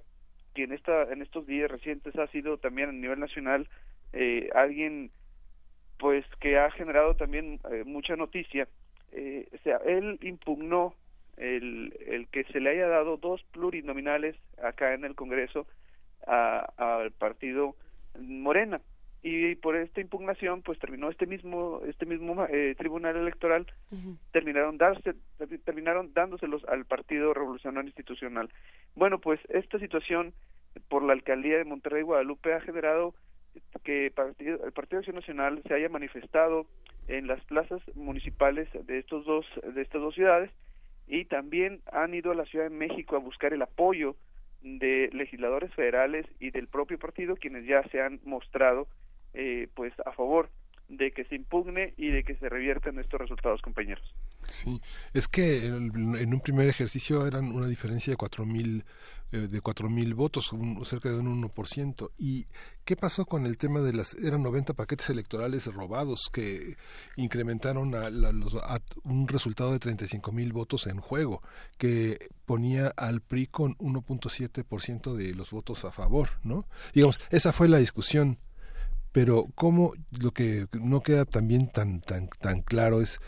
que 0.54 0.64
en 0.64 0.72
esta 0.72 1.04
en 1.12 1.22
estos 1.22 1.46
días 1.46 1.70
recientes 1.70 2.16
ha 2.16 2.26
sido 2.28 2.58
también 2.58 2.88
a 2.88 2.92
nivel 2.92 3.20
nacional 3.20 3.68
eh, 4.12 4.48
alguien 4.54 5.10
pues 6.00 6.24
que 6.40 6.58
ha 6.58 6.70
generado 6.72 7.14
también 7.14 7.60
eh, 7.70 7.84
mucha 7.84 8.16
noticia 8.16 8.66
eh, 9.12 9.46
o 9.54 9.58
sea 9.58 9.76
él 9.84 10.18
impugnó 10.22 10.94
el, 11.36 11.94
el 12.06 12.28
que 12.28 12.44
se 12.44 12.60
le 12.60 12.70
haya 12.70 12.88
dado 12.88 13.16
dos 13.16 13.42
plurinominales 13.52 14.36
acá 14.62 14.94
en 14.94 15.04
el 15.04 15.14
Congreso 15.14 15.66
al 16.26 17.10
partido 17.12 17.76
Morena. 18.20 18.80
Y 19.22 19.54
por 19.56 19.76
esta 19.76 20.00
impugnación 20.00 20.62
pues 20.62 20.78
terminó 20.78 21.10
este 21.10 21.26
mismo 21.26 21.82
este 21.86 22.06
mismo 22.06 22.46
eh, 22.46 22.74
tribunal 22.78 23.16
electoral 23.16 23.66
terminaron 24.32 24.78
darse 24.78 25.14
terminaron 25.64 26.14
dándoselos 26.14 26.64
al 26.64 26.86
partido 26.86 27.34
revolucionario 27.34 27.88
institucional. 27.88 28.50
Bueno 28.94 29.18
pues 29.18 29.40
esta 29.48 29.78
situación 29.78 30.32
por 30.88 31.02
la 31.02 31.12
alcaldía 31.12 31.58
de 31.58 31.64
Monterrey 31.64 32.02
Guadalupe 32.02 32.54
ha 32.54 32.60
generado 32.60 33.14
que 33.84 34.06
el 34.06 34.12
partido, 34.12 34.58
Acción 34.64 35.16
Nacional 35.16 35.62
se 35.66 35.74
haya 35.74 35.88
manifestado 35.88 36.66
en 37.08 37.26
las 37.26 37.42
plazas 37.44 37.80
municipales 37.94 38.68
de 38.86 38.98
estos 38.98 39.24
dos 39.24 39.46
de 39.74 39.82
estas 39.82 40.00
dos 40.00 40.14
ciudades 40.14 40.50
y 41.06 41.24
también 41.24 41.80
han 41.92 42.14
ido 42.14 42.30
a 42.30 42.34
la 42.34 42.44
Ciudad 42.44 42.66
de 42.66 42.76
México 42.76 43.16
a 43.16 43.20
buscar 43.20 43.52
el 43.52 43.62
apoyo 43.62 44.16
de 44.62 45.10
legisladores 45.12 45.74
federales 45.74 46.26
y 46.38 46.50
del 46.50 46.68
propio 46.68 46.98
partido 46.98 47.36
quienes 47.36 47.66
ya 47.66 47.82
se 47.90 48.00
han 48.00 48.20
mostrado 48.24 48.86
eh, 49.34 49.68
pues 49.74 49.92
a 50.04 50.12
favor 50.12 50.50
de 50.88 51.12
que 51.12 51.24
se 51.24 51.36
impugne 51.36 51.94
y 51.96 52.08
de 52.08 52.24
que 52.24 52.34
se 52.34 52.48
reviertan 52.48 52.98
estos 52.98 53.20
resultados, 53.20 53.62
compañeros. 53.62 54.04
Sí, 54.44 54.80
es 55.14 55.28
que 55.28 55.66
en 55.66 56.34
un 56.34 56.40
primer 56.40 56.68
ejercicio 56.68 57.26
eran 57.26 57.52
una 57.52 57.68
diferencia 57.68 58.12
de 58.12 58.16
cuatro 58.16 58.44
mil 58.44 58.80
eh, 58.80 58.84
de 59.30 59.60
cuatro 59.60 59.88
mil 59.88 60.14
votos, 60.14 60.50
cerca 60.84 61.10
de 61.10 61.18
un 61.18 61.42
1%. 61.42 62.10
¿Y 62.18 62.46
qué 62.84 62.96
pasó 62.96 63.26
con 63.26 63.46
el 63.46 63.58
tema 63.58 63.80
de 63.80 63.92
las 63.92 64.14
eran 64.14 64.42
90 64.42 64.74
paquetes 64.74 65.08
electorales 65.10 65.66
robados 65.66 66.28
que 66.32 66.76
incrementaron 67.16 67.94
a, 67.94 68.10
un 69.04 69.28
resultado 69.28 69.72
de 69.72 69.78
35 69.78 70.32
mil 70.32 70.52
votos 70.52 70.86
en 70.86 70.98
juego, 70.98 71.42
que 71.78 72.30
ponía 72.44 72.88
al 72.88 73.20
PRI 73.20 73.46
con 73.46 73.76
1.7% 73.76 75.14
de 75.14 75.34
los 75.34 75.50
votos 75.50 75.84
a 75.84 75.92
favor, 75.92 76.30
¿no? 76.42 76.66
Digamos, 76.92 77.20
esa 77.30 77.52
fue 77.52 77.68
la 77.68 77.78
discusión 77.78 78.38
pero 79.12 79.48
cómo 79.56 79.92
lo 80.10 80.30
que 80.30 80.66
no 80.72 81.02
queda 81.02 81.24
también 81.24 81.68
tan 81.68 82.00
tan 82.00 82.28
tan 82.28 82.62
claro 82.62 83.00
es 83.00 83.18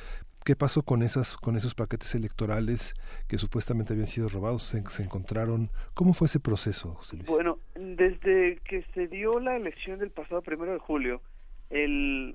qué 0.44 0.56
pasó 0.56 0.82
con 0.82 1.02
esas 1.02 1.36
con 1.36 1.56
esos 1.56 1.74
paquetes 1.74 2.14
electorales 2.14 2.94
que 3.28 3.38
supuestamente 3.38 3.92
habían 3.92 4.08
sido 4.08 4.28
robados 4.28 4.62
se, 4.62 5.02
encontraron 5.02 5.70
cómo 5.94 6.14
fue 6.14 6.26
ese 6.26 6.40
proceso 6.40 6.94
José 6.94 7.18
bueno 7.26 7.58
desde 7.74 8.58
que 8.64 8.84
se 8.94 9.08
dio 9.08 9.40
la 9.40 9.56
elección 9.56 9.98
del 9.98 10.10
pasado 10.10 10.42
primero 10.42 10.72
de 10.72 10.78
julio 10.78 11.22
eh, 11.70 12.34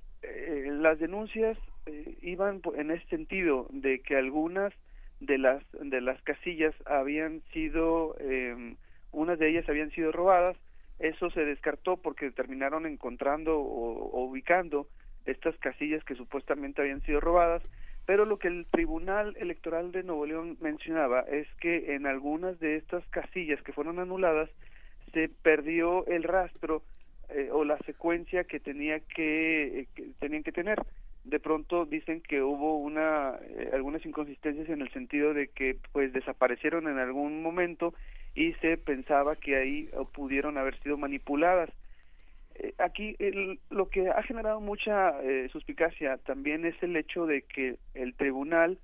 las 0.72 1.00
denuncias 1.00 1.58
eh, 1.86 2.18
iban 2.22 2.62
en 2.76 2.92
ese 2.92 3.06
sentido 3.08 3.68
de 3.72 4.02
que 4.02 4.16
algunas 4.16 4.74
de 5.20 5.38
las 5.38 5.64
de 5.72 6.02
las 6.02 6.22
casillas 6.24 6.76
habían 6.86 7.42
sido 7.54 8.16
eh, 8.20 8.76
unas 9.12 9.40
de 9.40 9.50
ellas 9.50 9.68
habían 9.70 9.92
sido 9.92 10.12
robadas. 10.12 10.58
Eso 11.00 11.30
se 11.30 11.46
descartó 11.46 11.98
porque 11.98 12.32
terminaron 12.32 12.86
encontrando 12.86 13.60
o, 13.60 14.24
ubicando 14.24 14.88
estas 15.26 15.58
casillas 15.58 16.04
que 16.04 16.16
supuestamente 16.16 16.82
habían 16.82 17.02
sido 17.02 17.20
robadas, 17.20 17.62
pero 18.08 18.24
lo 18.24 18.40
que 18.40 18.48
el 18.48 18.66
Tribunal 18.72 19.36
Electoral 19.38 19.92
de 19.92 20.02
Nuevo 20.02 20.26
León 20.26 20.58
mencionaba 20.62 21.26
es 21.30 21.46
que 21.60 21.94
en 21.94 22.08
algunas 22.08 22.58
de 22.58 22.78
estas 22.78 23.06
casillas 23.10 23.62
que 23.64 23.74
fueron 23.74 24.00
anuladas 24.00 24.50
se 25.12 25.28
perdió 25.28 26.08
el 26.08 26.24
rastro 26.24 26.84
eh, 27.28 27.50
o 27.52 27.66
la 27.66 27.78
secuencia 27.80 28.46
que 28.46 28.62
tenía 28.62 29.02
que, 29.02 29.82
eh, 29.82 29.88
que, 29.94 30.04
tenían 30.20 30.44
que 30.44 30.54
tener. 30.54 30.82
De 31.26 31.42
pronto 31.42 31.86
dicen 31.86 32.22
que 32.22 32.42
hubo 32.42 32.78
una 32.78 33.36
eh, 33.42 33.72
algunas 33.74 34.06
inconsistencias 34.06 34.70
en 34.70 34.82
el 34.82 34.90
sentido 34.94 35.34
de 35.34 35.50
que 35.50 35.76
pues 35.92 36.14
desaparecieron 36.14 36.88
en 36.88 37.00
algún 37.00 37.44
momento 37.44 37.94
y 38.34 38.54
se 38.62 38.78
pensaba 38.78 39.36
que 39.36 39.58
ahí 39.58 39.90
pudieron 40.14 40.58
haber 40.58 40.80
sido 40.82 40.98
manipuladas. 40.98 41.70
Eh, 42.60 42.74
aquí 42.80 43.16
lo 43.70 43.90
que 43.90 44.10
ha 44.10 44.24
generado 44.24 44.60
mucha 44.60 45.22
eh, 45.22 45.48
suspicacia 45.50 46.18
también 46.18 46.66
es 46.66 46.82
el 46.82 46.96
hecho 46.96 47.26
de 47.26 47.44
que 47.44 47.78
el 47.94 48.16
tribunal 48.16 48.80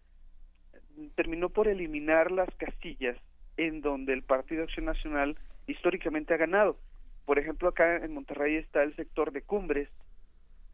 terminó 1.15 1.49
por 1.49 1.67
eliminar 1.67 2.31
las 2.31 2.49
castillas 2.55 3.17
en 3.57 3.81
donde 3.81 4.13
el 4.13 4.21
Partido 4.21 4.63
Acción 4.63 4.85
Nacional 4.85 5.37
históricamente 5.65 6.33
ha 6.33 6.37
ganado. 6.37 6.77
Por 7.25 7.39
ejemplo, 7.39 7.69
acá 7.69 7.97
en 7.97 8.13
Monterrey 8.13 8.55
está 8.55 8.83
el 8.83 8.95
sector 8.95 9.31
de 9.31 9.41
Cumbres, 9.41 9.89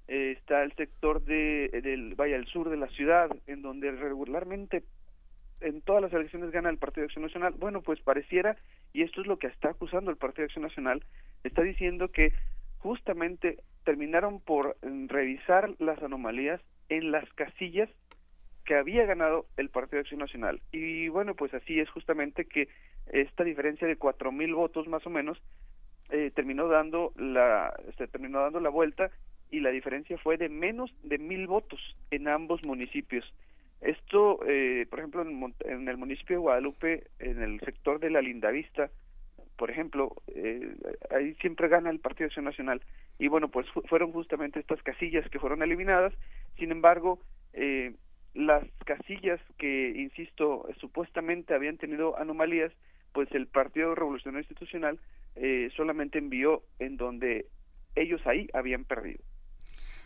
eh, 0.08 0.36
está 0.38 0.64
el 0.64 0.74
sector 0.74 1.24
de, 1.24 1.70
del 1.84 2.16
vaya 2.16 2.36
al 2.36 2.48
sur 2.48 2.70
de 2.70 2.78
la 2.78 2.88
ciudad, 2.90 3.30
en 3.48 3.62
donde 3.62 3.92
regularmente 3.92 4.84
en 5.62 5.82
todas 5.82 6.02
las 6.02 6.14
elecciones 6.14 6.52
gana 6.52 6.70
el 6.70 6.78
Partido 6.78 7.04
de 7.04 7.06
Acción 7.06 7.24
Nacional. 7.24 7.54
Bueno, 7.58 7.82
pues 7.82 8.02
pareciera, 8.02 8.58
y 8.92 9.04
esto 9.04 9.22
es 9.22 9.28
lo 9.28 9.38
que 9.38 9.48
está 9.48 9.70
acusando 9.70 10.10
el 10.10 10.18
Partido 10.18 10.44
de 10.44 10.46
Acción 10.48 10.64
Nacional, 10.64 11.04
está 11.44 11.62
diciendo 11.62 12.10
que 12.10 12.34
justamente 12.80 13.60
terminaron 13.85 14.39
por 14.39 14.77
mm, 14.81 15.07
revisar 15.07 15.73
las 15.80 16.01
anomalías 16.01 16.61
en 16.89 17.11
las 17.11 17.31
casillas 17.34 17.89
que 18.65 18.76
había 18.76 19.06
ganado 19.06 19.45
el 19.57 19.69
Partido 19.69 19.97
de 19.97 20.01
Acción 20.01 20.19
Nacional. 20.19 20.61
Y 20.72 21.07
bueno, 21.07 21.35
pues 21.35 21.53
así 21.53 21.80
es 21.80 21.89
justamente 21.89 22.45
que 22.45 22.68
esta 23.07 23.43
diferencia 23.43 23.88
de 23.88 23.95
cuatro 23.95 24.31
mil 24.31 24.53
votos 24.53 24.88
más 24.88 25.06
o 25.07 25.10
menos 25.10 25.41
eh, 26.11 26.31
terminó 26.35 26.68
dando 26.68 27.14
la 27.15 27.73
se 27.97 28.07
terminó 28.07 28.41
dando 28.41 28.60
la 28.60 28.69
vuelta 28.69 29.11
y 29.51 29.60
la 29.61 29.72
diferencia 29.72 30.18
fue 30.18 30.38
de 30.38 30.49
menos 30.49 30.91
de 31.03 31.18
mil 31.18 31.47
votos 31.47 31.80
en 32.11 32.27
ambos 32.27 32.64
municipios. 32.64 33.26
Esto, 33.81 34.39
eh, 34.45 34.85
por 34.89 34.99
ejemplo, 34.99 35.22
en, 35.22 35.88
el 35.88 35.97
municipio 35.97 36.35
de 36.35 36.41
Guadalupe, 36.41 37.07
en 37.19 37.41
el 37.41 37.60
sector 37.61 37.99
de 37.99 38.10
la 38.10 38.22
Lindavista, 38.22 38.91
por 39.60 39.69
ejemplo, 39.69 40.15
eh, 40.30 40.73
ahí 41.11 41.36
siempre 41.41 41.68
gana 41.68 41.90
el 41.90 41.99
Partido 41.99 42.27
Acción 42.27 42.45
Nacional. 42.45 42.81
Y 43.19 43.27
bueno, 43.27 43.49
pues 43.49 43.68
fueron 43.90 44.14
justamente 44.14 44.57
estas 44.57 44.81
casillas 44.81 45.30
que 45.30 45.38
fueron 45.38 45.61
eliminadas. 45.61 46.14
Sin 46.57 46.72
embargo, 46.72 47.19
eh, 47.52 47.94
las 48.34 48.64
casillas 48.86 49.41
que, 49.57 49.90
insisto, 49.90 50.65
supuestamente 50.80 51.53
habían 51.53 51.77
tenido 51.77 52.18
anomalías, 52.18 52.72
pues 53.11 53.30
el 53.34 53.48
Partido 53.48 53.95
Revolucionario 53.95 54.40
Institucional 54.40 54.98
eh, 55.36 55.69
solamente 55.76 56.19
envió 56.19 56.64
en 56.80 56.95
donde 56.95 57.48
ellos 57.95 58.26
ahí 58.26 58.48
habían 58.53 58.86
perdido. 58.86 59.19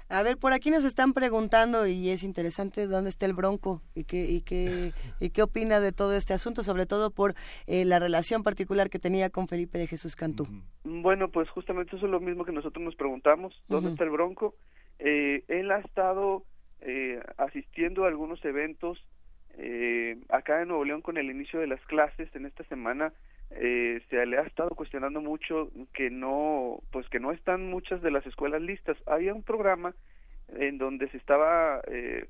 A 0.10 0.24
ver, 0.24 0.38
por 0.38 0.54
aquí 0.54 0.70
nos 0.70 0.84
están 0.84 1.14
preguntando 1.14 1.88
y 1.88 2.10
es 2.10 2.24
interesante 2.24 2.88
dónde 2.88 3.10
está 3.10 3.26
el 3.26 3.34
Bronco 3.34 3.82
y 3.96 4.04
qué 4.04 4.26
y 4.26 4.42
qué 4.42 4.92
y 5.20 5.30
qué 5.30 5.42
opina 5.42 5.80
de 5.80 5.92
todo 5.92 6.14
este 6.14 6.34
asunto, 6.34 6.64
sobre 6.64 6.86
todo 6.86 7.12
por 7.12 7.34
eh, 7.68 7.86
la 7.86 8.00
relación 8.00 8.44
particular 8.44 8.90
que 8.90 9.00
tenía 9.00 9.30
con 9.30 9.48
Felipe 9.48 9.78
de 9.78 9.88
Jesús 9.88 10.16
Cantú. 10.16 10.48
Bueno, 10.84 11.30
pues 11.30 11.50
justamente 11.50 11.96
eso 11.96 12.06
es 12.06 12.12
lo 12.12 12.20
mismo 12.20 12.46
que 12.46 12.52
nosotros 12.52 12.84
nos 12.84 12.96
preguntamos, 12.96 13.62
¿dónde 13.68 13.92
está 13.92 14.04
el 14.04 14.10
Bronco? 14.10 14.56
Eh, 15.00 15.44
él 15.48 15.72
ha 15.72 15.80
estado 15.80 16.44
eh, 16.82 17.20
asistiendo 17.38 18.06
a 18.06 18.08
algunos 18.08 18.44
eventos 18.46 19.00
acá 20.30 20.64
en 20.64 20.70
Nuevo 20.70 20.84
León 20.84 21.04
con 21.04 21.18
el 21.18 21.30
inicio 21.30 21.60
de 21.60 21.68
las 21.68 21.80
clases 21.86 22.28
en 22.36 22.48
esta 22.48 22.64
semana 22.64 23.14
se 23.60 24.26
le 24.26 24.38
ha 24.38 24.44
estado 24.44 24.70
cuestionando 24.72 25.22
mucho 25.22 25.70
que 25.94 26.10
no 26.10 26.80
pues 26.92 27.08
que 27.10 27.20
no 27.20 27.32
están 27.32 27.70
muchas 27.70 28.02
de 28.02 28.12
las 28.12 28.26
escuelas 28.26 28.62
listas. 28.62 28.98
Había 29.06 29.34
un 29.34 29.44
programa 29.44 29.94
en 30.58 30.78
donde 30.78 31.10
se 31.10 31.18
estaba 31.18 31.82
eh, 31.88 32.28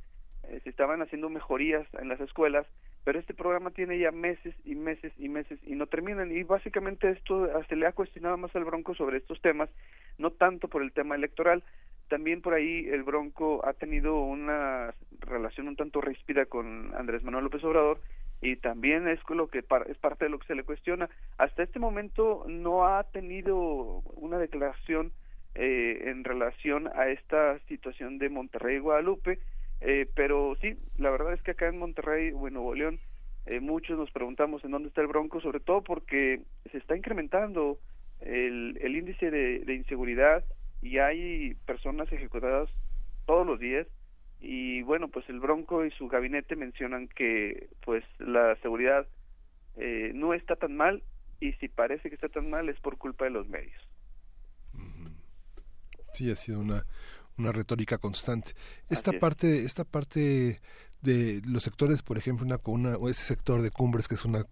se 0.63 0.69
estaban 0.69 1.01
haciendo 1.01 1.29
mejorías 1.29 1.87
en 1.93 2.09
las 2.09 2.19
escuelas 2.19 2.67
pero 3.03 3.19
este 3.19 3.33
programa 3.33 3.71
tiene 3.71 3.99
ya 3.99 4.11
meses 4.11 4.55
y 4.63 4.75
meses 4.75 5.11
y 5.17 5.27
meses 5.27 5.59
y 5.63 5.75
no 5.75 5.87
terminan. 5.87 6.31
Y 6.31 6.43
básicamente 6.43 7.09
esto 7.09 7.49
se 7.67 7.75
le 7.75 7.85
ha 7.85 7.91
cuestionado 7.91 8.37
más 8.37 8.55
al 8.55 8.63
Bronco 8.63 8.95
sobre 8.95 9.17
estos 9.17 9.41
temas 9.41 9.69
no 10.17 10.31
tanto 10.31 10.67
por 10.67 10.81
el 10.81 10.93
tema 10.93 11.15
electoral. 11.15 11.63
También 12.07 12.41
por 12.41 12.53
ahí 12.53 12.87
el 12.89 13.03
Bronco 13.03 13.65
ha 13.65 13.73
tenido 13.73 14.21
una 14.21 14.93
relación 15.19 15.67
un 15.67 15.75
tanto 15.75 15.99
ríspida 15.99 16.45
con 16.45 16.93
Andrés 16.95 17.23
Manuel 17.23 17.45
López 17.45 17.63
Obrador 17.63 17.99
y 18.43 18.57
también 18.57 19.07
es 19.07 19.19
lo 19.29 19.47
que 19.47 19.59
es 19.59 19.97
parte 19.97 20.25
de 20.25 20.29
lo 20.29 20.37
que 20.37 20.47
se 20.47 20.55
le 20.55 20.65
cuestiona. 20.65 21.09
Hasta 21.37 21.63
este 21.63 21.79
momento 21.79 22.43
no 22.47 22.85
ha 22.85 23.03
tenido 23.05 24.01
una 24.15 24.37
declaración 24.37 25.13
eh, 25.55 26.09
en 26.09 26.25
relación 26.25 26.89
a 26.93 27.07
esta 27.07 27.57
situación 27.69 28.17
de 28.17 28.29
Monterrey 28.29 28.75
y 28.75 28.79
Guadalupe, 28.79 29.39
eh, 29.79 30.07
pero 30.13 30.57
sí, 30.59 30.77
la 30.97 31.09
verdad 31.09 31.33
es 31.33 31.41
que 31.41 31.51
acá 31.51 31.67
en 31.67 31.79
Monterrey 31.79 32.31
o 32.35 32.47
en 32.47 32.55
Nuevo 32.55 32.75
León 32.75 32.99
eh, 33.45 33.61
muchos 33.61 33.97
nos 33.97 34.11
preguntamos 34.11 34.63
en 34.65 34.71
dónde 34.71 34.89
está 34.89 34.99
el 34.99 35.07
Bronco, 35.07 35.39
sobre 35.39 35.61
todo 35.61 35.81
porque 35.81 36.41
se 36.69 36.77
está 36.77 36.97
incrementando 36.97 37.79
el, 38.19 38.77
el 38.81 38.95
índice 38.97 39.31
de 39.31 39.73
inseguridad 39.73 40.43
y 40.81 40.97
hay 40.97 41.55
personas 41.65 42.11
ejecutadas 42.11 42.69
todos 43.25 43.47
los 43.47 43.57
días 43.57 43.87
y 44.43 44.81
bueno 44.81 45.07
pues 45.07 45.27
el 45.29 45.39
Bronco 45.39 45.85
y 45.85 45.91
su 45.91 46.09
gabinete 46.09 46.57
mencionan 46.57 47.07
que 47.07 47.69
pues 47.85 48.03
la 48.19 48.57
seguridad 48.57 49.07
eh, 49.77 50.11
no 50.13 50.33
está 50.33 50.57
tan 50.57 50.75
mal 50.75 51.01
y 51.39 51.53
si 51.53 51.69
parece 51.69 52.09
que 52.09 52.15
está 52.15 52.27
tan 52.27 52.49
mal 52.49 52.67
es 52.67 52.77
por 52.81 52.97
culpa 52.97 53.23
de 53.23 53.31
los 53.31 53.47
medios. 53.47 53.81
Sí 56.13 56.29
ha 56.29 56.35
sido 56.35 56.59
una 56.59 56.85
una 57.37 57.51
retórica 57.51 57.97
constante. 57.97 58.51
Esta 58.89 59.13
parte 59.13 59.63
esta 59.63 59.85
parte 59.85 60.59
de 61.01 61.41
los 61.45 61.63
sectores, 61.63 62.01
por 62.01 62.17
ejemplo, 62.17 62.45
una, 62.45 62.59
una 62.65 62.97
o 62.97 63.09
ese 63.09 63.23
sector 63.23 63.61
de 63.61 63.71
Cumbres 63.71 64.09
que 64.09 64.15
es 64.15 64.25
una 64.25 64.45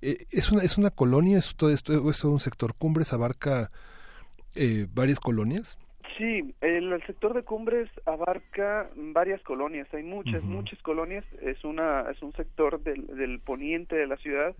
eh, 0.00 0.26
es 0.30 0.52
una 0.52 0.62
es 0.62 0.78
una 0.78 0.90
colonia, 0.90 1.36
es 1.36 1.54
todo 1.54 1.70
esto 1.70 2.10
es 2.10 2.24
un 2.24 2.40
sector 2.40 2.74
Cumbres 2.78 3.12
abarca 3.12 3.70
eh, 4.54 4.86
varias 4.94 5.20
colonias. 5.20 5.78
Sí, 6.16 6.54
el, 6.60 7.02
sector 7.06 7.34
de 7.34 7.42
Cumbres 7.42 7.90
abarca 8.06 8.88
varias 8.94 9.42
colonias, 9.42 9.92
hay 9.92 10.04
muchas, 10.04 10.42
muchas 10.44 10.80
colonias, 10.82 11.24
es 11.42 11.64
una 11.64 12.08
es 12.10 12.22
un 12.22 12.32
sector 12.34 12.80
del, 12.82 13.06
del 13.16 13.40
poniente 13.40 13.96
de 13.96 14.06
la 14.06 14.16
ciudad. 14.18 14.54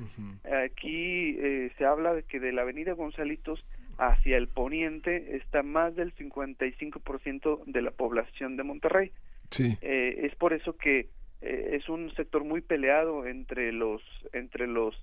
Aquí 0.65 1.37
eh, 1.39 1.71
se 1.79 1.85
habla 1.85 2.13
de 2.13 2.25
que 2.25 2.41
de 2.41 2.53
la 2.53 2.63
Avenida 2.63 2.93
Gonzalitos 2.93 3.65
hacia 3.99 4.37
el 4.37 4.49
poniente 4.49 5.37
está 5.37 5.63
más 5.63 5.95
del 5.95 6.15
55% 6.15 7.65
de 7.67 7.83
la 7.83 7.93
población 7.93 8.57
de 8.57 8.63
Monterrey. 8.65 9.13
Sí. 9.51 9.79
Eh, 9.81 10.23
es 10.25 10.35
por 10.35 10.53
eso 10.53 10.77
que 10.77 11.09
eh, 11.41 11.71
es 11.73 11.89
un 11.89 12.13
sector 12.17 12.43
muy 12.43 12.63
peleado 12.63 13.27
entre 13.27 13.71
los 13.71 14.03
entre 14.33 14.67
los 14.67 14.95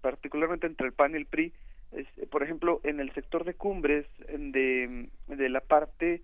particularmente 0.00 0.66
entre 0.66 0.86
el 0.86 0.92
PAN 0.92 1.12
y 1.12 1.16
el 1.16 1.26
PRI 1.26 1.52
por 2.30 2.42
ejemplo, 2.42 2.80
en 2.84 3.00
el 3.00 3.12
sector 3.12 3.44
de 3.44 3.54
cumbres, 3.54 4.06
de, 4.28 5.08
de 5.26 5.48
la 5.48 5.60
parte 5.60 6.22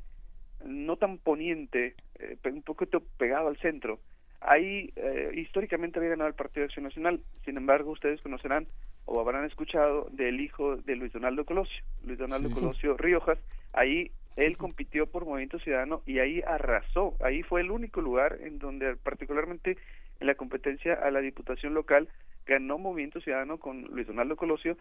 no 0.64 0.96
tan 0.96 1.18
poniente, 1.18 1.94
eh, 2.18 2.36
un 2.44 2.62
poquito 2.62 3.02
pegado 3.18 3.48
al 3.48 3.56
centro, 3.58 3.98
ahí 4.40 4.92
eh, 4.96 5.30
históricamente 5.34 5.98
había 5.98 6.10
ganado 6.10 6.28
el 6.28 6.34
Partido 6.34 6.62
de 6.62 6.66
Acción 6.66 6.84
Nacional. 6.84 7.20
Sin 7.44 7.56
embargo, 7.56 7.90
ustedes 7.90 8.20
conocerán 8.20 8.66
o 9.06 9.20
habrán 9.20 9.44
escuchado 9.44 10.08
del 10.12 10.40
hijo 10.40 10.76
de 10.76 10.96
Luis 10.96 11.12
Donaldo 11.12 11.44
Colosio, 11.44 11.82
Luis 12.02 12.18
Donaldo 12.18 12.50
Colosio 12.50 12.96
Riojas. 12.96 13.38
Ahí 13.72 14.10
él 14.36 14.56
compitió 14.56 15.06
por 15.06 15.24
Movimiento 15.24 15.58
Ciudadano 15.58 16.02
y 16.06 16.18
ahí 16.18 16.42
arrasó. 16.46 17.14
Ahí 17.20 17.42
fue 17.42 17.60
el 17.60 17.70
único 17.70 18.00
lugar 18.00 18.38
en 18.40 18.58
donde, 18.58 18.96
particularmente 18.96 19.76
en 20.20 20.26
la 20.26 20.34
competencia 20.34 20.94
a 20.94 21.10
la 21.10 21.20
diputación 21.20 21.74
local, 21.74 22.08
ganó 22.46 22.78
Movimiento 22.78 23.20
Ciudadano 23.20 23.58
con 23.58 23.82
Luis 23.82 24.06
Donaldo 24.06 24.36
Colosio 24.36 24.76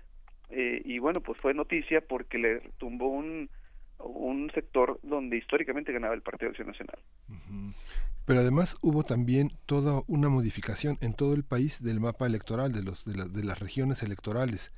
eh, 0.50 0.82
y 0.84 1.00
bueno, 1.00 1.22
pues 1.22 1.40
fue 1.40 1.54
noticia 1.54 2.02
porque 2.02 2.38
le 2.38 2.60
tumbó 2.78 3.08
un, 3.08 3.50
un 4.00 4.52
sector 4.54 5.00
donde 5.04 5.38
históricamente 5.38 5.94
ganaba 5.94 6.14
el 6.14 6.22
Partido 6.22 6.48
de 6.48 6.52
Acción 6.52 6.68
Nacional. 6.68 7.00
Pero 8.26 8.40
además 8.40 8.78
hubo 8.82 9.04
también 9.04 9.52
toda 9.66 10.02
una 10.08 10.30
modificación 10.30 10.98
en 11.02 11.14
todo 11.14 11.34
el 11.34 11.44
país 11.44 11.84
del 11.84 12.00
mapa 12.00 12.26
electoral, 12.26 12.72
de, 12.72 12.84
los, 12.84 13.06
de, 13.06 13.30
de 13.30 13.44
las 13.44 13.60
regiones 13.60 14.02
electorales. 14.02 14.72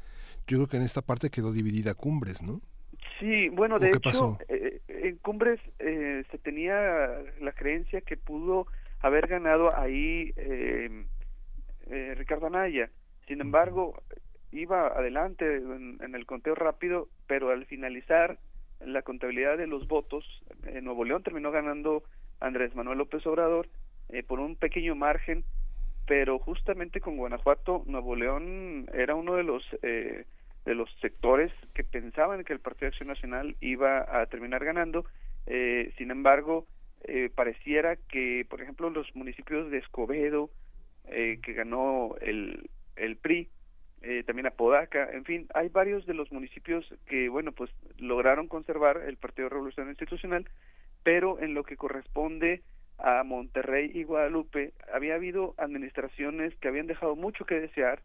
Yo 0.48 0.58
creo 0.58 0.68
que 0.68 0.78
en 0.78 0.84
esta 0.84 1.02
parte 1.02 1.30
quedó 1.30 1.52
dividida 1.52 1.94
Cumbres, 1.94 2.42
¿no? 2.42 2.62
Sí, 3.20 3.50
bueno, 3.50 3.80
de 3.80 3.92
hecho, 3.92 4.38
eh, 4.50 4.82
en 4.88 5.18
Cumbres 5.18 5.60
eh, 5.80 6.24
se 6.32 6.38
tenía 6.38 7.22
la 7.40 7.52
creencia 7.54 8.02
que 8.02 8.18
pudo 8.18 8.68
haber 9.00 9.28
ganado 9.28 9.76
ahí 9.76 10.34
eh, 10.36 11.06
Ricardo 12.16 12.48
Anaya. 12.48 12.90
Sin 13.28 13.42
embargo, 13.42 14.02
iba 14.52 14.88
adelante 14.88 15.58
en, 15.58 16.16
el 16.16 16.26
conteo 16.26 16.56
rápido, 16.56 17.08
pero 17.28 17.52
al 17.52 17.66
finalizar 17.66 18.38
la 18.80 19.02
contabilidad 19.02 19.58
de 19.58 19.68
los 19.68 19.88
votos, 19.88 20.26
en 20.66 20.84
Nuevo 20.86 21.04
León 21.06 21.24
terminó 21.24 21.52
ganando 21.52 22.04
Andrés 22.40 22.76
Manuel 22.76 23.00
López 23.00 23.26
Obrador 23.26 23.68
eh, 24.10 24.24
por 24.24 24.40
un 24.40 24.56
pequeño 24.56 24.96
margen, 24.96 25.44
pero 26.08 26.40
justamente 26.40 27.02
con 27.02 27.18
Guanajuato, 27.18 27.84
Nuevo 27.86 28.16
León 28.16 28.88
era 28.94 29.16
uno 29.16 29.36
de 29.36 29.44
los 29.44 29.64
eh, 29.82 30.26
de 30.66 30.76
los 30.76 30.90
sectores 31.00 31.52
que 31.74 31.84
pensaban 31.84 32.44
que 32.44 32.54
el 32.54 32.60
Partido 32.60 32.88
de 32.88 32.90
Acción 32.90 33.10
Nacional 33.10 33.56
iba 33.62 34.22
a 34.22 34.26
terminar 34.26 34.66
ganando. 34.66 35.06
Eh, 35.46 35.94
sin 35.98 36.12
embargo, 36.12 36.68
pareciera 37.36 37.98
que, 38.10 38.48
por 38.50 38.62
ejemplo, 38.62 38.90
los 38.90 39.16
municipios 39.16 39.70
de 39.70 39.78
Escobedo, 39.78 40.50
que 41.08 41.54
ganó 41.54 42.16
el, 42.20 42.68
el 42.96 43.16
PRI, 43.18 43.48
eh, 44.08 44.24
también 44.24 44.46
Apodaca, 44.46 45.10
en 45.12 45.26
fin, 45.26 45.48
hay 45.56 45.70
varios 45.70 46.06
de 46.06 46.14
los 46.14 46.32
municipios 46.32 46.86
que, 47.08 47.28
bueno, 47.28 47.54
pues 47.54 47.72
lograron 47.98 48.48
conservar 48.48 48.98
el 48.98 49.18
Partido 49.18 49.50
Revolucionario 49.50 49.94
Institucional, 49.94 50.48
pero 51.02 51.40
en 51.40 51.56
lo 51.56 51.64
que 51.64 51.76
corresponde 51.76 52.62
a 53.00 53.24
Monterrey 53.24 53.90
y 53.96 54.04
Guadalupe, 54.04 54.74
había 54.94 55.16
habido 55.16 55.56
administraciones 55.58 56.56
que 56.58 56.68
habían 56.68 56.86
dejado 56.86 57.16
mucho 57.16 57.46
que 57.46 57.60
desear, 57.60 58.04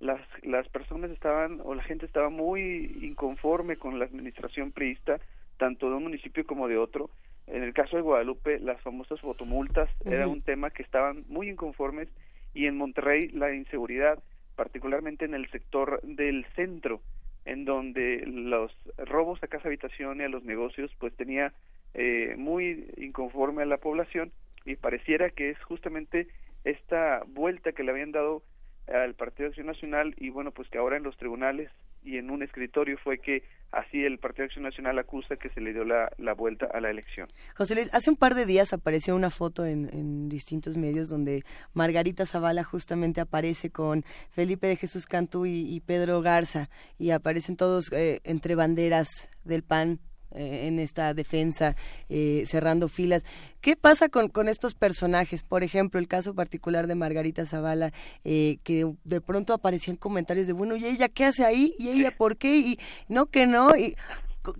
las, 0.00 0.20
las 0.42 0.68
personas 0.68 1.10
estaban, 1.10 1.60
o 1.64 1.74
la 1.74 1.82
gente 1.82 2.06
estaba 2.06 2.28
muy 2.28 2.98
inconforme 3.02 3.76
con 3.76 3.98
la 3.98 4.04
administración 4.04 4.72
priista, 4.72 5.20
tanto 5.58 5.88
de 5.88 5.96
un 5.96 6.04
municipio 6.04 6.44
como 6.44 6.68
de 6.68 6.78
otro. 6.78 7.10
En 7.46 7.62
el 7.62 7.72
caso 7.72 7.96
de 7.96 8.02
Guadalupe, 8.02 8.58
las 8.58 8.80
famosas 8.82 9.20
fotomultas 9.20 9.88
era 10.04 10.26
un 10.26 10.42
tema 10.42 10.70
que 10.70 10.82
estaban 10.82 11.24
muy 11.28 11.48
inconformes 11.48 12.08
y 12.54 12.66
en 12.66 12.76
Monterrey 12.76 13.28
la 13.28 13.54
inseguridad 13.54 14.22
particularmente 14.56 15.26
en 15.26 15.34
el 15.34 15.48
sector 15.50 16.00
del 16.02 16.44
centro, 16.56 17.00
en 17.44 17.64
donde 17.64 18.24
los 18.26 18.72
robos 18.96 19.40
a 19.42 19.46
casa 19.46 19.68
habitación 19.68 20.20
y 20.20 20.24
a 20.24 20.28
los 20.28 20.42
negocios 20.42 20.90
pues 20.98 21.14
tenía 21.14 21.52
eh, 21.94 22.34
muy 22.36 22.90
inconforme 22.96 23.62
a 23.62 23.66
la 23.66 23.76
población 23.76 24.32
y 24.64 24.76
pareciera 24.76 25.30
que 25.30 25.50
es 25.50 25.62
justamente 25.62 26.26
esta 26.64 27.22
vuelta 27.28 27.72
que 27.72 27.84
le 27.84 27.92
habían 27.92 28.10
dado 28.10 28.42
al 28.88 29.14
Partido 29.14 29.48
Acción 29.48 29.66
Nacional 29.66 30.14
y 30.18 30.30
bueno 30.30 30.52
pues 30.52 30.68
que 30.68 30.78
ahora 30.78 30.96
en 30.96 31.02
los 31.02 31.16
tribunales 31.16 31.70
y 32.04 32.18
en 32.18 32.30
un 32.30 32.42
escritorio 32.42 32.96
fue 32.98 33.18
que 33.18 33.42
así 33.72 34.04
el 34.04 34.18
Partido 34.18 34.44
Acción 34.44 34.62
Nacional 34.62 34.98
acusa 34.98 35.36
que 35.36 35.48
se 35.50 35.60
le 35.60 35.72
dio 35.72 35.84
la, 35.84 36.10
la 36.18 36.34
vuelta 36.34 36.66
a 36.72 36.80
la 36.80 36.90
elección. 36.90 37.28
José 37.56 37.88
hace 37.92 38.10
un 38.10 38.16
par 38.16 38.34
de 38.34 38.46
días 38.46 38.72
apareció 38.72 39.16
una 39.16 39.30
foto 39.30 39.66
en, 39.66 39.88
en 39.92 40.28
distintos 40.28 40.76
medios 40.76 41.08
donde 41.08 41.42
Margarita 41.74 42.24
Zavala 42.26 42.62
justamente 42.62 43.20
aparece 43.20 43.70
con 43.70 44.04
Felipe 44.30 44.68
de 44.68 44.76
Jesús 44.76 45.06
Cantú 45.06 45.46
y, 45.46 45.80
Pedro 45.86 46.22
Garza 46.22 46.68
y 46.98 47.10
aparecen 47.10 47.56
todos 47.56 47.92
eh, 47.92 48.20
entre 48.24 48.54
banderas 48.54 49.28
del 49.44 49.62
PAN 49.62 50.00
eh, 50.32 50.66
en 50.66 50.78
esta 50.78 51.14
defensa, 51.14 51.76
eh, 52.08 52.42
cerrando 52.46 52.88
filas. 52.88 53.24
¿Qué 53.60 53.76
pasa 53.76 54.08
con, 54.08 54.28
con 54.28 54.48
estos 54.48 54.74
personajes? 54.74 55.42
Por 55.42 55.62
ejemplo, 55.62 56.00
el 56.00 56.08
caso 56.08 56.34
particular 56.34 56.86
de 56.86 56.94
Margarita 56.94 57.46
Zavala, 57.46 57.92
eh, 58.24 58.58
que 58.64 58.92
de 59.04 59.20
pronto 59.20 59.54
aparecían 59.54 59.96
comentarios 59.96 60.46
de, 60.46 60.52
bueno, 60.52 60.76
¿y 60.76 60.84
ella 60.84 61.08
qué 61.08 61.24
hace 61.24 61.44
ahí? 61.44 61.74
¿Y 61.78 61.88
ella 61.88 62.10
por 62.16 62.36
qué? 62.36 62.58
Y 62.58 62.78
no 63.08 63.26
que 63.26 63.46
no. 63.46 63.76
Y, 63.76 63.96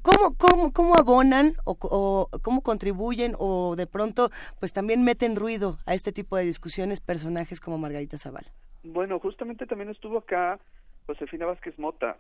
¿Cómo, 0.03 0.35
cómo, 0.37 0.73
cómo 0.73 0.97
abonan 0.97 1.53
o, 1.65 1.77
o, 1.81 2.29
cómo 2.43 2.61
contribuyen 2.63 3.37
o 3.39 3.77
de 3.77 3.87
pronto 3.87 4.31
pues 4.59 4.73
también 4.73 5.05
meten 5.05 5.37
ruido 5.37 5.79
a 5.87 5.95
este 5.95 6.11
tipo 6.11 6.37
de 6.37 6.45
discusiones 6.45 6.99
personajes 6.99 7.61
como 7.61 7.79
Margarita 7.79 8.19
Zavala? 8.19 8.49
Bueno, 8.83 9.21
justamente 9.21 9.65
también 9.65 9.91
estuvo 9.91 10.19
acá 10.19 10.59
Josefina 11.07 11.47
Vázquez 11.47 11.79
Mota 11.79 12.19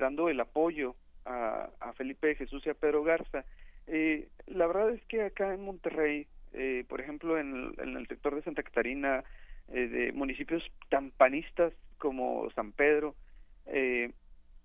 dando 0.00 0.30
el 0.30 0.40
apoyo 0.40 0.96
a, 1.24 1.92
Felipe 1.96 2.34
Jesús 2.34 2.64
y 2.66 2.70
a 2.70 2.74
Pedro 2.74 3.02
Garza. 3.02 3.44
Eh, 3.86 4.28
la 4.46 4.66
verdad 4.66 4.90
es 4.90 5.02
que 5.04 5.22
acá 5.22 5.54
en 5.54 5.64
Monterrey, 5.64 6.26
eh, 6.52 6.84
por 6.88 7.00
ejemplo, 7.00 7.38
en 7.38 7.74
el, 7.78 8.06
sector 8.08 8.34
de 8.34 8.42
Santa 8.42 8.62
Catarina, 8.62 9.24
eh, 9.72 9.88
de 9.88 10.12
municipios 10.12 10.62
tan 10.88 11.10
panistas 11.10 11.72
como 11.98 12.50
San 12.50 12.72
Pedro, 12.72 13.14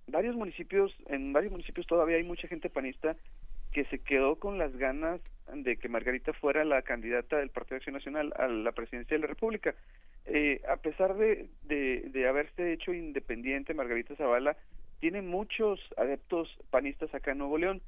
varios 0.07 0.35
municipios, 0.35 0.91
en 1.07 1.31
varios 1.31 1.51
municipios 1.51 1.85
todavía 1.85 2.17
hay 2.17 2.23
mucha 2.23 2.47
gente 2.47 2.69
panista 2.69 3.15
que 3.71 3.85
se 3.85 3.99
quedó 3.99 4.37
con 4.37 4.57
las 4.57 4.75
ganas 4.75 5.21
de 5.53 5.77
que 5.77 5.87
Margarita 5.87 6.33
fuera 6.33 6.65
la 6.65 6.81
candidata 6.81 7.37
del 7.37 7.51
Partido 7.51 7.75
de 7.75 7.77
Acción 7.77 7.93
Nacional 7.93 8.33
a 8.35 8.47
la 8.47 8.71
presidencia 8.71 9.15
de 9.15 9.21
la 9.21 9.27
República. 9.27 9.75
a 10.67 10.77
pesar 10.77 11.15
de, 11.15 11.47
de 11.63 12.27
haberse 12.27 12.73
hecho 12.73 12.93
independiente, 12.93 13.73
Margarita 13.73 14.15
Zavala 14.15 14.57
tiene 14.99 15.21
muchos 15.21 15.79
adeptos 15.97 16.49
panistas 16.69 17.13
acá 17.13 17.31
en 17.31 17.39
Nuevo 17.39 17.57
León. 17.57 17.81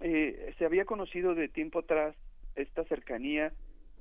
Eh, 0.00 0.54
se 0.58 0.64
había 0.64 0.84
conocido 0.84 1.34
de 1.34 1.48
tiempo 1.48 1.80
atrás 1.80 2.16
esta 2.54 2.84
cercanía 2.84 3.52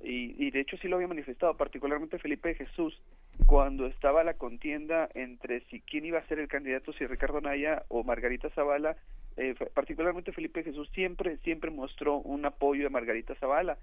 y, 0.02 0.36
y, 0.44 0.52
de 0.52 0.62
hecho 0.62 0.78
sí 0.78 0.88
lo 0.88 0.96
había 0.96 1.10
manifestado, 1.10 1.58
particularmente 1.58 2.20
Felipe 2.20 2.56
Jesús, 2.56 3.02
cuando 3.46 3.86
estaba 3.86 4.24
la 4.24 4.36
contienda 4.36 5.10
entre 5.14 5.62
si 5.66 5.82
quién 5.82 6.06
iba 6.06 6.20
a 6.20 6.28
ser 6.28 6.40
el 6.40 6.48
candidato, 6.48 6.94
si 6.94 7.06
Ricardo 7.06 7.42
Naya 7.42 7.84
o 7.90 8.04
Margarita 8.04 8.50
Zavala, 8.52 8.96
eh, 9.36 9.56
particularmente 9.74 10.32
Felipe 10.32 10.64
Jesús 10.64 10.90
siempre, 10.94 11.38
siempre 11.38 11.72
mostró 11.72 12.18
un 12.18 12.46
apoyo 12.46 12.88
a 12.88 12.90
Margarita 12.90 13.36
Zavala. 13.36 13.78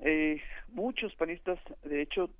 Eh, 0.00 0.40
muchos 0.68 1.14
panistas, 1.14 1.58
de 1.84 2.02
hecho, 2.02 2.30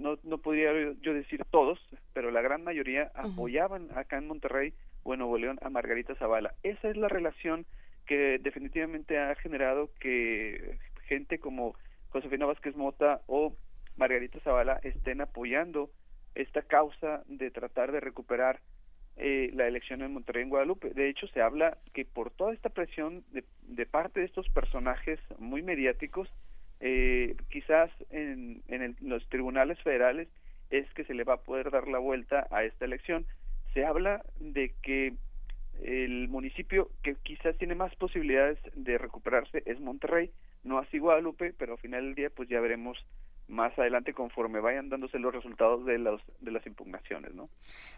no, 0.00 0.18
no 0.24 0.38
podría 0.38 0.72
yo 1.00 1.14
decir 1.14 1.44
todos, 1.50 1.78
pero 2.12 2.30
la 2.30 2.40
gran 2.40 2.64
mayoría 2.64 3.10
apoyaban 3.14 3.88
acá 3.94 4.18
en 4.18 4.26
Monterrey 4.26 4.72
o 5.02 5.12
en 5.12 5.20
Nuevo 5.20 5.38
León 5.38 5.58
a 5.62 5.70
Margarita 5.70 6.14
Zavala. 6.16 6.54
Esa 6.62 6.88
es 6.88 6.96
la 6.96 7.08
relación 7.08 7.66
que 8.06 8.38
definitivamente 8.38 9.18
ha 9.18 9.34
generado 9.36 9.90
que 10.00 10.78
gente 11.06 11.38
como 11.38 11.74
Josefina 12.08 12.46
Vázquez 12.46 12.74
Mota 12.76 13.20
o 13.26 13.54
Margarita 13.96 14.40
Zavala 14.40 14.80
estén 14.82 15.20
apoyando 15.20 15.90
esta 16.34 16.62
causa 16.62 17.22
de 17.26 17.50
tratar 17.50 17.92
de 17.92 18.00
recuperar 18.00 18.60
eh, 19.16 19.50
la 19.52 19.66
elección 19.66 20.02
en 20.02 20.12
Monterrey 20.12 20.42
en 20.42 20.48
Guadalupe. 20.48 20.90
De 20.90 21.08
hecho, 21.08 21.26
se 21.28 21.42
habla 21.42 21.78
que 21.92 22.04
por 22.04 22.30
toda 22.30 22.54
esta 22.54 22.70
presión 22.70 23.24
de, 23.32 23.44
de 23.62 23.86
parte 23.86 24.20
de 24.20 24.26
estos 24.26 24.48
personajes 24.48 25.18
muy 25.38 25.62
mediáticos, 25.62 26.28
eh, 26.80 27.36
quizás 27.50 27.90
en, 28.10 28.62
en 28.68 28.82
el- 28.82 28.96
los 29.00 29.26
tribunales 29.28 29.78
federales 29.82 30.28
es 30.70 30.88
que 30.94 31.04
se 31.04 31.14
le 31.14 31.24
va 31.24 31.34
a 31.34 31.42
poder 31.42 31.70
dar 31.70 31.88
la 31.88 31.98
vuelta 31.98 32.46
a 32.50 32.64
esta 32.64 32.84
elección. 32.84 33.26
Se 33.74 33.84
habla 33.84 34.24
de 34.38 34.74
que 34.82 35.14
el 35.82 36.28
municipio 36.28 36.90
que 37.02 37.16
quizás 37.22 37.56
tiene 37.56 37.74
más 37.74 37.94
posibilidades 37.96 38.58
de 38.74 38.98
recuperarse 38.98 39.62
es 39.66 39.80
Monterrey, 39.80 40.30
no 40.62 40.78
así 40.78 40.98
Guadalupe, 40.98 41.54
pero 41.56 41.72
al 41.72 41.78
final 41.78 42.04
del 42.04 42.14
día 42.14 42.30
pues 42.30 42.48
ya 42.48 42.60
veremos 42.60 42.98
más 43.50 43.76
adelante 43.78 44.14
conforme 44.14 44.60
vayan 44.60 44.88
dándose 44.88 45.18
los 45.18 45.34
resultados 45.34 45.84
de 45.84 45.98
los 45.98 46.22
de 46.40 46.52
las 46.52 46.64
impugnaciones, 46.66 47.34
¿no? 47.34 47.48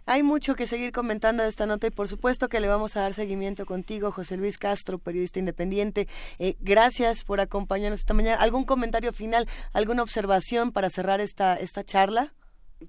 Hay 0.06 0.22
mucho 0.22 0.54
que 0.54 0.66
seguir 0.66 0.92
comentando 0.92 1.42
de 1.42 1.48
esta 1.48 1.66
nota 1.66 1.86
y 1.86 1.90
por 1.90 2.08
supuesto 2.08 2.48
que 2.48 2.60
le 2.60 2.68
vamos 2.68 2.96
a 2.96 3.02
dar 3.02 3.12
seguimiento 3.12 3.66
contigo, 3.66 4.10
José 4.10 4.36
Luis 4.36 4.58
Castro, 4.58 4.98
periodista 4.98 5.38
independiente. 5.38 6.06
Eh, 6.38 6.54
gracias 6.60 7.24
por 7.24 7.40
acompañarnos 7.40 8.00
esta 8.00 8.14
mañana. 8.14 8.40
¿Algún 8.40 8.64
comentario 8.64 9.12
final, 9.12 9.46
alguna 9.74 10.02
observación 10.02 10.72
para 10.72 10.88
cerrar 10.88 11.20
esta, 11.20 11.56
esta 11.56 11.84
charla? 11.84 12.32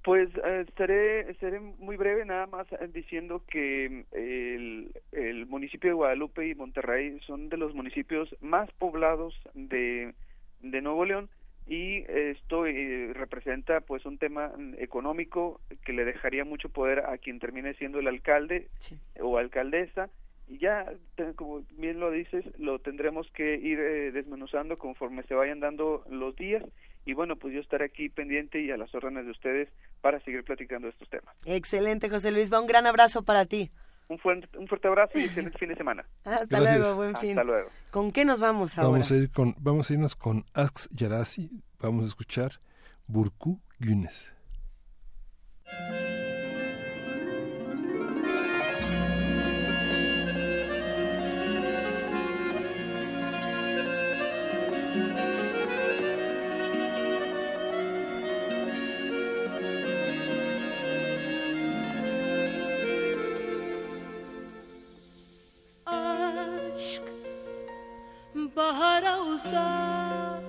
Pues 0.04 0.30
eh, 0.44 0.66
seré, 0.76 1.36
seré 1.36 1.60
muy 1.60 1.98
breve 1.98 2.26
nada 2.26 2.48
más 2.48 2.66
eh, 2.72 2.90
diciendo 2.92 3.44
que 3.48 3.90
mm, 3.90 4.16
el, 4.16 4.92
el 5.12 5.46
municipio 5.46 5.90
de 5.90 5.96
Guadalupe 5.96 6.48
y 6.48 6.56
Monterrey 6.56 7.20
son 7.28 7.50
de 7.50 7.58
los 7.58 7.76
municipios 7.76 8.36
más 8.42 8.72
poblados 8.74 9.36
de, 9.54 10.16
de 10.62 10.82
Nuevo 10.82 11.06
León 11.06 11.30
y 11.66 12.04
esto 12.10 12.66
eh, 12.66 13.12
representa 13.14 13.82
pues 13.82 14.06
un 14.06 14.18
tema 14.18 14.50
mm, 14.50 14.76
económico 14.80 15.62
que 15.86 15.94
le 15.94 16.06
dejaría 16.06 16.44
mucho 16.46 16.70
poder 16.70 17.00
a 17.00 17.18
quien 17.18 17.40
termine 17.40 17.74
siendo 17.76 18.00
el 18.00 18.08
alcalde 18.08 18.70
o 19.20 19.38
alcaldesa 19.38 20.10
y 20.48 20.58
ya 20.58 20.86
como 21.36 21.64
bien 21.78 22.00
lo 22.00 22.12
dices 22.12 22.44
lo 22.58 22.80
tendremos 22.80 23.30
que 23.32 23.56
ir 23.56 23.80
eh, 23.80 24.12
desmenuzando 24.12 24.78
conforme 24.78 25.24
se 25.24 25.36
vayan 25.36 25.62
dando 25.62 26.04
los 26.10 26.36
días 26.36 26.64
y 27.06 27.14
bueno 27.14 27.38
pues 27.38 27.54
yo 27.54 27.62
estaré 27.62 27.86
aquí 27.86 28.10
pendiente 28.10 28.62
y 28.62 28.72
a 28.72 28.78
las 28.78 28.94
órdenes 28.94 29.26
de 29.26 29.32
ustedes 29.32 29.70
para 30.02 30.20
seguir 30.22 30.44
platicando 30.44 30.90
estos 30.90 31.10
temas 31.10 31.34
Excelente, 31.46 32.10
José 32.10 32.32
Luis. 32.32 32.52
Va 32.52 32.60
un 32.60 32.68
gran 32.68 32.88
abrazo 32.88 33.24
para 33.24 33.46
ti. 33.46 33.72
Un 34.10 34.20
fuerte 34.20 34.58
un 34.58 34.68
fuerte 34.68 34.88
abrazo 34.88 35.18
y 35.20 35.24
excelente 35.24 35.58
fin 35.58 35.70
de 35.70 35.76
semana 35.76 36.06
Hasta 36.24 36.46
Gracias. 36.46 36.80
luego, 36.80 36.96
buen 36.96 37.16
fin. 37.18 37.30
hasta 37.32 37.44
luego 37.44 37.70
¿Con 37.92 38.12
qué 38.12 38.26
nos 38.26 38.40
vamos 38.42 38.78
ahora? 38.78 38.92
Vamos 38.92 39.12
a 39.12 39.16
ir 39.16 39.32
con, 39.32 39.56
vamos 39.60 39.90
a 39.90 39.94
irnos 39.94 40.16
con 40.16 40.46
Ax 40.54 40.90
Yarasi, 40.92 41.50
vamos 41.80 42.06
a 42.06 42.08
escuchar 42.08 42.54
Burku 43.08 43.60
Günes. 43.80 44.34
Bahara 68.64 69.22
uzak 69.22 70.44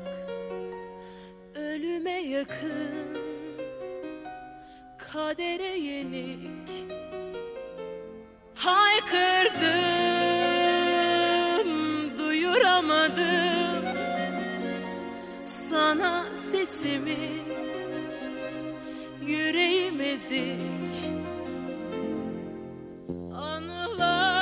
Ölüme 1.55 2.20
yakın 2.23 3.19
Kadere 4.99 5.78
yenik 5.78 6.70
Haykırdım 8.55 9.69
Duyuramadım. 12.19 13.85
Sana 15.45 16.24
sesimi 16.35 17.43
Yüreğim 19.27 20.01
ezik 20.01 21.12
Anılar 23.35 24.34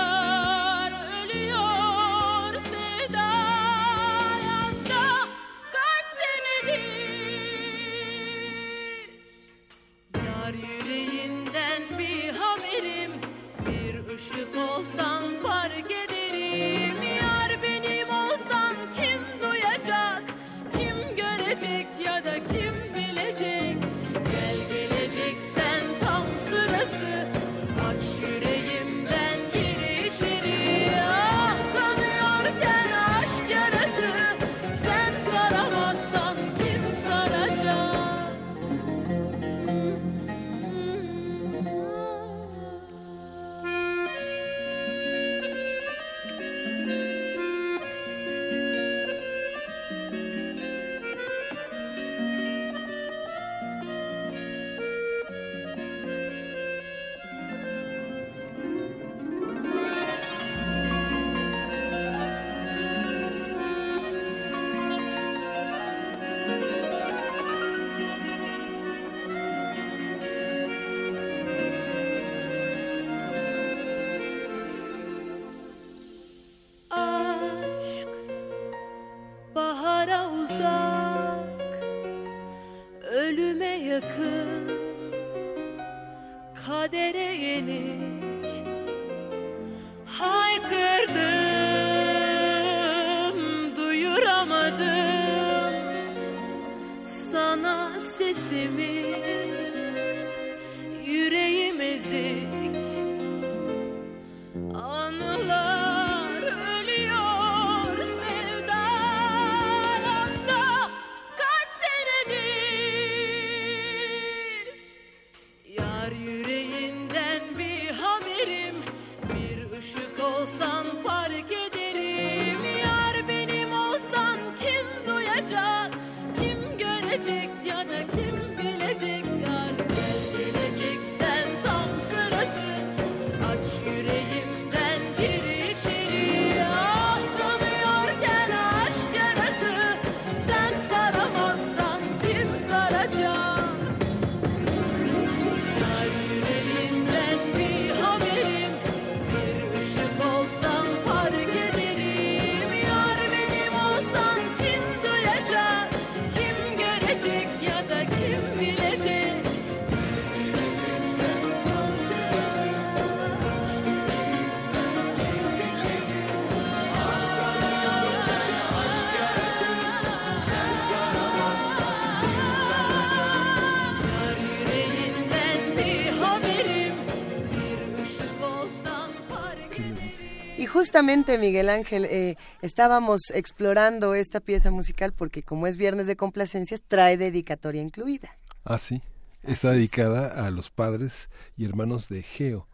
justamente 180.93 181.39
Miguel 181.39 181.70
Ángel, 181.70 182.05
eh, 182.05 182.36
estábamos 182.60 183.23
explorando 183.32 184.14
esta 184.14 184.40
pieza 184.40 184.70
musical 184.70 185.14
porque 185.14 185.43
como 185.43 185.66
es 185.66 185.78
viernes 185.78 186.06
de 186.06 186.16
complacencias, 186.16 186.82
trae 186.86 187.16
dedicatoria 187.16 187.81
incluida. 187.81 188.36
Ah, 188.64 188.77
sí. 188.77 189.01
Está 189.43 189.70
dedicada 189.70 190.47
a 190.47 190.51
los 190.51 190.70
padres 190.70 191.31
y 191.56 191.64
hermanos 191.64 192.09
de 192.09 192.23
Geo, 192.23 192.69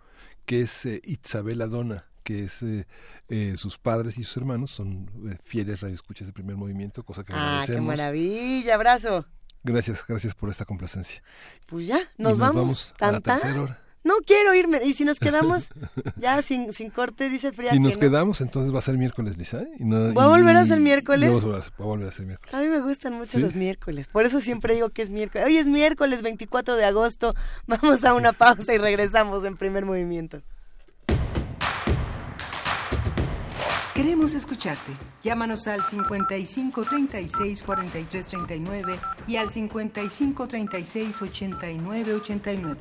que 0.46 0.62
es 0.62 0.84
eh, 0.84 1.00
Isabel 1.04 1.62
Adona, 1.62 2.06
que 2.24 2.42
es 2.42 2.60
eh, 2.62 2.86
eh, 3.28 3.54
sus 3.56 3.78
padres 3.78 4.18
y 4.18 4.24
sus 4.24 4.36
hermanos 4.38 4.72
son 4.72 5.08
eh, 5.30 5.38
fieles 5.44 5.80
radioescuchas 5.80 6.26
de 6.26 6.32
primer 6.32 6.56
movimiento, 6.56 7.04
cosa 7.04 7.22
que 7.22 7.32
Ah, 7.32 7.36
qué 7.64 7.72
agradecemos. 7.74 7.86
maravilla, 7.86 8.74
abrazo. 8.74 9.26
Gracias, 9.62 10.04
gracias 10.08 10.34
por 10.34 10.50
esta 10.50 10.64
complacencia. 10.64 11.22
Pues 11.66 11.86
ya, 11.86 12.00
Y 12.18 12.22
nos, 12.24 12.36
vamos. 12.36 12.94
a 12.98 13.12
la 13.12 13.20
tercera 13.20 13.62
hora. 13.62 13.82
No 14.08 14.14
quiero 14.26 14.54
irme. 14.54 14.80
Y 14.82 14.94
si 14.94 15.04
nos 15.04 15.20
quedamos 15.20 15.68
ya 16.16 16.40
sin, 16.40 16.72
sin 16.72 16.88
corte, 16.88 17.28
dice 17.28 17.52
Frida. 17.52 17.72
Si 17.72 17.78
nos 17.78 17.98
que 17.98 18.06
no. 18.06 18.10
quedamos, 18.10 18.40
entonces 18.40 18.72
va 18.74 18.78
a 18.78 18.82
ser 18.82 18.96
miércoles, 18.96 19.36
Lisa. 19.36 19.60
¿eh? 19.60 19.68
Y 19.78 19.84
no- 19.84 20.14
¿Va 20.14 20.24
a 20.24 20.28
volver 20.28 20.56
a 20.56 20.64
ser 20.64 20.80
miércoles? 20.80 21.28
a 21.28 21.32
volver 21.34 21.54
a- 21.56 21.58
va 21.58 21.84
a 21.84 21.86
volver 21.86 22.08
a 22.08 22.12
ser 22.12 22.24
miércoles. 22.24 22.54
A 22.54 22.60
mí 22.60 22.68
me 22.68 22.80
gustan 22.80 23.12
mucho 23.12 23.32
¿Sí? 23.32 23.38
los 23.38 23.54
miércoles. 23.54 24.08
Por 24.08 24.24
eso 24.24 24.40
siempre 24.40 24.72
digo 24.74 24.88
que 24.88 25.02
es 25.02 25.10
miércoles. 25.10 25.46
Hoy 25.46 25.58
es 25.58 25.66
miércoles 25.66 26.22
24 26.22 26.76
de 26.76 26.84
agosto. 26.86 27.34
Vamos 27.66 28.02
a 28.04 28.14
una 28.14 28.32
pausa 28.32 28.72
y 28.72 28.78
regresamos 28.78 29.44
en 29.44 29.58
primer 29.58 29.84
movimiento. 29.84 30.40
Queremos 33.94 34.34
escucharte. 34.34 34.92
Llámanos 35.22 35.66
al 35.66 35.82
55 35.84 36.84
36 36.84 37.62
43 37.64 38.26
39 38.26 38.94
y 39.26 39.36
al 39.36 39.50
55 39.50 40.46
36 40.48 41.20
89 41.22 42.14
89. 42.14 42.80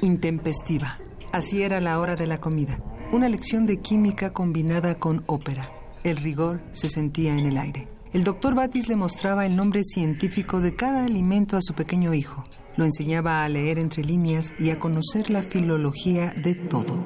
Intempestiva. 0.00 0.98
Así 1.32 1.62
era 1.62 1.80
la 1.80 2.00
hora 2.00 2.16
de 2.16 2.26
la 2.26 2.40
comida. 2.40 2.82
Una 3.12 3.28
lección 3.28 3.66
de 3.66 3.80
química 3.80 4.32
combinada 4.32 4.96
con 4.96 5.22
ópera. 5.26 5.70
El 6.04 6.16
rigor 6.16 6.62
se 6.72 6.88
sentía 6.88 7.36
en 7.36 7.46
el 7.46 7.58
aire. 7.58 7.88
El 8.12 8.24
doctor 8.24 8.54
Batis 8.54 8.88
le 8.88 8.96
mostraba 8.96 9.46
el 9.46 9.54
nombre 9.54 9.84
científico 9.84 10.60
de 10.60 10.74
cada 10.74 11.04
alimento 11.04 11.56
a 11.56 11.62
su 11.62 11.74
pequeño 11.74 12.14
hijo. 12.14 12.42
Lo 12.76 12.84
enseñaba 12.84 13.44
a 13.44 13.48
leer 13.48 13.78
entre 13.78 14.02
líneas 14.02 14.54
y 14.58 14.70
a 14.70 14.78
conocer 14.80 15.30
la 15.30 15.42
filología 15.42 16.30
de 16.30 16.54
todo. 16.54 16.98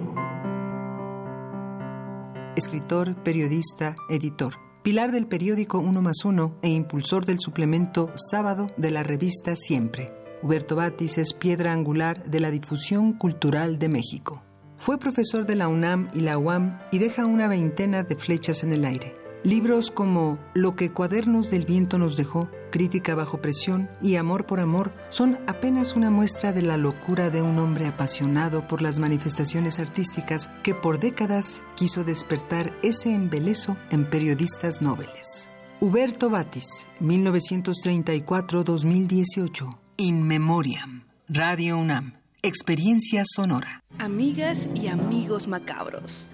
Escritor, 2.56 3.22
periodista, 3.22 3.94
editor. 4.08 4.54
Pilar 4.82 5.12
del 5.12 5.26
periódico 5.26 5.78
Uno 5.78 6.02
más 6.02 6.24
Uno 6.24 6.56
e 6.62 6.68
impulsor 6.68 7.26
del 7.26 7.40
suplemento 7.40 8.12
Sábado 8.14 8.68
de 8.76 8.90
la 8.90 9.02
revista 9.02 9.56
Siempre. 9.56 10.23
Huberto 10.44 10.76
Batis 10.76 11.16
es 11.16 11.32
piedra 11.32 11.72
angular 11.72 12.22
de 12.24 12.38
la 12.38 12.50
difusión 12.50 13.14
cultural 13.14 13.78
de 13.78 13.88
México. 13.88 14.44
Fue 14.76 14.98
profesor 14.98 15.46
de 15.46 15.54
la 15.54 15.68
UNAM 15.68 16.10
y 16.12 16.20
la 16.20 16.36
UAM 16.36 16.80
y 16.92 16.98
deja 16.98 17.24
una 17.24 17.48
veintena 17.48 18.02
de 18.02 18.14
flechas 18.14 18.62
en 18.62 18.74
el 18.74 18.84
aire. 18.84 19.16
Libros 19.42 19.90
como 19.90 20.38
Lo 20.52 20.76
que 20.76 20.92
Cuadernos 20.92 21.50
del 21.50 21.64
Viento 21.64 21.96
nos 21.96 22.18
dejó, 22.18 22.50
Crítica 22.70 23.14
bajo 23.14 23.40
presión 23.40 23.88
y 24.02 24.16
Amor 24.16 24.44
por 24.44 24.60
Amor 24.60 24.92
son 25.08 25.38
apenas 25.46 25.94
una 25.94 26.10
muestra 26.10 26.52
de 26.52 26.60
la 26.60 26.76
locura 26.76 27.30
de 27.30 27.40
un 27.40 27.58
hombre 27.58 27.86
apasionado 27.86 28.68
por 28.68 28.82
las 28.82 28.98
manifestaciones 28.98 29.78
artísticas 29.78 30.50
que 30.62 30.74
por 30.74 31.00
décadas 31.00 31.64
quiso 31.74 32.04
despertar 32.04 32.74
ese 32.82 33.14
embeleso 33.14 33.78
en 33.90 34.10
periodistas 34.10 34.82
nobles. 34.82 35.48
Huberto 35.80 36.28
Batis, 36.28 36.86
1934-2018. 37.00 39.83
In 39.96 40.26
Memoriam. 40.26 41.04
Radio 41.28 41.78
UNAM. 41.78 42.14
Experiencia 42.42 43.22
sonora. 43.24 43.84
Amigas 44.00 44.68
y 44.74 44.88
amigos 44.88 45.46
macabros, 45.46 46.28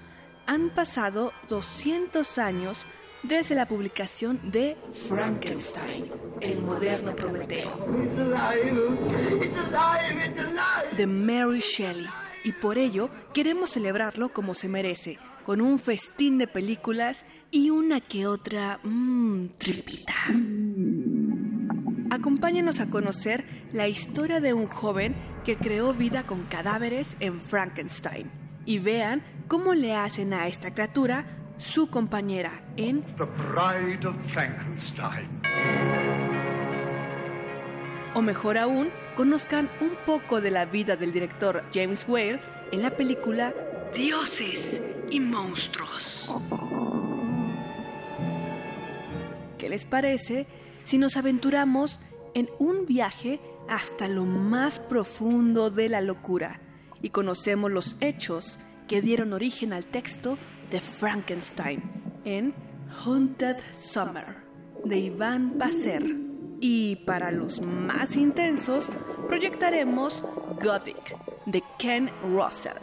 han 0.47 0.71
pasado 0.71 1.31
200 1.47 2.39
años 2.39 2.87
desde 3.21 3.53
la 3.53 3.67
publicación 3.67 4.51
de 4.51 4.77
Frankenstein, 4.93 6.11
el 6.41 6.63
moderno 6.63 7.15
Prometeo, 7.15 7.85
de 10.97 11.05
Mary 11.05 11.59
Shelley, 11.59 12.07
y 12.43 12.53
por 12.53 12.79
ello 12.79 13.11
queremos 13.31 13.69
celebrarlo 13.69 14.29
como 14.29 14.55
se 14.55 14.69
merece, 14.69 15.19
con 15.43 15.61
un 15.61 15.77
festín 15.77 16.39
de 16.39 16.47
películas 16.47 17.27
y 17.51 17.69
una 17.69 18.01
que 18.01 18.25
otra 18.25 18.79
mmm, 18.83 19.49
tripita. 19.59 20.15
Acompáñanos 22.11 22.81
a 22.81 22.89
conocer 22.89 23.45
la 23.71 23.87
historia 23.87 24.41
de 24.41 24.53
un 24.53 24.67
joven 24.67 25.15
que 25.45 25.55
creó 25.55 25.93
vida 25.93 26.23
con 26.23 26.43
cadáveres 26.43 27.15
en 27.21 27.39
Frankenstein 27.39 28.29
y 28.65 28.79
vean 28.79 29.23
cómo 29.47 29.73
le 29.75 29.95
hacen 29.95 30.33
a 30.33 30.49
esta 30.49 30.73
criatura 30.73 31.23
su 31.57 31.89
compañera 31.89 32.51
en 32.75 33.01
The 33.15 33.23
Bride 33.23 34.05
of 34.05 34.17
Frankenstein. 34.33 35.29
O 38.13 38.21
mejor 38.21 38.57
aún, 38.57 38.89
conozcan 39.15 39.69
un 39.79 39.91
poco 40.05 40.41
de 40.41 40.51
la 40.51 40.65
vida 40.65 40.97
del 40.97 41.13
director 41.13 41.63
James 41.73 42.05
Whale 42.09 42.41
en 42.73 42.81
la 42.81 42.91
película 42.91 43.53
Dioses 43.93 45.01
y 45.11 45.21
Monstruos. 45.21 46.35
¿Qué 49.57 49.69
les 49.69 49.85
parece 49.85 50.45
si 50.83 50.97
nos 50.97 51.17
aventuramos 51.17 51.99
en 52.33 52.49
un 52.59 52.85
viaje 52.85 53.39
hasta 53.67 54.07
lo 54.07 54.25
más 54.25 54.79
profundo 54.79 55.69
de 55.69 55.89
la 55.89 56.01
locura 56.01 56.61
y 57.01 57.09
conocemos 57.09 57.71
los 57.71 57.97
hechos 57.99 58.59
que 58.87 59.01
dieron 59.01 59.33
origen 59.33 59.73
al 59.73 59.85
texto 59.85 60.37
de 60.69 60.81
Frankenstein 60.81 61.81
en 62.25 62.53
Haunted 63.05 63.55
Summer 63.73 64.41
de 64.83 64.97
Iván 64.97 65.57
Passer? 65.57 66.03
Y 66.59 66.97
para 67.07 67.31
los 67.31 67.59
más 67.61 68.15
intensos, 68.17 68.89
proyectaremos 69.27 70.23
Gothic 70.61 71.17
de 71.47 71.63
Ken 71.79 72.11
Russell. 72.23 72.77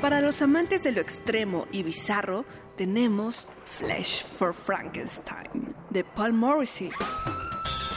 Para 0.00 0.20
los 0.20 0.40
amantes 0.40 0.84
de 0.84 0.92
lo 0.92 1.00
extremo 1.00 1.66
y 1.70 1.82
bizarro, 1.82 2.46
tenemos 2.78 3.48
Flesh 3.64 4.22
for 4.22 4.54
Frankenstein 4.54 5.74
de 5.90 6.04
Paul 6.04 6.32
Morrissey, 6.32 6.90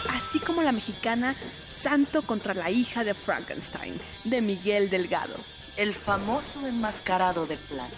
así 0.09 0.39
como 0.39 0.63
la 0.63 0.71
mexicana 0.71 1.35
Santo 1.71 2.23
contra 2.23 2.55
la 2.55 2.71
hija 2.71 3.03
de 3.03 3.13
Frankenstein 3.13 4.01
de 4.23 4.41
Miguel 4.41 4.89
Delgado. 4.89 5.35
El 5.77 5.93
famoso 5.93 6.65
enmascarado 6.65 7.45
de 7.45 7.57
plata. 7.57 7.95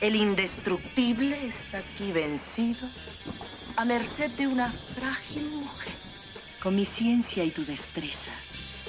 El 0.00 0.14
indestructible 0.14 1.48
está 1.48 1.78
aquí 1.78 2.12
vencido 2.12 2.86
a 3.74 3.84
merced 3.84 4.30
de 4.30 4.46
una 4.46 4.72
frágil 4.94 5.50
mujer. 5.50 5.94
Con 6.62 6.76
mi 6.76 6.86
ciencia 6.86 7.42
y 7.42 7.50
tu 7.50 7.64
destreza 7.64 8.30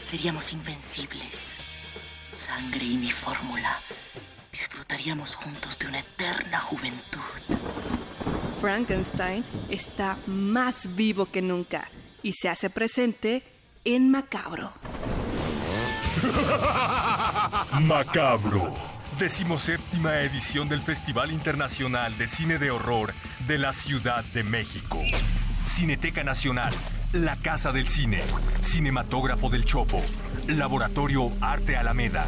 seríamos 0.07 0.53
invencibles. 0.53 1.55
Sangre 2.35 2.85
y 2.85 2.97
mi 2.97 3.11
fórmula 3.11 3.79
disfrutaríamos 4.57 5.35
juntos 5.35 5.77
de 5.77 5.87
una 5.87 5.99
eterna 5.99 6.59
juventud. 6.61 7.19
Frankenstein 8.61 9.43
está 9.69 10.17
más 10.27 10.95
vivo 10.95 11.25
que 11.25 11.41
nunca 11.41 11.89
y 12.23 12.31
se 12.31 12.47
hace 12.47 12.69
presente 12.69 13.43
en 13.83 14.09
Macabro. 14.09 14.71
Macabro. 17.81 18.73
Decimoséptima 19.19 20.21
edición 20.21 20.67
del 20.67 20.81
Festival 20.81 21.31
Internacional 21.31 22.17
de 22.17 22.27
Cine 22.27 22.57
de 22.57 22.71
Horror 22.71 23.13
de 23.47 23.57
la 23.57 23.73
Ciudad 23.73 24.23
de 24.25 24.43
México. 24.43 24.99
Cineteca 25.65 26.23
Nacional, 26.23 26.73
la 27.13 27.35
Casa 27.35 27.71
del 27.71 27.87
Cine, 27.87 28.23
Cinematógrafo 28.61 29.49
del 29.49 29.65
Chopo, 29.65 30.01
Laboratorio 30.47 31.31
Arte 31.41 31.75
Alameda, 31.75 32.25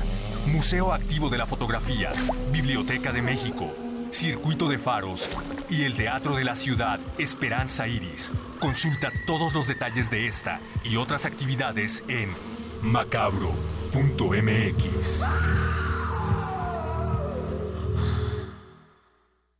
Museo 0.47 0.91
Activo 0.93 1.29
de 1.29 1.37
la 1.37 1.45
Fotografía, 1.45 2.09
Biblioteca 2.51 3.11
de 3.11 3.21
México, 3.21 3.71
Circuito 4.11 4.67
de 4.67 4.79
Faros 4.79 5.29
y 5.69 5.83
el 5.83 5.95
Teatro 5.95 6.35
de 6.35 6.43
la 6.43 6.55
Ciudad 6.55 6.99
Esperanza 7.17 7.87
Iris. 7.87 8.31
Consulta 8.59 9.11
todos 9.25 9.53
los 9.53 9.67
detalles 9.67 10.09
de 10.09 10.25
esta 10.27 10.59
y 10.83 10.95
otras 10.97 11.25
actividades 11.25 12.03
en 12.07 12.29
macabro.mx. 12.81 13.53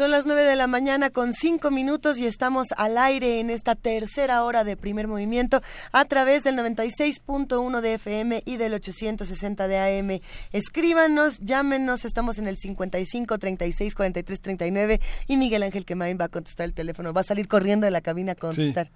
Son 0.00 0.10
las 0.10 0.24
9 0.24 0.44
de 0.44 0.56
la 0.56 0.66
mañana 0.66 1.10
con 1.10 1.34
5 1.34 1.70
minutos 1.70 2.16
y 2.16 2.24
estamos 2.24 2.68
al 2.78 2.96
aire 2.96 3.38
en 3.38 3.50
esta 3.50 3.74
tercera 3.74 4.42
hora 4.44 4.64
de 4.64 4.74
primer 4.74 5.06
movimiento 5.06 5.60
a 5.92 6.06
través 6.06 6.42
del 6.42 6.56
96.1 6.56 7.82
de 7.82 7.92
FM 7.92 8.42
y 8.46 8.56
del 8.56 8.72
860 8.72 9.68
de 9.68 9.78
AM. 9.78 10.20
Escríbanos, 10.54 11.40
llámenos, 11.40 12.06
estamos 12.06 12.38
en 12.38 12.48
el 12.48 12.56
55 12.56 13.36
36 13.36 13.94
43 13.94 14.40
39 14.40 15.00
y 15.26 15.36
Miguel 15.36 15.64
Ángel 15.64 15.84
Quemain 15.84 16.16
va 16.18 16.24
a 16.24 16.28
contestar 16.28 16.64
el 16.64 16.72
teléfono, 16.72 17.12
va 17.12 17.20
a 17.20 17.24
salir 17.24 17.46
corriendo 17.46 17.84
de 17.84 17.90
la 17.90 18.00
cabina 18.00 18.32
a 18.32 18.36
contestar. 18.36 18.90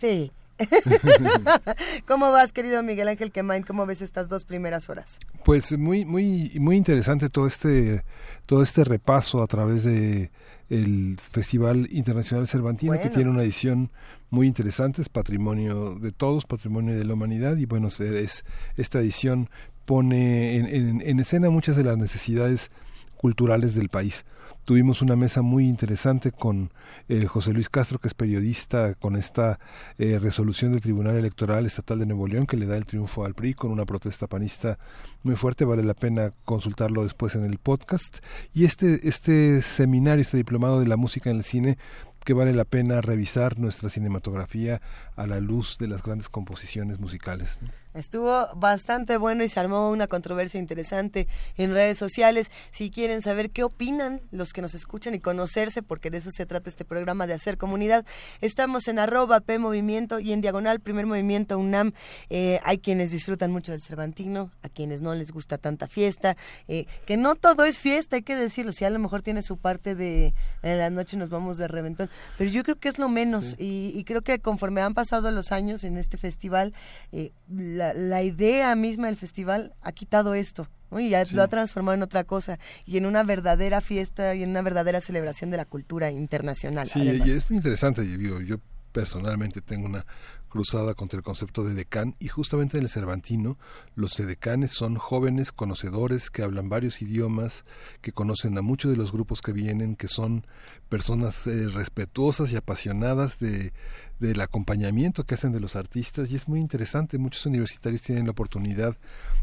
Sí. 0.00 0.32
¿Cómo 2.08 2.32
vas, 2.32 2.52
querido 2.52 2.82
Miguel 2.82 3.08
Ángel 3.08 3.30
Quemain? 3.30 3.62
¿Cómo 3.62 3.84
ves 3.84 4.00
estas 4.00 4.30
dos 4.30 4.46
primeras 4.46 4.88
horas? 4.88 5.18
Pues 5.44 5.76
muy, 5.76 6.06
muy, 6.06 6.52
muy 6.58 6.78
interesante 6.78 7.28
todo 7.28 7.46
este, 7.46 8.04
todo 8.46 8.62
este 8.62 8.84
repaso 8.84 9.42
a 9.42 9.46
través 9.46 9.84
de 9.84 10.30
el 10.68 11.16
Festival 11.20 11.88
Internacional 11.90 12.48
Cervantino, 12.48 13.00
que 13.00 13.10
tiene 13.10 13.30
una 13.30 13.42
edición 13.42 13.90
muy 14.30 14.46
interesante, 14.46 15.02
es 15.02 15.08
patrimonio 15.08 15.94
de 15.94 16.12
todos, 16.12 16.44
patrimonio 16.44 16.98
de 16.98 17.04
la 17.04 17.14
humanidad, 17.14 17.56
y 17.56 17.66
bueno, 17.66 17.88
es, 17.88 18.44
esta 18.76 18.98
edición 18.98 19.48
pone 19.84 20.56
en, 20.56 21.00
en 21.00 21.20
escena 21.20 21.50
muchas 21.50 21.76
de 21.76 21.84
las 21.84 21.96
necesidades 21.96 22.70
culturales 23.16 23.74
del 23.74 23.88
país. 23.88 24.24
Tuvimos 24.64 25.00
una 25.00 25.14
mesa 25.14 25.42
muy 25.42 25.68
interesante 25.68 26.32
con 26.32 26.72
eh, 27.08 27.26
José 27.26 27.52
Luis 27.52 27.68
Castro, 27.68 28.00
que 28.00 28.08
es 28.08 28.14
periodista, 28.14 28.94
con 28.94 29.14
esta 29.14 29.60
eh, 29.96 30.18
resolución 30.18 30.72
del 30.72 30.80
Tribunal 30.80 31.14
Electoral 31.14 31.66
Estatal 31.66 32.00
de 32.00 32.06
Nuevo 32.06 32.26
León 32.26 32.46
que 32.46 32.56
le 32.56 32.66
da 32.66 32.76
el 32.76 32.84
triunfo 32.84 33.24
al 33.24 33.34
PRI 33.34 33.54
con 33.54 33.70
una 33.70 33.84
protesta 33.84 34.26
panista 34.26 34.76
muy 35.22 35.36
fuerte. 35.36 35.64
Vale 35.64 35.84
la 35.84 35.94
pena 35.94 36.32
consultarlo 36.44 37.04
después 37.04 37.36
en 37.36 37.44
el 37.44 37.58
podcast. 37.58 38.18
Y 38.52 38.64
este, 38.64 39.08
este 39.08 39.62
seminario, 39.62 40.22
este 40.22 40.36
diplomado 40.36 40.80
de 40.80 40.88
la 40.88 40.96
música 40.96 41.30
en 41.30 41.36
el 41.36 41.44
cine, 41.44 41.78
que 42.24 42.32
vale 42.32 42.52
la 42.52 42.64
pena 42.64 43.00
revisar 43.00 43.60
nuestra 43.60 43.88
cinematografía 43.88 44.82
a 45.14 45.28
la 45.28 45.38
luz 45.38 45.78
de 45.78 45.86
las 45.86 46.02
grandes 46.02 46.28
composiciones 46.28 46.98
musicales. 46.98 47.60
Estuvo 47.96 48.46
bastante 48.56 49.16
bueno 49.16 49.42
y 49.42 49.48
se 49.48 49.58
armó 49.58 49.90
una 49.90 50.06
controversia 50.06 50.60
interesante 50.60 51.26
en 51.56 51.72
redes 51.72 51.96
sociales. 51.96 52.50
Si 52.70 52.90
quieren 52.90 53.22
saber 53.22 53.50
qué 53.50 53.64
opinan 53.64 54.20
los 54.30 54.52
que 54.52 54.60
nos 54.60 54.74
escuchan 54.74 55.14
y 55.14 55.20
conocerse, 55.20 55.82
porque 55.82 56.10
de 56.10 56.18
eso 56.18 56.30
se 56.30 56.44
trata 56.44 56.68
este 56.68 56.84
programa 56.84 57.26
de 57.26 57.32
hacer 57.32 57.56
comunidad, 57.56 58.04
estamos 58.42 58.86
en 58.88 58.98
arroba 58.98 59.40
P 59.40 59.58
Movimiento 59.58 60.20
y 60.20 60.32
en 60.32 60.42
diagonal 60.42 60.80
Primer 60.80 61.06
Movimiento 61.06 61.58
UNAM. 61.58 61.94
Eh, 62.28 62.60
hay 62.64 62.78
quienes 62.78 63.10
disfrutan 63.12 63.50
mucho 63.50 63.72
del 63.72 63.80
Cervantino, 63.80 64.50
a 64.62 64.68
quienes 64.68 65.00
no 65.00 65.14
les 65.14 65.32
gusta 65.32 65.56
tanta 65.56 65.88
fiesta, 65.88 66.36
eh, 66.68 66.84
que 67.06 67.16
no 67.16 67.34
todo 67.34 67.64
es 67.64 67.78
fiesta, 67.78 68.16
hay 68.16 68.22
que 68.22 68.36
decirlo. 68.36 68.72
Si 68.72 68.84
a 68.84 68.90
lo 68.90 68.98
mejor 68.98 69.22
tiene 69.22 69.42
su 69.42 69.56
parte 69.56 69.94
de 69.94 70.34
en 70.62 70.78
la 70.78 70.90
noche 70.90 71.16
nos 71.16 71.30
vamos 71.30 71.56
de 71.56 71.66
reventón, 71.66 72.10
pero 72.36 72.50
yo 72.50 72.62
creo 72.62 72.76
que 72.76 72.90
es 72.90 72.98
lo 72.98 73.08
menos 73.08 73.54
y, 73.58 74.04
creo 74.04 74.22
que 74.22 74.38
conforme 74.38 74.82
han 74.82 74.94
pasado 74.94 75.30
los 75.30 75.50
años 75.50 75.82
en 75.82 75.96
este 75.96 76.16
festival, 76.16 76.72
eh, 77.10 77.32
la 77.48 77.85
la, 77.94 78.22
idea 78.22 78.74
misma 78.74 79.06
del 79.06 79.16
festival 79.16 79.74
ha 79.82 79.92
quitado 79.92 80.34
esto. 80.34 80.68
y 80.92 81.10
ya 81.10 81.24
lo 81.32 81.42
ha 81.42 81.48
transformado 81.48 81.94
en 81.94 82.02
otra 82.02 82.24
cosa 82.24 82.58
y 82.86 82.96
en 82.96 83.06
una 83.06 83.22
verdadera 83.22 83.80
fiesta 83.80 84.34
y 84.34 84.42
en 84.42 84.50
una 84.50 84.62
verdadera 84.62 85.00
celebración 85.00 85.50
de 85.50 85.56
la 85.56 85.64
cultura 85.64 86.10
internacional. 86.10 86.88
Sí, 86.88 87.00
y 87.02 87.30
es 87.30 87.50
muy 87.50 87.58
interesante. 87.58 88.06
Yo, 88.18 88.40
yo 88.40 88.56
personalmente 88.92 89.60
tengo 89.60 89.86
una 89.86 90.06
cruzada 90.48 90.94
contra 90.94 91.18
el 91.18 91.22
concepto 91.22 91.64
de 91.64 91.74
decán 91.74 92.14
y 92.18 92.28
justamente 92.28 92.78
en 92.78 92.84
el 92.84 92.88
Cervantino 92.88 93.58
los 93.94 94.16
decanes 94.16 94.72
son 94.72 94.96
jóvenes 94.96 95.52
conocedores 95.52 96.30
que 96.30 96.42
hablan 96.42 96.68
varios 96.68 97.02
idiomas, 97.02 97.64
que 98.00 98.12
conocen 98.12 98.56
a 98.58 98.62
muchos 98.62 98.90
de 98.90 98.96
los 98.96 99.12
grupos 99.12 99.42
que 99.42 99.52
vienen, 99.52 99.96
que 99.96 100.08
son 100.08 100.46
personas 100.88 101.46
eh, 101.46 101.68
respetuosas 101.68 102.52
y 102.52 102.56
apasionadas 102.56 103.38
de, 103.38 103.72
del 104.20 104.40
acompañamiento 104.40 105.24
que 105.24 105.34
hacen 105.34 105.52
de 105.52 105.60
los 105.60 105.76
artistas 105.76 106.30
y 106.30 106.36
es 106.36 106.48
muy 106.48 106.60
interesante, 106.60 107.18
muchos 107.18 107.46
universitarios 107.46 108.02
tienen 108.02 108.24
la 108.24 108.32
oportunidad 108.32 108.96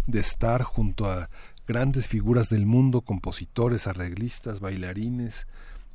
de 0.08 0.20
estar 0.20 0.64
junto 0.64 1.10
a 1.10 1.30
grandes 1.68 2.08
figuras 2.08 2.50
del 2.50 2.66
mundo, 2.66 3.02
compositores, 3.02 3.88
arreglistas, 3.88 4.60
bailarines, 4.60 5.48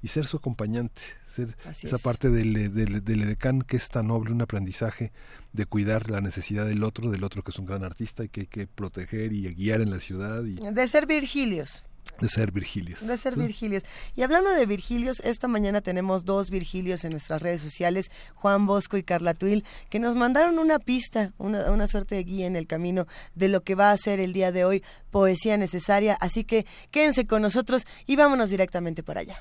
y 0.03 0.09
ser 0.09 0.27
su 0.27 0.37
acompañante, 0.37 1.03
ser 1.29 1.57
esa 1.83 1.99
parte 1.99 2.31
del, 2.31 2.75
del, 2.75 3.05
del, 3.05 3.23
edecán 3.23 3.63
que 3.63 3.77
es 3.77 3.89
tan 3.89 4.09
noble, 4.09 4.33
un 4.33 4.43
aprendizaje 4.43 5.13
de 5.53 5.67
cuidar 5.67 6.11
la 6.11 6.21
necesidad 6.21 6.67
del 6.67 6.85
otro, 6.85 7.11
del 7.11 7.25
otro 7.25 7.43
que 7.43 7.51
es 7.51 7.59
un 7.59 7.67
gran 7.67 7.85
artista 7.85 8.25
y 8.25 8.29
que 8.29 8.43
hay 8.43 8.47
que 8.47 8.67
proteger 8.67 9.33
y 9.33 9.53
guiar 9.55 9.81
en 9.81 9.91
la 9.91 10.01
ciudad. 10.01 10.45
Y... 10.45 10.55
De 10.55 10.89
ser 10.89 11.07
Virgilios. 11.07 11.85
De 12.21 12.29
ser 12.29 12.51
Virgilios. 12.51 13.07
De 13.07 13.17
ser 13.17 13.37
Virgilios. 13.37 13.85
Y 14.17 14.23
hablando 14.23 14.51
de 14.51 14.67
Virgilios, 14.67 15.21
esta 15.21 15.47
mañana 15.47 15.81
tenemos 15.81 16.25
dos 16.25 16.51
Virgilios 16.51 17.05
en 17.05 17.13
nuestras 17.13 17.41
redes 17.41 17.63
sociales, 17.63 18.11
Juan 18.35 18.67
Bosco 18.67 18.97
y 18.97 19.05
Carla 19.05 19.35
Tuil, 19.35 19.65
que 19.89 20.01
nos 20.01 20.17
mandaron 20.17 20.59
una 20.59 20.81
pista, 20.81 21.33
una, 21.39 21.71
una 21.71 21.87
suerte 21.87 22.17
de 22.17 22.25
guía 22.25 22.47
en 22.47 22.57
el 22.57 22.67
camino 22.67 23.07
de 23.37 23.49
lo 23.49 23.63
que 23.63 23.77
va 23.77 23.93
a 23.93 23.97
ser 23.97 24.19
el 24.19 24.33
día 24.33 24.51
de 24.51 24.65
hoy 24.65 24.83
Poesía 25.13 25.57
Necesaria. 25.57 26.17
Así 26.21 26.43
que 26.43 26.67
quédense 26.91 27.27
con 27.27 27.43
nosotros 27.43 27.85
y 28.07 28.17
vámonos 28.17 28.51
directamente 28.51 29.05
para 29.05 29.21
allá. 29.21 29.41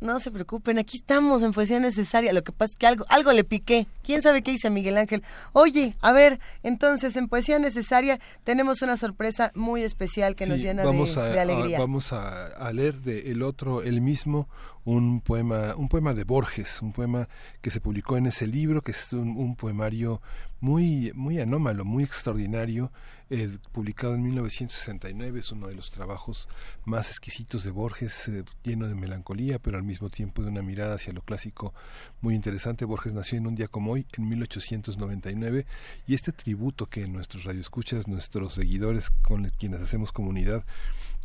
No 0.00 0.20
se 0.20 0.30
preocupen, 0.30 0.78
aquí 0.78 0.98
estamos 0.98 1.42
en 1.42 1.52
Poesía 1.52 1.80
Necesaria. 1.80 2.32
Lo 2.32 2.44
que 2.44 2.52
pasa 2.52 2.72
es 2.72 2.76
que 2.76 2.86
algo, 2.86 3.04
algo 3.08 3.32
le 3.32 3.42
piqué. 3.42 3.88
¿Quién 4.02 4.22
sabe 4.22 4.42
qué 4.42 4.52
dice 4.52 4.70
Miguel 4.70 4.96
Ángel? 4.96 5.24
Oye, 5.52 5.96
a 6.00 6.12
ver, 6.12 6.38
entonces 6.62 7.16
en 7.16 7.28
Poesía 7.28 7.58
Necesaria 7.58 8.20
tenemos 8.44 8.82
una 8.82 8.96
sorpresa 8.96 9.50
muy 9.54 9.82
especial 9.82 10.36
que 10.36 10.46
nos 10.46 10.60
llena 10.60 10.84
de, 10.84 11.40
alegría. 11.40 11.78
vamos 11.80 12.12
a, 12.12 12.72
leer 12.72 13.00
de 13.00 13.32
El 13.32 13.42
Otro, 13.42 13.82
el 13.82 14.00
mismo, 14.00 14.48
un 14.84 15.20
poema, 15.20 15.74
un 15.76 15.88
poema 15.88 16.14
de 16.14 16.24
Borges, 16.24 16.80
un 16.80 16.92
poema 16.92 17.28
que 17.60 17.70
se 17.70 17.80
publicó 17.80 18.16
en 18.16 18.26
ese 18.26 18.46
libro, 18.46 18.82
que 18.82 18.92
es 18.92 19.12
un, 19.12 19.56
poemario 19.56 20.22
muy, 20.60 21.12
muy 21.14 21.40
anómalo, 21.40 21.84
muy 21.84 22.04
extraordinario, 22.04 22.90
eh, 23.30 23.58
publicado 23.72 24.14
en 24.14 24.22
1969, 24.22 25.38
es 25.38 25.52
uno 25.52 25.68
de 25.68 25.74
los 25.74 25.90
trabajos 25.90 26.48
más 26.84 27.10
exquisitos 27.10 27.62
de 27.62 27.70
Borges, 27.70 28.28
eh, 28.28 28.44
lleno 28.64 28.88
de 28.88 28.94
melancolía, 28.94 29.58
pero 29.58 29.76
al 29.76 29.84
mismo 29.84 30.08
tiempo 30.08 30.42
de 30.42 30.48
una 30.48 30.62
mirada 30.62 30.94
hacia 30.94 31.12
lo 31.12 31.22
clásico 31.22 31.74
muy 32.20 32.34
interesante. 32.34 32.84
Borges 32.84 33.12
nació 33.12 33.38
en 33.38 33.46
un 33.46 33.54
día 33.54 33.68
como 33.68 33.92
hoy, 33.92 34.06
en 34.16 34.28
1899, 34.28 35.66
y 36.06 36.14
este 36.14 36.32
tributo 36.32 36.86
que 36.86 37.06
nuestros 37.06 37.44
radioescuchas, 37.44 38.08
nuestros 38.08 38.54
seguidores 38.54 39.10
con 39.10 39.48
quienes 39.50 39.82
hacemos 39.82 40.12
comunidad, 40.12 40.64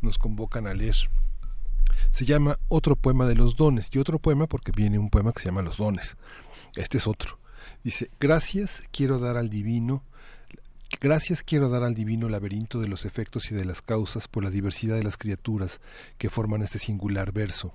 nos 0.01 0.18
convocan 0.18 0.68
a 0.68 0.73
leer 0.73 0.95
se 2.11 2.26
llama 2.26 2.60
Otro 2.68 2.95
poema 2.95 3.26
de 3.26 3.35
los 3.35 3.55
dones 3.55 3.89
y 3.91 3.99
otro 3.99 4.19
poema 4.19 4.47
porque 4.47 4.72
viene 4.72 4.99
un 4.99 5.10
poema 5.10 5.31
que 5.31 5.39
se 5.39 5.45
llama 5.45 5.61
Los 5.61 5.77
dones. 5.77 6.18
Este 6.76 6.97
es 6.97 7.07
otro. 7.07 7.43
Dice, 7.84 8.10
gracias 8.19 8.84
quiero 8.91 9.19
dar 9.19 9.38
al 9.38 9.49
divino 9.49 10.03
Gracias 11.01 11.43
quiero 11.43 11.69
dar 11.69 11.84
al 11.84 11.95
divino 11.95 12.30
laberinto 12.30 12.80
de 12.80 12.88
los 12.88 13.03
efectos 13.03 13.51
y 13.51 13.55
de 13.55 13.65
las 13.65 13.81
causas 13.81 14.27
por 14.27 14.43
la 14.43 14.49
diversidad 14.49 14.95
de 14.95 15.03
las 15.03 15.18
criaturas 15.18 15.81
que 16.18 16.30
forman 16.30 16.61
este 16.61 16.80
singular 16.80 17.34
verso, 17.34 17.73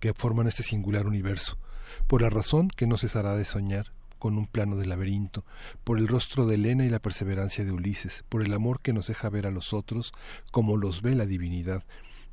que 0.00 0.14
forman 0.14 0.48
este 0.48 0.62
singular 0.62 1.06
universo, 1.06 1.58
por 2.08 2.22
la 2.22 2.30
razón 2.30 2.68
que 2.68 2.86
no 2.86 2.96
cesará 2.96 3.36
de 3.36 3.44
soñar 3.44 3.92
con 4.18 4.36
un 4.36 4.46
plano 4.46 4.76
de 4.76 4.86
laberinto, 4.86 5.44
por 5.84 5.98
el 5.98 6.08
rostro 6.08 6.46
de 6.46 6.56
Elena 6.56 6.84
y 6.84 6.88
la 6.88 6.98
perseverancia 6.98 7.64
de 7.64 7.72
Ulises, 7.72 8.24
por 8.28 8.42
el 8.42 8.52
amor 8.52 8.80
que 8.80 8.92
nos 8.92 9.06
deja 9.06 9.28
ver 9.28 9.46
a 9.46 9.52
los 9.52 9.72
otros 9.72 10.12
como 10.50 10.76
los 10.76 11.02
ve 11.02 11.14
la 11.14 11.26
divinidad, 11.26 11.84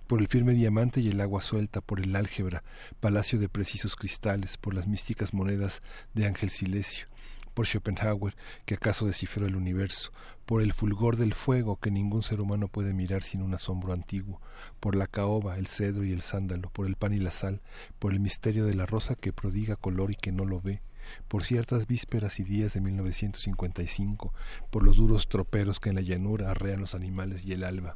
por 0.09 0.21
el 0.21 0.27
firme 0.27 0.53
diamante 0.53 1.01
y 1.01 1.09
el 1.09 1.21
agua 1.21 1.39
suelta, 1.39 1.81
por 1.81 1.99
el 1.99 2.15
álgebra, 2.15 2.63
palacio 2.99 3.37
de 3.37 3.47
precisos 3.47 3.95
cristales, 3.95 4.57
por 4.57 4.73
las 4.73 4.87
místicas 4.87 5.35
monedas 5.35 5.81
de 6.15 6.25
Ángel 6.25 6.49
Silecio, 6.49 7.05
por 7.53 7.67
Schopenhauer, 7.67 8.35
que 8.65 8.73
acaso 8.73 9.05
descifró 9.05 9.45
el 9.45 9.55
universo, 9.55 10.11
por 10.47 10.63
el 10.63 10.73
fulgor 10.73 11.15
del 11.15 11.35
fuego 11.35 11.79
que 11.79 11.91
ningún 11.91 12.23
ser 12.23 12.41
humano 12.41 12.69
puede 12.69 12.91
mirar 12.91 13.21
sin 13.21 13.43
un 13.43 13.53
asombro 13.53 13.93
antiguo, 13.93 14.41
por 14.79 14.95
la 14.95 15.05
caoba, 15.05 15.59
el 15.59 15.67
cedro 15.67 16.03
y 16.03 16.11
el 16.11 16.23
sándalo, 16.23 16.71
por 16.71 16.87
el 16.87 16.95
pan 16.95 17.13
y 17.13 17.19
la 17.19 17.29
sal, 17.29 17.61
por 17.99 18.11
el 18.11 18.19
misterio 18.19 18.65
de 18.65 18.73
la 18.73 18.87
rosa 18.87 19.13
que 19.13 19.31
prodiga 19.31 19.75
color 19.75 20.09
y 20.09 20.15
que 20.15 20.31
no 20.31 20.43
lo 20.43 20.59
ve, 20.59 20.81
por 21.27 21.43
ciertas 21.43 21.85
vísperas 21.85 22.39
y 22.39 22.43
días 22.43 22.73
de 22.73 22.81
1955, 22.81 24.33
por 24.71 24.81
los 24.81 24.97
duros 24.97 25.27
troperos 25.27 25.79
que 25.79 25.89
en 25.89 25.95
la 25.97 26.01
llanura 26.01 26.49
arrean 26.49 26.79
los 26.79 26.95
animales 26.95 27.45
y 27.45 27.53
el 27.53 27.63
alba, 27.63 27.95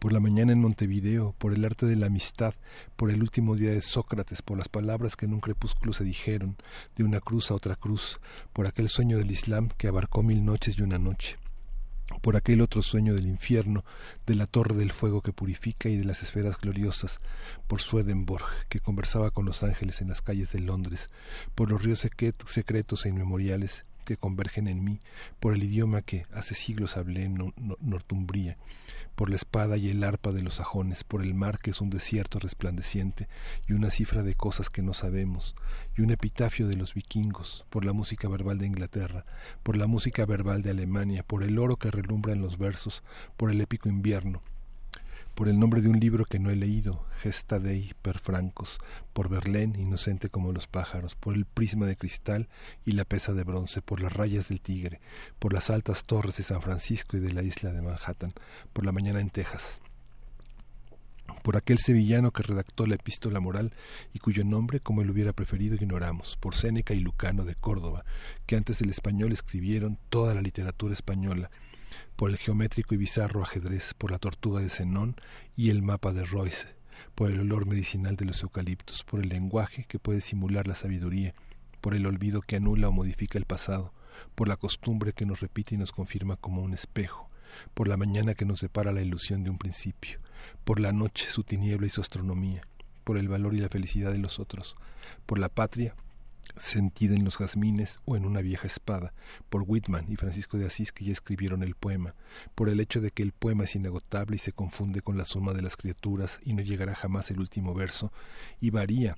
por 0.00 0.12
la 0.14 0.18
mañana 0.18 0.52
en 0.52 0.60
Montevideo, 0.60 1.36
por 1.38 1.52
el 1.52 1.64
arte 1.64 1.86
de 1.86 1.94
la 1.94 2.06
amistad, 2.06 2.54
por 2.96 3.10
el 3.10 3.20
último 3.20 3.54
día 3.54 3.70
de 3.70 3.82
Sócrates, 3.82 4.42
por 4.42 4.56
las 4.58 4.68
palabras 4.68 5.14
que 5.14 5.26
en 5.26 5.34
un 5.34 5.40
crepúsculo 5.40 5.92
se 5.92 6.04
dijeron, 6.04 6.56
de 6.96 7.04
una 7.04 7.20
cruz 7.20 7.50
a 7.50 7.54
otra 7.54 7.76
cruz, 7.76 8.18
por 8.52 8.66
aquel 8.66 8.88
sueño 8.88 9.18
del 9.18 9.30
Islam 9.30 9.68
que 9.76 9.88
abarcó 9.88 10.22
mil 10.22 10.44
noches 10.44 10.78
y 10.78 10.82
una 10.82 10.98
noche 10.98 11.38
por 12.22 12.36
aquel 12.36 12.60
otro 12.60 12.82
sueño 12.82 13.14
del 13.14 13.26
infierno, 13.26 13.84
de 14.26 14.34
la 14.34 14.46
torre 14.46 14.74
del 14.74 14.90
fuego 14.90 15.22
que 15.22 15.32
purifica 15.32 15.88
y 15.88 15.96
de 15.96 16.04
las 16.04 16.22
esferas 16.22 16.58
gloriosas, 16.58 17.18
por 17.68 17.80
Swedenborg, 17.80 18.44
que 18.68 18.80
conversaba 18.80 19.30
con 19.30 19.46
los 19.46 19.62
ángeles 19.62 20.00
en 20.00 20.08
las 20.08 20.20
calles 20.20 20.50
de 20.50 20.60
Londres, 20.60 21.08
por 21.54 21.70
los 21.70 21.82
ríos 21.82 22.00
secretos 22.00 23.06
e 23.06 23.08
inmemoriales 23.08 23.86
que 24.04 24.16
convergen 24.16 24.68
en 24.68 24.84
mí, 24.84 24.98
por 25.38 25.54
el 25.54 25.62
idioma 25.62 26.02
que 26.02 26.26
hace 26.32 26.54
siglos 26.54 26.96
hablé 26.96 27.24
en 27.24 27.52
Northumbria, 27.80 28.56
por 29.14 29.28
la 29.30 29.36
espada 29.36 29.76
y 29.76 29.90
el 29.90 30.02
arpa 30.02 30.32
de 30.32 30.42
los 30.42 30.54
sajones, 30.54 31.04
por 31.04 31.22
el 31.22 31.34
mar 31.34 31.58
que 31.58 31.70
es 31.70 31.80
un 31.80 31.90
desierto 31.90 32.38
resplandeciente 32.38 33.28
y 33.68 33.74
una 33.74 33.90
cifra 33.90 34.22
de 34.22 34.34
cosas 34.34 34.70
que 34.70 34.82
no 34.82 34.94
sabemos, 34.94 35.54
y 35.96 36.02
un 36.02 36.10
epitafio 36.10 36.66
de 36.66 36.76
los 36.76 36.94
vikingos, 36.94 37.66
por 37.70 37.84
la 37.84 37.92
música 37.92 38.28
verbal 38.28 38.58
de 38.58 38.66
Inglaterra, 38.66 39.24
por 39.62 39.76
la 39.76 39.86
música 39.86 40.24
verbal 40.24 40.62
de 40.62 40.70
Alemania, 40.70 41.22
por 41.22 41.42
el 41.42 41.58
oro 41.58 41.76
que 41.76 41.90
relumbra 41.90 42.32
en 42.32 42.42
los 42.42 42.58
versos, 42.58 43.02
por 43.36 43.50
el 43.50 43.60
épico 43.60 43.88
invierno, 43.88 44.42
por 45.34 45.48
el 45.48 45.58
nombre 45.58 45.80
de 45.80 45.88
un 45.88 46.00
libro 46.00 46.24
que 46.24 46.38
no 46.38 46.50
he 46.50 46.56
leído, 46.56 47.04
Gesta 47.22 47.58
Dei 47.58 47.94
per 48.02 48.18
Francos, 48.18 48.78
por 49.12 49.28
Berlín, 49.28 49.76
inocente 49.76 50.28
como 50.28 50.52
los 50.52 50.66
pájaros, 50.66 51.14
por 51.14 51.34
el 51.34 51.44
prisma 51.44 51.86
de 51.86 51.96
cristal 51.96 52.48
y 52.84 52.92
la 52.92 53.04
pesa 53.04 53.32
de 53.32 53.44
bronce, 53.44 53.82
por 53.82 54.00
las 54.00 54.12
rayas 54.12 54.48
del 54.48 54.60
tigre, 54.60 55.00
por 55.38 55.52
las 55.52 55.70
altas 55.70 56.04
torres 56.04 56.36
de 56.36 56.42
San 56.42 56.62
Francisco 56.62 57.16
y 57.16 57.20
de 57.20 57.32
la 57.32 57.42
isla 57.42 57.72
de 57.72 57.82
Manhattan, 57.82 58.32
por 58.72 58.84
la 58.84 58.92
mañana 58.92 59.20
en 59.20 59.30
Texas 59.30 59.80
por 61.42 61.56
aquel 61.56 61.78
sevillano 61.78 62.32
que 62.32 62.42
redactó 62.42 62.86
la 62.86 62.96
epístola 62.96 63.40
moral 63.40 63.72
y 64.12 64.18
cuyo 64.18 64.44
nombre, 64.44 64.80
como 64.80 65.02
él 65.02 65.10
hubiera 65.10 65.32
preferido, 65.32 65.74
ignoramos, 65.74 66.36
por 66.36 66.54
Séneca 66.54 66.94
y 66.94 67.00
Lucano 67.00 67.44
de 67.44 67.54
Córdoba, 67.54 68.04
que 68.46 68.56
antes 68.56 68.78
del 68.78 68.90
español 68.90 69.32
escribieron 69.32 69.98
toda 70.10 70.34
la 70.34 70.42
literatura 70.42 70.92
española, 70.92 71.50
por 72.16 72.30
el 72.30 72.36
geométrico 72.36 72.94
y 72.94 72.98
bizarro 72.98 73.42
ajedrez, 73.42 73.94
por 73.94 74.10
la 74.10 74.18
tortuga 74.18 74.60
de 74.60 74.68
Zenón 74.68 75.16
y 75.56 75.70
el 75.70 75.82
mapa 75.82 76.12
de 76.12 76.24
Royce, 76.24 76.68
por 77.14 77.30
el 77.30 77.40
olor 77.40 77.66
medicinal 77.66 78.16
de 78.16 78.24
los 78.24 78.42
eucaliptos, 78.42 79.04
por 79.04 79.20
el 79.20 79.28
lenguaje 79.28 79.84
que 79.88 79.98
puede 79.98 80.20
simular 80.20 80.66
la 80.66 80.74
sabiduría, 80.74 81.34
por 81.80 81.94
el 81.94 82.06
olvido 82.06 82.42
que 82.42 82.56
anula 82.56 82.88
o 82.88 82.92
modifica 82.92 83.38
el 83.38 83.46
pasado, 83.46 83.92
por 84.34 84.48
la 84.48 84.56
costumbre 84.56 85.12
que 85.12 85.26
nos 85.26 85.40
repite 85.40 85.74
y 85.74 85.78
nos 85.78 85.92
confirma 85.92 86.36
como 86.36 86.62
un 86.62 86.74
espejo, 86.74 87.30
por 87.74 87.88
la 87.88 87.96
mañana 87.96 88.34
que 88.34 88.44
nos 88.44 88.60
separa 88.60 88.92
la 88.92 89.02
ilusión 89.02 89.44
de 89.44 89.50
un 89.50 89.58
principio, 89.58 90.20
por 90.64 90.80
la 90.80 90.92
noche 90.92 91.26
su 91.28 91.44
tiniebla 91.44 91.86
y 91.86 91.90
su 91.90 92.00
astronomía, 92.00 92.62
por 93.04 93.18
el 93.18 93.28
valor 93.28 93.54
y 93.54 93.60
la 93.60 93.68
felicidad 93.68 94.12
de 94.12 94.18
los 94.18 94.38
otros, 94.38 94.76
por 95.26 95.38
la 95.38 95.48
patria 95.48 95.94
sentida 96.56 97.14
en 97.14 97.24
los 97.24 97.36
jazmines 97.38 98.00
o 98.06 98.16
en 98.16 98.24
una 98.24 98.42
vieja 98.42 98.66
espada, 98.66 99.12
por 99.48 99.64
Whitman 99.66 100.06
y 100.10 100.16
Francisco 100.16 100.58
de 100.58 100.66
Asís 100.66 100.92
que 100.92 101.04
ya 101.04 101.12
escribieron 101.12 101.62
el 101.62 101.74
poema, 101.74 102.14
por 102.54 102.68
el 102.68 102.80
hecho 102.80 103.00
de 103.00 103.10
que 103.10 103.22
el 103.22 103.32
poema 103.32 103.64
es 103.64 103.74
inagotable 103.76 104.36
y 104.36 104.38
se 104.38 104.52
confunde 104.52 105.00
con 105.00 105.16
la 105.16 105.24
suma 105.24 105.52
de 105.52 105.62
las 105.62 105.76
criaturas 105.76 106.40
y 106.44 106.54
no 106.54 106.62
llegará 106.62 106.94
jamás 106.94 107.30
el 107.30 107.40
último 107.40 107.74
verso, 107.74 108.12
y 108.60 108.70
varía 108.70 109.16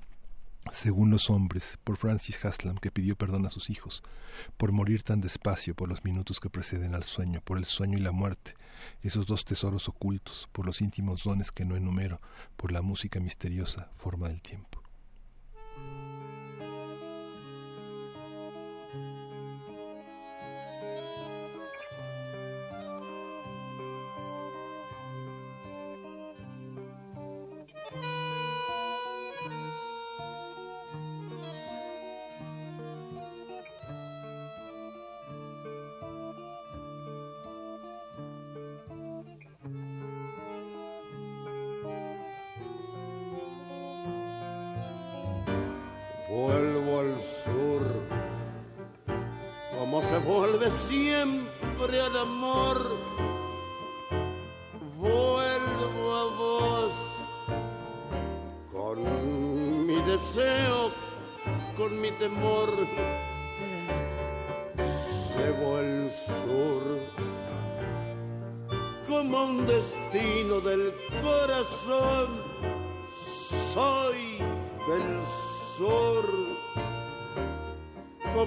según 0.71 1.11
los 1.11 1.29
hombres, 1.29 1.77
por 1.83 1.97
Francis 1.97 2.43
Haslam, 2.43 2.77
que 2.77 2.91
pidió 2.91 3.15
perdón 3.15 3.45
a 3.45 3.49
sus 3.49 3.69
hijos, 3.69 4.01
por 4.57 4.71
morir 4.71 5.03
tan 5.03 5.19
despacio, 5.19 5.75
por 5.75 5.89
los 5.89 6.03
minutos 6.03 6.39
que 6.39 6.49
preceden 6.49 6.95
al 6.95 7.03
sueño, 7.03 7.41
por 7.43 7.57
el 7.57 7.65
sueño 7.65 7.97
y 7.97 8.01
la 8.01 8.11
muerte, 8.11 8.53
esos 9.01 9.27
dos 9.27 9.45
tesoros 9.45 9.89
ocultos, 9.89 10.47
por 10.51 10.65
los 10.65 10.81
íntimos 10.81 11.23
dones 11.23 11.51
que 11.51 11.65
no 11.65 11.75
enumero, 11.75 12.21
por 12.55 12.71
la 12.71 12.81
música 12.81 13.19
misteriosa, 13.19 13.89
forma 13.97 14.29
del 14.29 14.41
tiempo. 14.41 14.72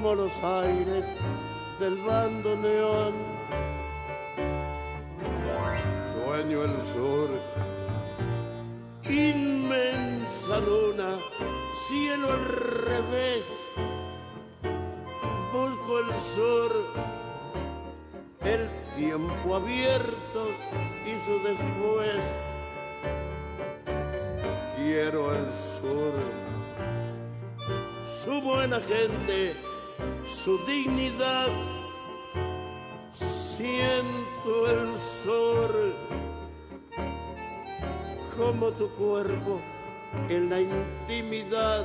como 0.07 0.23
los 0.23 0.45
aires 0.45 1.05
del 1.81 1.97
bando 1.97 2.51
bandoneón. 2.51 3.13
Sueño 6.15 6.63
el 6.63 6.77
sur, 6.95 7.29
inmensa 9.05 10.61
luna, 10.61 11.19
cielo 11.89 12.31
al 12.31 12.45
revés. 12.45 13.45
Busco 15.53 15.99
el 15.99 16.11
sur, 16.37 16.71
el 18.45 18.69
tiempo 18.95 19.57
abierto 19.57 20.51
y 21.05 21.19
su 21.25 21.33
después. 21.43 22.23
Quiero 24.77 25.35
el 25.35 25.47
sur, 25.81 26.15
su 28.25 28.41
buena 28.43 28.79
gente 28.79 29.66
su 30.47 30.59
dignidad. 30.59 31.49
Siento 33.13 34.71
el 34.71 34.97
sol 35.25 35.93
como 38.37 38.71
tu 38.71 38.89
cuerpo 38.91 39.61
en 40.29 40.49
la 40.49 40.61
intimidad. 40.61 41.85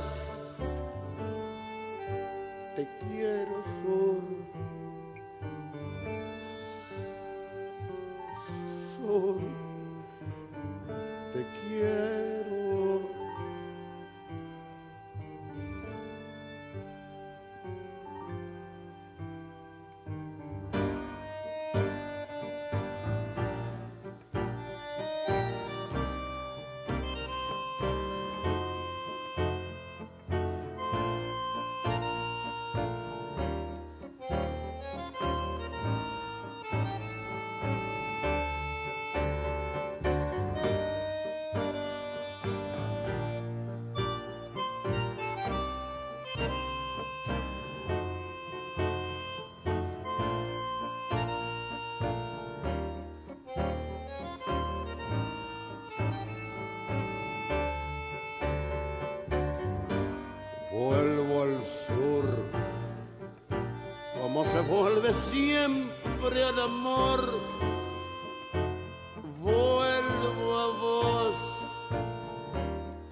Vuelve 64.68 65.14
siempre 65.14 66.44
al 66.44 66.58
amor. 66.60 67.20
Vuelvo 69.40 70.58
a 70.58 70.66
vos, 70.84 71.34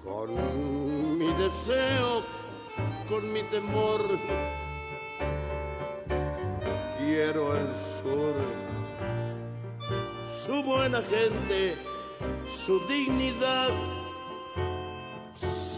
con 0.03 1.17
mi 1.17 1.33
deseo, 1.33 2.23
con 3.09 3.33
mi 3.33 3.43
temor. 3.43 4.01
Quiero 6.97 7.55
el 7.55 7.67
sur, 7.97 8.35
su 10.45 10.63
buena 10.63 11.01
gente, 11.01 11.75
su 12.65 12.79
dignidad 12.87 13.71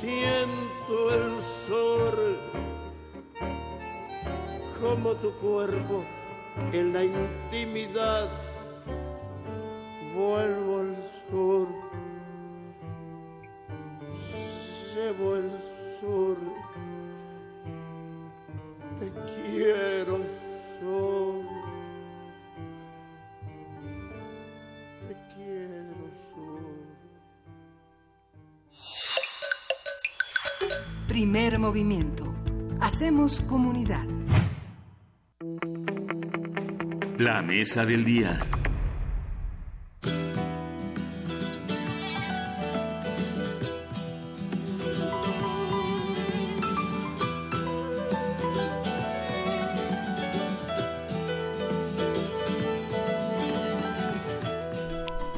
siento 0.03 1.13
el 1.13 1.31
como 4.93 5.15
tu 5.15 5.31
cuerpo 5.39 6.03
en 6.71 6.93
la 6.93 7.03
intimidad. 7.03 8.29
Vuelvo 10.15 10.81
al 10.81 10.95
sur, 11.31 11.67
llevo 14.93 15.35
el 15.37 15.49
sur, 15.99 16.37
te 18.99 19.11
quiero 19.33 20.17
sol, 20.79 21.47
te 25.07 25.15
quiero 25.33 26.05
sol. 26.35 26.75
Primer 31.07 31.57
movimiento. 31.57 32.31
Hacemos 32.79 33.41
comunidad. 33.41 34.12
La 37.23 37.41
mesa 37.41 37.85
del 37.85 38.03
día. 38.03 38.37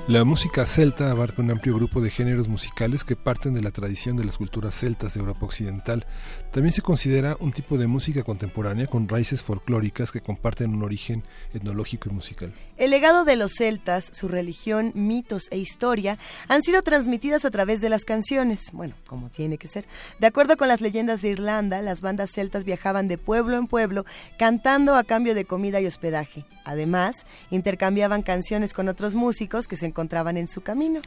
La 0.08 0.24
música 0.24 0.68
celta 0.68 1.10
abarca 1.10 1.42
un 1.42 1.50
amplio 1.50 1.74
grupo 1.74 2.00
de 2.00 2.12
géneros 2.12 2.48
musicales 2.48 3.04
que 3.04 3.16
parten 3.16 3.56
de 3.56 3.64
la 3.64 3.72
tradición 3.72 4.16
de 4.16 4.24
las 4.24 4.38
culturas 4.38 4.76
celtas 4.76 5.16
de 5.16 5.20
Europa 5.20 5.48
Occidental. 5.48 6.06
También 6.52 6.74
se 6.74 6.84
considera 6.84 7.38
un 7.40 7.52
tipo 7.52 7.80
de 7.80 7.88
música 7.88 8.22
contemporánea 8.22 8.86
con 8.86 9.10
raíces 9.10 9.42
folclóricas 9.42 10.12
que 10.12 10.22
comparten 10.22 10.76
un 10.76 10.84
origen 10.84 11.24
etnológico 11.56 12.10
y 12.10 12.14
musical. 12.14 12.54
El 12.78 12.92
legado 12.92 13.26
de 13.26 13.36
los 13.36 13.54
celtas, 13.54 14.12
su 14.14 14.28
religión, 14.28 14.92
mitos 14.94 15.48
e 15.50 15.58
historia 15.58 16.20
han 16.50 16.62
sido 16.62 16.84
transmitidas 16.84 17.44
a 17.44 17.50
través 17.50 17.82
de 17.82 17.90
las 17.90 18.06
canciones, 18.06 18.60
bueno, 18.74 18.94
como 19.08 19.32
tiene 19.32 19.58
que 19.58 19.68
ser. 19.68 19.88
De 20.20 20.28
acuerdo 20.28 20.56
con 20.56 20.68
las 20.68 20.82
leyendas 20.82 21.24
de 21.24 21.30
Irlanda, 21.30 21.82
las 21.82 22.02
bandas 22.02 22.30
celtas 22.32 22.64
viajaban 22.64 23.08
de 23.08 23.18
pueblo 23.18 23.58
en 23.58 23.66
pueblo 23.66 24.06
cantando 24.38 24.98
a 24.98 25.04
cambio 25.04 25.34
de 25.34 25.46
comida 25.46 25.82
y 25.82 25.88
hospedaje. 25.88 26.46
Además, 26.64 27.16
intercambiaban 27.50 28.22
canciones 28.22 28.74
con 28.74 28.88
otros 28.88 29.16
músicos 29.16 29.68
que 29.68 29.78
se 29.78 29.95
en 30.38 30.48
su 30.48 30.62
camino. 30.62 31.02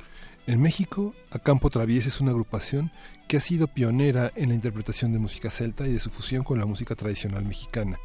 En 0.46 0.60
México, 0.60 1.14
Acampo 1.30 1.68
Traviesa 1.68 2.08
es 2.08 2.20
una 2.20 2.30
agrupación 2.30 2.90
que 3.28 3.36
ha 3.36 3.40
sido 3.40 3.68
pionera 3.68 4.32
en 4.34 4.48
la 4.48 4.54
interpretación 4.54 5.12
de 5.12 5.18
música 5.18 5.50
celta 5.50 5.86
y 5.86 5.92
de 5.92 5.98
su 5.98 6.10
fusión 6.10 6.42
con 6.42 6.58
la 6.58 6.66
música 6.66 6.94
tradicional 6.94 7.44
mexicana. 7.44 7.98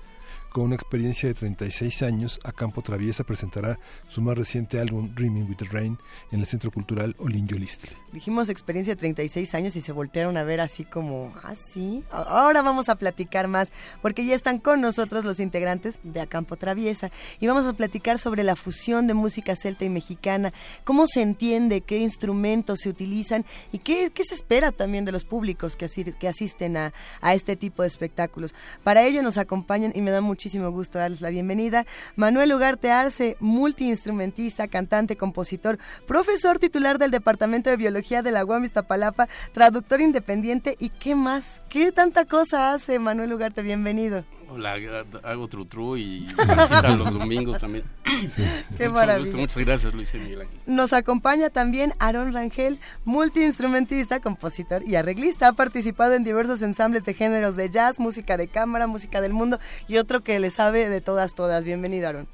Con 0.53 0.65
una 0.65 0.75
experiencia 0.75 1.27
de 1.27 1.34
36 1.34 2.03
años, 2.03 2.39
Acampo 2.43 2.84
Traviesa 2.84 3.23
presentará 3.23 3.80
su 4.07 4.21
más 4.21 4.38
reciente 4.38 4.80
álbum 4.80 5.11
Dreaming 5.15 5.49
with 5.49 5.55
the 5.55 5.65
Rain 5.65 5.97
en 6.31 6.41
el 6.41 6.45
Centro 6.45 6.69
Cultural 6.69 7.15
Olin 7.17 7.47
Yolistle. 7.47 7.89
Dijimos 8.11 8.49
experiencia 8.49 8.93
de 8.93 8.99
36 8.99 9.55
años 9.55 9.75
y 9.75 9.81
se 9.81 9.91
voltearon 9.91 10.38
a 10.38 10.43
ver 10.43 10.61
así 10.61 10.85
como, 10.85 11.34
ah, 11.41 11.55
sí, 11.73 12.03
ahora 12.11 12.61
vamos 12.61 12.88
a 12.89 12.97
platicar 12.97 13.47
más, 13.47 13.71
porque 14.03 14.27
ya 14.27 14.35
están 14.35 14.59
con 14.59 14.80
nosotros 14.80 15.25
los 15.25 15.39
integrantes 15.39 15.95
de 16.03 16.21
Acampo 16.21 16.55
Traviesa 16.55 17.09
y 17.39 17.47
vamos 17.47 17.65
a 17.65 17.73
platicar 17.73 18.19
sobre 18.19 18.43
la 18.43 18.55
fusión 18.55 19.07
de 19.07 19.15
música 19.15 19.55
celta 19.55 19.85
y 19.85 19.89
mexicana, 19.89 20.53
cómo 20.84 21.07
se 21.07 21.23
entiende, 21.23 21.81
qué 21.81 21.97
instrumentos 21.97 22.81
se 22.81 22.89
utilizan 22.89 23.43
y 23.71 23.80
qué, 23.80 24.11
qué 24.13 24.23
se 24.23 24.35
espera 24.35 24.71
también 24.71 25.03
de 25.03 25.13
los 25.13 25.25
públicos 25.25 25.75
que, 25.75 25.85
asisten 26.27 26.77
a, 26.77 26.93
a 27.21 27.34
este 27.34 27.55
tipo 27.55 27.81
de 27.81 27.88
espectáculos. 27.88 28.53
Para 28.84 29.01
ello 29.01 29.23
nos 29.23 29.39
acompañan 29.39 29.93
y 29.95 30.01
me 30.03 30.11
da 30.11 30.21
muchísimo 30.44 30.72
gusto 30.72 30.99
darles 30.99 31.22
la 31.22 31.30
bienvenida 31.30 31.86
Manuel 32.18 32.52
Ugarte 32.52 32.91
Arce, 32.91 33.38
multiinstrumentista, 33.40 34.68
cantante, 34.68 35.15
compositor, 35.15 35.80
profesor 36.06 36.60
titular 36.60 36.99
del 36.99 37.11
Departamento 37.11 37.70
de 37.70 37.78
Biología 37.78 38.22
de 38.22 38.32
la 38.32 38.44
UAM 38.44 38.65
Iztapalapa, 38.65 39.30
traductor 39.53 40.02
independiente 40.02 40.76
y 40.82 40.90
qué 40.90 41.15
más, 41.15 41.61
qué 41.70 41.94
tanta 41.94 42.26
cosa 42.26 42.74
hace 42.74 42.99
Manuel 42.99 43.32
Ugarte, 43.32 43.61
bienvenido. 43.61 44.26
Hola, 44.49 44.76
hago 45.24 45.48
tru 45.48 45.65
tru 45.65 45.98
y 45.98 46.20
visita 46.22 46.95
los 46.95 47.14
domingos 47.14 47.60
también. 47.60 47.84
Qué 48.03 48.88
Mucho 48.88 48.91
maravilla. 48.94 49.20
gusto, 49.20 49.38
muchas 49.38 49.57
gracias 49.57 49.94
Luis 49.94 50.14
y 50.14 50.18
Miguel 50.18 50.41
Ángel. 50.41 50.60
Nos 50.65 50.94
acompaña 50.94 51.49
también 51.49 51.94
Aaron 51.99 52.34
Rangel, 52.34 52.80
multiinstrumentista, 53.06 54.20
compositor 54.20 54.84
y 54.88 54.95
arreglista. 54.95 55.48
Ha 55.49 55.53
participado 55.53 56.14
en 56.14 56.24
diversos 56.24 56.61
ensambles 56.61 57.03
de 57.03 57.14
géneros 57.14 57.56
de 57.56 57.70
jazz, 57.70 57.99
música 57.99 58.38
de 58.38 58.48
cámara, 58.48 58.88
música 58.88 59.22
del 59.22 59.34
mundo 59.34 59.60
y 59.88 59.98
otro 59.98 60.22
que 60.22 60.40
le 60.40 60.49
sabe 60.49 60.90
de 60.90 61.02
todas, 61.02 61.34
todas. 61.36 61.65
Bienvenido, 61.65 62.11
y 62.11 62.26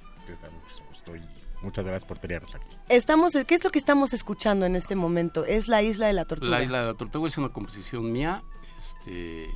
Muchas 1.62 1.84
gracias 1.84 2.08
por 2.08 2.20
tenernos 2.20 2.56
aquí. 2.56 2.78
Estamos, 2.88 3.34
¿Qué 3.46 3.56
es 3.56 3.64
lo 3.64 3.70
que 3.70 3.80
estamos 3.80 4.14
escuchando 4.14 4.66
en 4.66 4.78
este 4.78 4.96
momento? 4.96 5.44
Es 5.46 5.68
la 5.68 5.82
Isla 5.82 6.08
de 6.08 6.14
la 6.14 6.24
Tortuga. 6.24 6.52
La 6.52 6.64
Isla 6.64 6.80
de 6.80 6.86
la 6.88 6.94
Tortuga 6.94 7.28
es 7.28 7.38
una 7.38 7.50
composición 7.50 8.12
mía 8.12 8.44
este, 8.80 9.50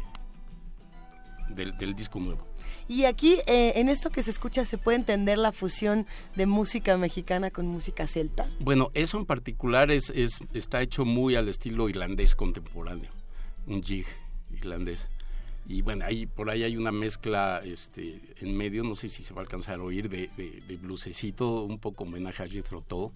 del, 1.50 1.72
del 1.78 1.94
disco 1.94 2.20
nuevo. 2.20 2.48
Y 2.88 3.06
aquí, 3.06 3.38
eh, 3.48 3.74
en 3.76 3.90
esto 3.90 4.10
que 4.10 4.24
se 4.24 4.32
escucha, 4.32 4.66
se 4.66 4.78
puede 4.78 4.98
entender 4.98 5.38
la 5.38 5.52
fusión 5.52 6.06
de 6.36 6.46
música 6.46 6.98
mexicana 6.98 7.50
con 7.50 7.68
música 7.68 8.08
celta. 8.08 8.46
Bueno, 8.60 8.92
eso 8.94 9.18
en 9.18 9.26
particular 9.26 9.90
es, 9.92 10.10
es, 10.10 10.40
está 10.54 10.82
hecho 10.82 11.06
muy 11.06 11.36
al 11.36 11.48
estilo 11.48 11.88
irlandés 11.90 12.36
contemporáneo, 12.36 13.12
un 13.68 13.82
jig 13.82 14.06
irlandés. 14.52 15.10
Y 15.66 15.82
bueno, 15.82 16.04
ahí, 16.06 16.26
por 16.26 16.50
ahí 16.50 16.64
hay 16.64 16.76
una 16.76 16.92
mezcla 16.92 17.62
este, 17.64 18.20
en 18.42 18.56
medio, 18.58 18.84
no 18.84 18.96
sé 18.96 19.08
si 19.08 19.24
se 19.24 19.34
va 19.34 19.42
a 19.42 19.44
alcanzar 19.44 19.80
a 19.80 19.84
oír, 19.84 20.10
de, 20.10 20.30
de, 20.36 20.62
de 20.68 20.76
bluesecito, 20.76 21.64
un 21.64 21.80
poco 21.80 22.04
homenaje 22.04 22.44
a 22.44 22.50
Jethro 22.50 22.82
Tull, 22.82 23.12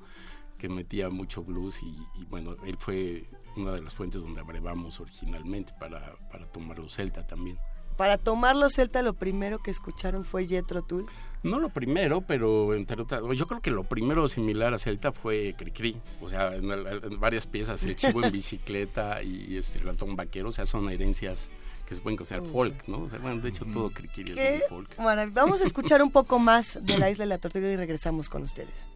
que 0.57 0.69
metía 0.69 1.09
mucho 1.09 1.43
blues 1.43 1.83
y, 1.83 1.87
y, 2.19 2.25
bueno, 2.29 2.55
él 2.65 2.77
fue 2.79 3.25
una 3.57 3.73
de 3.73 3.81
las 3.81 3.93
fuentes 3.93 4.21
donde 4.21 4.39
abrevamos 4.39 4.99
originalmente 5.01 5.73
para, 5.77 6.15
para 6.31 6.45
tomarlo 6.45 6.87
celta 6.87 7.27
también. 7.27 7.57
Para 7.97 8.17
tomarlo 8.17 8.69
celta 8.69 9.01
lo 9.01 9.13
primero 9.13 9.59
que 9.59 9.71
escucharon 9.71 10.23
fue 10.23 10.45
Jethro 10.45 10.83
Tull. 10.83 11.05
No 11.43 11.59
lo 11.59 11.69
primero, 11.69 12.21
pero 12.21 12.73
entre 12.73 13.01
otras, 13.01 13.21
yo 13.35 13.47
creo 13.47 13.61
que 13.61 13.71
lo 13.71 13.83
primero 13.83 14.27
similar 14.27 14.73
a 14.73 14.79
Celta 14.79 15.11
fue 15.11 15.53
Cricri, 15.57 15.95
o 16.19 16.29
sea, 16.29 16.55
en, 16.55 16.69
en 16.71 17.19
varias 17.19 17.45
piezas, 17.45 17.83
el 17.83 17.95
chivo 17.95 18.23
en 18.23 18.31
bicicleta 18.33 19.21
y 19.21 19.55
este 19.55 19.79
el 19.79 19.85
ratón 19.85 20.15
vaquero, 20.15 20.49
o 20.49 20.51
sea, 20.51 20.65
son 20.65 20.89
herencias 20.89 21.51
que 21.87 21.95
se 21.95 22.01
pueden 22.01 22.17
considerar 22.17 22.45
folk, 22.47 22.87
¿no? 22.87 23.03
O 23.03 23.09
sea, 23.09 23.19
bueno, 23.19 23.39
de 23.39 23.49
hecho 23.49 23.65
todo 23.65 23.89
Cricri 23.91 24.33
es 24.35 24.63
folk. 24.67 24.89
Bueno, 24.97 25.31
vamos 25.31 25.61
a 25.61 25.63
escuchar 25.63 26.01
un 26.01 26.11
poco 26.11 26.37
más 26.39 26.79
de 26.81 26.97
la 26.97 27.09
Isla 27.09 27.23
de 27.23 27.29
la 27.29 27.37
Tortuga 27.37 27.71
y 27.71 27.75
regresamos 27.75 28.29
con 28.29 28.43
ustedes. 28.43 28.89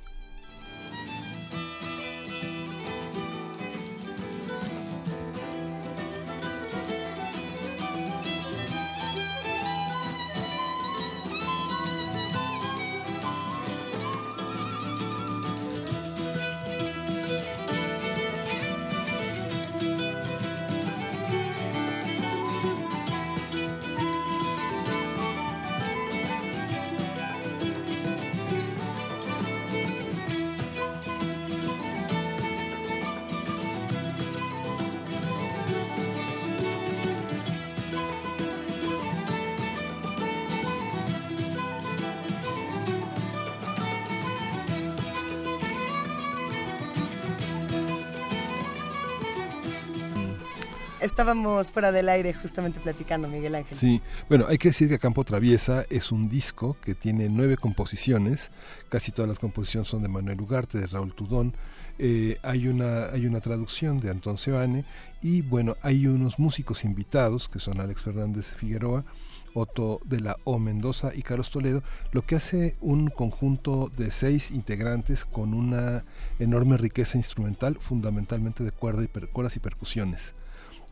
Estábamos 51.21 51.71
fuera 51.71 51.91
del 51.91 52.09
aire 52.09 52.33
justamente 52.33 52.79
platicando, 52.79 53.27
Miguel 53.27 53.53
Ángel. 53.53 53.77
Sí, 53.77 54.01
bueno, 54.27 54.45
hay 54.49 54.57
que 54.57 54.69
decir 54.69 54.89
que 54.89 54.97
Campo 54.97 55.23
Traviesa 55.23 55.85
es 55.91 56.11
un 56.11 56.27
disco 56.27 56.77
que 56.83 56.95
tiene 56.95 57.29
nueve 57.29 57.57
composiciones, 57.57 58.49
casi 58.89 59.11
todas 59.11 59.29
las 59.29 59.37
composiciones 59.37 59.87
son 59.87 60.01
de 60.01 60.09
Manuel 60.09 60.41
Ugarte, 60.41 60.79
de 60.79 60.87
Raúl 60.87 61.13
Tudón, 61.13 61.53
eh, 61.99 62.39
hay, 62.41 62.67
una, 62.67 63.05
hay 63.11 63.27
una 63.27 63.39
traducción 63.39 63.99
de 63.99 64.09
Antón 64.09 64.39
Seoane 64.39 64.83
y 65.21 65.41
bueno, 65.41 65.77
hay 65.83 66.07
unos 66.07 66.39
músicos 66.39 66.83
invitados 66.83 67.47
que 67.47 67.59
son 67.59 67.79
Alex 67.79 68.01
Fernández 68.01 68.55
Figueroa, 68.55 69.05
Otto 69.53 70.01
de 70.05 70.21
la 70.21 70.37
O 70.43 70.57
Mendoza 70.57 71.11
y 71.13 71.21
Carlos 71.21 71.51
Toledo, 71.51 71.83
lo 72.13 72.23
que 72.23 72.37
hace 72.37 72.77
un 72.81 73.11
conjunto 73.11 73.91
de 73.95 74.09
seis 74.09 74.49
integrantes 74.49 75.23
con 75.23 75.53
una 75.53 76.03
enorme 76.39 76.77
riqueza 76.77 77.19
instrumental, 77.19 77.77
fundamentalmente 77.79 78.63
de 78.63 78.71
cuerda 78.71 79.03
y 79.03 79.07
cuerdas 79.07 79.55
y 79.55 79.59
percusiones. 79.59 80.33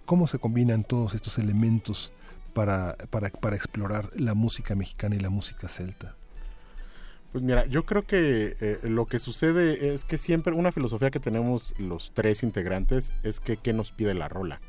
¿Cómo 0.10 0.26
se 0.26 0.40
combinan 0.40 0.84
todos 0.84 1.14
estos 1.14 1.38
elementos 1.38 2.12
para, 2.56 2.98
para, 3.12 3.30
para 3.30 3.56
explorar 3.56 4.10
la 4.16 4.34
música 4.34 4.74
mexicana 4.74 5.16
y 5.16 5.20
la 5.20 5.30
música 5.30 5.68
celta? 5.68 6.16
Pues 7.32 7.44
mira, 7.44 7.68
yo 7.68 7.86
creo 7.86 8.08
que 8.08 8.58
eh, 8.60 8.80
lo 8.82 9.06
que 9.06 9.20
sucede 9.20 9.94
es 9.94 10.06
que 10.06 10.18
siempre 10.18 10.56
una 10.56 10.72
filosofía 10.72 11.12
que 11.12 11.20
tenemos 11.20 11.80
los 11.80 12.12
tres 12.16 12.42
integrantes 12.42 13.14
es 13.22 13.40
que 13.40 13.58
qué 13.58 13.72
nos 13.72 13.92
pide 13.92 14.16
la 14.16 14.28
rola. 14.28 14.60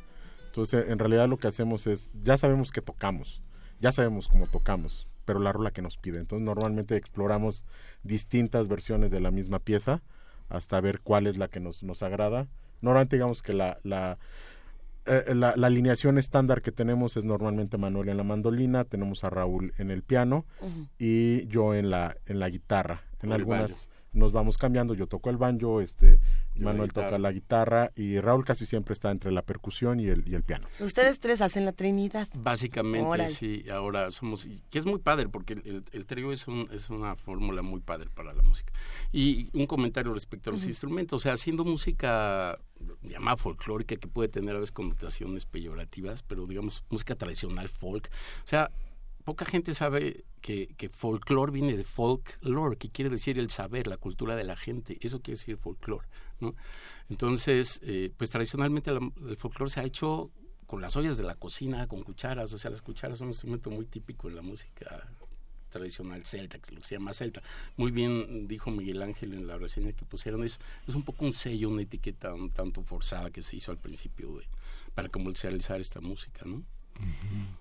Entonces, 0.44 0.90
en 0.90 0.98
realidad 0.98 1.26
lo 1.26 1.38
que 1.38 1.48
hacemos 1.48 1.86
es, 1.86 2.10
ya 2.22 2.36
sabemos 2.36 2.70
que 2.70 2.82
tocamos, 2.82 3.40
ya 3.80 3.92
sabemos 3.92 4.28
cómo 4.28 4.46
tocamos, 4.46 5.08
pero 5.24 5.38
la 5.38 5.52
rola 5.52 5.70
que 5.70 5.80
nos 5.80 5.96
pide. 5.96 6.18
Entonces, 6.18 6.44
normalmente 6.44 6.98
exploramos 6.98 7.64
distintas 8.02 8.68
versiones 8.68 9.10
de 9.10 9.20
la 9.20 9.30
misma 9.30 9.58
pieza 9.58 10.02
hasta 10.50 10.82
ver 10.82 11.00
cuál 11.00 11.26
es 11.26 11.38
la 11.38 11.48
que 11.48 11.60
nos, 11.60 11.82
nos 11.82 12.02
agrada. 12.02 12.46
Normalmente 12.82 13.16
digamos 13.16 13.40
que 13.40 13.54
la, 13.54 13.78
la 13.84 14.18
eh, 15.10 15.34
la, 15.34 15.50
alineación 15.50 16.18
estándar 16.18 16.62
que 16.62 16.72
tenemos 16.72 17.16
es 17.16 17.24
normalmente 17.24 17.76
Manuel 17.76 18.08
en 18.08 18.16
la 18.16 18.24
mandolina, 18.24 18.84
tenemos 18.84 19.24
a 19.24 19.30
Raúl 19.30 19.74
en 19.78 19.90
el 19.90 20.02
piano 20.02 20.46
y 20.98 21.46
yo 21.48 21.74
en 21.74 21.90
la 21.90 22.16
en 22.26 22.38
la 22.38 22.48
guitarra. 22.48 23.02
En 23.22 23.32
algunas 23.32 23.89
nos 24.12 24.32
vamos 24.32 24.58
cambiando, 24.58 24.94
yo 24.94 25.06
toco 25.06 25.30
el 25.30 25.36
banjo, 25.36 25.80
este 25.80 26.20
Manuel 26.56 26.92
toca 26.92 27.18
la 27.18 27.32
guitarra 27.32 27.90
y 27.94 28.18
Raúl 28.20 28.44
casi 28.44 28.66
siempre 28.66 28.92
está 28.92 29.10
entre 29.10 29.30
la 29.32 29.42
percusión 29.42 30.00
y 30.00 30.08
el, 30.08 30.28
y 30.28 30.34
el 30.34 30.42
piano. 30.42 30.66
Ustedes 30.80 31.20
tres 31.20 31.40
hacen 31.40 31.64
la 31.64 31.72
Trinidad. 31.72 32.28
Básicamente, 32.34 33.28
sí, 33.28 33.64
ahora 33.70 34.10
somos, 34.10 34.48
que 34.68 34.78
es 34.78 34.84
muy 34.84 34.98
padre 34.98 35.28
porque 35.28 35.54
el, 35.54 35.84
el, 35.92 36.06
trío 36.06 36.32
es, 36.32 36.48
un, 36.48 36.68
es 36.72 36.90
una 36.90 37.16
fórmula 37.16 37.62
muy 37.62 37.80
padre 37.80 38.10
para 38.14 38.34
la 38.34 38.42
música. 38.42 38.72
Y 39.12 39.48
un 39.56 39.66
comentario 39.66 40.12
respecto 40.12 40.50
a 40.50 40.52
los 40.52 40.66
instrumentos, 40.66 41.20
o 41.20 41.22
sea, 41.22 41.32
haciendo 41.32 41.64
música 41.64 42.58
llamada 43.02 43.36
folclórica 43.36 43.96
que 43.96 44.08
puede 44.08 44.28
tener 44.28 44.56
a 44.56 44.58
veces 44.58 44.72
connotaciones 44.72 45.46
peyorativas, 45.46 46.22
pero 46.22 46.46
digamos 46.46 46.84
música 46.90 47.14
tradicional 47.14 47.68
folk, 47.68 48.10
o 48.44 48.46
sea, 48.46 48.70
poca 49.30 49.44
gente 49.44 49.74
sabe 49.74 50.24
que, 50.40 50.74
que 50.76 50.88
folclore 50.88 51.52
viene 51.52 51.76
de 51.76 51.84
folklore, 51.84 52.76
que 52.76 52.90
quiere 52.90 53.10
decir 53.10 53.38
el 53.38 53.48
saber, 53.48 53.86
la 53.86 53.96
cultura 53.96 54.34
de 54.34 54.42
la 54.42 54.56
gente. 54.56 54.98
Eso 55.00 55.20
quiere 55.20 55.38
decir 55.38 55.56
folclore, 55.56 56.08
¿no? 56.40 56.56
Entonces, 57.08 57.78
eh, 57.84 58.12
pues 58.16 58.30
tradicionalmente 58.30 58.90
el 58.90 59.36
folclore 59.36 59.70
se 59.70 59.78
ha 59.78 59.84
hecho 59.84 60.32
con 60.66 60.80
las 60.80 60.96
ollas 60.96 61.16
de 61.16 61.22
la 61.22 61.36
cocina, 61.36 61.86
con 61.86 62.02
cucharas. 62.02 62.52
O 62.52 62.58
sea, 62.58 62.72
las 62.72 62.82
cucharas 62.82 63.18
son 63.18 63.28
un 63.28 63.30
instrumento 63.30 63.70
muy 63.70 63.84
típico 63.84 64.28
en 64.28 64.34
la 64.34 64.42
música 64.42 65.08
tradicional 65.68 66.26
celta, 66.26 66.58
que 66.58 66.74
se 66.82 66.96
llama 66.96 67.12
celta. 67.12 67.40
Muy 67.76 67.92
bien 67.92 68.48
dijo 68.48 68.72
Miguel 68.72 69.00
Ángel 69.00 69.32
en 69.32 69.46
la 69.46 69.58
reseña 69.58 69.92
que 69.92 70.04
pusieron, 70.04 70.42
es, 70.42 70.58
es 70.88 70.96
un 70.96 71.04
poco 71.04 71.24
un 71.24 71.32
sello, 71.32 71.68
una 71.68 71.82
etiqueta 71.82 72.34
un 72.34 72.50
tanto 72.50 72.82
forzada 72.82 73.30
que 73.30 73.44
se 73.44 73.54
hizo 73.54 73.70
al 73.70 73.78
principio 73.78 74.38
de, 74.38 74.48
para 74.92 75.08
comercializar 75.08 75.80
esta 75.80 76.00
música, 76.00 76.40
¿no? 76.44 76.64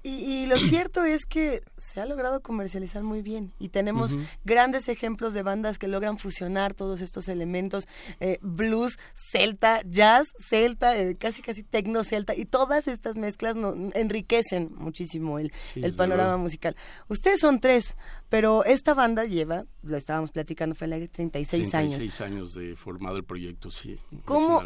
Y, 0.02 0.46
lo 0.46 0.58
cierto 0.58 1.04
es 1.04 1.26
que 1.26 1.62
se 1.78 2.00
ha 2.00 2.06
logrado 2.06 2.42
comercializar 2.42 3.04
muy 3.04 3.22
bien 3.22 3.52
y 3.60 3.68
tenemos 3.68 4.16
grandes 4.46 4.88
ejemplos 4.88 5.34
de 5.34 5.44
bandas 5.44 5.78
que 5.78 5.90
logran 5.90 6.18
fusionar 6.18 6.74
todos 6.74 7.02
estos 7.02 7.28
elementos, 7.28 7.86
eh, 8.22 8.40
blues, 8.42 8.98
celta, 9.14 9.82
jazz, 9.86 10.28
celta, 10.40 10.98
eh, 10.98 11.18
casi 11.18 11.42
casi 11.42 11.64
tecno 11.64 12.06
celta 12.06 12.34
y 12.34 12.46
todas 12.46 12.88
estas 12.88 13.18
mezclas 13.18 13.58
enriquecen 13.94 14.72
muchísimo 14.74 15.38
el, 15.38 15.52
el 15.76 15.94
panorama 15.94 16.38
musical. 16.38 16.78
Ustedes 17.10 17.42
son 17.42 17.60
tres, 17.60 17.98
pero 18.30 18.64
esta 18.64 18.94
banda 18.94 19.26
lleva, 19.26 19.66
lo 19.84 19.98
estábamos 19.98 20.32
platicando, 20.32 20.76
fue 20.76 20.88
el 20.88 20.94
aire 20.94 21.08
36, 21.10 21.70
36 21.70 22.22
años. 22.22 22.22
años 22.22 22.54
de 22.54 22.78
formado 22.78 23.18
el 23.18 23.26
proyecto, 23.26 23.70
sí. 23.70 24.00
¿Cómo, 24.24 24.62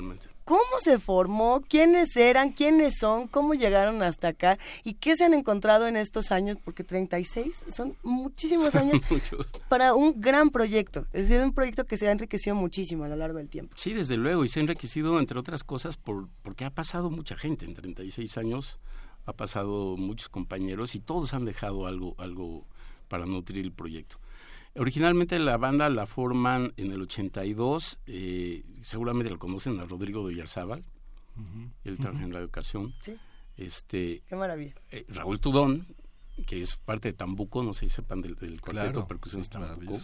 ¿Cómo 0.46 0.80
se 0.82 1.00
formó? 1.00 1.62
¿Quiénes 1.62 2.16
eran? 2.18 2.52
¿Quiénes 2.52 2.98
son? 3.00 3.28
¿Cómo 3.28 3.54
llegaron 3.54 4.04
hasta 4.04 4.30
acá? 4.30 4.58
¿Y 4.84 4.96
qué 4.96 5.16
se 5.16 5.24
han 5.24 5.34
encontrado 5.34 5.88
en 5.88 5.96
estos 5.96 6.32
años? 6.32 6.58
Porque 6.64 6.84
36 6.84 7.64
son 7.74 7.96
muchísimos 8.04 8.76
años 8.76 9.00
para 9.70 9.94
un 9.94 10.20
gran 10.20 10.50
proyecto. 10.50 11.06
Es 11.14 11.30
decir, 11.30 11.44
un 11.44 11.54
proyecto 11.54 11.86
que 11.86 11.98
se 11.98 12.10
ha 12.10 12.12
enriquecido 12.12 12.56
muchísimo 12.56 13.06
a 13.06 13.08
lo 13.08 13.16
largo 13.16 13.38
del 13.38 13.50
tiempo. 13.50 13.74
Sí, 13.78 13.94
desde 13.94 14.18
luego. 14.18 14.44
Y 14.44 14.50
se 14.50 14.60
ha 14.60 14.62
enriquecido, 14.62 15.18
entre 15.20 15.40
otras 15.40 15.64
cosas, 15.64 15.96
por, 15.96 16.28
porque 16.42 16.66
ha 16.66 16.72
pasado 16.72 17.10
mucha 17.10 17.38
gente 17.38 17.66
en 17.66 17.74
36 17.74 18.38
años. 18.38 18.80
Ha 19.26 19.34
pasado 19.34 19.96
muchos 19.96 20.28
compañeros 20.28 20.96
y 20.96 21.00
todos 21.00 21.34
han 21.34 21.46
dejado 21.46 21.88
algo, 21.88 22.16
algo 22.18 22.68
para 23.08 23.26
nutrir 23.26 23.64
el 23.64 23.72
proyecto. 23.72 24.18
Originalmente 24.76 25.38
la 25.40 25.58
banda 25.58 25.90
la 25.90 26.06
forman 26.06 26.74
en 26.78 26.92
el 26.92 27.02
82, 27.02 28.00
eh, 28.08 28.64
seguramente 28.82 29.30
lo 29.30 29.38
conocen 29.38 29.80
a 29.80 29.86
Rodrigo 29.86 30.26
de 30.26 30.34
Villarzábal, 30.34 30.84
él 31.84 31.98
trabaja 31.98 32.24
en 32.24 32.34
la 32.34 32.40
educación. 32.40 32.94
Sí. 33.02 33.16
Este, 33.58 34.24
Qué 34.28 34.36
maravilla. 34.36 34.74
Eh, 34.92 35.06
Raúl 35.10 35.40
Tudón, 35.40 35.88
que 36.48 36.62
es 36.62 36.78
parte 36.78 37.10
de 37.10 37.14
Tambuco, 37.14 37.64
no 37.64 37.74
sé 37.74 37.88
si 37.88 37.90
sepan 37.90 38.22
del, 38.22 38.36
del 38.36 38.62
cuarteto 38.62 39.02
de 39.02 39.06
percusiones 39.06 39.50
Tambuco 39.50 40.00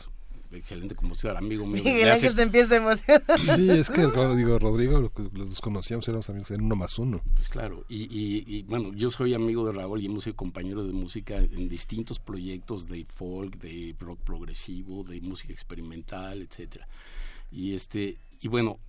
excelente 0.52 0.96
compositor, 0.96 1.38
amigo 1.38 1.66
mío. 1.66 1.84
Miguel 1.84 2.12
Ángel 2.12 2.34
se 2.36 2.42
empieza 2.42 2.76
a 2.76 2.78
emocionar. 2.78 3.40
Sí, 3.56 3.70
es 3.70 3.90
que 3.90 4.02
digo, 4.36 4.60
Rodrigo, 4.60 5.12
los 5.34 5.62
conocíamos, 5.62 6.08
éramos 6.08 6.30
amigos 6.30 6.52
en 6.52 6.62
uno 6.62 6.76
más 6.76 6.98
uno. 7.00 7.22
Pues 7.34 7.50
claro, 7.50 7.86
y, 7.90 8.08
y, 8.12 8.64
bueno, 8.64 8.94
yo 8.94 9.10
soy 9.10 9.34
amigo 9.34 9.66
de 9.66 9.74
Raúl 9.74 10.02
y 10.02 10.08
hemos 10.08 10.24
sido 10.24 10.36
compañeros 10.36 10.88
de 10.88 10.94
música 10.94 11.38
en 11.38 11.68
distintos 11.68 12.20
proyectos 12.20 12.88
de 12.88 13.06
folk, 13.06 13.58
de 13.58 13.96
rock 14.00 14.20
progresivo, 14.22 15.04
de 15.04 15.22
música 15.22 15.54
experimental, 15.54 16.42
etcétera. 16.42 16.88
Y 17.52 17.74
este, 17.74 18.18
y 18.42 18.48
bueno, 18.48 18.80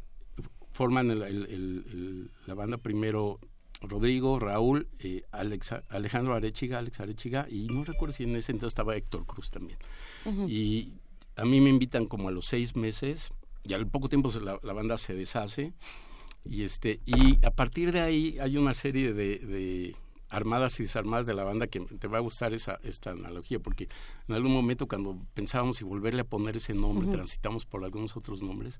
forman 0.72 1.10
el, 1.10 2.30
la 2.46 2.54
banda 2.54 2.78
primero 2.78 3.38
Rodrigo, 3.82 4.38
Raúl, 4.38 4.88
eh, 4.98 5.24
Alex, 5.30 5.74
Alejandro 5.88 6.34
Arechiga, 6.34 6.78
Alex 6.78 7.00
Arechiga, 7.00 7.46
y 7.50 7.66
no 7.68 7.84
recuerdo 7.84 8.14
si 8.14 8.24
en 8.24 8.36
ese 8.36 8.52
entonces 8.52 8.72
estaba 8.72 8.94
Héctor 8.94 9.24
Cruz 9.24 9.50
también. 9.50 9.78
Y 10.48 10.92
a 11.40 11.44
mí 11.44 11.60
me 11.60 11.70
invitan 11.70 12.06
como 12.06 12.28
a 12.28 12.30
los 12.30 12.44
seis 12.44 12.76
meses 12.76 13.30
y 13.64 13.72
al 13.72 13.86
poco 13.86 14.08
tiempo 14.08 14.30
la, 14.40 14.72
banda 14.72 14.98
se 14.98 15.14
deshace 15.14 15.72
y 16.44 16.62
este 16.62 17.00
y 17.06 17.44
a 17.44 17.50
partir 17.50 17.92
de 17.92 18.00
ahí 18.00 18.38
hay 18.40 18.56
una 18.56 18.74
serie 18.74 19.12
de, 19.12 19.96
armadas 20.28 20.78
y 20.80 20.84
desarmadas 20.84 21.26
de 21.26 21.34
la 21.34 21.42
banda 21.42 21.66
que 21.66 21.80
te 21.80 22.08
va 22.08 22.18
a 22.18 22.20
gustar 22.20 22.52
esa 22.52 22.78
esta 22.84 23.10
analogía 23.10 23.58
porque 23.58 23.88
en 24.28 24.34
algún 24.34 24.52
momento 24.52 24.86
cuando 24.86 25.18
pensábamos 25.34 25.78
si 25.78 25.84
volverle 25.84 26.20
a 26.20 26.24
poner 26.24 26.56
ese 26.56 26.74
nombre 26.74 27.10
transitamos 27.10 27.64
por 27.64 27.84
algunos 27.84 28.16
otros 28.16 28.42
nombres 28.42 28.78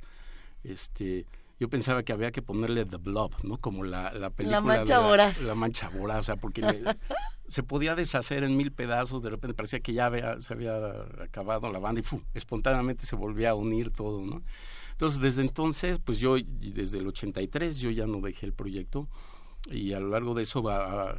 este 0.62 1.26
yo 1.60 1.68
pensaba 1.68 2.02
que 2.02 2.14
había 2.14 2.32
que 2.32 2.40
ponerle 2.40 2.86
The 2.86 2.97
Blob, 2.97 3.32
¿no? 3.44 3.58
Como 3.58 3.84
la, 3.84 4.14
la 4.14 4.30
película. 4.30 4.60
La 4.60 4.66
mancha 4.66 4.98
voraz. 4.98 5.42
La 5.42 5.55
mancha 5.55 5.90
voraz, 5.90 6.20
o 6.20 6.22
sea, 6.22 6.36
porque 6.36 6.62
se 7.48 7.62
podía 7.62 7.94
deshacer 7.94 8.44
en 8.44 8.56
mil 8.56 8.72
pedazos, 8.72 9.22
de 9.22 9.28
repente 9.28 9.55
parecía 9.55 9.80
que 9.80 9.92
ya 9.92 10.06
había, 10.06 10.40
se 10.40 10.55
había 10.55 10.74
acabado 11.22 11.70
la 11.70 11.78
banda 11.78 12.00
y 12.00 12.02
¡fum! 12.02 12.22
espontáneamente 12.32 13.05
se 13.05 13.14
volvía 13.14 13.50
a 13.50 13.55
unir 13.55 13.90
todo, 13.90 14.24
¿no? 14.24 14.42
Entonces, 14.92 15.20
desde 15.20 15.42
entonces, 15.42 15.98
pues 15.98 16.18
yo, 16.18 16.36
desde 16.39 16.98
el 16.98 17.06
83, 17.06 17.78
yo 17.78 17.90
ya 17.90 18.06
no 18.06 18.20
dejé 18.22 18.47
el 18.47 18.55
proyecto 18.55 19.06
y 19.70 19.92
a 19.92 20.00
lo 20.00 20.08
largo 20.08 20.32
de 20.32 20.44
eso 20.44 20.62
va, 20.62 21.10
ha 21.10 21.16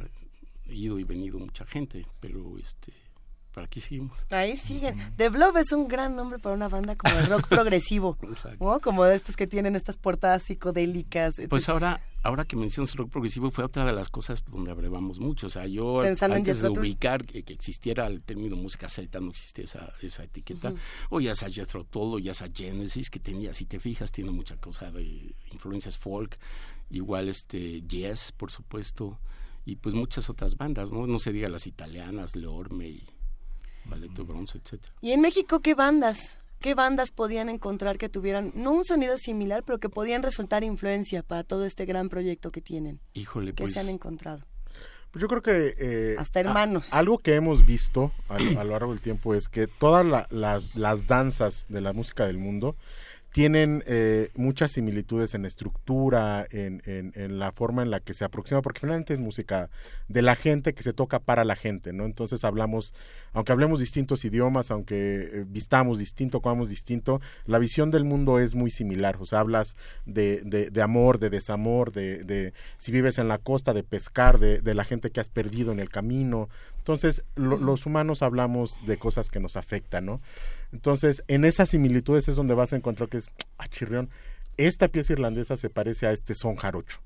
ido 0.66 0.98
y 0.98 1.04
venido 1.04 1.38
mucha 1.38 1.64
gente, 1.66 2.04
pero 2.18 2.58
este 2.58 2.92
para 3.52 3.66
aquí 3.66 3.80
seguimos. 3.80 4.26
Ahí 4.30 4.56
siguen. 4.56 4.98
The 5.16 5.28
Blob 5.28 5.56
es 5.58 5.72
un 5.72 5.86
gran 5.86 6.16
nombre 6.16 6.38
para 6.38 6.54
una 6.54 6.68
banda 6.68 6.96
como 6.96 7.18
el 7.18 7.26
rock 7.26 7.46
progresivo, 7.48 8.16
¿no? 8.58 8.80
Como 8.80 9.04
de 9.04 9.16
estos 9.16 9.36
que 9.36 9.46
tienen 9.46 9.76
estas 9.76 9.96
portadas 9.96 10.42
psicodélicas. 10.42 11.36
Pues 11.48 11.68
ahora, 11.68 12.00
ahora 12.22 12.44
que 12.44 12.56
mencionas 12.56 12.94
rock 12.94 13.10
progresivo 13.10 13.50
fue 13.50 13.64
otra 13.64 13.84
de 13.84 13.92
las 13.92 14.08
cosas 14.08 14.42
donde 14.44 14.70
abrevamos 14.70 15.20
mucho. 15.20 15.46
O 15.48 15.50
sea, 15.50 15.66
yo 15.66 16.00
antes 16.00 16.62
de 16.62 16.68
ubicar 16.70 17.24
que, 17.24 17.44
existiera 17.52 18.06
el 18.06 18.22
término 18.24 18.56
música 18.56 18.88
celta 18.88 19.20
no 19.20 19.30
existía 19.30 19.64
esa, 19.64 19.92
esa 20.00 20.24
etiqueta. 20.24 20.72
O 21.10 21.20
ya 21.20 21.34
sea 21.34 21.50
Jethro 21.50 21.84
Tull 21.84 22.14
o 22.14 22.18
ya 22.18 22.34
sea 22.34 22.48
Genesis 22.52 23.10
que 23.10 23.20
tenía, 23.20 23.52
si 23.54 23.66
te 23.66 23.78
fijas, 23.78 24.10
tiene 24.10 24.30
mucha 24.30 24.56
cosa 24.56 24.90
de 24.90 25.34
influencias 25.52 25.98
folk. 25.98 26.38
Igual 26.90 27.28
este 27.28 27.82
Yes, 27.82 28.32
por 28.32 28.50
supuesto. 28.50 29.18
Y 29.64 29.76
pues 29.76 29.94
muchas 29.94 30.28
otras 30.28 30.56
bandas, 30.56 30.90
¿no? 30.90 31.06
No 31.06 31.18
se 31.18 31.32
diga 31.32 31.48
las 31.48 31.66
italianas, 31.66 32.34
Leorme 32.34 32.88
y 32.88 33.08
Bronce, 33.84 34.58
etcétera. 34.58 34.92
¿Y 35.00 35.12
en 35.12 35.20
México 35.20 35.60
qué 35.60 35.74
bandas? 35.74 36.38
¿Qué 36.60 36.74
bandas 36.74 37.10
podían 37.10 37.48
encontrar 37.48 37.98
que 37.98 38.08
tuvieran, 38.08 38.52
no 38.54 38.72
un 38.72 38.84
sonido 38.84 39.18
similar, 39.18 39.64
pero 39.64 39.80
que 39.80 39.88
podían 39.88 40.22
resultar 40.22 40.62
influencia 40.62 41.24
para 41.24 41.42
todo 41.42 41.64
este 41.64 41.86
gran 41.86 42.08
proyecto 42.08 42.52
que 42.52 42.60
tienen? 42.60 43.00
Híjole, 43.14 43.52
que 43.52 43.64
pues... 43.64 43.72
se 43.72 43.80
han 43.80 43.88
encontrado. 43.88 44.44
Pues 45.10 45.20
yo 45.20 45.28
creo 45.28 45.42
que... 45.42 45.74
Eh, 45.76 46.16
Hasta 46.18 46.40
hermanos. 46.40 46.94
algo 46.94 47.18
que 47.18 47.34
hemos 47.34 47.66
visto 47.66 48.12
a, 48.28 48.38
lo 48.38 48.70
largo 48.70 48.92
del 48.92 49.02
tiempo 49.02 49.34
es 49.34 49.48
que 49.48 49.66
todas 49.66 50.06
las, 50.30 50.74
las 50.74 51.06
danzas 51.06 51.66
de 51.68 51.80
la 51.80 51.92
música 51.92 52.26
del 52.26 52.38
mundo 52.38 52.76
tienen 53.32 53.82
eh, 53.86 54.28
muchas 54.34 54.72
similitudes 54.72 55.34
en 55.34 55.46
estructura, 55.46 56.46
en, 56.50 56.82
en, 56.84 57.38
la 57.38 57.50
forma 57.52 57.82
en 57.82 57.90
la 57.90 58.00
que 58.00 58.12
se 58.12 58.26
aproxima, 58.26 58.60
porque 58.60 58.80
finalmente 58.80 59.14
es 59.14 59.20
música 59.20 59.70
de 60.08 60.20
la 60.20 60.36
gente 60.36 60.74
que 60.74 60.82
se 60.82 60.92
toca 60.92 61.18
para 61.18 61.44
la 61.44 61.56
gente, 61.56 61.94
¿no? 61.94 62.04
Entonces 62.04 62.44
hablamos, 62.44 62.94
aunque 63.32 63.52
hablemos 63.52 63.80
distintos 63.80 64.26
idiomas, 64.26 64.70
aunque 64.70 65.30
eh, 65.32 65.44
vistamos 65.46 65.98
distinto, 65.98 66.42
comamos 66.42 66.68
distinto, 66.68 67.22
la 67.46 67.58
visión 67.58 67.90
del 67.90 68.04
mundo 68.04 68.38
es 68.38 68.54
muy 68.54 68.70
similar, 68.70 69.16
o 69.18 69.24
sea, 69.24 69.40
hablas 69.40 69.76
de, 70.04 70.42
de, 70.42 70.82
amor, 70.82 71.18
de 71.18 71.30
desamor, 71.30 71.90
de, 71.90 72.24
de, 72.24 72.52
si 72.76 72.92
vives 72.92 73.16
en 73.16 73.28
la 73.28 73.38
costa, 73.38 73.72
de 73.72 73.82
pescar, 73.82 74.38
de, 74.38 74.58
de 74.60 74.74
la 74.74 74.84
gente 74.84 75.10
que 75.10 75.20
has 75.20 75.30
perdido 75.30 75.72
en 75.72 75.80
el 75.80 75.88
camino. 75.88 76.50
Entonces, 76.76 77.22
los 77.36 77.86
humanos 77.86 78.22
hablamos 78.22 78.84
de 78.84 78.98
cosas 78.98 79.30
que 79.30 79.40
nos 79.40 79.56
afectan, 79.56 80.04
¿no? 80.04 80.20
Entonces, 80.72 81.22
en 81.28 81.44
esas 81.44 81.70
similitudes 81.70 82.28
es 82.28 82.36
donde 82.36 82.54
vas 82.54 82.72
a 82.72 82.76
encontrar 82.76 83.08
que 83.08 83.18
es, 83.18 83.28
ah, 83.58 83.68
chirrión, 83.68 84.10
esta 84.56 84.88
pieza 84.88 85.12
irlandesa 85.12 85.56
se 85.56 85.70
parece 85.70 86.06
a 86.06 86.12
este 86.12 86.34
son 86.34 86.56
jarocho. 86.56 87.00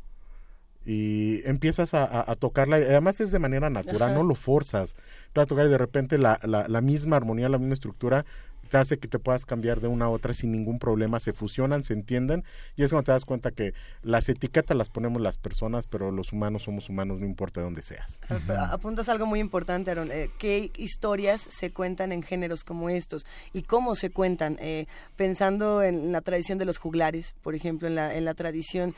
Y 0.85 1.41
empiezas 1.45 1.95
a, 1.95 2.33
tocarla, 2.37 2.77
además 2.77 3.21
es 3.21 3.33
de 3.33 3.41
manera 3.41 3.71
natural, 3.71 4.15
no 4.15 4.23
lo 4.23 4.37
forzas. 4.37 4.97
Te 5.33 5.41
a 5.41 5.47
tocar 5.47 5.67
y 5.67 5.69
de 5.69 5.79
repente 5.79 6.17
la, 6.17 6.39
la, 6.45 6.69
la 6.69 6.81
misma 6.81 7.17
armonía, 7.17 7.49
la 7.49 7.59
misma 7.59 7.75
estructura 7.75 8.25
te 8.67 8.79
hace 8.79 8.99
que 8.99 9.09
te 9.09 9.19
puedas 9.19 9.45
cambiar 9.45 9.81
de 9.81 9.89
una 9.89 10.07
a 10.07 10.09
otra 10.09 10.35
sin 10.35 10.53
ningún 10.53 10.79
problema, 10.79 11.21
se 11.21 11.33
fusionan, 11.33 11.85
se 11.85 11.93
entienden 11.93 12.45
y 12.77 12.83
es 12.83 12.91
cuando 12.91 13.05
te 13.05 13.13
das 13.13 13.25
cuenta 13.25 13.51
que 13.51 13.73
las 14.03 14.29
etiquetas 14.29 14.77
las 14.77 14.91
ponemos 14.91 15.21
las 15.23 15.39
personas, 15.39 15.87
pero 15.87 16.11
los 16.11 16.33
humanos 16.33 16.65
somos 16.65 16.89
humanos, 16.89 17.21
no 17.21 17.27
importa 17.27 17.61
de 17.61 17.65
dónde 17.65 17.83
seas. 17.83 18.21
Apuntas 18.71 19.09
algo 19.09 19.27
muy 19.27 19.41
importante, 19.41 19.91
Aaron, 19.91 20.11
eh, 20.13 20.31
¿qué 20.39 20.71
historias 20.77 21.41
se 21.43 21.73
cuentan 21.73 22.13
en 22.13 22.23
géneros 22.23 22.65
como 22.65 22.91
estos 22.91 23.25
y 23.53 23.63
cómo 23.63 23.95
se 23.95 24.11
cuentan? 24.11 24.57
Eh, 24.61 24.87
pensando 25.17 25.83
en 25.83 26.13
la 26.13 26.21
tradición 26.21 26.59
de 26.59 26.65
los 26.65 26.79
juglares, 26.79 27.35
por 27.43 27.55
ejemplo, 27.55 27.89
en 27.89 27.95
la, 27.95 28.15
en 28.15 28.25
la 28.25 28.35
tradición 28.35 28.95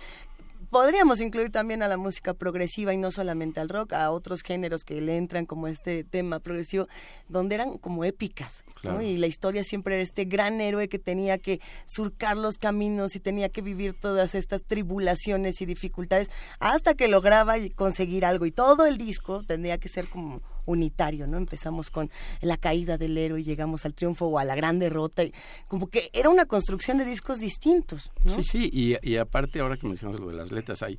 podríamos 0.71 1.21
incluir 1.21 1.51
también 1.51 1.83
a 1.83 1.89
la 1.89 1.97
música 1.97 2.35
progresiva 2.35 2.93
y 2.93 2.97
no 2.97 3.11
solamente 3.11 3.61
al 3.61 3.69
rock, 3.69 3.93
a 3.93 4.11
otros 4.11 4.43
géneros 4.43 4.85
que 4.85 5.01
le 5.01 5.17
entran 5.17 5.47
como 5.47 5.69
este 5.69 6.05
tema 6.05 6.41
progresivo, 6.41 6.89
donde 7.29 7.55
eran 7.55 7.79
como 7.79 8.05
épicas, 8.05 8.65
Y 9.03 9.19
la 9.19 9.27
historia 9.27 9.65
siempre 9.65 9.95
era 9.95 10.03
este 10.03 10.25
gran 10.25 10.61
héroe 10.61 10.89
que 10.89 10.99
tenía 10.99 11.39
que 11.39 11.61
surcar 11.87 12.37
los 12.37 12.59
caminos 12.59 13.17
y 13.17 13.21
tenía 13.21 13.49
que 13.49 13.63
vivir 13.63 13.95
todas 13.99 14.35
estas 14.35 14.63
tribulaciones 14.63 15.61
y 15.61 15.67
dificultades 15.67 16.31
hasta 16.59 16.95
que 16.95 17.09
lograba 17.09 17.57
conseguir 17.75 18.25
algo. 18.25 18.47
Y 18.47 18.53
todo 18.53 18.87
el 18.87 18.99
disco 18.99 19.43
tendría 19.45 19.79
que 19.79 19.89
ser 19.89 20.09
como 20.09 20.43
unitario, 20.69 21.27
¿no? 21.27 21.37
Empezamos 21.37 21.91
con 21.91 22.11
la 22.41 22.57
caída 22.57 22.99
del 22.99 23.17
héroe 23.17 23.41
y 23.41 23.45
llegamos 23.45 23.85
al 23.85 23.95
triunfo 23.95 24.27
o 24.27 24.39
a 24.39 24.45
la 24.45 24.55
gran 24.55 24.79
derrota. 24.79 25.23
Como 25.69 25.89
que 25.89 26.11
era 26.13 26.29
una 26.29 26.47
construcción 26.47 26.99
de 26.99 27.05
discos 27.05 27.41
distintos, 27.41 28.11
¿no? 28.25 28.31
Sí, 28.31 28.43
sí, 28.43 28.71
y, 28.73 29.09
y 29.09 29.17
aparte 29.17 29.61
ahora 29.61 29.77
que 29.77 29.87
mencionas 29.87 30.21
lo 30.21 30.29
de 30.29 30.35
las 30.35 30.53
letras, 30.53 30.83
hay 30.83 30.99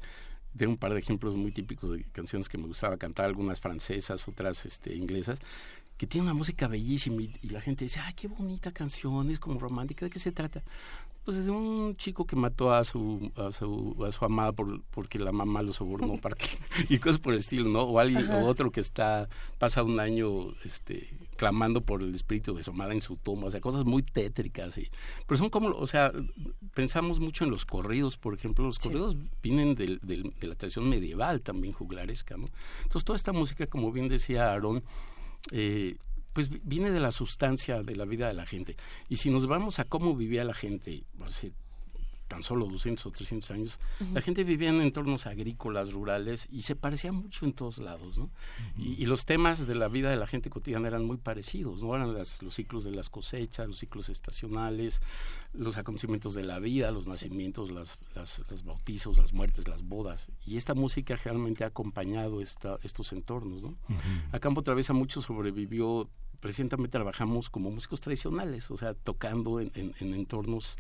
tengo 0.58 0.74
un 0.74 0.78
par 0.78 0.94
de 0.94 1.00
ejemplos 1.00 1.36
muy 1.36 1.52
típicos 1.52 1.92
de 1.92 2.04
canciones 2.12 2.50
que 2.50 2.58
me 2.58 2.66
gustaba 2.66 2.98
cantar, 2.98 3.26
algunas 3.26 3.60
francesas, 3.60 4.28
otras 4.28 4.66
este, 4.66 4.96
inglesas, 4.96 5.40
que 5.98 6.08
tienen 6.08 6.30
una 6.30 6.34
música 6.34 6.68
bellísima 6.68 7.22
y, 7.22 7.50
la 7.50 7.62
gente 7.62 7.86
dice, 7.86 8.00
ay, 8.00 8.14
qué 8.14 8.28
bonita 8.28 8.72
canción, 8.72 9.30
es 9.30 9.40
como 9.40 9.60
romántica, 9.60 10.06
¿de 10.06 10.10
qué 10.10 10.20
se 10.20 10.32
trata? 10.32 10.64
Pues 11.30 11.46
de 11.46 11.52
un 11.52 11.96
chico 11.96 12.26
que 12.26 12.36
mató 12.36 12.74
a 12.74 12.84
su 12.84 13.32
a 13.36 13.52
su, 13.52 13.96
a 14.04 14.12
su 14.12 14.26
amada 14.26 14.52
por, 14.52 14.82
porque 14.90 15.20
la 15.20 15.32
mamá 15.32 15.62
lo 15.62 15.74
sobornó 15.74 16.20
para 16.20 16.36
que, 16.36 16.48
y 16.90 16.98
cosas 16.98 17.20
por 17.20 17.34
el 17.34 17.42
estilo 17.42 17.70
no 17.70 17.84
o 17.84 18.00
alguien 18.00 18.28
o 18.32 18.48
otro 18.48 18.72
que 18.72 18.80
está 18.80 19.30
pasa 19.60 19.84
un 19.84 20.00
año 20.00 20.48
este 20.66 21.08
clamando 21.38 21.82
por 21.82 22.02
el 22.02 22.16
espíritu 22.16 22.56
de 22.56 22.64
su 22.64 22.72
amada 22.72 22.94
en 22.94 23.02
su 23.02 23.16
tumba 23.16 23.50
o 23.50 23.52
sea 23.52 23.62
cosas 23.62 23.86
muy 23.86 24.02
tétricas 24.02 24.76
y 24.80 24.90
pero 25.28 25.38
son 25.38 25.52
como 25.52 25.70
o 25.70 25.86
sea 25.86 26.12
pensamos 26.74 27.20
mucho 27.20 27.44
en 27.44 27.52
los 27.52 27.64
corridos 27.64 28.18
por 28.18 28.34
ejemplo 28.34 28.66
los 28.66 28.80
corridos 28.80 29.16
vienen 29.44 29.76
del, 29.76 30.00
del, 30.02 30.32
de 30.32 30.48
la 30.48 30.56
tradición 30.56 30.90
medieval 30.90 31.42
también 31.42 31.76
juglaresca 31.76 32.38
no 32.38 32.48
entonces 32.82 33.06
toda 33.06 33.18
esta 33.18 33.34
música 33.34 33.68
como 33.68 33.92
bien 33.92 34.08
decía 34.08 34.50
Aarón 34.50 34.84
eh, 35.52 35.98
pues 36.34 36.50
viene 36.64 36.92
de 36.92 37.00
la 37.00 37.12
sustancia 37.12 37.82
de 37.82 37.96
la 37.96 38.06
vida 38.06 38.28
de 38.28 38.34
la 38.34 38.46
gente. 38.46 38.76
Y 39.08 39.18
si 39.18 39.30
nos 39.30 39.48
vamos 39.48 39.80
a 39.80 39.86
cómo 39.86 40.16
vivía 40.16 40.44
la 40.44 40.54
gente 40.54 41.04
hace 41.26 41.54
tan 42.30 42.44
solo 42.44 42.68
200 42.68 43.06
o 43.06 43.12
300 43.12 43.52
años, 43.52 43.80
la 44.14 44.22
gente 44.22 44.46
vivía 44.46 44.70
en 44.70 44.82
entornos 44.82 45.26
agrícolas, 45.26 45.92
rurales, 45.92 46.48
y 46.52 46.62
se 46.62 46.76
parecía 46.76 47.12
mucho 47.12 47.46
en 47.46 47.54
todos 47.54 47.80
lados, 47.80 48.18
¿no? 48.18 48.30
y, 48.78 49.06
los 49.10 49.26
temas 49.26 49.66
de 49.66 49.74
la 49.74 49.88
vida 49.88 50.12
de 50.12 50.16
la 50.16 50.28
gente 50.28 50.52
cotidiana 50.52 50.88
eran 50.88 51.04
muy 51.04 51.18
parecidos, 51.18 51.82
¿no? 51.82 51.96
Eran 51.96 52.14
los 52.14 52.54
ciclos 52.54 52.84
de 52.84 52.92
las 52.92 53.10
cosechas, 53.10 53.68
los 53.68 53.80
ciclos 53.80 54.10
estacionales, 54.10 55.02
los 55.54 55.78
acontecimientos 55.78 56.36
de 56.36 56.44
la 56.44 56.60
vida, 56.60 56.92
los 56.92 57.08
nacimientos, 57.08 57.72
las, 57.72 57.98
los 58.16 58.64
bautizos, 58.64 59.18
las 59.18 59.34
muertes, 59.34 59.68
las 59.68 59.82
bodas. 59.82 60.32
Y 60.46 60.58
esta 60.58 60.76
música 60.76 61.16
realmente 61.16 61.64
ha 61.64 61.68
acompañado 61.68 62.40
esta, 62.40 62.78
estos 62.84 63.12
entornos, 63.12 63.64
¿no? 63.64 63.76
A 64.32 64.40
Campo 64.40 64.62
Traviesa 64.62 64.94
mucho 64.94 65.22
sobrevivió 65.22 66.08
recientemente 66.42 66.98
trabajamos 66.98 67.50
como 67.50 67.72
músicos 67.72 68.02
tradicionales, 68.02 68.72
o 68.72 68.78
sea, 68.78 68.94
tocando 68.94 69.60
en, 69.60 69.72
en, 69.76 70.14
entornos 70.14 70.78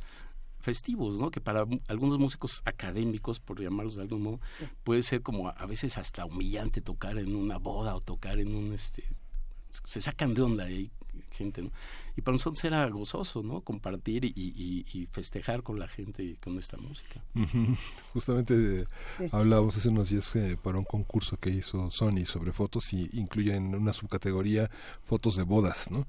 festivos, 0.59 1.19
¿no? 1.19 1.31
Que 1.31 1.41
para 1.41 1.65
algunos 1.87 2.19
músicos 2.19 2.61
académicos, 2.65 3.39
por 3.39 3.61
llamarlos 3.61 3.95
de 3.95 4.03
algún 4.03 4.23
modo, 4.23 4.39
puede 4.83 5.01
ser 5.01 5.21
como 5.21 5.49
a 5.49 5.65
veces 5.65 5.97
hasta 5.97 6.25
humillante 6.25 6.81
tocar 6.81 7.17
en 7.17 7.35
una 7.35 7.57
boda 7.57 7.95
o 7.95 8.01
tocar 8.01 8.39
en 8.39 8.55
un 8.55 8.73
este 8.73 9.03
se 9.85 10.01
sacan 10.01 10.33
de 10.33 10.41
onda 10.41 10.63
ahí 10.63 10.91
gente, 11.31 11.61
¿no? 11.61 11.71
Y 12.19 12.21
para 12.21 12.33
nosotros 12.33 12.61
era 12.65 12.85
gozoso, 12.89 13.41
¿no? 13.43 13.61
Compartir 13.61 14.25
y, 14.25 14.33
y, 14.35 15.05
festejar 15.05 15.63
con 15.63 15.79
la 15.79 15.87
gente 15.87 16.35
con 16.43 16.57
esta 16.57 16.75
música. 16.75 17.23
Justamente 18.11 18.81
eh, 18.81 19.29
hablábamos 19.31 19.77
hace 19.77 19.87
unos 19.87 20.09
días 20.09 20.35
eh, 20.35 20.57
para 20.61 20.77
un 20.77 20.83
concurso 20.83 21.37
que 21.37 21.49
hizo 21.49 21.89
Sony 21.91 22.25
sobre 22.25 22.51
fotos 22.51 22.91
y 22.91 23.09
incluye 23.13 23.55
en 23.55 23.73
una 23.73 23.93
subcategoría 23.93 24.69
fotos 25.05 25.37
de 25.37 25.43
bodas, 25.43 25.89
¿no? 25.91 26.07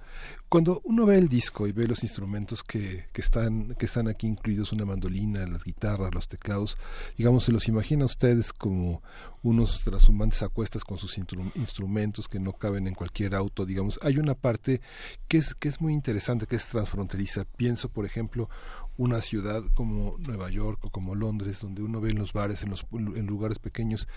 Cuando 0.48 0.80
uno 0.82 1.06
ve 1.06 1.16
el 1.16 1.28
disco 1.28 1.68
y 1.68 1.72
ve 1.72 1.86
los 1.86 2.02
instrumentos 2.02 2.64
que, 2.64 3.06
que 3.12 3.20
están 3.20 3.76
que 3.76 3.86
están 3.86 4.08
aquí 4.08 4.26
incluidos, 4.26 4.72
una 4.72 4.84
mandolina, 4.84 5.47
las 5.47 5.62
guitarras, 5.62 6.12
los 6.12 6.26
teclados, 6.26 6.76
digamos, 7.16 7.44
se 7.44 7.52
los 7.52 7.68
imagina 7.68 8.02
a 8.02 8.06
ustedes 8.06 8.52
como 8.52 9.00
unos 9.42 9.82
transhumantes 9.84 10.42
a 10.42 10.48
con 10.48 10.98
sus 10.98 11.16
instrumentos 11.55 12.28
que 12.28 12.39
no 12.39 12.52
caben 12.52 12.86
en 12.86 12.94
cualquier 12.94 13.34
auto, 13.34 13.64
digamos, 13.64 13.98
hay 14.02 14.18
una 14.18 14.34
parte 14.34 14.80
que 15.28 15.39
es, 15.39 15.55
que 15.55 15.68
es 15.68 15.80
muy 15.80 15.94
interesante 16.00 16.46
que 16.46 16.56
es 16.56 16.66
transfronteriza. 16.66 17.44
Pienso, 17.44 17.90
por 17.90 18.06
ejemplo, 18.06 18.48
una 18.96 19.20
ciudad 19.20 19.62
como 19.74 20.16
Nueva 20.18 20.50
York 20.50 20.78
o 20.84 20.90
como 20.90 21.14
Londres, 21.14 21.60
donde 21.60 21.82
uno 21.82 22.00
ve 22.00 22.10
en 22.10 22.18
los 22.18 22.32
bares, 22.32 22.62
en, 22.62 22.70
los, 22.70 22.86
en 22.92 23.26
lugares 23.26 23.58
pequeños, 23.58 24.08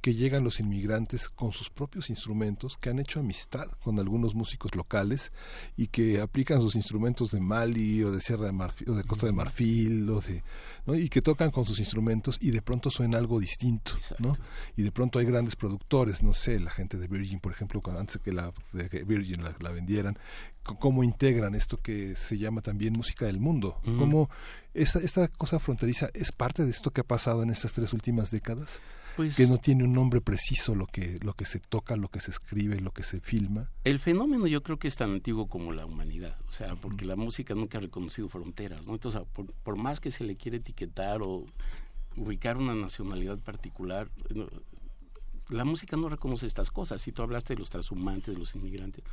que 0.00 0.14
llegan 0.14 0.42
los 0.42 0.58
inmigrantes 0.58 1.28
con 1.28 1.52
sus 1.52 1.70
propios 1.70 2.10
instrumentos, 2.10 2.76
que 2.76 2.90
han 2.90 2.98
hecho 2.98 3.20
amistad 3.20 3.66
con 3.84 4.00
algunos 4.00 4.34
músicos 4.34 4.74
locales 4.74 5.32
y 5.76 5.88
que 5.88 6.20
aplican 6.20 6.60
sus 6.60 6.74
instrumentos 6.74 7.30
de 7.30 7.40
Mali 7.40 8.02
o 8.02 8.10
de 8.10 8.20
Sierra 8.20 8.46
de 8.46 8.52
Marfil, 8.52 8.90
o 8.90 8.94
de 8.94 9.04
Costa 9.04 9.26
de 9.26 9.32
Marfil, 9.32 10.10
o 10.10 10.20
de, 10.20 10.42
¿no? 10.86 10.94
y 10.96 11.08
que 11.08 11.22
tocan 11.22 11.50
con 11.50 11.64
sus 11.64 11.78
instrumentos 11.78 12.38
y 12.40 12.50
de 12.50 12.62
pronto 12.62 12.90
suena 12.90 13.18
algo 13.18 13.38
distinto, 13.38 13.92
¿no? 14.18 14.36
Y 14.76 14.82
de 14.82 14.90
pronto 14.90 15.18
hay 15.18 15.24
grandes 15.24 15.54
productores, 15.54 16.22
no 16.22 16.32
sé, 16.32 16.58
la 16.58 16.70
gente 16.70 16.98
de 16.98 17.06
Virgin, 17.06 17.38
por 17.38 17.52
ejemplo, 17.52 17.80
antes 17.96 18.16
de 18.16 18.20
que 18.20 18.32
la 18.32 18.52
de 18.72 19.04
Virgin 19.04 19.44
la, 19.44 19.54
la 19.60 19.70
vendieran, 19.70 20.18
cómo 20.62 21.02
integran 21.04 21.54
esto 21.54 21.76
que 21.76 22.14
se 22.16 22.38
llama 22.38 22.60
también 22.62 22.92
música 22.92 23.26
del 23.26 23.40
mundo, 23.40 23.80
cómo 23.84 24.30
esta, 24.74 25.00
esta 25.00 25.28
cosa 25.28 25.58
fronteriza 25.58 26.08
es 26.14 26.32
parte 26.32 26.64
de 26.64 26.70
esto 26.70 26.90
que 26.90 27.00
ha 27.00 27.04
pasado 27.04 27.42
en 27.42 27.50
estas 27.50 27.72
tres 27.72 27.92
últimas 27.92 28.30
décadas, 28.30 28.80
Pues- 29.16 29.36
que 29.36 29.46
no 29.46 29.58
tiene 29.58 29.84
un 29.84 29.92
nombre 29.92 30.20
preciso 30.20 30.74
lo 30.74 30.86
que, 30.86 31.18
lo 31.22 31.34
que 31.34 31.44
se 31.44 31.58
toca, 31.60 31.96
lo 31.96 32.08
que 32.08 32.20
se 32.20 32.30
escribe, 32.30 32.80
lo 32.80 32.92
que 32.92 33.02
se 33.02 33.20
filma. 33.20 33.70
El 33.84 33.98
fenómeno 33.98 34.46
yo 34.46 34.62
creo 34.62 34.78
que 34.78 34.88
es 34.88 34.96
tan 34.96 35.10
antiguo 35.10 35.48
como 35.48 35.72
la 35.72 35.84
humanidad, 35.84 36.38
o 36.48 36.52
sea, 36.52 36.76
porque 36.76 37.04
la 37.04 37.16
música 37.16 37.54
nunca 37.54 37.78
ha 37.78 37.80
reconocido 37.82 38.28
fronteras, 38.28 38.86
¿no? 38.86 38.94
Entonces, 38.94 39.20
por, 39.32 39.52
por 39.52 39.76
más 39.76 40.00
que 40.00 40.10
se 40.10 40.24
le 40.24 40.36
quiere 40.36 40.58
etiquetar 40.58 41.20
o 41.22 41.44
ubicar 42.16 42.56
una 42.56 42.74
nacionalidad 42.74 43.38
particular, 43.38 44.08
no, 44.34 44.46
la 45.48 45.64
música 45.64 45.96
no 45.96 46.08
reconoce 46.08 46.46
estas 46.46 46.70
cosas. 46.70 47.02
Si 47.02 47.12
tú 47.12 47.22
hablaste 47.22 47.54
de 47.54 47.60
los 47.60 47.68
transhumantes, 47.68 48.32
de 48.34 48.38
los 48.40 48.54
inmigrantes. 48.54 49.04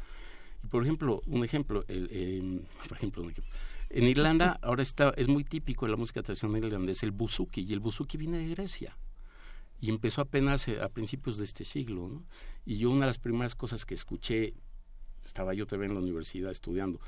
Y 0.64 0.68
por 0.68 0.84
ejemplo, 0.84 1.22
un 1.28 1.44
ejemplo, 1.44 1.86
el, 1.88 2.10
em, 2.12 2.62
por 2.88 2.98
ejemplo, 2.98 3.24
un 3.24 3.32
ejemplo. 3.32 3.52
En 3.90 4.04
Irlanda 4.06 4.60
ahora 4.62 4.84
está 4.84 5.14
es 5.18 5.28
muy 5.28 5.44
típico 5.44 5.86
en 5.86 5.92
la 5.92 5.98
música 5.98 6.22
tradicional 6.22 6.64
irlandesa 6.64 7.08
el 7.08 7.12
buzuki 7.12 7.62
y 7.62 7.74
el 7.74 7.80
buzuki 7.80 8.18
viene 8.18 8.38
de 8.38 8.48
Grecia 8.50 8.96
y 9.82 9.90
empezó 9.90 10.22
apenas 10.22 10.68
eh, 10.68 10.80
a 10.82 10.90
principios 10.90 11.38
de 11.38 11.46
este 11.46 11.64
siglo, 11.64 12.08
¿no? 12.08 12.24
Y 12.66 12.78
yo 12.78 12.90
una 12.92 13.02
de 13.02 13.08
las 13.08 13.18
primeras 13.18 13.56
cosas 13.56 13.86
que 13.86 13.94
escuché, 13.94 14.54
estaba 15.24 15.54
yo 15.54 15.66
todavía 15.66 15.88
en 15.88 15.96
la 15.96 16.02
universidad 16.02 16.52
estudiando, 16.52 17.00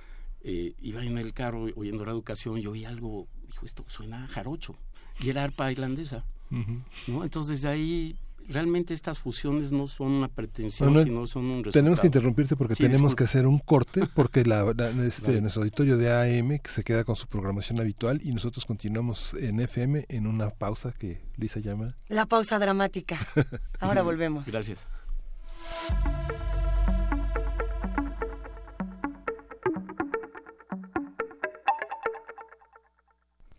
eh, 0.41 0.73
iba 0.79 1.03
en 1.03 1.17
el 1.17 1.33
carro 1.33 1.67
oyendo 1.75 2.05
la 2.05 2.11
educación 2.11 2.57
y 2.57 2.65
oí 2.65 2.85
algo, 2.85 3.27
dijo, 3.47 3.65
esto 3.65 3.83
suena 3.87 4.23
a 4.23 4.27
jarocho, 4.27 4.75
y 5.19 5.29
era 5.29 5.43
arpa 5.43 5.71
irlandesa, 5.71 6.25
¿no? 7.07 7.23
Entonces 7.23 7.61
desde 7.61 7.69
ahí 7.69 8.15
realmente 8.49 8.93
estas 8.93 9.19
fusiones 9.19 9.71
no 9.71 9.87
son 9.87 10.11
una 10.11 10.27
pretensión, 10.27 10.89
Manuel, 10.89 11.05
sino 11.05 11.27
son 11.27 11.45
un 11.45 11.49
resultado. 11.63 11.71
tenemos 11.73 11.99
que 11.99 12.07
interrumpirte 12.07 12.55
porque 12.55 12.75
Sí, 12.75 12.83
tenemos 12.83 13.15
que 13.15 13.23
hacer 13.23 13.47
un 13.47 13.59
corte 13.59 14.01
porque 14.15 14.43
la, 14.45 14.73
la- 14.75 14.89
este, 15.05 15.27
Vale. 15.27 15.41
nuestro 15.41 15.61
auditorio 15.61 15.97
de 15.97 16.11
AM 16.11 16.59
que 16.59 16.69
se 16.71 16.83
queda 16.83 17.03
con 17.03 17.15
su 17.15 17.27
programación 17.27 17.79
habitual 17.79 18.19
y 18.23 18.31
nosotros 18.31 18.65
continuamos 18.65 19.33
en 19.35 19.59
FM 19.59 20.05
en 20.09 20.27
una 20.27 20.49
pausa 20.49 20.91
que 20.97 21.21
Lisa 21.37 21.59
llama. 21.59 21.95
La 22.09 22.25
pausa 22.25 22.59
dramática. 22.59 23.19
Ahora 23.79 24.01
volvemos. 24.01 24.47
Gracias. 24.47 24.87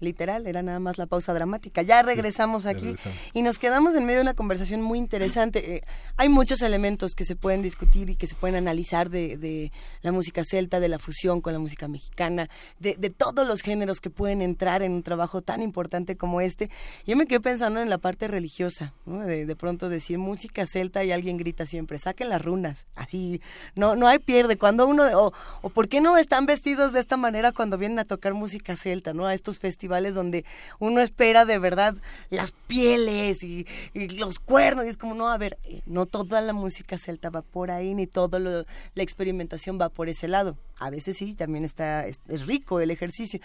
Literal, 0.03 0.49
era 0.49 0.63
nada 0.63 0.81
más 0.81 0.99
la 0.99 1.07
pausa 1.07 1.33
dramática. 1.33 1.81
Ya 1.83 2.03
regresamos 2.03 2.67
aquí 2.67 2.87
regresamos. 2.87 3.19
y 3.33 3.43
nos 3.43 3.61
quedamos 3.61 3.95
en 3.95 4.05
medio 4.05 4.19
de 4.19 4.23
una 4.23 4.35
conversación 4.35 4.83
muy 4.83 4.99
interesante. 4.99 5.77
Eh, 5.77 5.83
hay 6.17 6.29
muchos 6.29 6.61
elementos 6.61 7.13
que 7.15 7.25
se 7.25 7.37
pueden 7.37 7.63
discutir 7.63 8.11
y 8.11 8.17
que 8.17 8.27
se 8.27 8.35
pueden 8.35 8.57
analizar 8.57 9.11
de, 9.11 9.37
de 9.37 9.71
la 10.01 10.11
música 10.11 10.43
celta, 10.45 10.81
de 10.81 10.89
la 10.89 10.99
fusión 10.99 11.41
con 11.41 11.53
la 11.53 11.61
música 11.61 11.87
mexicana, 11.87 12.51
de, 12.81 12.97
de 12.99 13.11
todos 13.11 13.47
los 13.47 13.61
géneros 13.61 14.01
que 14.01 14.11
pueden 14.11 14.43
entrar 14.43 14.83
en 14.83 14.91
un 14.91 15.05
trabajo 15.05 15.41
tan 15.41 15.63
importante 15.63 16.17
como 16.17 16.41
este. 16.41 16.69
Yo 17.07 17.17
me 17.17 17.27
quedé 17.27 17.39
pensando 17.39 17.81
en 17.81 17.89
la 17.89 17.99
parte 17.99 18.27
religiosa, 18.27 18.95
¿no? 19.07 19.21
de, 19.21 19.47
de 19.47 19.55
pronto 19.55 19.89
decir 19.89 20.19
música 20.19 20.67
celta 20.67 21.05
y 21.05 21.13
alguien 21.13 21.37
grita 21.37 21.65
siempre, 21.65 22.01
saquen 22.01 22.29
las 22.29 22.43
runas, 22.43 22.87
así, 22.97 23.41
no, 23.77 23.95
no 23.95 24.09
hay 24.09 24.19
pierde. 24.19 24.59
Cuando 24.59 24.89
uno, 24.89 25.05
o, 25.17 25.33
o 25.63 25.69
por 25.69 25.89
qué 25.89 26.01
no 26.01 26.17
están 26.17 26.45
vestidos 26.47 26.93
de 26.93 26.99
esta 26.99 27.17
manera 27.17 27.53
cuando 27.53 27.79
vienen 27.79 28.01
a 28.01 28.05
tocar 28.05 28.35
música 28.35 28.75
celta, 28.75 29.15
¿no? 29.15 29.27
A 29.27 29.35
estos 29.35 29.61
festivales 29.61 29.92
donde 30.01 30.45
uno 30.79 31.01
espera 31.01 31.45
de 31.45 31.59
verdad 31.59 31.95
las 32.31 32.53
pieles 32.53 33.43
y, 33.43 33.67
y 33.95 34.09
los 34.09 34.39
cuernos, 34.39 34.85
y 34.85 34.89
es 34.89 34.97
como, 34.97 35.15
no, 35.15 35.29
a 35.29 35.39
ver, 35.39 35.59
eh, 35.65 35.83
no 35.87 36.07
toda 36.07 36.41
la 36.41 36.53
música 36.53 36.99
celta 36.99 37.31
va 37.31 37.43
por 37.43 37.71
ahí, 37.71 37.95
ni 37.95 38.07
toda 38.07 38.39
la 38.39 38.65
experimentación 38.97 39.79
va 39.81 39.89
por 39.89 40.09
ese 40.09 40.29
lado. 40.29 40.57
A 40.79 40.91
veces 40.91 41.17
sí, 41.17 41.35
también 41.35 41.65
está, 41.65 42.07
es, 42.07 42.21
es 42.29 42.47
rico 42.47 42.81
el 42.81 42.91
ejercicio. 42.91 43.41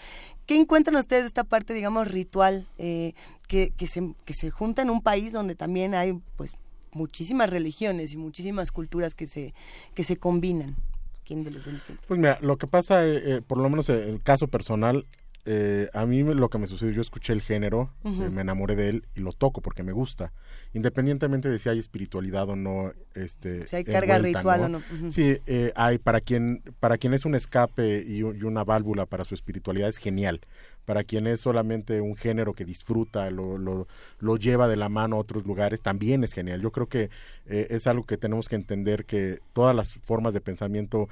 ¿Qué 0.46 0.56
encuentran 0.56 0.96
ustedes 0.96 1.22
de 1.22 1.28
esta 1.28 1.44
parte, 1.44 1.74
digamos, 1.74 2.08
ritual, 2.08 2.66
eh, 2.78 3.12
que, 3.46 3.70
que, 3.76 3.86
se, 3.86 4.14
que 4.24 4.34
se 4.34 4.50
junta 4.50 4.82
en 4.82 4.90
un 4.90 5.02
país 5.02 5.32
donde 5.32 5.54
también 5.54 5.94
hay, 5.94 6.18
pues, 6.36 6.54
muchísimas 6.92 7.50
religiones 7.50 8.12
y 8.12 8.16
muchísimas 8.16 8.72
culturas 8.72 9.14
que 9.14 9.26
se, 9.26 9.54
que 9.94 10.04
se 10.04 10.16
combinan? 10.16 10.76
¿Quién 11.24 11.44
de 11.44 11.50
los? 11.50 11.68
Pues 12.06 12.18
mira, 12.18 12.38
lo 12.40 12.56
que 12.56 12.66
pasa, 12.66 13.04
eh, 13.04 13.36
eh, 13.36 13.42
por 13.46 13.58
lo 13.58 13.68
menos 13.68 13.88
en 13.90 13.96
el 13.98 14.22
caso 14.22 14.48
personal, 14.48 15.06
eh, 15.44 15.88
a 15.94 16.04
mí 16.04 16.22
lo 16.22 16.50
que 16.50 16.58
me 16.58 16.66
sucedió, 16.66 16.92
yo 16.92 17.00
escuché 17.00 17.32
el 17.32 17.40
género, 17.40 17.90
eh, 18.04 18.28
me 18.30 18.42
enamoré 18.42 18.76
de 18.76 18.88
él 18.90 19.06
y 19.14 19.20
lo 19.20 19.32
toco 19.32 19.62
porque 19.62 19.82
me 19.82 19.92
gusta, 19.92 20.32
independientemente 20.74 21.48
de 21.48 21.58
si 21.58 21.68
hay 21.68 21.78
espiritualidad 21.78 22.48
o 22.48 22.56
no. 22.56 22.92
Este, 23.14 23.66
Si 23.66 23.76
hay 23.76 23.84
carga 23.84 24.16
envuelta, 24.16 24.40
ritual 24.40 24.64
o 24.64 24.68
no. 24.68 25.10
Sí, 25.10 25.38
eh, 25.46 25.72
hay 25.74 25.98
para 25.98 26.20
quien 26.20 26.62
para 26.80 26.98
quien 26.98 27.14
es 27.14 27.24
un 27.24 27.34
escape 27.34 28.04
y 28.06 28.22
una 28.22 28.64
válvula 28.64 29.06
para 29.06 29.24
su 29.24 29.34
espiritualidad 29.34 29.88
es 29.88 29.96
genial. 29.98 30.40
Para 30.84 31.04
quien 31.04 31.26
es 31.26 31.40
solamente 31.40 32.00
un 32.00 32.16
género 32.16 32.54
que 32.54 32.64
disfruta, 32.64 33.30
lo, 33.30 33.58
lo, 33.58 33.88
lo 34.20 34.36
lleva 34.38 34.68
de 34.68 34.76
la 34.76 34.88
mano 34.88 35.16
a 35.16 35.18
otros 35.18 35.44
lugares, 35.44 35.82
también 35.82 36.24
es 36.24 36.32
genial. 36.32 36.62
Yo 36.62 36.72
creo 36.72 36.88
que 36.88 37.10
eh, 37.46 37.66
es 37.70 37.86
algo 37.86 38.04
que 38.04 38.16
tenemos 38.16 38.48
que 38.48 38.56
entender 38.56 39.04
que 39.04 39.40
todas 39.52 39.76
las 39.76 39.94
formas 39.94 40.32
de 40.32 40.40
pensamiento 40.40 41.08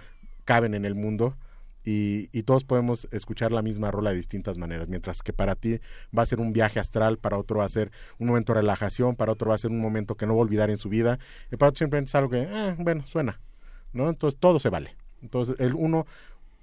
caben 0.46 0.74
en 0.74 0.86
el 0.86 0.94
mundo 0.94 1.36
y, 1.86 2.28
y 2.38 2.42
todos 2.42 2.64
podemos 2.64 3.08
escuchar 3.12 3.52
la 3.52 3.62
misma 3.62 3.90
rola 3.90 4.10
de 4.10 4.16
distintas 4.16 4.58
maneras, 4.58 4.88
mientras 4.88 5.22
que 5.22 5.32
para 5.32 5.54
ti 5.54 5.80
va 6.16 6.22
a 6.22 6.26
ser 6.26 6.40
un 6.40 6.52
viaje 6.52 6.78
astral, 6.80 7.16
para 7.16 7.38
otro 7.38 7.60
va 7.60 7.64
a 7.64 7.70
ser 7.70 7.90
un 8.18 8.26
momento 8.26 8.52
de 8.52 8.60
relajación, 8.60 9.16
para 9.16 9.32
otro 9.32 9.48
va 9.48 9.54
a 9.54 9.58
ser 9.58 9.70
un 9.70 9.80
momento 9.80 10.16
que 10.16 10.26
no 10.26 10.34
va 10.34 10.40
a 10.40 10.42
olvidar 10.42 10.68
en 10.68 10.76
su 10.76 10.90
vida, 10.90 11.18
y 11.50 11.56
para 11.56 11.70
otro 11.70 11.78
simplemente 11.78 12.10
es 12.10 12.14
algo 12.14 12.28
que, 12.28 12.42
eh, 12.42 12.74
bueno, 12.78 13.06
suena, 13.06 13.40
¿no? 13.94 14.10
Entonces 14.10 14.38
todo 14.38 14.60
se 14.60 14.68
vale. 14.68 14.96
Entonces 15.22 15.56
el 15.58 15.74
uno, 15.74 16.06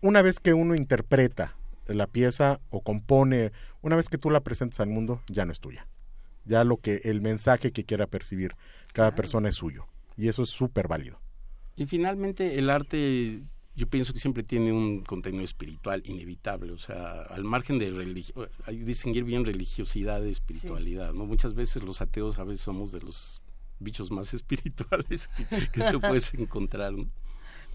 una 0.02 0.22
vez 0.22 0.40
que 0.40 0.53
uno 0.53 0.76
interpreta 0.76 1.56
la 1.88 2.08
pieza 2.08 2.60
o 2.69 2.82
compone, 2.82 3.52
una 3.82 3.95
vez 3.95 4.10
que 4.10 4.18
tú 4.18 4.30
la 4.30 4.42
presentas 4.42 4.80
al 4.80 4.90
mundo, 4.90 5.22
ya 5.27 5.45
no 5.45 5.52
es 5.52 5.60
tuya. 5.60 5.88
Ya 6.45 6.64
lo 6.64 6.77
que 6.77 7.02
el 7.06 7.22
mensaje 7.22 7.72
que 7.72 7.85
quiera 7.85 8.08
percibir 8.08 8.56
cada 8.92 9.16
persona 9.16 9.50
es 9.50 9.56
suyo 9.56 9.85
y 10.18 10.27
eso 10.27 10.43
es 10.43 10.50
súper 10.50 10.88
válido. 10.88 11.19
Y 11.76 11.85
finalmente 11.85 12.60
el 12.60 12.69
arte, 12.69 13.42
yo 13.76 13.88
pienso 13.88 14.14
que 14.14 14.19
siempre 14.19 14.43
tiene 14.43 14.72
un 14.72 15.02
contenido 15.03 15.43
espiritual 15.43 16.03
inevitable, 16.06 16.72
o 16.74 16.77
sea, 16.77 17.22
al 17.24 17.43
margen 17.43 17.80
de 17.80 17.90
religio- 17.92 18.48
hay 18.66 18.77
que 18.80 18.85
distinguir 18.85 19.24
bien 19.24 19.45
religiosidad 19.45 20.22
de 20.22 20.30
espiritualidad, 20.30 21.14
¿no? 21.14 21.26
Muchas 21.26 21.53
veces 21.56 21.82
los 21.84 22.02
ateos 22.02 22.38
a 22.40 22.43
veces 22.43 22.61
somos 22.61 22.92
de 22.92 23.02
los 23.02 23.42
bichos 23.80 24.11
más 24.11 24.34
espirituales 24.35 25.30
que, 25.50 25.69
que 25.72 25.92
tú 25.92 26.00
puedes 26.02 26.34
encontrar, 26.35 26.93
¿no? 26.93 27.10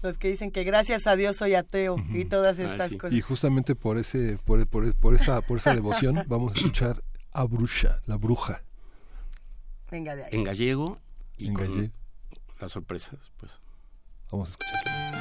Los 0.01 0.17
que 0.17 0.29
dicen 0.29 0.51
que 0.51 0.63
gracias 0.63 1.05
a 1.07 1.17
Dios 1.17 1.35
soy 1.35 1.55
ateo 1.55 1.97
y 2.13 2.23
todas 2.23 2.57
Ah, 2.57 2.63
estas 2.71 2.89
sí. 2.91 2.97
cosas. 2.97 3.13
Y 3.17 3.19
justamente 3.19 3.75
por 3.75 3.97
ese 3.97 4.37
por, 4.45 4.65
por, 4.65 4.95
por 4.95 5.13
esa 5.13 5.41
por 5.41 5.57
esa 5.57 5.75
devoción 5.75 6.23
vamos 6.27 6.53
a 6.55 6.57
escuchar 6.59 7.03
a 7.33 7.43
Bruxa, 7.43 8.01
la 8.05 8.15
bruja. 8.15 8.63
Venga 9.91 10.15
de 10.15 10.23
ahí. 10.23 10.29
En 10.31 10.45
gallego 10.45 10.95
y 11.37 11.47
En 11.47 11.53
con 11.53 11.65
gallego. 11.65 11.93
las 12.61 12.71
sorpresas, 12.71 13.31
pues. 13.37 13.59
Vamos 14.31 14.47
a 14.47 14.51
escuchar. 14.51 15.18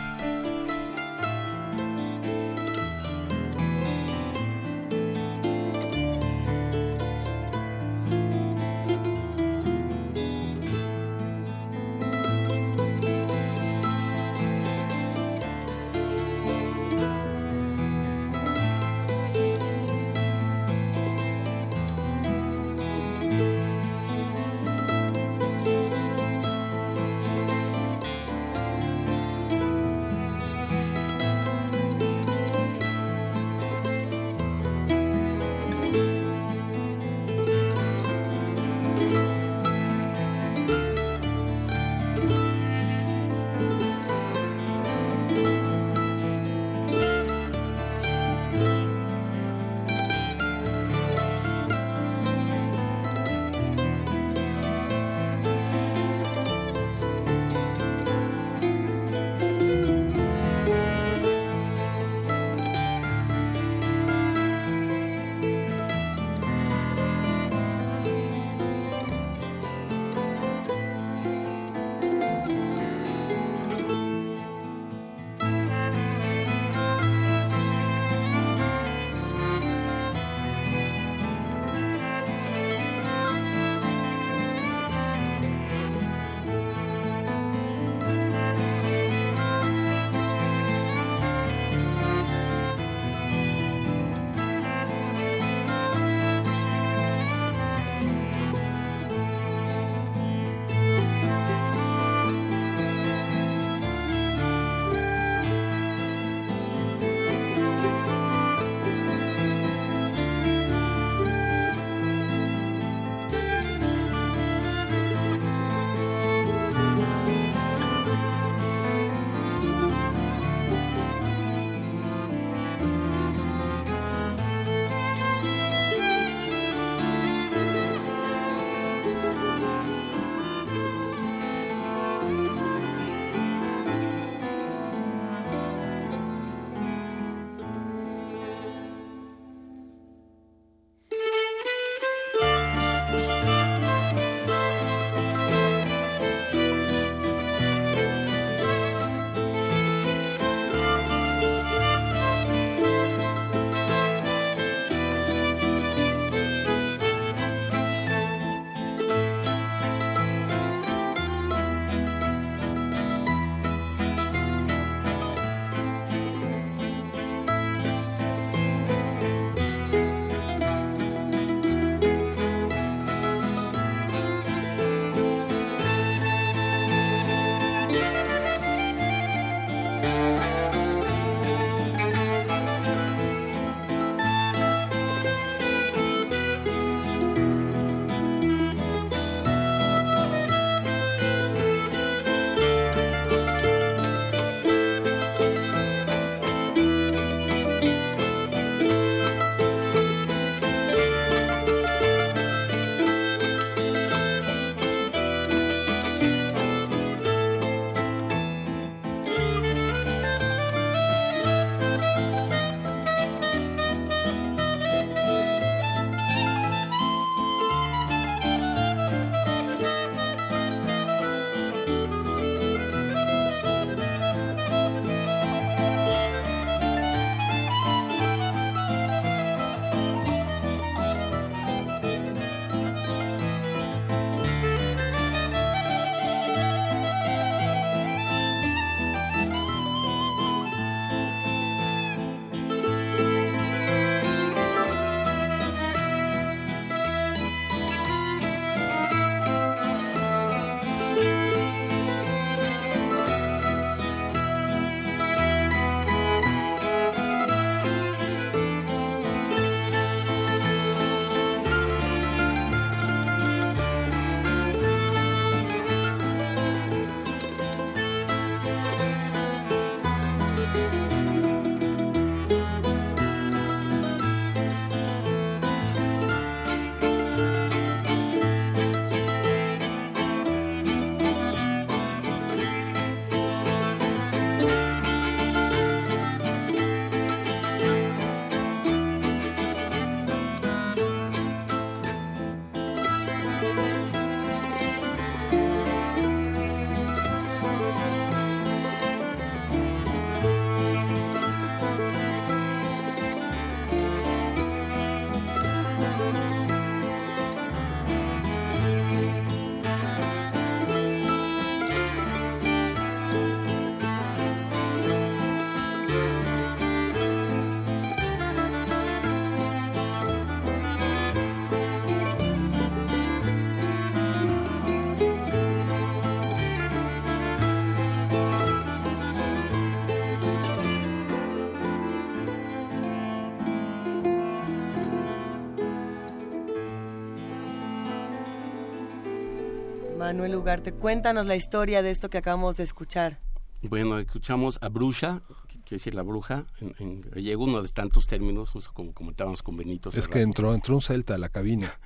Manuel 340.29 340.57
Ugarte, 340.57 340.93
cuéntanos 340.93 341.47
la 341.47 341.57
historia 341.57 342.03
de 342.03 342.11
esto 342.11 342.29
que 342.29 342.37
acabamos 342.37 342.77
de 342.77 342.85
escuchar. 342.85 343.39
Bueno, 343.81 344.19
escuchamos 344.19 344.79
a 344.83 344.91
Bruja, 344.91 345.41
que 345.69 345.77
quiere 345.81 345.93
decir 345.97 346.15
la 346.15 346.21
bruja, 346.23 346.67
en, 346.83 346.95
en 346.99 347.21
gallego, 347.23 347.65
uno 347.65 347.81
de 347.81 347.89
tantos 347.89 348.27
términos, 348.27 348.69
justo 348.69 348.91
como 348.93 349.15
comentábamos 349.15 349.63
con 349.63 349.79
Benito. 349.79 350.11
Es 350.11 350.29
que 350.29 350.43
entró, 350.43 350.75
entró 350.75 350.97
un 350.97 351.01
celta 351.01 351.37
a 351.37 351.39
la 351.39 351.49
cabina 351.49 351.99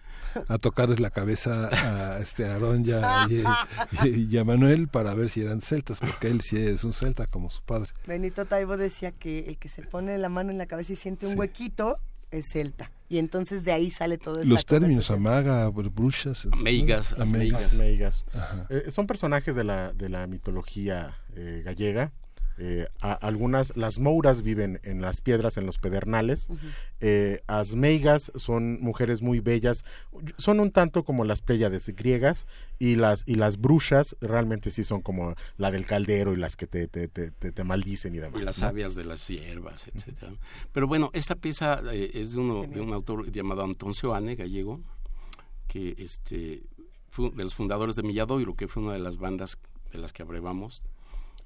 a 0.46 0.58
tocarles 0.58 1.00
la 1.00 1.10
cabeza 1.10 1.68
a 2.14 2.20
este 2.20 2.44
Aarón 2.46 2.86
y 2.86 2.92
a, 2.92 3.26
y, 4.04 4.28
y 4.32 4.38
a 4.38 4.44
Manuel 4.44 4.86
para 4.86 5.14
ver 5.14 5.28
si 5.28 5.40
eran 5.42 5.60
celtas, 5.60 5.98
porque 5.98 6.28
él 6.28 6.42
sí 6.42 6.58
es 6.58 6.84
un 6.84 6.92
celta 6.92 7.26
como 7.26 7.50
su 7.50 7.60
padre. 7.62 7.90
Benito 8.06 8.44
Taibo 8.44 8.76
decía 8.76 9.10
que 9.10 9.40
el 9.48 9.58
que 9.58 9.68
se 9.68 9.82
pone 9.82 10.16
la 10.18 10.28
mano 10.28 10.52
en 10.52 10.58
la 10.58 10.66
cabeza 10.66 10.92
y 10.92 10.96
siente 10.96 11.26
un 11.26 11.32
Sí. 11.32 11.38
huequito 11.38 11.98
es 12.32 12.48
celta. 12.48 12.90
Y 13.08 13.18
entonces 13.18 13.62
de 13.62 13.72
ahí 13.72 13.90
sale 13.90 14.16
todo 14.16 14.38
esto. 14.38 14.48
Los 14.48 14.64
términos 14.64 15.10
amaga, 15.10 15.68
brujas, 15.68 16.48
Ameigas, 16.50 17.14
¿no? 17.16 17.24
ameigas. 17.24 17.74
Meigas. 17.74 18.26
Ajá. 18.32 18.66
Eh, 18.70 18.90
son 18.90 19.06
personajes 19.06 19.54
de 19.54 19.64
la, 19.64 19.92
de 19.92 20.08
la 20.08 20.26
mitología 20.26 21.18
eh, 21.36 21.62
gallega. 21.64 22.12
Eh, 22.64 22.86
a- 23.00 23.14
algunas, 23.14 23.76
las 23.76 23.98
mouras 23.98 24.42
viven 24.42 24.78
en 24.84 25.00
las 25.02 25.20
piedras, 25.20 25.56
en 25.56 25.66
los 25.66 25.78
pedernales. 25.78 26.48
Eh, 27.00 27.40
as 27.48 27.74
meigas 27.74 28.30
son 28.36 28.80
mujeres 28.80 29.20
muy 29.20 29.40
bellas. 29.40 29.84
Son 30.38 30.60
un 30.60 30.70
tanto 30.70 31.02
como 31.02 31.24
las 31.24 31.40
pléyades 31.42 31.88
griegas. 31.88 32.46
Y 32.78 32.94
las, 32.94 33.24
y 33.26 33.34
las 33.34 33.56
brujas 33.60 34.16
realmente 34.20 34.70
sí 34.70 34.84
son 34.84 35.02
como 35.02 35.34
la 35.56 35.70
del 35.72 35.86
caldero 35.86 36.34
y 36.34 36.36
las 36.36 36.56
que 36.56 36.66
te, 36.68 36.86
te, 36.86 37.08
te, 37.08 37.30
te- 37.32 37.50
te 37.50 37.64
maldicen 37.64 38.14
y 38.14 38.18
demás. 38.18 38.40
y 38.40 38.44
las 38.44 38.58
¿no? 38.58 38.66
sabias 38.68 38.94
de 38.94 39.04
las 39.06 39.26
hierbas, 39.26 39.88
etcétera. 39.92 40.32
Pero 40.72 40.86
bueno, 40.86 41.10
esta 41.14 41.34
pieza 41.34 41.80
eh, 41.92 42.10
es 42.14 42.32
de 42.32 42.38
uno 42.38 42.62
de 42.62 42.80
un 42.80 42.92
autor 42.92 43.30
llamado 43.32 43.64
Antón 43.64 43.92
Seoane, 43.94 44.36
gallego, 44.36 44.80
que 45.66 45.94
este 45.98 46.62
fue 47.08 47.30
de 47.30 47.42
los 47.42 47.54
fundadores 47.54 47.94
de 47.96 48.02
Milladoiro, 48.04 48.54
que 48.54 48.68
fue 48.68 48.82
una 48.84 48.92
de 48.92 48.98
las 49.00 49.16
bandas 49.16 49.58
de 49.92 49.98
las 49.98 50.12
que 50.12 50.22
abrevamos 50.22 50.82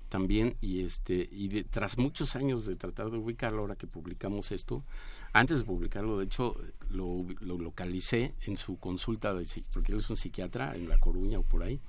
también 0.09 0.57
y 0.61 0.81
este 0.83 1.29
y 1.33 1.49
de- 1.49 1.65
tras 1.65 1.99
muchos 1.99 2.37
años 2.37 2.65
de 2.67 2.77
tratar 2.77 3.11
de 3.11 3.19
ubicarlo 3.19 3.61
ahora 3.61 3.77
que 3.77 3.87
publicamos 3.87 4.53
esto 4.53 4.85
antes 5.33 5.59
de 5.61 5.65
publicarlo 5.65 6.19
de 6.19 6.25
hecho 6.27 6.55
lo, 6.91 7.27
lo 7.41 7.59
localicé 7.59 8.35
en 8.47 8.57
su 8.57 8.79
consulta 8.79 9.35
de 9.35 9.47
porque 9.75 9.93
él 9.93 9.99
es 9.99 10.09
un 10.11 10.17
psiquiatra 10.17 10.75
en 10.77 10.89
la 10.89 10.99
Coruña 10.99 11.39
o 11.39 11.43
por 11.43 11.63
ahí 11.63 11.81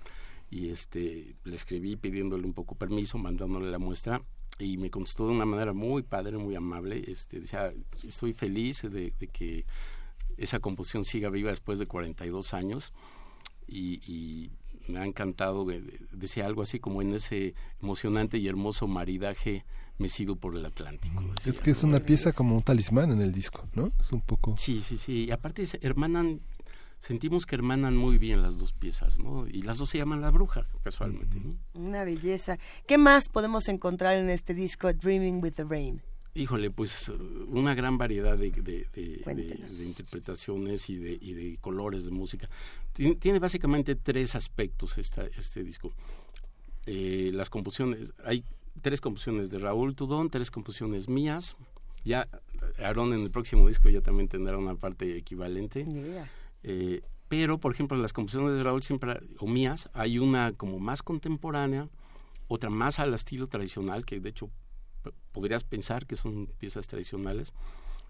y 0.50 0.70
este 0.70 1.36
le 1.44 1.56
escribí 1.56 1.96
pidiéndole 1.96 2.46
un 2.46 2.54
poco 2.54 2.76
permiso 2.76 3.18
mandándole 3.18 3.70
la 3.70 3.80
muestra 3.80 4.22
y 4.60 4.78
me 4.78 4.90
contestó 4.90 5.28
de 5.28 5.34
una 5.34 5.46
manera 5.46 5.74
muy 5.74 6.02
padre 6.02 6.38
muy 6.38 6.56
amable 6.56 7.04
este 7.08 7.40
decía 7.42 7.72
estoy 8.04 8.34
feliz 8.34 8.82
de, 8.82 9.14
de 9.20 9.28
que 9.28 9.66
esa 10.38 10.60
composición 10.60 11.06
siga 11.06 11.30
viva 11.30 11.50
después 11.52 11.78
de 11.80 11.88
42 11.88 12.54
años 12.54 12.94
y, 13.68 14.00
y 14.12 14.52
me 14.90 15.00
ha 15.00 15.06
encantado, 15.06 15.70
eh, 15.72 15.82
decía 16.12 16.46
algo 16.46 16.62
así 16.62 16.80
como 16.80 17.02
en 17.02 17.14
ese 17.14 17.56
emocionante 17.82 18.38
y 18.38 18.48
hermoso 18.48 18.88
maridaje 18.88 19.66
mecido 19.98 20.36
por 20.36 20.56
el 20.56 20.66
Atlántico. 20.66 21.22
decía, 21.36 21.54
Es 21.54 21.62
que 21.62 21.72
es 21.72 21.84
¿no? 21.84 21.90
una 21.90 22.00
pieza 22.00 22.32
como 22.34 22.56
un 22.56 22.64
talismán 22.64 23.12
en 23.12 23.22
el 23.22 23.32
disco, 23.34 23.68
¿no? 23.74 23.92
Es 24.00 24.12
un 24.12 24.22
poco... 24.22 24.56
Sí, 24.58 24.82
sí, 24.82 24.98
sí. 24.98 25.26
Y 25.26 25.32
aparte 25.32 25.68
hermanan, 25.82 26.42
sentimos 27.00 27.46
que 27.46 27.56
hermanan 27.56 27.98
muy 27.98 28.18
bien 28.18 28.42
las 28.42 28.58
dos 28.58 28.74
piezas, 28.74 29.20
¿no? 29.20 29.48
Y 29.48 29.62
las 29.64 29.78
dos 29.78 29.90
se 29.90 29.98
llaman 29.98 30.22
La 30.22 30.30
Bruja, 30.32 30.68
casualmente, 30.84 31.40
¿no? 31.40 31.56
Una 31.74 32.04
belleza. 32.04 32.58
¿Qué 32.86 32.98
más 32.98 33.28
podemos 33.30 33.68
encontrar 33.70 34.18
en 34.18 34.30
este 34.30 34.54
disco 34.54 34.92
Dreaming 34.94 35.42
with 35.44 35.54
the 35.54 35.64
Rain? 35.64 36.02
Híjole, 36.38 36.70
pues 36.72 37.12
una 37.48 37.74
gran 37.74 37.98
variedad 37.98 38.38
de, 38.38 38.52
de- 38.52 38.86
de- 38.94 39.22
de- 39.36 39.44
de 39.78 39.86
interpretaciones 39.86 40.90
y 40.90 40.98
de, 40.98 41.18
y 41.20 41.34
de 41.34 41.58
colores 41.58 42.06
de 42.06 42.12
música. 42.12 42.48
Tiene, 42.94 43.16
tiene 43.16 43.40
básicamente 43.40 43.96
tres 43.96 44.36
aspectos 44.36 44.98
esta, 44.98 45.26
este 45.26 45.64
disco. 45.64 45.92
Eh, 46.86 47.32
las 47.34 47.50
composiciones, 47.50 48.14
hay 48.24 48.44
tres 48.82 49.02
composiciones 49.02 49.50
de 49.50 49.58
Raúl 49.60 49.96
Tudón, 49.96 50.30
tres 50.30 50.52
composiciones 50.52 51.10
mías. 51.10 51.56
Ya 52.06 52.28
Aarón 52.78 53.14
en 53.14 53.22
el 53.22 53.32
próximo 53.32 53.68
disco 53.68 53.90
ya 53.90 54.02
también 54.02 54.28
tendrá 54.30 54.58
una 54.58 54.76
parte 54.76 55.18
equivalente. 55.18 55.86
Eh, 56.64 57.02
pero, 57.28 57.58
por 57.58 57.74
ejemplo, 57.74 57.98
en 57.98 58.02
las 58.04 58.14
composiciones 58.14 58.56
de 58.56 58.64
Raúl 58.64 58.84
siempre, 58.84 59.20
o 59.40 59.48
mías, 59.48 59.90
hay 59.94 60.20
una 60.20 60.54
como 60.54 60.80
más 60.80 61.02
contemporánea, 61.04 61.90
otra 62.48 62.70
más 62.70 63.00
al 63.00 63.14
estilo 63.14 63.48
tradicional, 63.48 64.06
que 64.06 64.20
de 64.22 64.30
hecho 64.30 64.50
podrías 65.32 65.64
pensar 65.64 66.06
que 66.06 66.16
son 66.16 66.48
piezas 66.59 66.88
tradicionales, 66.88 67.53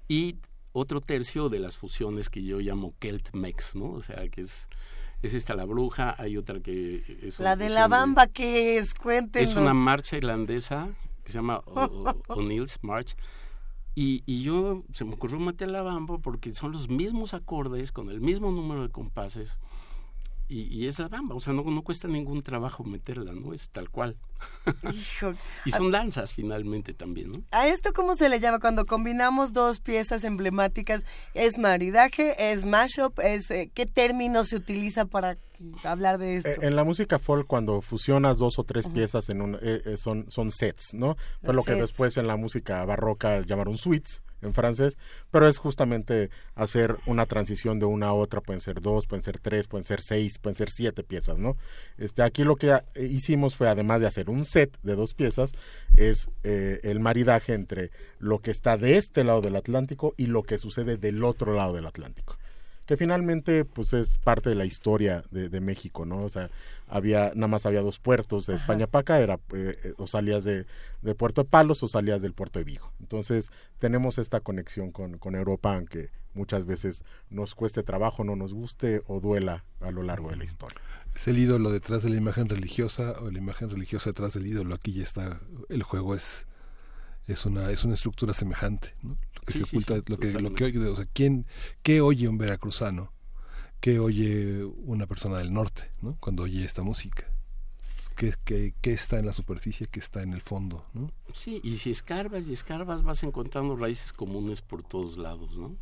y 0.08 0.38
otro 0.72 1.02
tercio 1.02 1.50
de 1.50 1.60
las 1.60 1.78
fusiones 1.78 2.30
que 2.30 2.44
yo 2.44 2.60
llamo 2.60 2.94
Celt-Mex, 3.00 3.76
¿no? 3.76 3.92
O 3.92 4.02
sea, 4.02 4.28
que 4.30 4.42
es, 4.42 4.70
es 5.22 5.34
esta 5.34 5.56
la 5.56 5.66
bruja, 5.66 6.16
hay 6.18 6.38
otra 6.38 6.60
que 6.60 7.20
es 7.24 7.40
La 7.40 7.56
de 7.56 7.70
la 7.70 7.88
bamba, 7.88 8.28
¿qué 8.28 8.78
es? 8.78 8.94
Cuéntenos. 8.94 9.50
es 9.50 9.56
una 9.56 9.74
marcha 9.74 10.18
irlandesa 10.18 10.90
que 11.24 11.32
se 11.32 11.40
llama 11.40 11.62
O'Neill's 12.28 12.80
March. 12.82 13.16
Y, 13.96 14.22
y 14.28 14.44
yo 14.44 14.84
se 14.94 15.06
me 15.06 15.16
ocurrió 15.16 15.40
meter 15.40 15.70
la 15.70 15.82
bamba 15.82 16.20
porque 16.20 16.54
son 16.54 16.72
los 16.72 16.88
mismos 16.88 17.34
acordes 17.34 17.92
con 17.92 18.12
el 18.12 18.22
mismo 18.22 18.52
número 18.52 18.84
de 18.84 18.90
compases 18.90 19.58
y, 20.48 20.62
y 20.74 20.88
es 20.88 21.00
la 21.00 21.10
bamba, 21.10 21.36
o 21.36 21.40
sea, 21.40 21.54
no, 21.54 21.64
no 21.64 21.82
cuesta 21.82 22.08
ningún 22.08 22.42
trabajo 22.42 22.84
meterla, 22.84 23.34
¿no? 23.34 23.54
Es 23.54 23.70
tal 23.70 23.90
cual. 23.90 24.16
Hijo. 24.94 25.34
Y 25.66 25.72
son 25.72 25.92
danzas 25.92 26.34
finalmente 26.34 26.94
también, 26.94 27.32
¿no? 27.32 27.42
¿A 27.52 27.68
esto 27.68 27.94
cómo 27.94 28.16
se 28.16 28.28
le 28.30 28.40
llama 28.40 28.60
cuando 28.60 28.86
combinamos 28.86 29.54
dos 29.54 29.80
piezas 29.80 30.24
emblemáticas? 30.26 31.04
¿Es 31.34 31.58
maridaje? 31.58 32.52
¿Es 32.52 32.66
mashup? 32.66 33.20
¿Es, 33.20 33.50
eh, 33.52 33.72
¿Qué 33.74 33.86
término 33.86 34.44
se 34.44 34.58
utiliza 34.58 35.06
para 35.06 35.38
hablar 35.84 36.18
de 36.18 36.38
esto? 36.38 36.50
Eh, 36.50 36.58
En 36.62 36.76
la 36.76 36.84
música 36.84 37.18
folk, 37.18 37.48
cuando 37.48 37.82
fusionas 37.82 38.38
dos 38.38 38.60
o 38.60 38.64
tres 38.64 38.90
piezas 38.90 39.30
en 39.30 39.42
un, 39.42 39.58
eh, 39.62 39.96
son, 39.98 40.30
son 40.30 40.52
sets, 40.52 40.94
¿no? 40.94 41.16
Fue 41.42 41.48
Los 41.54 41.56
lo 41.58 41.64
que 41.64 41.72
sets. 41.72 41.82
después 41.82 42.18
en 42.18 42.28
la 42.28 42.36
música 42.36 42.84
barroca 42.84 43.42
llamaron 43.46 43.78
suites 43.78 44.22
en 44.44 44.54
francés, 44.54 45.00
pero 45.32 45.48
es 45.48 45.58
justamente 45.58 46.30
hacer 46.54 46.98
una 47.08 47.26
transición 47.26 47.80
de 47.80 47.88
una 47.88 48.10
a 48.10 48.14
otra, 48.14 48.40
pueden 48.40 48.62
ser 48.62 48.82
dos, 48.82 49.08
pueden 49.08 49.24
ser 49.24 49.40
tres, 49.40 49.68
pueden 49.68 49.84
ser 49.84 50.00
seis, 50.04 50.38
pueden 50.38 50.56
ser 50.56 50.70
siete 50.70 51.02
piezas, 51.04 51.40
¿no? 51.40 51.58
Este, 51.98 52.22
aquí 52.22 52.44
lo 52.44 52.56
que 52.56 52.80
hicimos 53.02 53.56
fue, 53.56 53.68
además 53.68 54.00
de 54.00 54.06
hacer 54.06 54.27
un 54.30 54.46
set 54.46 54.78
de 54.84 54.96
dos 54.96 55.14
piezas, 55.14 55.52
es 55.96 56.30
eh, 56.44 56.80
el 56.84 57.00
maridaje 57.00 57.54
entre 57.54 57.92
lo 58.20 58.40
que 58.40 58.52
está 58.52 58.78
de 58.78 58.98
este 58.98 59.24
lado 59.24 59.42
del 59.42 59.56
Atlántico 59.56 60.14
y 60.18 60.28
lo 60.28 60.44
que 60.44 60.58
sucede 60.58 60.98
del 60.98 61.24
otro 61.24 61.54
lado 61.54 61.74
del 61.74 61.88
Atlántico 61.88 62.38
que 62.88 62.96
finalmente 62.96 63.66
pues 63.66 63.92
es 63.92 64.18
parte 64.18 64.50
de 64.50 64.56
la 64.56 64.64
historia 64.64 65.26
de, 65.30 65.50
de 65.50 65.60
México, 65.60 66.06
¿no? 66.06 66.24
O 66.24 66.30
sea, 66.30 66.50
había, 66.88 67.34
nada 67.36 67.48
más 67.48 67.66
había 67.66 67.82
dos 67.82 68.00
puertos 68.00 68.48
de 68.48 68.56
España 68.56 68.88
para 68.88 69.02
acá, 69.02 69.20
era 69.20 69.36
eh, 69.54 69.78
eh, 69.84 69.94
o 69.98 70.08
salías 70.08 70.46
de, 70.46 70.66
de 71.02 71.14
Puerto 71.14 71.44
de 71.44 71.50
Palos 71.50 71.84
o 71.84 71.90
salías 71.90 72.22
del 72.22 72.34
puerto 72.34 72.60
de 72.60 72.66
Vigo. 72.66 72.90
Entonces 73.02 73.52
tenemos 73.78 74.18
esta 74.18 74.40
conexión 74.40 74.92
con, 74.92 75.18
con 75.18 75.36
Europa, 75.36 75.76
aunque 75.76 76.10
muchas 76.38 76.66
veces 76.66 77.04
nos 77.30 77.56
cueste 77.56 77.84
trabajo, 77.84 78.24
no 78.24 78.36
nos 78.36 78.54
guste 78.54 79.02
o 79.08 79.20
duela 79.20 79.66
a 79.82 79.92
lo 79.92 80.04
largo 80.04 80.30
de 80.30 80.38
la 80.38 80.46
historia. 80.46 80.80
Es 81.16 81.28
el 81.28 81.38
ídolo 81.40 81.72
detrás 81.72 82.04
de 82.04 82.10
la 82.10 82.16
imagen 82.16 82.48
religiosa 82.48 83.14
o 83.20 83.32
la 83.32 83.40
imagen 83.40 83.70
religiosa 83.70 84.12
detrás 84.12 84.34
del 84.34 84.48
ídolo. 84.48 84.76
Aquí 84.76 84.94
ya 84.94 85.04
está, 85.04 85.42
el 85.70 85.84
juego 85.84 86.16
es 86.16 86.48
es 87.28 87.46
una 87.46 87.72
es 87.72 87.84
una 87.84 87.96
estructura 87.96 88.34
semejante, 88.34 88.96
¿no? 89.02 89.18
Lo 89.36 89.42
que 89.42 89.52
Sí, 89.52 89.60
se 89.60 89.66
sí, 89.66 89.78
oculta, 89.78 89.96
sí, 89.96 90.04
lo 90.06 90.18
que 90.18 90.32
lo 90.34 90.54
que 90.54 90.64
oye, 90.66 90.80
o 90.88 90.96
sea, 90.96 91.06
quién 91.12 91.46
qué 91.84 92.02
oye 92.02 92.28
un 92.30 92.38
veracruzano, 92.38 93.12
qué 93.82 94.00
oye 94.00 94.64
una 94.64 95.08
persona 95.08 95.38
del 95.40 95.52
norte, 95.54 95.90
¿no? 96.02 96.18
Cuando 96.20 96.44
oye 96.44 96.64
esta 96.64 96.84
música. 96.84 97.26
¿Qué, 98.16 98.34
qué, 98.46 98.74
qué 98.82 98.94
está 98.94 99.20
en 99.20 99.28
la 99.28 99.34
superficie, 99.34 99.88
qué 99.88 100.00
está 100.00 100.24
en 100.24 100.34
el 100.34 100.42
fondo, 100.42 100.88
¿no? 100.94 101.12
Sí, 101.34 101.62
y 101.64 101.78
si 101.78 101.92
escarbas 101.92 102.48
y 102.48 102.54
escarbas 102.54 103.04
vas 103.04 103.22
encontrando 103.24 103.76
raíces 103.76 104.12
comunes 104.12 104.62
por 104.64 104.82
todos 104.82 105.18
lados, 105.18 105.56
¿no? 105.58 105.76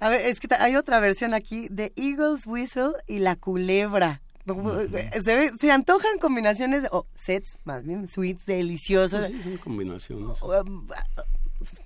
A 0.00 0.08
ver, 0.10 0.20
es 0.26 0.40
que 0.40 0.48
hay 0.58 0.76
otra 0.76 1.00
versión 1.00 1.32
aquí 1.34 1.68
de 1.70 1.92
Eagle's 1.96 2.46
Whistle 2.46 2.92
y 3.06 3.18
la 3.18 3.36
culebra. 3.36 4.20
se, 4.46 5.36
ve- 5.36 5.52
se 5.58 5.70
antojan 5.72 6.18
combinaciones, 6.20 6.84
o 6.92 7.06
sets, 7.14 7.58
más 7.64 7.84
bien, 7.84 8.06
suites 8.06 8.44
deliciosas. 8.46 9.30
Pues 9.30 9.42
sí, 9.42 9.42
son 9.50 9.56
combinaciones. 9.58 10.42
Um, 10.42 10.86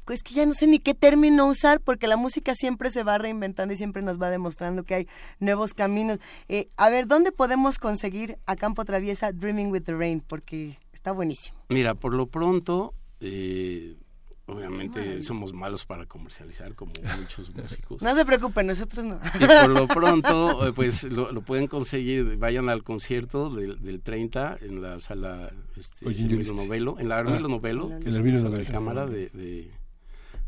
Es 0.09 0.23
que 0.25 0.34
ya 0.34 0.44
no 0.44 0.52
sé 0.52 0.67
ni 0.67 0.81
qué 0.81 0.92
término 0.94 1.47
usar 1.47 1.81
porque 1.81 2.09
la 2.09 2.17
música 2.17 2.55
siempre 2.57 2.91
se 2.91 3.05
va 3.05 3.17
reinventando 3.18 3.73
y 3.73 3.76
siempre 3.76 4.02
nos 4.02 4.20
va 4.20 4.28
demostrando 4.28 4.83
que 4.83 4.94
hay 4.97 5.09
nuevos 5.39 5.73
caminos. 5.73 6.18
Eh, 6.49 6.68
a 6.76 6.91
ver, 6.91 7.07
¿dónde 7.07 7.31
podemos 7.31 7.78
conseguir 7.78 8.36
a 8.47 8.57
Campo 8.57 8.84
Traviesa 8.84 9.31
Dreaming 9.31 9.70
with 9.70 9.83
the 9.84 9.94
Rain? 9.94 10.20
Porque 10.20 10.76
está 10.92 11.12
buenísimo. 11.12 11.57
Mira, 11.68 11.94
por 11.94 12.12
lo 12.12 12.26
pronto, 12.26 12.92
eh, 13.20 13.97
obviamente 14.51 15.23
somos 15.23 15.53
malos 15.53 15.85
para 15.87 16.07
comercializar 16.07 16.75
como 16.75 16.93
muchos 17.19 17.51
músicos. 17.55 18.03
No 18.03 18.15
se 18.15 18.25
preocupen, 18.25 18.67
nosotros 18.67 19.05
no. 19.05 19.20
Y 19.39 19.47
por 19.47 19.70
lo 19.70 19.87
pronto, 19.89 20.67
eh, 20.67 20.73
pues 20.73 21.05
lo, 21.05 21.33
lo 21.33 21.43
pueden 21.43 21.67
conseguir, 21.67 22.37
vayan 22.37 22.69
al 22.69 22.83
concierto 22.83 23.51
del, 23.51 23.81
del 23.81 24.01
30 24.01 24.59
en 24.62 24.83
la 24.83 25.01
sala 25.01 25.51
este. 25.77 26.05
Novelo, 26.53 26.99
en 26.99 27.09
la 27.09 27.20
Ah, 27.20 27.41
Novelo, 27.41 27.91
que 28.01 28.09
es 28.09 28.19
la 28.43 28.51
de 28.51 28.65
cámara 28.65 29.07
de, 29.07 29.29
de, 29.29 29.70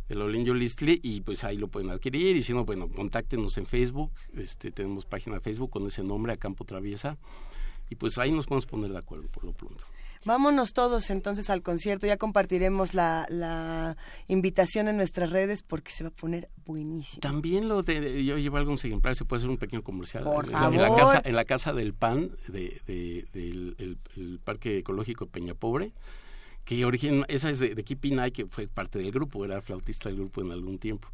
el 0.08 0.20
Olinjo 0.20 0.54
Listli 0.54 1.00
y 1.02 1.20
pues 1.20 1.44
ahí 1.44 1.56
lo 1.56 1.68
pueden 1.68 1.90
adquirir 1.90 2.36
y 2.36 2.42
si 2.42 2.52
no, 2.52 2.64
bueno, 2.64 2.88
contáctenos 2.88 3.56
en 3.58 3.66
Facebook, 3.66 4.10
este, 4.34 4.70
tenemos 4.70 5.06
página 5.06 5.36
de 5.36 5.40
Facebook 5.42 5.70
con 5.70 5.86
ese 5.86 6.02
nombre, 6.02 6.32
a 6.32 6.36
Campo 6.36 6.64
Traviesa 6.64 7.18
y 7.90 7.94
pues 7.94 8.18
ahí 8.18 8.32
nos 8.32 8.46
podemos 8.46 8.66
poner 8.66 8.90
de 8.90 8.98
acuerdo 8.98 9.28
por 9.28 9.44
lo 9.44 9.52
pronto. 9.52 9.84
Vámonos 10.24 10.72
todos 10.72 11.10
entonces 11.10 11.50
al 11.50 11.62
concierto, 11.62 12.06
ya 12.06 12.16
compartiremos 12.16 12.94
la, 12.94 13.26
la 13.28 13.96
invitación 14.28 14.88
en 14.88 14.96
nuestras 14.96 15.30
redes 15.30 15.62
porque 15.62 15.90
se 15.92 16.04
va 16.04 16.08
a 16.08 16.12
poner 16.12 16.48
buenísimo. 16.64 17.20
También 17.20 17.68
lo 17.68 17.82
de, 17.82 18.24
yo 18.24 18.38
llevo 18.38 18.56
algunos 18.58 18.84
ejemplares, 18.84 19.18
se 19.18 19.24
puede 19.24 19.38
hacer 19.40 19.50
un 19.50 19.58
pequeño 19.58 19.82
comercial. 19.82 20.24
Por 20.24 20.44
en, 20.46 20.50
favor. 20.52 20.74
la 20.80 20.94
casa, 20.94 21.22
en 21.24 21.34
la 21.36 21.44
casa 21.44 21.72
del 21.72 21.92
pan 21.94 22.30
de, 22.48 22.80
de- 22.86 23.26
del 23.32 23.74
el- 23.78 23.98
el 24.16 24.38
Parque 24.42 24.78
Ecológico 24.78 25.26
Peña 25.26 25.54
Pobre, 25.54 25.92
que 26.64 26.84
origen, 26.84 27.24
esa 27.28 27.50
es 27.50 27.58
de, 27.58 27.74
de 27.74 28.10
Nai, 28.14 28.30
que 28.30 28.46
fue 28.46 28.68
parte 28.68 29.00
del 29.00 29.10
grupo, 29.10 29.44
era 29.44 29.60
flautista 29.60 30.08
del 30.08 30.18
grupo 30.18 30.40
en 30.40 30.52
algún 30.52 30.78
tiempo. 30.78 31.08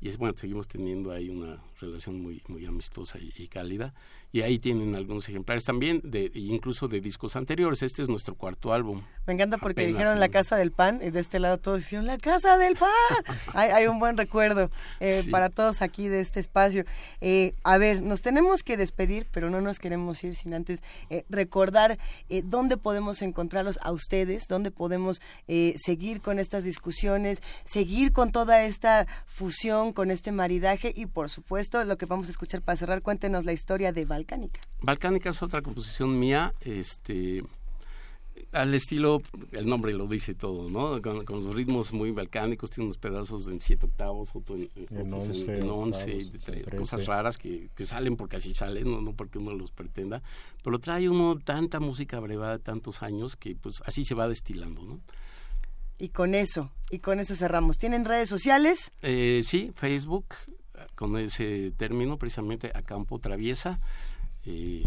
Y 0.00 0.08
es 0.08 0.16
bueno, 0.16 0.34
seguimos 0.36 0.66
teniendo 0.68 1.12
ahí 1.12 1.28
una 1.30 1.62
relación 1.80 2.20
muy, 2.20 2.42
muy 2.48 2.64
amistosa 2.66 3.18
y, 3.18 3.32
y 3.36 3.48
cálida. 3.48 3.94
Y 4.34 4.42
ahí 4.42 4.58
tienen 4.58 4.96
algunos 4.96 5.28
ejemplares 5.28 5.62
también, 5.62 6.00
de, 6.02 6.28
incluso 6.34 6.88
de 6.88 7.00
discos 7.00 7.36
anteriores. 7.36 7.84
Este 7.84 8.02
es 8.02 8.08
nuestro 8.08 8.34
cuarto 8.34 8.72
álbum. 8.72 9.00
Me 9.28 9.34
encanta 9.34 9.58
porque 9.58 9.82
Apenas, 9.82 9.92
dijeron 9.92 10.18
la 10.18 10.28
casa 10.28 10.56
del 10.56 10.72
pan 10.72 11.00
y 11.04 11.10
de 11.10 11.20
este 11.20 11.38
lado 11.38 11.58
todos 11.58 11.84
dijeron 11.84 12.06
la 12.06 12.18
casa 12.18 12.58
del 12.58 12.74
pan. 12.74 12.90
hay, 13.54 13.70
hay 13.70 13.86
un 13.86 14.00
buen 14.00 14.16
recuerdo 14.16 14.72
eh, 14.98 15.20
Sí. 15.22 15.30
para 15.30 15.50
todos 15.50 15.82
aquí 15.82 16.08
de 16.08 16.18
este 16.18 16.40
espacio. 16.40 16.84
Eh, 17.20 17.54
a 17.62 17.78
ver, 17.78 18.02
nos 18.02 18.22
tenemos 18.22 18.64
que 18.64 18.76
despedir, 18.76 19.28
pero 19.30 19.50
no 19.50 19.60
nos 19.60 19.78
queremos 19.78 20.24
ir 20.24 20.34
sin 20.34 20.52
antes 20.52 20.82
eh, 21.10 21.24
recordar 21.30 21.96
dónde 22.42 22.76
podemos 22.76 23.22
encontrarlos 23.22 23.78
a 23.82 23.92
ustedes, 23.92 24.48
dónde 24.48 24.72
podemos 24.72 25.20
seguir 25.76 26.20
con 26.20 26.40
estas 26.40 26.64
discusiones, 26.64 27.40
seguir 27.64 28.10
con 28.10 28.32
toda 28.32 28.64
esta 28.64 29.06
fusión, 29.26 29.92
con 29.92 30.10
este 30.10 30.32
maridaje 30.32 30.92
y 30.96 31.06
por 31.06 31.30
supuesto 31.30 31.84
lo 31.84 31.96
que 31.98 32.06
vamos 32.06 32.26
a 32.26 32.30
escuchar 32.32 32.62
para 32.62 32.76
cerrar, 32.76 33.00
cuéntenos 33.00 33.44
la 33.44 33.52
historia 33.52 33.92
de 33.92 34.04
Balcánica. 34.24 34.60
Balcánica 34.80 35.30
es 35.30 35.42
otra 35.42 35.62
composición 35.62 36.18
mía, 36.18 36.54
este 36.60 37.42
al 38.50 38.74
estilo, 38.74 39.22
el 39.52 39.66
nombre 39.66 39.92
lo 39.94 40.06
dice 40.08 40.34
todo, 40.34 40.68
¿no? 40.68 41.00
Con, 41.02 41.24
con 41.24 41.36
los 41.44 41.54
ritmos 41.54 41.92
muy 41.92 42.10
balcánicos, 42.10 42.70
tiene 42.70 42.86
unos 42.86 42.98
pedazos 42.98 43.46
en 43.46 43.60
siete 43.60 43.86
octavos, 43.86 44.34
otro 44.34 44.56
en, 44.56 44.68
En 44.90 45.06
otros 45.06 45.24
en- 45.28 45.30
once 45.36 45.58
en 45.58 45.70
once, 45.70 46.02
octavos, 46.14 46.32
de 46.32 46.38
tre- 46.40 46.64
trece. 46.64 46.76
cosas 46.76 47.06
raras 47.06 47.38
que, 47.38 47.68
que 47.76 47.86
salen 47.86 48.16
porque 48.16 48.36
así 48.36 48.52
salen, 48.54 48.90
no, 48.90 49.00
no 49.00 49.12
porque 49.12 49.38
uno 49.38 49.54
los 49.54 49.70
pretenda, 49.70 50.20
pero 50.64 50.78
trae 50.80 51.08
uno 51.08 51.36
tanta 51.36 51.78
música 51.78 52.18
brevada 52.18 52.58
de 52.58 52.58
tantos 52.64 53.02
años 53.04 53.36
que 53.36 53.54
pues 53.54 53.82
así 53.86 54.04
se 54.04 54.14
va 54.14 54.26
destilando, 54.28 54.82
¿no? 54.82 55.00
Y 55.98 56.08
con 56.08 56.34
eso, 56.34 56.72
y 56.90 56.98
con 56.98 57.20
eso 57.20 57.36
cerramos. 57.36 57.78
¿Tienen 57.78 58.04
redes 58.04 58.28
sociales? 58.28 58.90
Eh, 59.02 59.42
sí, 59.46 59.70
Facebook, 59.76 60.26
con 60.96 61.16
ese 61.18 61.70
término 61.76 62.18
precisamente, 62.18 62.72
a 62.74 62.82
campo 62.82 63.20
traviesa. 63.20 63.78
Eh, 64.46 64.82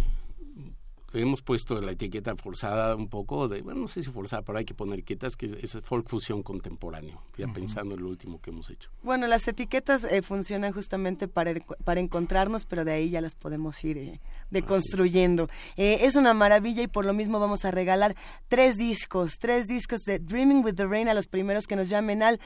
hemos 1.13 1.41
puesto 1.41 1.79
la 1.81 1.93
etiqueta 1.93 2.35
forzada 2.35 2.95
un 2.95 3.07
poco, 3.07 3.47
de, 3.47 3.61
bueno, 3.63 3.79
no 3.81 3.87
sé 3.87 4.03
si 4.03 4.11
forzada, 4.11 4.43
pero 4.43 4.59
hay 4.59 4.65
que 4.65 4.75
poner 4.75 4.95
etiquetas, 4.99 5.35
que 5.35 5.47
es, 5.47 5.53
es 5.53 5.79
folk 5.83 6.07
fusión 6.07 6.43
contemporáneo, 6.43 7.19
ya 7.37 7.47
pensando 7.47 7.95
en 7.95 8.01
lo 8.03 8.09
último 8.09 8.39
que 8.39 8.51
hemos 8.51 8.69
hecho. 8.69 8.91
Bueno, 9.01 9.25
las 9.25 9.47
etiquetas 9.47 10.03
eh, 10.03 10.21
funcionan 10.21 10.73
justamente 10.73 11.27
para, 11.27 11.51
el- 11.51 11.63
para 11.83 12.01
encontrarnos, 12.01 12.65
pero 12.65 12.85
de 12.85 12.91
ahí 12.91 13.09
ya 13.09 13.21
las 13.21 13.33
podemos 13.35 13.83
ir 13.83 13.97
eh, 13.97 14.19
deconstruyendo. 14.51 15.49
Eh, 15.75 15.99
es 16.01 16.15
una 16.17 16.33
maravilla 16.33 16.83
y 16.83 16.87
por 16.87 17.05
lo 17.05 17.13
mismo 17.13 17.39
vamos 17.39 17.65
a 17.65 17.71
regalar 17.71 18.15
tres 18.47 18.77
discos, 18.77 19.39
tres 19.39 19.65
discos 19.65 20.01
de 20.01 20.19
Dreaming 20.19 20.63
with 20.63 20.75
the 20.75 20.85
Rain 20.85 21.07
a 21.07 21.13
los 21.15 21.25
primeros 21.27 21.65
que 21.67 21.75
nos 21.75 21.89
llamen 21.89 22.21
al 22.21 22.39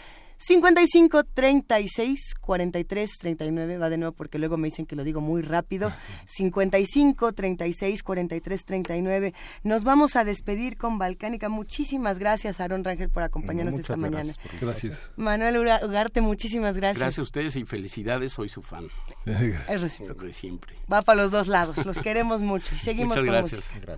55 0.43 1.23
36 1.23 2.33
43 2.41 3.11
39. 3.19 3.77
Va 3.77 3.89
de 3.89 3.97
nuevo 3.97 4.13
porque 4.15 4.39
luego 4.39 4.57
me 4.57 4.67
dicen 4.67 4.85
que 4.85 4.95
lo 4.95 5.03
digo 5.03 5.21
muy 5.21 5.41
rápido. 5.41 5.91
55 6.27 7.33
36 7.33 8.03
43 8.03 8.65
39. 8.65 9.33
Nos 9.63 9.83
vamos 9.83 10.15
a 10.15 10.23
despedir 10.23 10.77
con 10.77 10.97
Balcánica. 10.97 11.49
Muchísimas 11.49 12.17
gracias, 12.17 12.59
Aaron 12.59 12.83
Rangel, 12.83 13.09
por 13.09 13.23
acompañarnos 13.23 13.73
Muchas 13.75 13.89
esta 13.89 13.97
mañana. 13.97 14.33
gracias 14.33 14.53
la 14.61 14.67
Gracias. 14.71 15.11
Manuel 15.15 15.57
Ugarte, 15.57 16.21
muchísimas 16.21 16.75
gracias. 16.75 16.99
Gracias 16.99 17.19
a 17.19 17.23
ustedes 17.23 17.55
y 17.55 17.65
felicidades, 17.65 18.33
soy 18.33 18.49
su 18.49 18.61
fan. 18.61 18.87
Es 19.25 19.81
recíproco. 19.81 20.25
De 20.25 20.33
siempre. 20.33 20.75
Va 20.91 21.01
para 21.01 21.21
los 21.21 21.31
dos 21.31 21.47
lados. 21.47 21.85
Los 21.85 21.99
queremos 21.99 22.41
mucho 22.41 22.73
y 22.73 22.77
seguimos 22.79 23.17
Muchas 23.17 23.23
con 23.23 23.31
gracias. 23.33 23.73
música. 23.75 23.97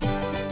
Gracias. 0.00 0.47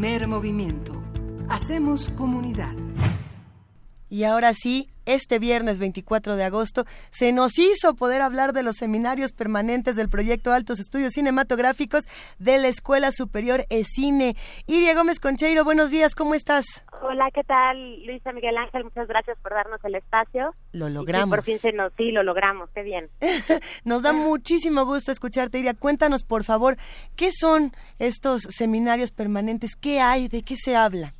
Primer 0.00 0.28
movimiento. 0.28 0.92
Hacemos 1.48 2.08
comunidad. 2.10 2.72
Y 4.08 4.22
ahora 4.22 4.54
sí, 4.54 4.90
este 5.08 5.38
viernes 5.38 5.78
24 5.78 6.36
de 6.36 6.44
agosto 6.44 6.84
se 7.10 7.32
nos 7.32 7.58
hizo 7.58 7.94
poder 7.94 8.22
hablar 8.22 8.52
de 8.52 8.62
los 8.62 8.76
seminarios 8.76 9.32
permanentes 9.32 9.96
del 9.96 10.08
proyecto 10.08 10.52
Altos 10.52 10.78
Estudios 10.78 11.14
Cinematográficos 11.14 12.04
de 12.38 12.58
la 12.58 12.68
Escuela 12.68 13.10
Superior 13.10 13.64
ECINE. 13.70 14.36
Iria 14.66 14.94
Gómez 14.94 15.18
Concheiro, 15.18 15.64
buenos 15.64 15.90
días, 15.90 16.14
¿cómo 16.14 16.34
estás? 16.34 16.84
Hola, 17.00 17.30
¿qué 17.32 17.42
tal? 17.44 18.04
Luisa 18.04 18.32
Miguel 18.32 18.56
Ángel, 18.56 18.84
muchas 18.84 19.08
gracias 19.08 19.38
por 19.40 19.52
darnos 19.52 19.82
el 19.84 19.94
espacio. 19.94 20.52
Lo 20.72 20.88
logramos. 20.88 21.36
por 21.36 21.44
fin 21.44 21.58
se 21.58 21.72
nos, 21.72 21.92
sí, 21.96 22.10
lo 22.10 22.22
logramos, 22.22 22.68
qué 22.74 22.82
bien. 22.82 23.08
nos 23.84 24.02
da 24.02 24.12
muchísimo 24.12 24.84
gusto 24.84 25.10
escucharte, 25.10 25.58
Iria. 25.58 25.74
Cuéntanos, 25.74 26.24
por 26.24 26.44
favor, 26.44 26.76
¿qué 27.16 27.30
son 27.32 27.72
estos 27.98 28.42
seminarios 28.42 29.10
permanentes? 29.10 29.76
¿Qué 29.76 30.00
hay? 30.00 30.28
¿De 30.28 30.42
qué 30.42 30.56
se 30.56 30.76
habla? 30.76 31.14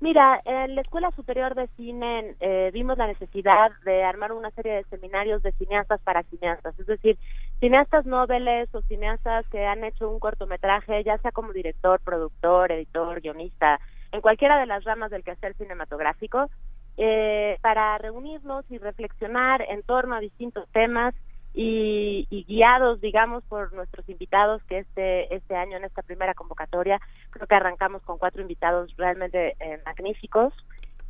Mira, 0.00 0.40
en 0.46 0.74
la 0.76 0.80
Escuela 0.80 1.10
Superior 1.10 1.54
de 1.54 1.68
Cine 1.76 2.34
eh, 2.40 2.70
vimos 2.72 2.96
la 2.96 3.06
necesidad 3.06 3.70
de 3.84 4.02
armar 4.02 4.32
una 4.32 4.50
serie 4.52 4.72
de 4.72 4.84
seminarios 4.84 5.42
de 5.42 5.52
cineastas 5.52 6.00
para 6.00 6.22
cineastas, 6.22 6.78
es 6.78 6.86
decir, 6.86 7.18
cineastas 7.60 8.06
noveles 8.06 8.74
o 8.74 8.80
cineastas 8.80 9.46
que 9.48 9.66
han 9.66 9.84
hecho 9.84 10.08
un 10.08 10.18
cortometraje, 10.18 11.04
ya 11.04 11.18
sea 11.18 11.32
como 11.32 11.52
director, 11.52 12.00
productor, 12.00 12.72
editor, 12.72 13.20
guionista, 13.20 13.78
en 14.10 14.22
cualquiera 14.22 14.58
de 14.58 14.64
las 14.64 14.84
ramas 14.84 15.10
del 15.10 15.22
quehacer 15.22 15.54
cinematográfico, 15.56 16.48
eh, 16.96 17.58
para 17.60 17.98
reunirnos 17.98 18.64
y 18.70 18.78
reflexionar 18.78 19.60
en 19.68 19.82
torno 19.82 20.14
a 20.14 20.20
distintos 20.20 20.66
temas 20.72 21.14
y, 21.52 22.44
guiados, 22.46 23.00
digamos, 23.00 23.42
por 23.44 23.72
nuestros 23.72 24.08
invitados 24.08 24.62
que 24.64 24.78
este 24.78 25.34
este 25.34 25.56
año 25.56 25.76
en 25.76 25.84
esta 25.84 26.02
primera 26.02 26.34
convocatoria 26.34 27.00
creo 27.30 27.46
que 27.46 27.54
arrancamos 27.54 28.02
con 28.02 28.18
cuatro 28.18 28.42
invitados 28.42 28.94
realmente 28.96 29.56
eh, 29.60 29.80
magníficos. 29.84 30.52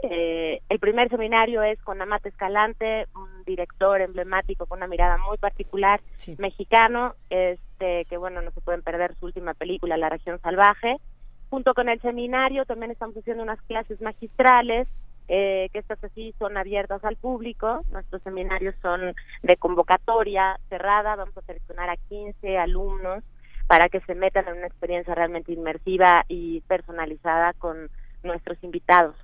Eh, 0.02 0.62
el 0.70 0.78
primer 0.78 1.10
seminario 1.10 1.62
es 1.62 1.78
con 1.82 2.00
Amate 2.00 2.30
Escalante, 2.30 3.06
un 3.14 3.44
director 3.44 4.00
emblemático 4.00 4.64
con 4.64 4.78
una 4.78 4.86
mirada 4.86 5.18
muy 5.18 5.36
particular, 5.36 6.00
mexicano, 6.38 7.14
este 7.28 8.06
que 8.06 8.16
bueno, 8.16 8.40
no 8.40 8.50
se 8.52 8.62
pueden 8.62 8.82
perder 8.82 9.14
su 9.16 9.26
última 9.26 9.52
película, 9.52 9.98
La 9.98 10.08
región 10.08 10.40
salvaje. 10.40 10.96
Junto 11.50 11.74
con 11.74 11.88
el 11.88 12.00
seminario 12.00 12.64
también 12.64 12.92
estamos 12.92 13.16
haciendo 13.16 13.42
unas 13.42 13.60
clases 13.62 14.00
magistrales 14.00 14.88
eh, 15.32 15.68
que 15.72 15.78
estas 15.78 16.02
así 16.02 16.34
son 16.40 16.56
abiertas 16.56 17.04
al 17.04 17.14
público. 17.14 17.84
Nuestros 17.92 18.20
seminarios 18.22 18.74
son 18.82 19.14
de 19.44 19.56
convocatoria 19.58 20.58
cerrada, 20.68 21.14
vamos 21.14 21.38
a 21.38 21.42
seleccionar 21.42 21.88
a 21.88 21.96
15 22.08 22.58
alumnos 22.58 23.22
para 23.68 23.88
que 23.88 24.00
se 24.00 24.16
metan 24.16 24.48
en 24.48 24.56
una 24.56 24.66
experiencia 24.66 25.14
realmente 25.14 25.52
inmersiva 25.52 26.24
y 26.26 26.62
personalizada 26.62 27.52
con 27.52 27.90
nuestros 28.24 28.58
invitados. 28.64 29.14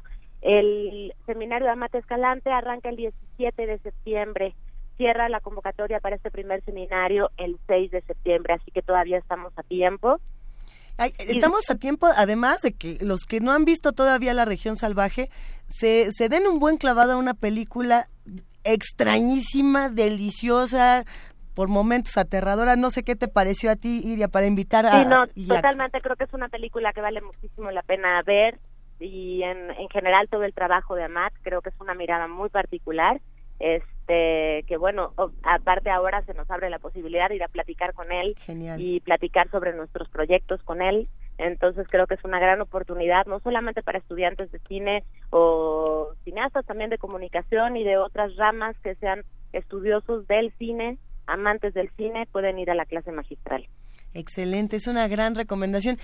El 0.43 1.13
seminario 1.27 1.67
de 1.67 1.73
Amate 1.73 1.99
Escalante 1.99 2.51
arranca 2.51 2.89
el 2.89 2.97
17 2.97 3.67
de 3.67 3.79
septiembre, 3.81 4.55
cierra 4.97 5.29
la 5.29 5.41
convocatoria 5.41 5.99
para 5.99 6.15
este 6.15 6.31
primer 6.31 6.63
seminario 6.63 7.33
el 7.37 7.59
6 7.67 7.91
de 7.91 8.03
septiembre, 8.03 8.55
así 8.55 8.71
que 8.71 8.83
todavía 8.83 9.19
estamos 9.19 9.53
a 9.59 9.65
tiempo 9.65 10.21
estamos 10.99 11.71
a 11.71 11.75
tiempo, 11.77 12.07
además 12.17 12.63
de 12.63 12.73
que 12.73 12.99
los 13.01 13.23
que 13.23 13.41
no 13.41 13.53
han 13.53 13.65
visto 13.65 13.93
todavía 13.93 14.35
la 14.35 14.45
región 14.45 14.77
salvaje, 14.77 15.31
se, 15.69 16.11
se 16.13 16.29
den 16.29 16.47
un 16.47 16.59
buen 16.59 16.79
clavado 16.79 17.13
a 17.13 17.17
una 17.17 17.35
película 17.35 18.07
extrañísima, 18.65 19.89
deliciosa, 19.89 21.05
por 21.55 21.69
momentos 21.69 22.17
aterradora. 22.19 22.77
No 22.77 22.91
sé 22.91 23.03
qué 23.03 23.17
te 23.17 23.29
pareció 23.29 23.71
a 23.71 23.77
ti, 23.77 24.03
Iria, 24.05 24.29
para 24.29 24.47
invitar 24.47 24.87
a... 24.87 25.03
Sí, 25.03 25.09
no, 25.09 25.27
totalmente. 25.55 26.01
Creo 26.01 26.17
que 26.17 26.25
es 26.25 26.33
una 26.35 26.49
película 26.49 26.93
que 26.93 27.01
vale 27.01 27.23
muchísimo 27.23 27.71
la 27.71 27.83
pena 27.83 28.23
ver 28.23 28.59
y 28.99 29.43
en, 29.43 29.71
en 29.71 29.89
general 29.89 30.29
todo 30.31 30.45
el 30.45 30.53
trabajo 30.53 30.95
de 30.95 31.05
Amat. 31.05 31.33
Creo 31.43 31.63
que 31.63 31.71
es 31.71 31.81
una 31.81 31.95
mirada 31.95 32.29
muy 32.29 32.51
particular. 32.51 33.21
Este 33.59 33.96
que 34.07 34.77
bueno 34.79 35.13
aparte 35.43 35.91
ahora 35.91 36.23
se 36.23 36.35
nos 36.35 36.51
abre 36.51 36.71
la 36.71 36.79
posibilidad 36.79 37.29
de 37.29 37.37
ir 37.37 37.43
a 37.43 37.49
platicar 37.49 37.93
con 37.93 38.13
él 38.13 38.37
y 38.79 39.01
platicar 39.01 39.51
sobre 39.51 39.73
nuestros 39.75 40.09
proyectos 40.09 40.63
con 40.63 40.83
él. 40.83 41.09
Entonces 41.39 41.87
creo 41.91 42.07
que 42.07 42.15
es 42.15 42.25
una 42.25 42.39
gran 42.39 42.61
oportunidad 42.61 43.27
no 43.27 43.41
solamente 43.41 43.83
para 43.83 43.99
estudiantes 43.99 44.51
de 44.53 44.59
cine 44.61 45.05
o 45.31 46.11
cineastas 46.25 46.65
también 46.65 46.89
de 46.89 46.99
comunicación 46.99 47.77
y 47.77 47.85
de 47.85 47.99
otras 47.99 48.35
ramas 48.37 48.77
que 48.83 48.95
sean 48.95 49.23
estudiosos 49.53 50.27
del 50.29 50.53
cine 50.59 50.99
amantes 51.27 51.75
del 51.75 51.91
cine 51.97 52.27
pueden 52.31 52.59
ir 52.59 52.71
a 52.71 52.75
la 52.75 52.87
clase 52.87 53.13
magistral 53.13 53.67
Excelente, 54.17 54.77
es 54.77 54.87
una 54.87 55.09
gran 55.09 55.35
recomendación. 55.35 55.99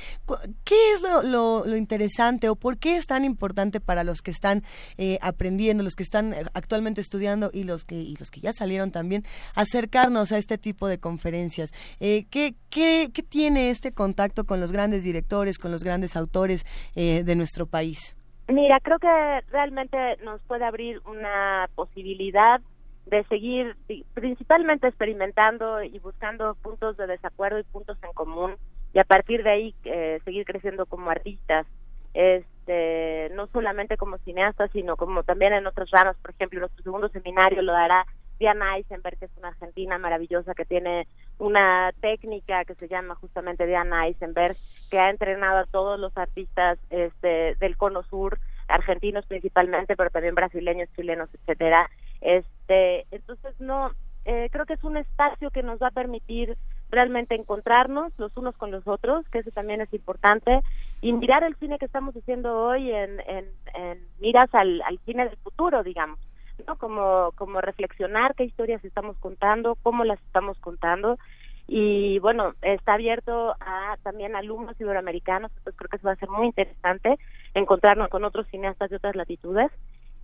¿Qué 0.64 0.92
es 0.92 1.00
lo, 1.00 1.64
interesante 1.74 2.50
o 2.50 2.56
por 2.56 2.76
qué 2.76 2.96
es 2.96 3.06
tan 3.06 3.24
importante 3.24 3.80
para 3.80 4.04
los 4.04 4.20
que 4.20 4.30
están 4.30 4.62
eh, 4.98 5.18
aprendiendo, 5.22 5.82
los 5.82 5.94
que 5.94 6.02
están 6.02 6.34
eh, 6.34 6.44
actualmente 6.52 7.00
estudiando 7.00 7.50
y 7.54 7.64
los 7.64 7.86
que 7.86 7.94
y 7.94 8.14
los 8.16 8.30
que 8.30 8.40
ya 8.40 8.52
salieron 8.52 8.90
también, 8.90 9.24
acercarnos 9.54 10.30
a 10.30 10.36
este 10.36 10.58
tipo 10.58 10.88
de 10.88 10.98
conferencias? 10.98 11.70
Eh, 12.00 12.26
¿qué, 12.28 12.54
qué, 12.68 13.08
qué, 13.14 13.22
tiene 13.22 13.70
este 13.70 13.92
contacto 13.92 14.44
con 14.44 14.60
los 14.60 14.72
grandes 14.72 15.04
directores, 15.04 15.58
con 15.58 15.70
los 15.70 15.82
grandes 15.82 16.14
autores 16.14 16.66
de 16.94 17.34
nuestro 17.34 17.64
país? 17.64 18.14
Mira, 18.48 18.78
creo 18.80 18.98
que 18.98 19.40
realmente 19.50 19.96
nos 20.22 20.42
puede 20.42 20.66
abrir 20.66 21.00
una 21.06 21.66
posibilidad 21.74 22.60
de 23.06 23.24
seguir 23.24 23.76
principalmente 24.14 24.86
experimentando 24.88 25.82
y 25.82 25.98
buscando 25.98 26.54
puntos 26.56 26.96
de 26.96 27.06
desacuerdo 27.06 27.58
y 27.58 27.64
puntos 27.64 27.98
en 28.02 28.12
común 28.12 28.56
y 28.94 28.98
a 28.98 29.04
partir 29.04 29.42
de 29.42 29.50
ahí 29.50 29.74
eh, 29.84 30.20
seguir 30.24 30.44
creciendo 30.44 30.86
como 30.86 31.10
artistas. 31.10 31.66
Este 32.14 33.30
no 33.34 33.46
solamente 33.48 33.96
como 33.96 34.18
cineastas 34.18 34.70
sino 34.72 34.96
como 34.96 35.22
también 35.24 35.52
en 35.52 35.66
otras 35.66 35.90
ramas. 35.90 36.16
Por 36.18 36.32
ejemplo 36.32 36.60
nuestro 36.60 36.82
segundo 36.84 37.08
seminario 37.08 37.62
lo 37.62 37.72
dará 37.72 38.06
Diana 38.38 38.76
Eisenberg 38.76 39.18
que 39.18 39.24
es 39.26 39.36
una 39.36 39.48
argentina 39.48 39.98
maravillosa 39.98 40.54
que 40.54 40.64
tiene 40.64 41.06
una 41.38 41.92
técnica 42.00 42.64
que 42.64 42.74
se 42.74 42.88
llama 42.88 43.14
justamente 43.14 43.66
Diana 43.66 44.06
Eisenberg 44.06 44.56
que 44.90 44.98
ha 44.98 45.10
entrenado 45.10 45.58
a 45.58 45.66
todos 45.66 45.98
los 45.98 46.16
artistas 46.16 46.78
este 46.90 47.56
del 47.60 47.76
cono 47.76 48.02
sur 48.02 48.38
argentinos 48.68 49.26
principalmente 49.26 49.96
pero 49.96 50.10
también 50.10 50.34
brasileños 50.34 50.88
chilenos 50.94 51.30
etcétera 51.34 51.88
este, 52.22 53.06
entonces 53.10 53.60
no, 53.60 53.90
eh, 54.24 54.48
creo 54.52 54.66
que 54.66 54.74
es 54.74 54.84
un 54.84 54.96
espacio 54.96 55.50
que 55.50 55.62
nos 55.62 55.82
va 55.82 55.88
a 55.88 55.92
permitir 55.92 56.56
realmente 56.90 57.34
encontrarnos 57.34 58.12
los 58.18 58.36
unos 58.36 58.56
con 58.56 58.70
los 58.70 58.86
otros, 58.86 59.26
que 59.30 59.38
eso 59.38 59.50
también 59.50 59.80
es 59.80 59.92
importante, 59.92 60.60
y 61.00 61.12
mirar 61.12 61.42
el 61.42 61.56
cine 61.56 61.78
que 61.78 61.86
estamos 61.86 62.14
haciendo 62.14 62.56
hoy 62.56 62.92
en, 62.92 63.18
en, 63.20 63.98
miras 64.20 64.54
al, 64.54 64.82
cine 65.04 65.24
del 65.24 65.36
futuro, 65.38 65.82
digamos, 65.82 66.20
¿no? 66.66 66.76
Como, 66.76 67.60
reflexionar 67.60 68.34
qué 68.34 68.44
historias 68.44 68.84
estamos 68.84 69.16
contando, 69.18 69.76
cómo 69.82 70.04
las 70.04 70.20
estamos 70.22 70.58
contando, 70.58 71.18
y 71.66 72.18
bueno, 72.18 72.52
está 72.60 72.94
abierto 72.94 73.54
a 73.60 73.96
también 74.02 74.36
alumnos 74.36 74.78
iberoamericanos, 74.78 75.50
pues 75.64 75.74
creo 75.74 75.88
que 75.88 75.96
eso 75.96 76.06
va 76.06 76.12
a 76.12 76.16
ser 76.16 76.28
muy 76.28 76.46
interesante, 76.46 77.18
encontrarnos 77.54 78.10
con 78.10 78.24
otros 78.24 78.46
cineastas 78.48 78.90
de 78.90 78.96
otras 78.96 79.16
latitudes, 79.16 79.70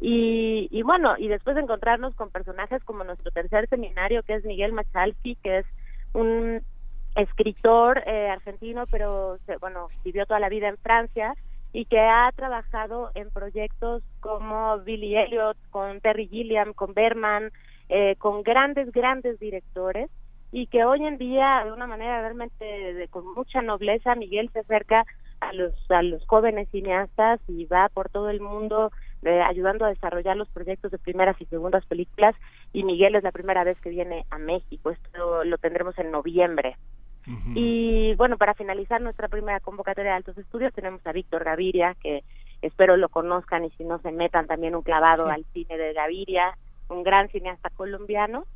y, 0.00 0.68
y 0.70 0.82
bueno, 0.82 1.16
y 1.18 1.28
después 1.28 1.56
de 1.56 1.62
encontrarnos 1.62 2.14
con 2.14 2.30
personajes 2.30 2.82
como 2.84 3.04
nuestro 3.04 3.30
tercer 3.30 3.68
seminario, 3.68 4.22
que 4.22 4.34
es 4.34 4.44
Miguel 4.44 4.72
Machalski, 4.72 5.36
que 5.36 5.58
es 5.58 5.66
un 6.12 6.62
escritor 7.16 8.02
eh, 8.06 8.28
argentino, 8.28 8.84
pero 8.90 9.38
bueno, 9.60 9.88
vivió 10.04 10.24
toda 10.26 10.40
la 10.40 10.48
vida 10.48 10.68
en 10.68 10.76
Francia 10.78 11.34
y 11.72 11.84
que 11.84 11.98
ha 11.98 12.30
trabajado 12.34 13.10
en 13.14 13.30
proyectos 13.30 14.02
como 14.20 14.78
Billy 14.78 15.16
Elliot, 15.16 15.56
con 15.70 16.00
Terry 16.00 16.28
Gilliam, 16.28 16.72
con 16.72 16.94
Berman, 16.94 17.50
eh, 17.88 18.14
con 18.18 18.42
grandes, 18.42 18.92
grandes 18.92 19.38
directores 19.40 20.10
y 20.52 20.66
que 20.68 20.84
hoy 20.84 21.04
en 21.04 21.18
día, 21.18 21.62
de 21.64 21.72
una 21.72 21.86
manera 21.86 22.20
realmente 22.20 22.64
de, 22.64 23.08
con 23.08 23.34
mucha 23.34 23.62
nobleza, 23.62 24.14
Miguel 24.14 24.48
se 24.52 24.60
acerca 24.60 25.04
a 25.40 25.52
los, 25.52 25.74
a 25.90 26.02
los 26.02 26.26
jóvenes 26.26 26.68
cineastas 26.70 27.40
y 27.48 27.66
va 27.66 27.88
por 27.88 28.08
todo 28.08 28.30
el 28.30 28.40
mundo 28.40 28.90
eh, 29.24 29.40
ayudando 29.42 29.84
a 29.84 29.88
desarrollar 29.88 30.36
los 30.36 30.48
proyectos 30.48 30.90
de 30.90 30.98
primeras 30.98 31.40
y 31.40 31.46
segundas 31.46 31.84
películas 31.86 32.34
y 32.72 32.84
Miguel 32.84 33.16
es 33.16 33.22
la 33.22 33.32
primera 33.32 33.64
vez 33.64 33.78
que 33.80 33.90
viene 33.90 34.24
a 34.30 34.38
México, 34.38 34.90
esto 34.90 35.44
lo 35.44 35.58
tendremos 35.58 35.98
en 35.98 36.10
noviembre. 36.10 36.76
Y 37.54 38.14
bueno, 38.14 38.38
para 38.38 38.54
finalizar 38.54 39.02
nuestra 39.02 39.28
primera 39.28 39.60
convocatoria 39.60 40.12
de 40.12 40.16
altos 40.16 40.38
estudios 40.38 40.72
tenemos 40.72 41.06
a 41.06 41.12
Víctor 41.12 41.44
Gaviria, 41.44 41.94
que 42.02 42.24
espero 42.62 42.96
lo 42.96 43.10
conozcan 43.10 43.66
y 43.66 43.70
si 43.72 43.84
no 43.84 43.98
se 43.98 44.12
metan 44.12 44.46
también 44.46 44.74
un 44.74 44.80
clavado 44.80 45.26
al 45.26 45.44
cine 45.52 45.76
de 45.76 45.92
Gaviria, 45.92 46.56
un 46.88 47.02
gran 47.02 47.28
cineasta 47.28 47.68
colombiano 47.68 48.46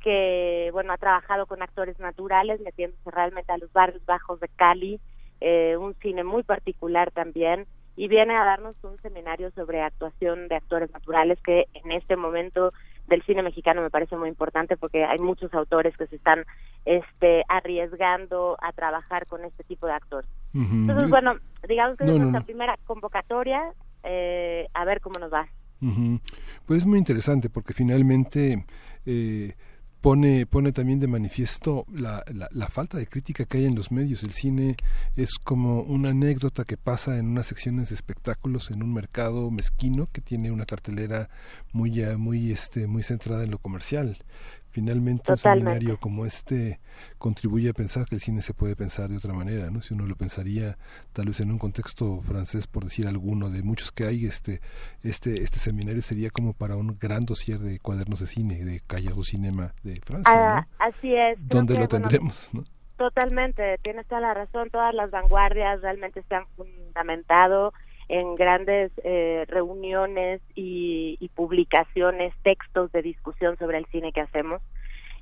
que 0.00 0.70
bueno 0.72 0.94
ha 0.94 0.98
trabajado 0.98 1.44
con 1.46 1.62
actores 1.62 1.98
naturales 1.98 2.62
metiéndose 2.62 3.10
realmente 3.10 3.52
a 3.52 3.58
los 3.58 3.70
barrios 3.74 4.04
bajos 4.06 4.40
de 4.40 4.48
Cali, 4.48 5.00
eh, 5.42 5.76
un 5.76 5.94
cine 5.94 6.24
muy 6.24 6.42
particular 6.44 7.10
también 7.10 7.66
y 7.96 8.08
viene 8.08 8.36
a 8.36 8.44
darnos 8.44 8.76
un 8.82 9.00
seminario 9.02 9.50
sobre 9.52 9.82
actuación 9.82 10.48
de 10.48 10.56
actores 10.56 10.90
naturales 10.92 11.38
que 11.42 11.66
en 11.74 11.92
este 11.92 12.16
momento 12.16 12.72
del 13.06 13.22
cine 13.22 13.42
mexicano 13.42 13.82
me 13.82 13.90
parece 13.90 14.16
muy 14.16 14.28
importante 14.28 14.76
porque 14.76 15.04
hay 15.04 15.18
muchos 15.18 15.52
autores 15.54 15.96
que 15.96 16.06
se 16.06 16.16
están 16.16 16.44
este 16.84 17.42
arriesgando 17.48 18.56
a 18.60 18.72
trabajar 18.72 19.26
con 19.26 19.44
este 19.44 19.62
tipo 19.64 19.86
de 19.86 19.92
actores. 19.92 20.30
Entonces, 20.54 21.10
bueno, 21.10 21.34
digamos 21.68 21.96
que 21.96 22.04
es 22.04 22.10
nuestra 22.10 22.40
primera 22.42 22.78
convocatoria, 22.86 23.72
eh, 24.02 24.68
a 24.72 24.84
ver 24.84 25.00
cómo 25.00 25.18
nos 25.18 25.32
va. 25.32 25.46
Pues 26.66 26.78
es 26.78 26.86
muy 26.86 26.98
interesante 26.98 27.50
porque 27.50 27.74
finalmente 27.74 28.64
eh, 29.04 29.54
pone, 30.04 30.44
pone 30.44 30.70
también 30.72 31.00
de 31.00 31.06
manifiesto 31.06 31.86
la, 31.90 32.22
la, 32.30 32.68
falta 32.68 32.98
de 32.98 33.06
crítica 33.06 33.46
que 33.46 33.56
hay 33.56 33.64
en 33.64 33.74
los 33.74 33.90
medios. 33.90 34.22
El 34.22 34.34
cine 34.34 34.76
es 35.16 35.38
como 35.42 35.80
una 35.80 36.10
anécdota 36.10 36.64
que 36.64 36.76
pasa 36.76 37.16
en 37.16 37.28
unas 37.28 37.46
secciones 37.46 37.88
de 37.88 37.94
espectáculos 37.94 38.70
en 38.70 38.82
un 38.82 38.92
mercado 38.92 39.50
mezquino 39.50 40.10
que 40.12 40.20
tiene 40.20 40.50
una 40.50 40.66
cartelera 40.66 41.30
muy, 41.72 42.02
muy, 42.18 42.52
este, 42.52 42.86
muy 42.86 43.02
centrada 43.02 43.44
en 43.44 43.50
lo 43.50 43.56
comercial. 43.56 44.18
Finalmente 44.74 45.30
un 45.30 45.38
seminario 45.38 46.00
como 46.00 46.26
este 46.26 46.80
contribuye 47.18 47.70
a 47.70 47.72
pensar 47.72 48.06
que 48.06 48.16
el 48.16 48.20
cine 48.20 48.42
se 48.42 48.54
puede 48.54 48.74
pensar 48.74 49.08
de 49.08 49.16
otra 49.16 49.32
manera, 49.32 49.70
¿no? 49.70 49.80
Si 49.80 49.94
uno 49.94 50.04
lo 50.04 50.16
pensaría 50.16 50.76
tal 51.12 51.26
vez 51.26 51.38
en 51.38 51.52
un 51.52 51.60
contexto 51.60 52.20
francés, 52.22 52.66
por 52.66 52.82
decir 52.82 53.06
alguno, 53.06 53.50
de 53.50 53.62
muchos 53.62 53.92
que 53.92 54.04
hay, 54.04 54.26
este, 54.26 54.60
este, 55.04 55.44
este 55.44 55.60
seminario 55.60 56.02
sería 56.02 56.30
como 56.30 56.54
para 56.54 56.74
un 56.74 56.98
gran 56.98 57.24
dossier 57.24 57.60
de 57.60 57.78
cuadernos 57.78 58.18
de 58.18 58.26
cine, 58.26 58.64
de 58.64 58.80
Callao 58.80 59.22
Cinema 59.22 59.74
de 59.84 60.00
Francia, 60.04 60.32
ah, 60.34 60.66
Así 60.80 61.14
es. 61.14 61.38
¿Dónde 61.38 61.78
lo 61.78 61.86
tendremos, 61.86 62.50
no? 62.52 62.64
Totalmente, 62.96 63.78
tienes 63.82 64.08
toda 64.08 64.22
la 64.22 64.34
razón, 64.34 64.70
todas 64.70 64.92
las 64.92 65.12
vanguardias 65.12 65.82
realmente 65.82 66.24
se 66.28 66.34
han 66.34 66.48
fundamentado 66.56 67.72
en 68.08 68.34
grandes 68.34 68.92
eh, 69.02 69.44
reuniones 69.48 70.40
y, 70.54 71.30
publicaciones, 71.34 72.32
textos 72.42 72.92
de 72.92 73.02
discusión 73.02 73.56
sobre 73.58 73.78
el 73.78 73.86
cine 73.86 74.12
que 74.12 74.20
hacemos. 74.20 74.62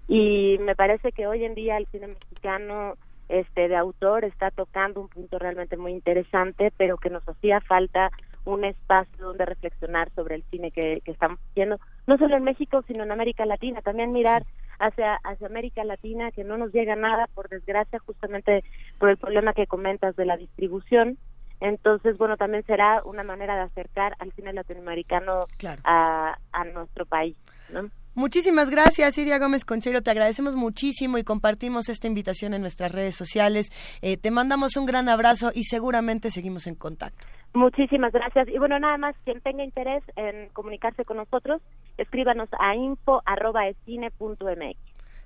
Y 0.09 0.59
me 0.61 0.75
parece 0.75 1.13
que 1.13 1.27
hoy 1.27 1.45
en 1.45 1.55
día 1.55 1.79
el 1.79 1.87
cine 1.87 2.09
mexicano 2.09 2.97
este 3.29 3.69
de 3.69 3.77
autor 3.77 4.25
está 4.25 4.51
tocando 4.51 5.01
un 5.01 5.09
punto 5.09 5.39
realmente 5.39 5.79
muy 5.79 5.93
interesante, 5.93 6.71
pero 6.77 6.99
que 6.99 7.09
nos 7.09 7.27
hacía 7.27 7.61
falta 7.61 8.11
un 8.45 8.65
espacio 8.65 9.25
donde 9.25 9.47
reflexionar 9.47 10.11
sobre 10.15 10.35
el 10.35 10.43
cine 10.51 10.71
que, 10.71 11.01
estamos 11.07 11.39
haciendo, 11.51 11.79
no 12.07 12.19
solo 12.19 12.37
en 12.37 12.45
México, 12.45 12.83
sino 12.87 13.05
en 13.05 13.13
América 13.13 13.47
Latina, 13.47 13.81
también 13.81 14.11
mirar 14.11 14.45
hacia, 14.79 15.15
hacia 15.25 15.47
América 15.47 15.85
Latina, 15.85 16.31
que 16.33 16.45
no 16.45 16.59
nos 16.59 16.73
llega 16.73 16.97
nada, 16.97 17.29
por 17.35 17.49
desgracia, 17.49 18.01
justamente 18.01 18.65
por 18.99 19.09
el 19.09 19.17
problema 19.17 19.55
que 19.55 19.67
comentas 19.67 20.17
de 20.17 20.27
la 20.27 20.37
distribución, 20.37 21.17
entonces, 21.63 22.19
bueno, 22.19 22.37
también 22.37 22.65
será 22.67 23.03
una 23.05 23.23
manera 23.23 23.57
de 23.57 23.63
acercar 23.63 24.15
al 24.19 24.33
cine 24.33 24.53
latinoamericano 24.53 25.47
a, 25.85 26.37
a 26.53 26.65
nuestro 26.65 27.07
país, 27.07 27.37
¿no? 27.73 27.89
Muchísimas 28.15 28.69
gracias, 28.69 29.17
Iria 29.17 29.39
Gómez 29.39 29.65
Conchero. 29.65 30.03
Te 30.03 30.11
agradecemos 30.11 30.55
muchísimo 30.55 31.17
y 31.17 31.25
compartimos 31.25 31.89
esta 31.89 32.09
invitación 32.09 32.53
en 32.53 32.61
nuestras 32.61 32.93
redes 32.93 33.15
sociales. 33.15 33.71
Eh, 34.03 34.19
te 34.19 34.31
mandamos 34.31 34.77
un 34.77 34.85
gran 34.85 35.09
abrazo 35.09 35.51
y 35.55 35.65
seguramente 35.65 36.31
seguimos 36.31 36.67
en 36.67 36.75
contacto. 36.75 37.27
Muchísimas 37.55 38.13
gracias. 38.13 38.49
Y 38.49 38.59
bueno, 38.59 38.79
nada 38.79 38.99
más, 38.99 39.17
quien 39.25 39.41
tenga 39.41 39.65
interés 39.65 40.03
en 40.17 40.51
comunicarse 40.51 41.07
con 41.07 41.17
nosotros, 41.17 41.63
escríbanos 41.97 42.51
a 42.59 42.75
info.escine.mx. 42.75 44.79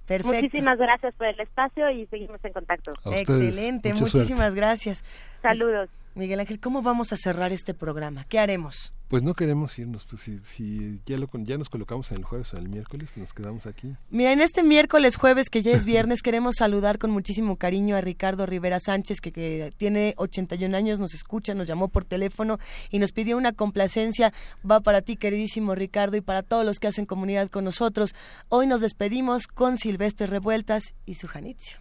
Perfecto. 0.07 0.37
Muchísimas 0.37 0.79
gracias 0.79 1.13
por 1.17 1.27
el 1.27 1.41
espacio 1.41 1.91
y 1.91 2.07
seguimos 2.07 2.39
en 2.45 2.53
contacto. 2.53 2.93
Excelente, 3.07 3.95
muchísimas 3.95 4.55
gracias. 4.55 5.03
Saludos. 5.43 5.91
Miguel 6.17 6.41
Ángel, 6.41 6.59
¿cómo 6.59 6.81
vamos 6.81 7.13
a 7.13 7.19
cerrar 7.19 7.53
este 7.53 7.75
programa? 7.75 8.25
¿Qué 8.25 8.39
haremos? 8.39 8.95
Pues 9.09 9.23
no 9.23 9.35
queremos 9.35 9.79
irnos, 9.79 10.05
pues 10.05 10.23
si, 10.23 11.01
ya, 11.07 11.17
lo, 11.17 11.29
ya 11.45 11.57
nos 11.59 11.69
colocamos 11.69 12.11
en 12.11 12.19
el 12.19 12.25
jueves 12.25 12.53
o 12.53 12.57
en 12.57 12.65
el 12.65 12.69
miércoles, 12.69 13.11
pues 13.15 13.19
nos 13.27 13.33
quedamos 13.33 13.67
aquí. 13.67 13.95
Mira, 14.11 14.33
en 14.33 14.41
este 14.41 14.65
miércoles, 14.65 15.17
jueves, 15.17 15.49
que 15.49 15.63
ya 15.63 15.73
es 15.73 15.85
viernes, 15.87 16.23
queremos 16.23 16.57
saludar 16.59 16.99
con 16.99 17.13
muchísimo 17.13 17.57
cariño 17.57 17.95
a 17.95 18.01
Ricardo 18.01 18.47
Rivera 18.47 18.81
Sánchez, 18.81 19.21
que, 19.21 19.31
que 19.31 19.73
tiene 19.77 20.15
81 20.17 20.77
años, 20.77 20.99
nos 20.99 21.15
escucha, 21.15 21.55
nos 21.55 21.69
llamó 21.69 21.87
por 21.87 22.05
teléfono 22.05 22.59
y 22.91 22.99
nos 22.99 23.13
pidió 23.13 23.37
una 23.37 23.53
complacencia. 23.53 24.33
Va 24.69 24.81
para 24.81 25.03
ti, 25.03 25.17
queridísimo 25.17 25.77
Ricardo, 25.77 26.17
y 26.17 26.21
para 26.21 26.43
todos 26.43 26.65
los 26.65 26.81
que 26.81 26.89
hacen 26.89 27.07
comunidad 27.07 27.49
con 27.49 27.65
nosotros. 27.65 28.13
Hoy 28.49 28.67
nos 28.67 28.81
despedimos 28.81 29.47
con 29.47 29.79
Silvestre 29.79 30.27
Revueltas 30.27 30.83
y 31.05 31.15
su 31.15 31.29
Janitzio 31.29 31.79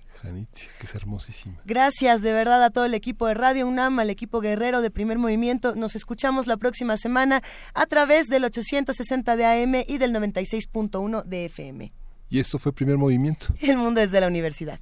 que 0.79 0.85
es 0.85 0.95
hermosísima. 0.95 1.61
Gracias 1.65 2.21
de 2.21 2.33
verdad 2.33 2.63
a 2.63 2.69
todo 2.69 2.85
el 2.85 2.93
equipo 2.93 3.27
de 3.27 3.33
Radio 3.33 3.67
UNAM, 3.67 3.99
al 3.99 4.09
equipo 4.09 4.41
guerrero 4.41 4.81
de 4.81 4.89
Primer 4.89 5.17
Movimiento. 5.17 5.75
Nos 5.75 5.95
escuchamos 5.95 6.47
la 6.47 6.57
próxima 6.57 6.97
semana 7.15 7.41
a 7.73 7.85
través 7.85 8.27
del 8.27 8.43
860 8.43 9.37
de 9.37 9.45
AM 9.45 9.75
y 9.87 9.97
del 9.97 10.13
96.1 10.13 11.23
de 11.23 11.45
FM. 11.45 11.93
Y 12.29 12.39
esto 12.41 12.59
fue 12.59 12.73
Primer 12.73 12.97
Movimiento. 12.97 13.47
El 13.61 13.77
mundo 13.77 14.01
desde 14.01 14.19
la 14.19 14.27
universidad. 14.27 14.81